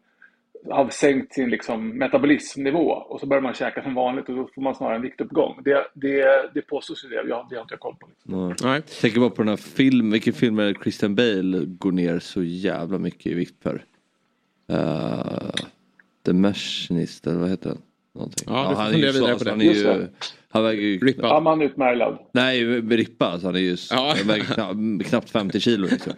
har 0.70 0.90
sänkt 0.90 1.34
sin 1.34 1.50
liksom 1.50 1.90
metabolismnivå 1.90 2.92
och 2.92 3.20
så 3.20 3.26
börjar 3.26 3.42
man 3.42 3.54
käka 3.54 3.84
som 3.84 3.94
vanligt 3.94 4.30
och 4.30 4.36
då 4.36 4.50
får 4.56 4.62
man 4.62 4.76
snarare 4.76 4.96
en 4.96 5.02
viktuppgång. 5.02 5.62
Det, 5.64 5.88
det, 5.94 6.52
det 6.54 6.62
påstås 6.62 7.06
ju 7.06 7.10
det, 7.10 7.16
jag, 7.16 7.48
det 7.50 7.56
har 7.56 7.62
inte 7.62 7.74
jag 7.74 7.80
koll 7.80 7.96
på. 8.00 8.08
Liksom. 8.08 8.56
Nej. 8.64 8.82
Tänker 8.82 9.20
bara 9.20 9.30
på 9.30 9.42
den 9.42 9.50
här 9.50 9.58
filmen, 9.58 10.12
vilken 10.12 10.34
film 10.34 10.60
är 10.60 10.64
det 10.64 10.80
Christian 10.84 11.16
Bale 11.16 11.66
går 11.66 11.92
ner 11.92 12.20
så 12.20 12.44
jävla 12.44 12.98
mycket 12.98 13.26
i 13.26 13.34
vikt 13.34 13.64
för? 13.64 13.86
Uh, 14.72 15.52
The 16.26 16.34
Machinist 16.34 17.28
eller 17.28 17.40
vad 17.40 17.50
heter 17.50 17.70
den? 17.70 17.82
Någonting. 18.16 18.44
Ja, 18.48 18.68
du 18.70 18.76
får 18.76 18.82
han 18.82 18.94
är 18.94 18.98
ju 18.98 19.08
så- 19.08 19.14
vidare 19.14 19.28
på 19.28 19.32
alltså, 19.32 19.46
det. 19.46 19.52
Han 19.52 19.62
är 19.62 19.74
ju, 19.74 20.08
han 20.50 20.64
väger 20.64 20.82
ju... 20.82 20.98
Rippad. 21.00 21.26
Ja, 21.26 21.40
man 21.40 21.62
är 21.62 21.66
utmärglad. 21.66 22.18
Nej, 22.34 22.64
rippad. 22.82 23.28
Alltså, 23.34 23.48
han 23.48 23.56
är 23.56 23.60
ju 23.60 23.78
Ja. 23.90 24.16
han 24.18 24.28
väger 24.28 24.44
knappt, 24.44 25.10
knappt 25.10 25.30
50 25.30 25.60
kilo 25.60 25.88
liksom. 25.92 26.14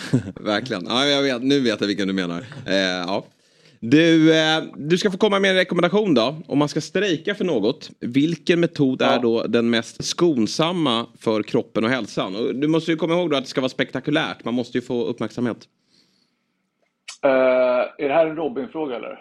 Verkligen. 0.40 0.86
Ja, 0.88 1.06
jag 1.06 1.22
vet, 1.22 1.42
nu 1.42 1.60
vet 1.60 1.80
jag 1.80 1.86
vilken 1.88 2.08
du 2.08 2.14
menar. 2.14 2.44
Eh, 2.66 2.74
ja. 2.76 3.26
Du, 3.80 4.34
eh, 4.38 4.62
du 4.76 4.98
ska 4.98 5.10
få 5.10 5.18
komma 5.18 5.38
med 5.38 5.50
en 5.50 5.56
rekommendation 5.56 6.14
då. 6.14 6.36
Om 6.46 6.58
man 6.58 6.68
ska 6.68 6.80
strejka 6.80 7.34
för 7.34 7.44
något, 7.44 7.90
vilken 8.00 8.60
metod 8.60 9.02
är 9.02 9.18
då 9.20 9.42
den 9.46 9.70
mest 9.70 10.04
skonsamma 10.04 11.06
för 11.18 11.42
kroppen 11.42 11.84
och 11.84 11.90
hälsan? 11.90 12.36
Och 12.36 12.54
du 12.54 12.68
måste 12.68 12.90
ju 12.90 12.96
komma 12.96 13.14
ihåg 13.14 13.30
då 13.30 13.36
att 13.36 13.44
det 13.44 13.50
ska 13.50 13.60
vara 13.60 13.68
spektakulärt. 13.68 14.44
Man 14.44 14.54
måste 14.54 14.78
ju 14.78 14.82
få 14.82 15.04
uppmärksamhet. 15.04 15.58
Eh, 17.26 18.04
är 18.04 18.08
det 18.08 18.14
här 18.14 18.26
en 18.26 18.36
Robin-fråga 18.36 18.96
eller? 18.96 19.18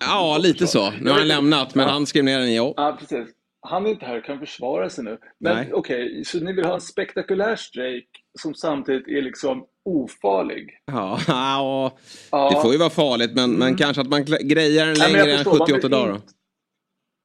Ja, 0.00 0.38
lite 0.42 0.66
så. 0.66 0.90
Nu 1.00 1.10
har 1.10 1.18
han 1.18 1.28
lämnat, 1.28 1.74
men 1.74 1.88
han 1.88 2.06
skrev 2.06 2.24
ner 2.24 2.38
den 2.38 2.54
ja. 2.54 2.74
Ja, 2.76 2.96
precis. 3.00 3.28
Han 3.60 3.86
är 3.86 3.90
inte 3.90 4.06
här 4.06 4.18
och 4.18 4.24
kan 4.24 4.38
försvara 4.38 4.90
sig 4.90 5.04
nu. 5.04 5.18
Men 5.40 5.72
okej, 5.72 6.22
så 6.24 6.38
ni 6.40 6.52
vill 6.52 6.64
ha 6.64 6.74
en 6.74 6.80
spektakulär 6.80 7.56
strejk 7.56 8.08
som 8.40 8.54
samtidigt 8.54 9.08
är 9.08 9.22
liksom 9.22 9.64
ofarlig? 9.84 10.70
Ja, 10.86 11.18
ja, 11.28 11.92
Ja. 12.30 12.50
det 12.54 12.62
får 12.62 12.72
ju 12.72 12.78
vara 12.78 12.90
farligt, 12.90 13.30
men, 13.34 13.52
men 13.52 13.76
kanske 13.76 14.02
att 14.02 14.08
man 14.08 14.24
grejar 14.24 14.86
den 14.86 14.94
Ja, 14.98 15.06
längre 15.06 15.30
än 15.32 15.36
förstår. 15.36 15.50
Man 15.58 15.66
78 15.66 15.80
vill 15.82 15.90
dagar. 15.90 16.14
Inte- 16.14 16.26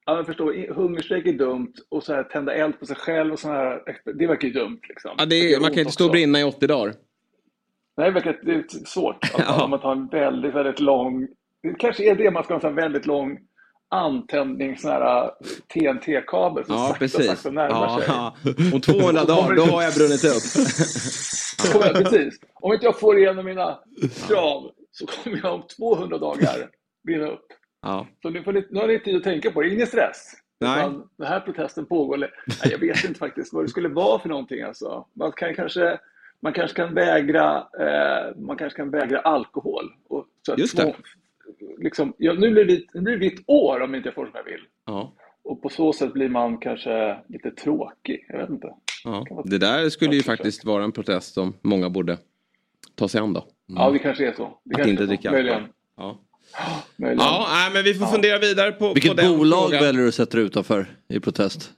Ja, 0.05 0.15
men 0.15 0.25
förstår, 0.25 0.73
hungerstrejk 0.73 1.25
är 1.27 1.33
dumt 1.33 1.73
och 1.89 2.03
så 2.03 2.13
här, 2.13 2.23
tända 2.23 2.53
eld 2.53 2.79
på 2.79 2.85
sig 2.85 2.95
själv 2.95 3.33
och 3.33 3.39
sådana 3.39 3.59
här, 3.59 3.81
det 4.19 4.27
verkar 4.27 4.47
ju 4.47 4.53
dumt. 4.53 4.79
Liksom. 4.89 5.11
Ja, 5.17 5.25
det 5.25 5.53
är, 5.53 5.59
man 5.59 5.69
kan 5.69 5.79
inte 5.79 5.91
stå 5.91 6.05
och 6.05 6.11
brinna 6.11 6.39
i 6.39 6.43
80 6.43 6.67
dagar. 6.67 6.93
Nej, 7.97 8.11
det 8.43 8.51
är 8.51 8.85
svårt. 8.85 9.17
Alltså, 9.33 9.63
Om 9.63 9.69
man 9.69 9.79
tar 9.79 9.91
en 9.91 10.07
väldigt, 10.07 10.55
väldigt 10.55 10.79
lång... 10.79 11.27
Det 11.63 11.73
kanske 11.79 12.11
är 12.11 12.15
det 12.15 12.31
man 12.31 12.43
ska 12.43 12.57
ha 12.57 12.69
en 12.69 12.75
väldigt 12.75 13.05
lång 13.05 13.39
antändning, 13.89 14.77
sån 14.77 14.91
här 14.91 15.31
TNT-kabel 15.73 16.65
som 16.65 16.75
Ja, 16.75 16.81
sakta, 16.87 16.99
precis. 16.99 17.25
sakta 17.27 17.49
närmar 17.51 17.75
Ja, 17.87 17.99
sig. 17.99 18.05
ja. 18.07 18.35
Om 18.73 18.81
200 18.81 19.23
dagar, 19.23 19.55
då 19.55 19.63
har 19.63 19.83
jag 19.83 19.93
brunnit 19.93 20.23
upp. 20.23 20.43
Jag, 21.73 21.93
precis. 21.93 22.39
Om 22.53 22.73
inte 22.73 22.85
jag 22.85 22.99
får 22.99 23.17
igenom 23.19 23.45
mina 23.45 23.79
krav 24.27 24.71
så 24.91 25.05
kommer 25.05 25.39
jag 25.43 25.53
om 25.53 25.63
200 25.77 26.17
dagar 26.17 26.69
brinna 27.03 27.27
upp. 27.27 27.45
Ja. 27.81 28.07
Så 28.21 28.29
nu, 28.29 28.43
får 28.43 28.53
ni, 28.53 28.67
nu 28.69 28.79
har 28.79 28.87
ni 28.87 28.99
tid 28.99 29.15
att 29.15 29.23
tänka 29.23 29.51
på 29.51 29.61
det, 29.61 29.69
ingen 29.69 29.87
stress. 29.87 30.33
Nej. 30.59 30.79
Utan 30.79 31.07
Den 31.17 31.27
här 31.27 31.39
protesten 31.39 31.85
pågår. 31.85 32.17
Nej, 32.17 32.29
jag 32.71 32.77
vet 32.79 33.03
inte 33.03 33.19
faktiskt 33.19 33.53
vad 33.53 33.63
det 33.63 33.69
skulle 33.69 33.89
vara 33.89 34.19
för 34.19 34.29
någonting. 34.29 34.61
Alltså. 34.61 35.05
Man, 35.15 35.31
kan 35.31 35.55
kanske, 35.55 35.99
man 36.43 36.53
kanske 36.53 36.75
kan 36.77 36.93
vägra 36.93 37.57
eh, 37.79 38.35
man 38.41 38.57
kanske 38.57 38.77
kan 38.77 38.91
vägra 38.91 39.19
alkohol. 39.19 39.83
Och, 40.09 40.25
så 40.45 40.53
att 40.53 40.59
Just 40.59 40.77
det. 40.77 40.83
två- 40.83 40.93
Liksom, 41.77 42.13
ja, 42.17 42.33
nu, 42.33 42.51
blir 42.51 42.65
det, 42.65 42.81
nu 42.93 43.01
blir 43.01 43.13
det 43.13 43.19
vitt 43.19 43.43
år 43.47 43.79
om 43.81 43.95
inte 43.95 44.07
jag 44.07 44.15
får 44.15 44.25
som 44.25 44.33
jag 44.35 44.43
vill. 44.43 44.61
Ja. 44.85 45.13
Och 45.43 45.61
på 45.61 45.69
så 45.69 45.93
sätt 45.93 46.13
blir 46.13 46.29
man 46.29 46.57
kanske 46.57 47.17
lite 47.29 47.51
tråkig. 47.51 48.25
Jag 48.29 48.37
vet 48.37 48.49
inte. 48.49 48.73
Ja. 49.03 49.25
Det 49.45 49.57
där 49.57 49.89
skulle 49.89 50.15
ju 50.15 50.23
faktiskt 50.23 50.65
vara 50.65 50.83
en 50.83 50.91
protest 50.91 51.33
som 51.33 51.53
många 51.61 51.89
borde 51.89 52.17
ta 52.95 53.07
sig 53.07 53.21
an 53.21 53.33
då. 53.33 53.47
Ja, 53.65 53.91
det 53.91 53.99
kanske 53.99 54.27
är 54.27 54.33
så. 54.33 54.59
Det 54.63 54.81
Att 54.81 54.87
inte 54.87 55.05
dricka 55.05 55.29
alkohol. 55.29 55.61
Ja. 55.97 56.19
Möjligen. 56.97 57.25
Ja, 57.25 57.47
nej, 57.51 57.71
men 57.73 57.83
vi 57.83 57.93
får 57.93 58.05
fundera 58.05 58.39
vidare 58.39 58.71
på, 58.71 58.87
på 58.87 58.93
Vilket 58.93 59.17
den 59.17 59.37
bolag 59.37 59.63
frågan. 59.63 59.83
väljer 59.83 60.01
du 60.01 60.07
att 60.07 60.13
sätta 60.15 60.37
dig 60.37 60.45
utanför 60.45 60.85
i 61.09 61.19
protest? 61.19 61.71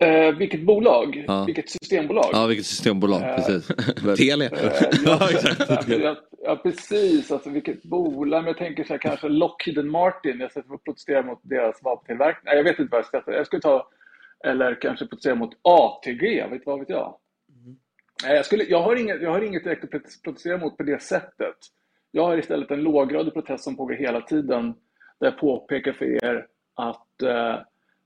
Eh, 0.00 0.36
vilket 0.36 0.62
bolag? 0.62 1.24
Ja. 1.26 1.44
Vilket 1.44 1.70
systembolag? 1.70 2.30
Ja, 2.32 2.46
vilket 2.46 2.66
systembolag, 2.66 3.22
Eh, 3.22 3.36
precis. 3.36 3.66
Telia. 4.18 4.50
ja, 5.04 5.28
exakt. 5.30 5.88
Ja, 5.88 6.16
ja, 6.44 6.56
precis. 6.56 7.30
Alltså, 7.32 7.50
vilket 7.50 7.82
bolag? 7.82 8.40
Men 8.42 8.46
jag 8.46 8.58
tänker 8.58 8.84
så 8.84 8.92
här, 8.92 8.98
kanske 8.98 9.28
Lockheed 9.28 9.84
Martin. 9.84 10.40
Jag 10.40 10.52
sätter 10.52 10.76
protestera 10.76 11.22
mot 11.22 11.40
deras 11.42 11.82
vapentillverkning. 11.82 12.42
Nej, 12.44 12.56
jag 12.56 12.64
vet 12.64 12.78
inte 12.78 12.90
vad 12.90 12.98
jag 12.98 13.06
ska 13.06 13.18
sätta. 13.18 13.32
Jag 13.32 13.46
skulle 13.46 13.62
ta... 13.62 13.88
Eller 14.44 14.80
kanske 14.80 15.06
protestera 15.06 15.34
mot 15.34 15.50
ATG. 15.62 16.44
Vet, 16.50 16.66
vad 16.66 16.78
vet 16.78 16.88
jag? 16.88 17.14
Nej, 18.24 18.36
jag, 18.36 18.46
skulle, 18.46 18.64
jag, 18.64 18.82
har 18.82 18.96
inget, 18.96 19.22
jag 19.22 19.30
har 19.30 19.40
inget 19.40 19.64
direkt 19.64 19.84
att 19.84 19.90
prote- 19.90 20.22
protestera 20.24 20.58
mot 20.58 20.76
på 20.76 20.82
det 20.82 21.02
sättet. 21.02 21.56
Jag 22.10 22.24
har 22.24 22.38
istället 22.38 22.70
en 22.70 22.82
låggradig 22.82 23.34
protest 23.34 23.64
som 23.64 23.76
pågår 23.76 23.94
hela 23.94 24.20
tiden. 24.20 24.74
Där 25.20 25.26
jag 25.26 25.38
påpekar 25.38 25.92
för 25.92 26.24
er 26.24 26.46
att 26.76 27.22
eh, 27.22 27.56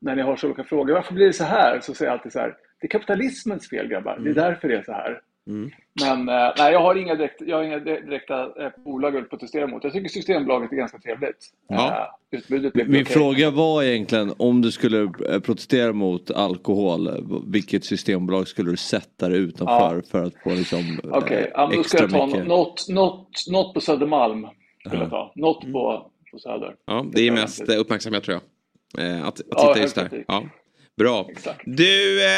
när 0.04 0.16
ni 0.16 0.22
har 0.22 0.36
så 0.36 0.46
olika 0.46 0.64
frågor, 0.64 0.94
varför 0.94 1.14
blir 1.14 1.26
det 1.26 1.32
så 1.32 1.44
här? 1.44 1.80
Så 1.80 1.94
säger 1.94 2.10
jag 2.10 2.18
alltid 2.18 2.32
så 2.32 2.38
här, 2.38 2.54
det 2.80 2.86
är 2.86 2.88
kapitalismens 2.88 3.68
fel 3.70 3.88
grabbar, 3.88 4.18
det 4.24 4.30
är 4.30 4.34
därför 4.34 4.68
det 4.68 4.74
är 4.76 4.82
så 4.82 4.92
här. 4.92 5.20
Mm. 5.46 5.70
Men 6.00 6.28
eh, 6.28 6.52
nej, 6.58 6.72
jag 6.72 6.80
har 6.80 6.94
inga, 6.94 7.14
direkt, 7.14 7.40
jag 7.46 7.56
har 7.56 7.64
inga 7.64 7.78
di- 7.78 8.00
direkta 8.00 8.42
eh, 8.64 8.70
bolag 8.84 9.10
vill 9.10 9.24
protestera 9.24 9.66
mot. 9.66 9.84
Jag 9.84 9.92
tycker 9.92 10.08
Systembolaget 10.08 10.72
är 10.72 10.76
ganska 10.76 10.98
trevligt. 10.98 11.36
Ja. 11.68 12.10
Eh, 12.32 12.38
utbudet 12.38 12.74
Min 12.74 12.86
okej. 12.88 13.04
fråga 13.04 13.50
var 13.50 13.82
egentligen 13.82 14.32
om 14.36 14.62
du 14.62 14.70
skulle 14.72 15.08
protestera 15.44 15.92
mot 15.92 16.30
alkohol, 16.30 17.08
vilket 17.52 17.84
systembolag 17.84 18.48
skulle 18.48 18.70
du 18.70 18.76
sätta 18.76 19.28
dig 19.28 19.38
utanför 19.38 19.94
Ja. 19.96 20.02
för 20.10 20.22
att 20.24 20.34
få 20.44 20.50
liksom 20.50 20.78
eh, 20.80 21.10
Okej, 21.12 21.50
ja, 21.54 21.66
men 21.68 21.76
då 21.76 21.82
ska 21.84 21.98
extra 21.98 22.18
jag 22.18 22.20
ta 22.20 22.26
mycket? 22.26 22.46
något, 22.46 22.86
något, 22.88 23.28
något 23.50 23.74
på 23.74 23.80
Södermalm. 23.80 24.46
Skulle 24.86 25.02
jag 25.02 25.10
ta. 25.10 25.32
Något 25.34 25.60
på, 25.72 26.10
på 26.32 26.38
Söder. 26.38 26.74
Ja, 26.86 27.06
det 27.12 27.26
är 27.28 27.32
mest 27.32 27.68
uppmärksamhet 27.68 28.24
tror 28.24 28.32
jag. 28.34 28.42
Eh, 28.98 29.24
att, 29.26 29.40
att 29.40 29.46
Ja, 29.50 29.66
titta 29.74 29.82
just 29.82 29.94
där. 29.94 30.24
Ja. 30.28 30.44
Bra. 30.96 31.28
Du 31.64 32.24
eh, 32.24 32.30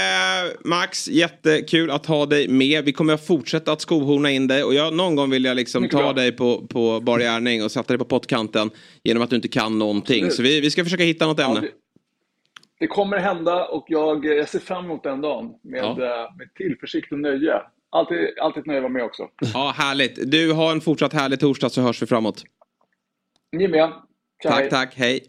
Max, 0.65 1.09
jättekul 1.09 1.91
att 1.91 2.07
ha 2.07 2.27
dig 2.27 2.49
med. 2.49 2.85
Vi 2.85 2.93
kommer 2.93 3.13
att 3.15 3.27
fortsätta 3.27 3.73
att 3.73 3.81
skohorna 3.81 4.31
in 4.31 4.47
dig 4.47 4.65
och 4.65 4.75
jag, 4.75 4.95
någon 4.95 5.17
gång 5.17 5.31
vill 5.31 5.45
jag 5.45 5.57
liksom 5.57 5.83
Mycket 5.83 5.97
ta 5.99 6.03
bra. 6.03 6.13
dig 6.13 6.33
på, 6.33 6.67
på 6.67 7.01
bar 7.01 7.19
gärning 7.19 7.65
och 7.65 7.73
sätta 7.73 7.89
dig 7.89 7.99
på 7.99 8.05
pottkanten 8.05 8.71
genom 9.05 9.23
att 9.23 9.31
du 9.31 9.37
inte 9.37 9.49
kan 9.49 9.79
någonting. 9.79 10.17
Absolut. 10.25 10.35
Så 10.35 10.43
vi, 10.43 10.61
vi 10.61 10.71
ska 10.71 10.85
försöka 10.85 11.03
hitta 11.05 11.27
något 11.27 11.41
ämne. 11.41 11.61
det, 11.61 11.71
det 12.81 12.87
kommer 12.87 13.19
hända 13.19 13.65
och 13.67 13.85
jag, 13.89 14.25
jag 14.25 14.49
ser 14.49 14.59
fram 14.59 14.85
emot 14.85 15.03
den 15.03 15.21
dagen 15.21 15.51
med, 15.63 15.79
Ja. 15.85 15.91
eh, 15.91 16.37
med 16.37 16.55
tillförsikt 16.55 17.13
och 17.13 17.19
nöje. 17.19 17.53
Alltid, 17.91 18.19
alltid 18.41 18.61
ett 18.61 18.67
nöje 18.67 18.79
att 18.79 18.83
vara 18.83 18.93
med 18.93 19.03
också. 19.05 19.29
Ja, 19.55 19.75
härligt. 19.77 20.31
Du 20.31 20.53
har 20.53 20.73
en 20.73 20.81
fortsatt 20.81 21.13
härlig 21.13 21.41
torsdag 21.41 21.69
så 21.71 21.81
hörs 21.81 22.03
vi 22.03 22.07
framåt. 22.07 22.43
Ni 23.53 23.69
med. 23.69 23.93
Tja, 24.43 24.51
tack, 24.51 24.71
tack. 24.71 24.95
Hej. 24.97 25.21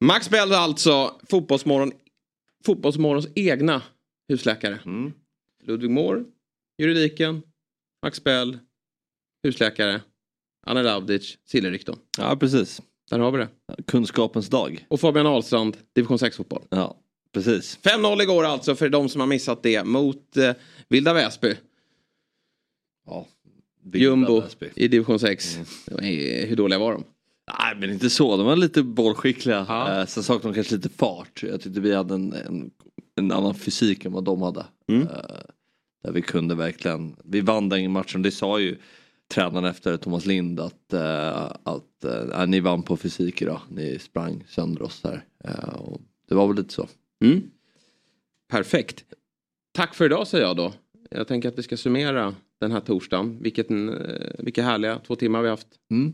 Max 0.00 0.30
Bell 0.30 0.52
alltså, 0.52 1.20
Fotbollsmorgon, 1.30 1.92
Fotbollsmorgons 2.64 3.28
egna 3.34 3.82
husläkare. 4.28 4.78
Ludvig 5.62 5.90
Moore, 5.90 6.24
juridiken, 6.78 7.42
Max 8.02 8.24
Bell, 8.24 8.58
husläkare, 9.42 10.00
Anna 10.66 10.84
Ravdic, 10.84 11.38
Sillerikton. 11.44 11.98
Ja, 12.18 12.36
precis. 12.36 12.82
Där 13.10 13.18
har 13.18 13.30
vi 13.32 13.38
det. 13.38 13.48
Kunskapens 13.86 14.48
dag. 14.48 14.86
Och 14.88 15.00
Fabian 15.00 15.26
Ahlstrand, 15.26 15.76
division 15.94 16.16
6-fotboll. 16.18 16.62
Ja, 16.70 16.96
precis. 17.32 17.78
5-0 17.82 18.22
igår 18.22 18.44
alltså 18.44 18.74
för 18.74 18.88
de 18.88 19.08
som 19.08 19.20
har 19.20 19.28
missat 19.28 19.62
det 19.62 19.84
mot 19.84 20.36
eh, 20.36 20.52
Vilda 20.88 21.12
Väsby. 21.12 21.54
Ja, 23.06 23.26
Jumbo 23.94 24.40
Väsby. 24.40 24.66
i 24.76 24.88
division 24.88 25.18
6. 25.18 25.56
Eh, 25.88 26.48
Hur 26.48 26.56
dåliga 26.56 26.78
var 26.78 26.92
de? 26.92 27.04
Nej 27.58 27.76
men 27.80 27.90
inte 27.90 28.10
så, 28.10 28.36
de 28.36 28.46
var 28.46 28.56
lite 28.56 28.82
bollskickliga. 28.82 29.58
Eh, 29.58 30.06
sen 30.06 30.22
saknade 30.22 30.48
de 30.48 30.54
kanske 30.54 30.74
lite 30.74 30.88
fart. 30.88 31.42
Jag 31.42 31.60
tyckte 31.60 31.80
vi 31.80 31.94
hade 31.94 32.14
en, 32.14 32.32
en, 32.32 32.70
en 33.16 33.32
annan 33.32 33.54
fysik 33.54 34.04
än 34.04 34.12
vad 34.12 34.24
de 34.24 34.42
hade. 34.42 34.66
Mm. 34.88 35.02
Eh, 35.02 35.08
där 36.02 36.12
vi 36.12 36.22
kunde 36.22 36.54
verkligen, 36.54 37.16
vi 37.24 37.40
vann 37.40 37.68
den 37.68 37.92
matchen, 37.92 38.22
det 38.22 38.30
sa 38.30 38.60
ju 38.60 38.78
tränaren 39.28 39.64
efter 39.64 39.96
Thomas 39.96 40.26
Lind 40.26 40.60
att, 40.60 40.92
eh, 40.92 41.52
att 41.62 42.04
eh, 42.04 42.46
ni 42.46 42.60
vann 42.60 42.82
på 42.82 42.96
fysik 42.96 43.42
idag. 43.42 43.60
Ni 43.68 43.98
sprang 43.98 44.44
sönder 44.48 44.82
oss 44.82 45.00
här. 45.04 45.24
Eh, 45.44 45.74
och 45.74 46.00
det 46.28 46.34
var 46.34 46.46
väl 46.46 46.56
lite 46.56 46.74
så. 46.74 46.88
Mm. 47.24 47.42
Perfekt. 48.50 49.04
Tack 49.72 49.94
för 49.94 50.04
idag 50.04 50.26
säger 50.26 50.46
jag 50.46 50.56
då. 50.56 50.72
Jag 51.10 51.28
tänker 51.28 51.48
att 51.48 51.58
vi 51.58 51.62
ska 51.62 51.76
summera 51.76 52.34
den 52.60 52.72
här 52.72 52.80
torsdagen. 52.80 53.42
Vilket, 53.42 53.70
eh, 53.70 53.76
vilka 54.38 54.62
härliga 54.62 54.98
två 54.98 55.16
timmar 55.16 55.42
vi 55.42 55.48
har 55.48 55.52
haft 55.52 55.68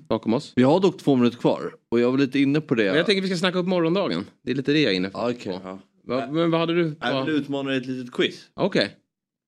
bakom 0.08 0.34
oss. 0.34 0.52
Vi 0.56 0.62
har 0.62 0.80
dock 0.80 0.98
två 0.98 1.16
minuter 1.16 1.38
kvar 1.38 1.74
och 1.88 2.00
jag 2.00 2.10
var 2.10 2.18
lite 2.18 2.38
inne 2.38 2.60
på 2.60 2.74
det. 2.74 2.84
Men 2.84 2.96
Jag 2.96 3.06
tänker 3.06 3.22
att 3.22 3.24
vi 3.24 3.28
ska 3.28 3.38
snacka 3.38 3.58
upp 3.58 3.66
morgondagen. 3.66 4.26
Det 4.42 4.50
är 4.50 4.54
lite 4.54 4.72
det 4.72 4.80
jag 4.82 4.92
är 4.92 4.96
inne 4.96 5.10
på. 5.10 5.18
Okay, 5.18 5.52
ja. 5.64 5.78
Va, 6.04 6.28
men 6.30 6.50
vad 6.50 6.60
hade 6.60 6.74
du? 6.74 6.96
Jag 7.00 7.24
vill 7.24 7.34
utmana 7.34 7.70
dig 7.70 7.78
ett 7.78 7.86
litet 7.86 8.14
quiz. 8.14 8.50
Okej, 8.54 8.96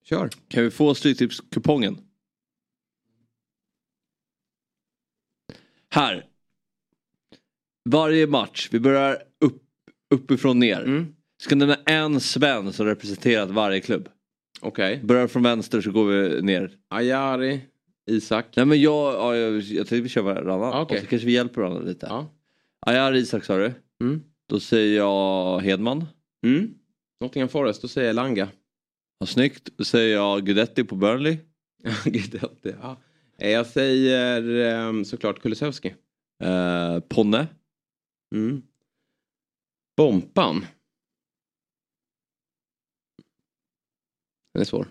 kör. 0.05 0.31
Kan 0.49 0.63
vi 0.65 0.71
få 0.71 0.95
Stryktipskupongen? 0.95 1.99
Här. 5.91 6.27
Varje 7.89 8.27
match, 8.27 8.69
vi 8.73 8.81
börjar 8.81 9.23
upp, 9.41 9.63
uppifrån 10.15 10.59
ner. 10.59 10.83
Mm. 10.83 11.15
Ska 11.43 11.55
nämna 11.55 11.75
en 11.87 12.21
svensk 12.21 12.77
som 12.77 12.87
representerat 12.87 13.51
varje 13.51 13.81
klubb. 13.81 14.09
Okej. 14.61 15.01
Börjar 15.05 15.27
från 15.27 15.43
vänster 15.43 15.81
så 15.81 15.91
går 15.93 16.05
vi 16.07 16.43
ner. 16.43 16.71
Ajari, 16.89 17.61
Isak. 18.11 18.47
Nej 18.57 18.67
men 18.67 18.81
jag, 18.81 19.15
ja, 19.15 19.37
jag, 19.37 19.55
jag 19.61 19.87
tänkte 19.87 20.01
vi 20.01 20.09
kör 20.09 20.23
varannan. 20.23 20.63
Ah, 20.75 20.81
okej. 20.81 20.97
Och 20.97 21.03
så 21.05 21.09
kanske 21.11 21.27
vi 21.27 21.33
hjälper 21.33 21.61
varandra 21.61 21.83
lite. 21.83 22.07
Ja. 22.07 22.27
Ayar 22.87 23.13
Isak 23.15 23.45
sa 23.45 23.57
du. 23.59 23.73
Mm. 24.01 24.23
Då 24.49 24.61
säger 24.61 24.97
jag 24.97 25.61
Hedman. 25.61 26.05
Mm. 26.47 26.75
Nottingham 27.21 27.49
Forest, 27.49 27.83
då 27.83 27.89
säger 27.89 28.07
jag 28.07 28.15
Langa. 28.17 28.49
Ja, 29.19 29.27
snyggt. 29.27 29.69
Då 29.77 29.85
säger 29.85 30.15
jag 30.17 30.47
Gudetti 30.47 30.85
på 30.85 30.97
Burnley. 30.97 31.37
Guidetti, 32.05 32.75
ja. 32.83 32.97
Eh, 33.39 33.51
Jag 33.51 33.67
säger 33.67 34.43
ehm, 34.67 35.05
såklart 35.05 35.43
Kulusevski. 35.43 35.95
Eh, 36.43 37.01
Ponne. 37.01 37.47
Mm. 38.35 38.63
Bompan. 39.97 40.67
Den 44.57 44.61
är 44.61 44.65
svår. 44.65 44.89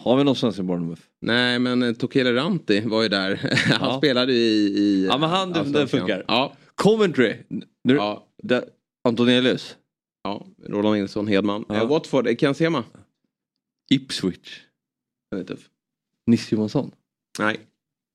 Har 0.00 0.16
vi 0.16 0.24
någon 0.24 0.36
svensk 0.36 0.58
i 0.58 0.62
Bournemouth? 0.62 1.02
Nej 1.20 1.58
men 1.58 1.82
eh, 1.82 1.92
Tokele 1.92 2.34
Ranti 2.34 2.80
var 2.80 3.02
ju 3.02 3.08
där. 3.08 3.36
Han 3.78 3.88
Ja. 3.90 3.98
spelade 3.98 4.32
ju 4.32 4.38
i... 4.38 4.78
i 4.78 5.06
Ja 5.06 5.18
men 5.18 5.30
han, 5.30 5.52
den, 5.52 5.88
funkar. 5.88 6.24
Ja. 6.28 6.56
Coventry. 6.74 7.36
Nu, 7.84 7.94
Ja. 7.94 8.26
där, 8.42 8.64
Antonelius. 9.08 9.76
ja, 10.22 10.46
Roland 10.62 10.96
Nilsson, 10.96 11.26
Hedman. 11.26 11.64
Ja. 11.68 11.74
Eh, 11.74 11.88
Watford, 11.88 12.26
eh, 12.26 12.36
Ken 12.36 12.54
Sema. 12.54 12.84
Ipswich. 13.90 14.60
Den 15.30 15.40
är 15.40 15.44
tuff. 15.44 15.70
Nisse 16.26 16.54
Johansson. 16.54 16.90
Nej. 17.38 17.60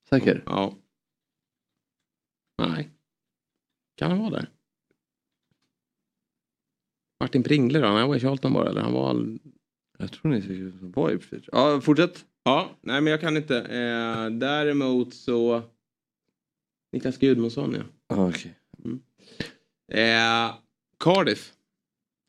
Säker? 0.10 0.44
Ja. 0.46 0.74
Nej. 2.62 2.90
Kan 3.98 4.12
han 4.12 4.20
vara 4.20 4.30
där? 4.30 4.50
Martin 7.20 7.44
Pringle 7.44 7.80
då? 7.80 7.88
Han 7.88 8.08
var 8.08 8.16
i 8.16 8.20
Charlton 8.20 8.54
bara 8.54 8.70
eller? 8.70 8.82
Han 8.82 8.94
var... 8.94 9.10
All... 9.10 9.40
Jag 9.98 10.12
tror 10.12 10.32
Nisse 10.32 10.54
Johansson 10.54 10.92
var 10.92 11.12
i 11.12 11.14
Ipswich. 11.14 11.50
Ja, 11.52 11.82
fortsätt. 11.82 12.26
Ja, 12.44 12.70
nej 12.82 13.02
men 13.02 13.12
jag 13.12 13.22
kan 13.22 13.38
inte. 13.38 13.58
Eh, 13.58 14.30
däremot 14.30 15.14
så... 15.14 15.62
Niklas 16.92 17.18
Gudmundsson 17.18 17.76
ja. 17.76 18.16
Ah, 18.16 18.30
okej. 18.30 18.54
Eh, 19.92 20.56
Cardiff. 21.00 21.54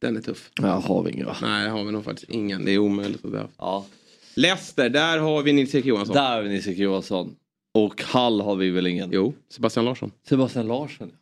Den 0.00 0.16
är 0.16 0.20
tuff. 0.20 0.50
Ja, 0.54 0.66
har 0.66 1.02
vi 1.02 1.10
inga 1.10 1.26
va? 1.26 1.36
Nej, 1.42 1.68
har 1.68 1.84
vi 1.84 1.92
nog 1.92 2.04
faktiskt 2.04 2.30
ingen. 2.30 2.64
Det 2.64 2.72
är 2.72 2.78
omöjligt 2.78 3.24
att 3.24 3.32
ha. 3.32 3.48
Ja. 3.58 3.86
Leicester, 4.34 4.88
där 4.90 5.18
har 5.18 5.42
vi 5.42 5.52
Nils-Erik 5.52 5.84
Johansson. 5.84 6.14
Där 6.14 6.36
har 6.36 6.42
vi 6.42 6.48
Nisse 6.48 6.72
Johansson. 6.72 7.36
Och 7.74 8.02
Hall 8.02 8.40
har 8.40 8.56
vi 8.56 8.70
väl 8.70 8.86
ingen? 8.86 9.10
Jo, 9.12 9.34
Sebastian 9.48 9.84
Larsson. 9.84 10.12
Sebastian 10.22 10.66
Larsson. 10.66 11.12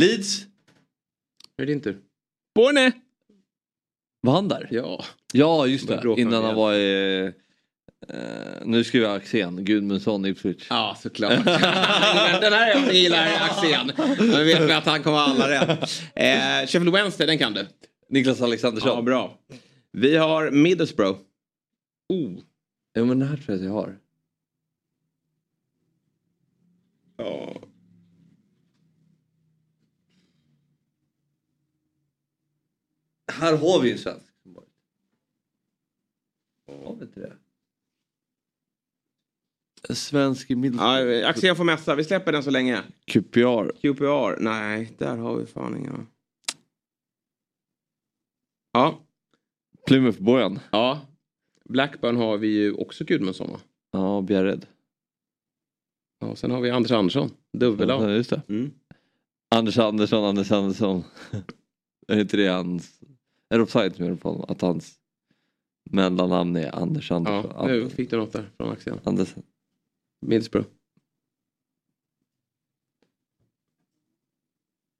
Leeds. 0.00 0.46
Nu 1.58 1.62
är 1.62 1.66
det 1.66 1.72
din 1.72 1.80
tur. 1.80 1.98
Borne! 2.54 2.92
Var 4.26 4.34
han 4.34 4.48
där? 4.48 4.68
Ja. 4.70 5.04
Ja, 5.32 5.66
just 5.66 5.88
det. 5.88 6.14
Innan 6.16 6.44
han 6.44 6.54
var 6.54 6.74
i... 6.74 7.32
Eh, 8.08 8.14
nu 8.64 8.84
skriver 8.84 9.06
jag 9.06 9.16
Axén. 9.16 9.64
Gudmundsson, 9.64 10.26
Ipswich. 10.26 10.66
Ja, 10.70 10.96
såklart. 11.02 11.32
den 12.40 12.52
här 12.52 12.70
jag 12.70 12.94
gillar 12.94 13.28
Axén. 13.40 13.92
Nu 14.18 14.44
vet 14.44 14.60
vi 14.60 14.72
att 14.72 14.86
han 14.86 15.02
kommer 15.02 15.18
ha 15.18 15.24
alla 15.24 15.50
rätt. 15.50 16.02
Eh, 16.14 16.66
Sheffield 16.66 16.92
Wednesday, 16.92 17.26
den 17.26 17.38
kan 17.38 17.54
du. 17.54 17.66
Niklas 18.08 18.42
Alexandersson. 18.42 18.90
Ja, 18.96 19.02
bra. 19.02 19.38
Vi 19.92 20.16
har 20.16 20.50
Middlesbrough. 20.50 21.18
Oh. 22.08 22.38
Jo 22.96 23.04
men 23.04 23.18
den 23.18 23.28
här 23.28 23.36
tror 23.36 23.48
jag 23.48 23.56
att 23.56 23.64
jag 23.64 23.72
har. 23.72 23.96
Ja. 27.16 27.56
Här 33.40 33.56
har 33.56 33.80
vi 33.82 33.92
en 33.92 33.98
svensk. 33.98 34.26
Har 36.66 36.94
vi 36.94 37.04
inte 37.04 37.20
det? 37.20 37.32
En 39.88 39.96
svensk 39.96 40.50
i 40.50 40.54
Middlesbrough. 40.54 41.12
Ja, 41.12 41.28
Axén 41.28 41.56
får 41.56 41.64
mässa. 41.64 41.94
Vi 41.94 42.04
släpper 42.04 42.32
den 42.32 42.42
så 42.42 42.50
länge. 42.50 42.82
QPR. 43.06 43.72
QPR. 43.80 44.40
Nej, 44.40 44.94
där 44.98 45.16
har 45.16 45.36
vi 45.36 45.46
fan 45.46 45.76
inga. 45.76 46.06
Ja. 48.72 49.00
Plymouth-bojan. 49.86 50.58
Ja. 50.70 51.00
Blackburn 51.64 52.16
har 52.16 52.38
vi 52.38 52.48
ju 52.48 52.72
också 52.72 53.04
Gudmundsson 53.04 53.50
va? 53.50 53.60
Ja, 53.92 54.22
Bjärred. 54.22 54.66
Ja, 56.20 56.36
sen 56.36 56.50
har 56.50 56.60
vi 56.60 56.70
Anders 56.70 56.92
Andersson. 56.92 57.30
Dubbel 57.52 57.88
Ja, 57.88 58.10
just 58.10 58.30
det. 58.30 58.42
Mm. 58.48 58.70
Anders 59.48 59.78
Andersson, 59.78 60.24
Anders 60.24 60.52
Andersson. 60.52 61.04
är 62.08 62.20
inte 62.20 62.36
det 62.36 62.46
hans... 62.46 63.00
Är 63.48 63.56
det 63.58 63.62
offside 63.62 63.98
gör 64.00 64.14
på 64.14 64.28
honom? 64.28 64.44
Att 64.48 64.60
hans 64.60 64.94
mellannamn 65.90 66.56
är 66.56 66.74
Anders 66.74 67.12
Andersson? 67.12 67.52
Ja, 67.56 67.66
nu 67.66 67.88
fick 67.90 68.10
du 68.10 68.16
något 68.16 68.32
där 68.32 68.50
från 68.56 68.70
Axén. 68.70 68.98
Andersson. 69.04 69.42
Middlesbrough. 70.20 70.68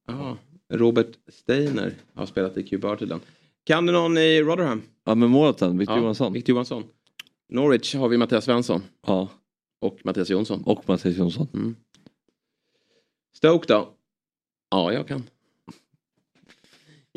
Ja, 0.07 0.39
Robert 0.69 1.19
Steiner 1.29 1.95
har 2.15 2.27
spelat 2.27 2.57
i 2.57 2.63
QPR 2.63 2.97
tydligen. 2.97 3.21
Kan 3.65 3.87
du 3.87 3.93
någon 3.93 4.19
i 4.19 4.43
Rotherham? 4.43 4.83
Ja, 5.05 5.15
men 5.15 5.31
målvakten, 5.31 5.79
Victor 5.79 5.97
Ja, 5.97 6.03
Johansson. 6.03 6.33
Victor 6.33 6.53
Johansson. 6.55 6.85
Norwich 7.49 7.95
har 7.95 8.09
vi 8.09 8.17
Mattias 8.19 8.45
Svensson. 8.45 8.83
Ja, 9.07 9.29
Och 9.81 9.99
Mattias 10.05 10.31
Jonsson. 10.31 10.63
och 10.67 10.89
Mattias 10.89 11.17
Jonsson. 11.17 11.47
Mm. 11.55 11.77
Stoke 13.33 13.67
då? 13.73 13.89
Ja, 14.71 14.93
jag 14.93 15.09
kan. 15.09 15.23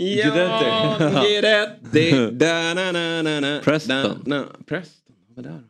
Ja, 0.02 0.30
Guidetti. 0.34 1.28
Guidetti. 1.28 2.36
Da, 2.38 2.74
na, 2.74 2.92
na, 2.92 3.22
na, 3.22 3.40
na. 3.40 3.60
Preston. 3.64 4.04
Da, 4.04 4.18
na. 4.26 4.46
Preston, 4.66 5.16
vad 5.28 5.46
är 5.46 5.50
det 5.50 5.56
där? 5.56 5.64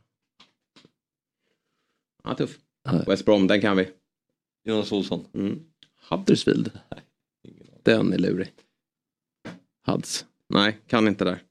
Ja, 2.23 2.35
tuff. 2.35 2.57
Nej. 2.91 3.03
West 3.07 3.25
Brom, 3.25 3.47
den 3.47 3.61
kan 3.61 3.77
vi. 3.77 3.89
Jonas 4.63 4.91
Olsson. 4.91 5.25
Mm. 5.33 5.59
Huddersfield. 6.09 6.71
Den 7.83 8.13
är 8.13 8.17
lurig. 8.17 8.53
Huds. 9.85 10.25
Nej, 10.49 10.77
kan 10.87 11.07
inte 11.07 11.23
där. 11.25 11.43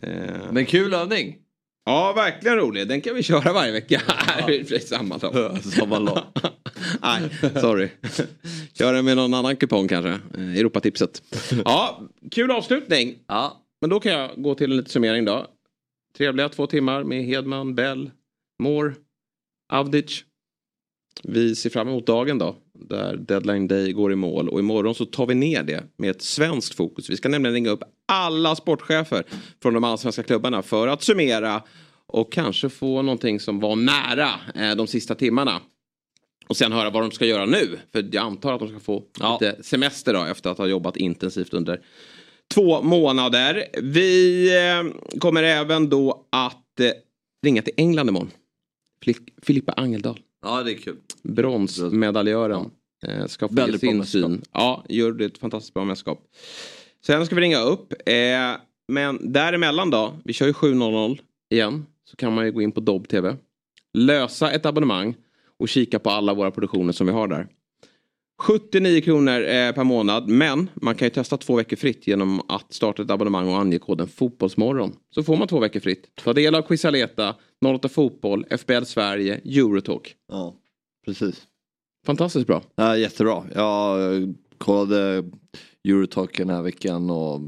Eh, 0.00 0.52
Men 0.52 0.66
kul 0.66 0.94
övning. 0.94 1.38
Ja, 1.84 2.12
verkligen 2.12 2.56
rolig. 2.56 2.88
Den 2.88 3.00
kan 3.00 3.14
vi 3.14 3.22
köra 3.22 3.52
varje 3.52 3.72
vecka. 3.72 4.02
Är 4.48 4.78
samma 4.78 5.16
lag. 5.16 5.58
Samma 5.62 5.98
lag. 5.98 6.22
Nej, 7.02 7.30
sorry. 7.60 7.88
Kör 8.72 8.92
den 8.92 9.04
med 9.04 9.16
någon 9.16 9.34
annan 9.34 9.56
kupong 9.56 9.88
kanske. 9.88 10.10
Eh, 10.10 10.58
Europatipset. 10.58 11.22
Ja, 11.64 12.02
kul 12.30 12.50
avslutning. 12.50 13.18
Ja. 13.26 13.60
Men 13.80 13.90
då 13.90 14.00
kan 14.00 14.12
jag 14.12 14.30
gå 14.36 14.54
till 14.54 14.70
en 14.70 14.76
liten 14.76 14.90
summering 14.90 15.24
då. 15.24 15.46
Trevliga 16.16 16.48
två 16.48 16.66
timmar 16.66 17.04
med 17.04 17.24
Hedman, 17.24 17.74
Bell, 17.74 18.10
Moore, 18.62 18.94
Avdic. 19.72 20.24
Vi 21.22 21.56
ser 21.56 21.70
fram 21.70 21.88
emot 21.88 22.06
dagen 22.06 22.38
då. 22.38 22.56
Där 22.72 23.16
deadline 23.16 23.68
day 23.68 23.92
går 23.92 24.12
i 24.12 24.16
mål. 24.16 24.48
Och 24.48 24.58
imorgon 24.58 24.94
så 24.94 25.04
tar 25.04 25.26
vi 25.26 25.34
ner 25.34 25.62
det 25.62 25.84
med 25.96 26.10
ett 26.10 26.22
svenskt 26.22 26.74
fokus. 26.74 27.10
Vi 27.10 27.16
ska 27.16 27.28
nämligen 27.28 27.54
ringa 27.54 27.70
upp 27.70 27.82
alla 28.08 28.56
sportchefer 28.56 29.24
från 29.62 29.74
de 29.74 29.84
allsvenska 29.84 30.22
klubbarna 30.22 30.62
för 30.62 30.88
att 30.88 31.02
summera 31.02 31.62
och 32.06 32.32
kanske 32.32 32.68
få 32.68 33.02
någonting 33.02 33.40
som 33.40 33.60
var 33.60 33.76
nära 33.76 34.30
eh, 34.54 34.76
de 34.76 34.86
sista 34.86 35.14
timmarna. 35.14 35.60
Och 36.48 36.56
sen 36.56 36.72
höra 36.72 36.90
vad 36.90 37.02
de 37.02 37.10
ska 37.10 37.26
göra 37.26 37.46
nu. 37.46 37.78
För 37.92 38.08
jag 38.12 38.16
antar 38.24 38.52
att 38.52 38.60
de 38.60 38.68
ska 38.68 38.80
få 38.80 39.02
lite 39.40 39.62
semester 39.62 40.14
då 40.14 40.24
efter 40.24 40.50
att 40.50 40.58
ha 40.58 40.66
jobbat 40.66 40.96
intensivt 40.96 41.54
under 41.54 41.80
två 42.54 42.82
månader. 42.82 43.64
Vi 43.82 44.46
eh, 44.56 45.18
kommer 45.20 45.42
även 45.42 45.88
då 45.88 46.26
att 46.30 46.80
eh, 46.80 46.90
ringa 47.46 47.62
till 47.62 47.74
England 47.76 48.08
imorgon. 48.08 48.30
Fili- 49.04 49.32
Filippa 49.42 49.72
Angeldal. 49.72 50.20
Ja, 50.42 50.62
det 50.62 50.72
är 50.72 50.76
kul. 50.76 50.96
Bronsmedaljören. 51.22 52.70
Eh, 53.06 53.26
ska 53.26 53.48
få 53.48 53.54
Väldigt 53.54 53.80
sin 53.80 54.04
syn. 54.06 54.42
Ja, 54.52 54.84
gör 54.88 55.12
det 55.12 55.24
ett 55.24 55.38
fantastiskt 55.38 55.74
bra 55.74 55.84
mästerskap. 55.84 56.22
Sen 57.06 57.26
ska 57.26 57.34
vi 57.34 57.40
ringa 57.40 57.58
upp. 57.58 57.92
Eh, 58.06 58.14
men 58.88 59.32
däremellan 59.32 59.90
då, 59.90 60.14
vi 60.24 60.32
kör 60.32 60.46
ju 60.46 60.52
7.00 60.52 61.20
igen. 61.50 61.86
Så 62.04 62.16
kan 62.16 62.34
man 62.34 62.44
ju 62.44 62.52
gå 62.52 62.62
in 62.62 62.72
på 62.72 62.80
Dobb 62.80 63.08
TV. 63.08 63.36
Lösa 63.94 64.50
ett 64.50 64.66
abonnemang 64.66 65.16
och 65.58 65.68
kika 65.68 65.98
på 65.98 66.10
alla 66.10 66.34
våra 66.34 66.50
produktioner 66.50 66.92
som 66.92 67.06
vi 67.06 67.12
har 67.12 67.28
där. 67.28 67.46
79 68.42 69.00
kronor 69.00 69.40
eh, 69.40 69.72
per 69.72 69.84
månad 69.84 70.28
men 70.28 70.70
man 70.74 70.94
kan 70.94 71.06
ju 71.06 71.10
testa 71.10 71.36
två 71.36 71.56
veckor 71.56 71.76
fritt 71.76 72.06
genom 72.06 72.40
att 72.48 72.72
starta 72.72 73.02
ett 73.02 73.10
abonnemang 73.10 73.48
och 73.48 73.58
ange 73.58 73.78
koden 73.78 74.08
Fotbollsmorgon. 74.08 74.96
Så 75.10 75.22
får 75.22 75.36
man 75.36 75.48
två 75.48 75.58
veckor 75.58 75.80
fritt. 75.80 76.10
Ta 76.14 76.32
del 76.32 76.54
av 76.54 76.62
Quizaleta, 76.62 77.34
08 77.64 77.88
Fotboll, 77.88 78.46
FBL 78.50 78.84
Sverige, 78.84 79.34
Eurotalk. 79.44 80.14
Ja, 80.28 80.54
precis. 81.04 81.42
Fantastiskt 82.06 82.46
bra. 82.46 82.62
Ja, 82.74 82.96
jättebra. 82.96 83.44
Jag 83.54 84.34
kollade 84.58 85.24
Eurotalk 85.88 86.36
den 86.36 86.50
här 86.50 86.62
veckan 86.62 87.10
och 87.10 87.40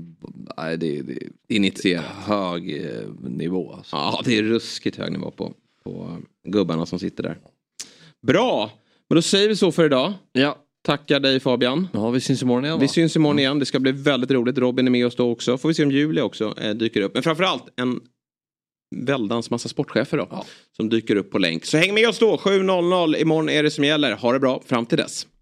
nej, 0.56 0.76
det, 0.76 1.02
det 1.02 1.12
är 1.12 1.28
Initierat. 1.48 2.04
hög 2.04 2.84
eh, 2.84 3.08
nivå. 3.28 3.72
Alltså. 3.72 3.96
Ja, 3.96 4.20
det 4.24 4.38
är 4.38 4.42
ruskigt 4.42 4.96
hög 4.96 5.12
nivå 5.12 5.30
på, 5.30 5.52
på 5.84 6.18
gubbarna 6.48 6.86
som 6.86 6.98
sitter 6.98 7.22
där. 7.22 7.38
Bra, 8.26 8.70
men 9.08 9.16
då 9.16 9.22
säger 9.22 9.48
vi 9.48 9.56
så 9.56 9.72
för 9.72 9.84
idag. 9.84 10.12
Ja. 10.32 10.58
Tackar 10.84 11.20
dig 11.20 11.40
Fabian. 11.40 11.88
Ja, 11.92 12.10
vi 12.10 12.20
syns 12.20 12.42
imorgon 12.42 12.64
igen 12.64 12.76
va? 12.76 12.80
Vi 12.80 12.88
syns 12.88 13.16
imorgon 13.16 13.38
igen. 13.38 13.58
Det 13.58 13.66
ska 13.66 13.80
bli 13.80 13.92
väldigt 13.92 14.30
roligt. 14.30 14.58
Robin 14.58 14.86
är 14.86 14.90
med 14.90 15.06
oss 15.06 15.16
då 15.16 15.30
också. 15.30 15.58
Får 15.58 15.68
vi 15.68 15.74
se 15.74 15.84
om 15.84 15.90
Julia 15.90 16.24
också 16.24 16.54
eh, 16.60 16.74
dyker 16.74 17.00
upp. 17.00 17.14
Men 17.14 17.22
framförallt 17.22 17.64
en 17.76 18.00
väldans 18.96 19.50
massa 19.50 19.68
sportchefer 19.68 20.16
då. 20.18 20.44
Som 20.76 20.88
dyker 20.88 21.16
upp 21.16 21.30
på 21.30 21.38
länk. 21.38 21.64
Så 21.64 21.76
häng 21.76 21.94
med 21.94 22.08
oss 22.08 22.18
då. 22.18 22.36
7.00 22.36 23.16
imorgon 23.16 23.48
är 23.48 23.62
det 23.62 23.70
som 23.70 23.84
gäller. 23.84 24.12
Ha 24.12 24.32
det 24.32 24.38
bra 24.40 24.62
fram 24.66 24.86
till 24.86 24.98
dess. 24.98 25.26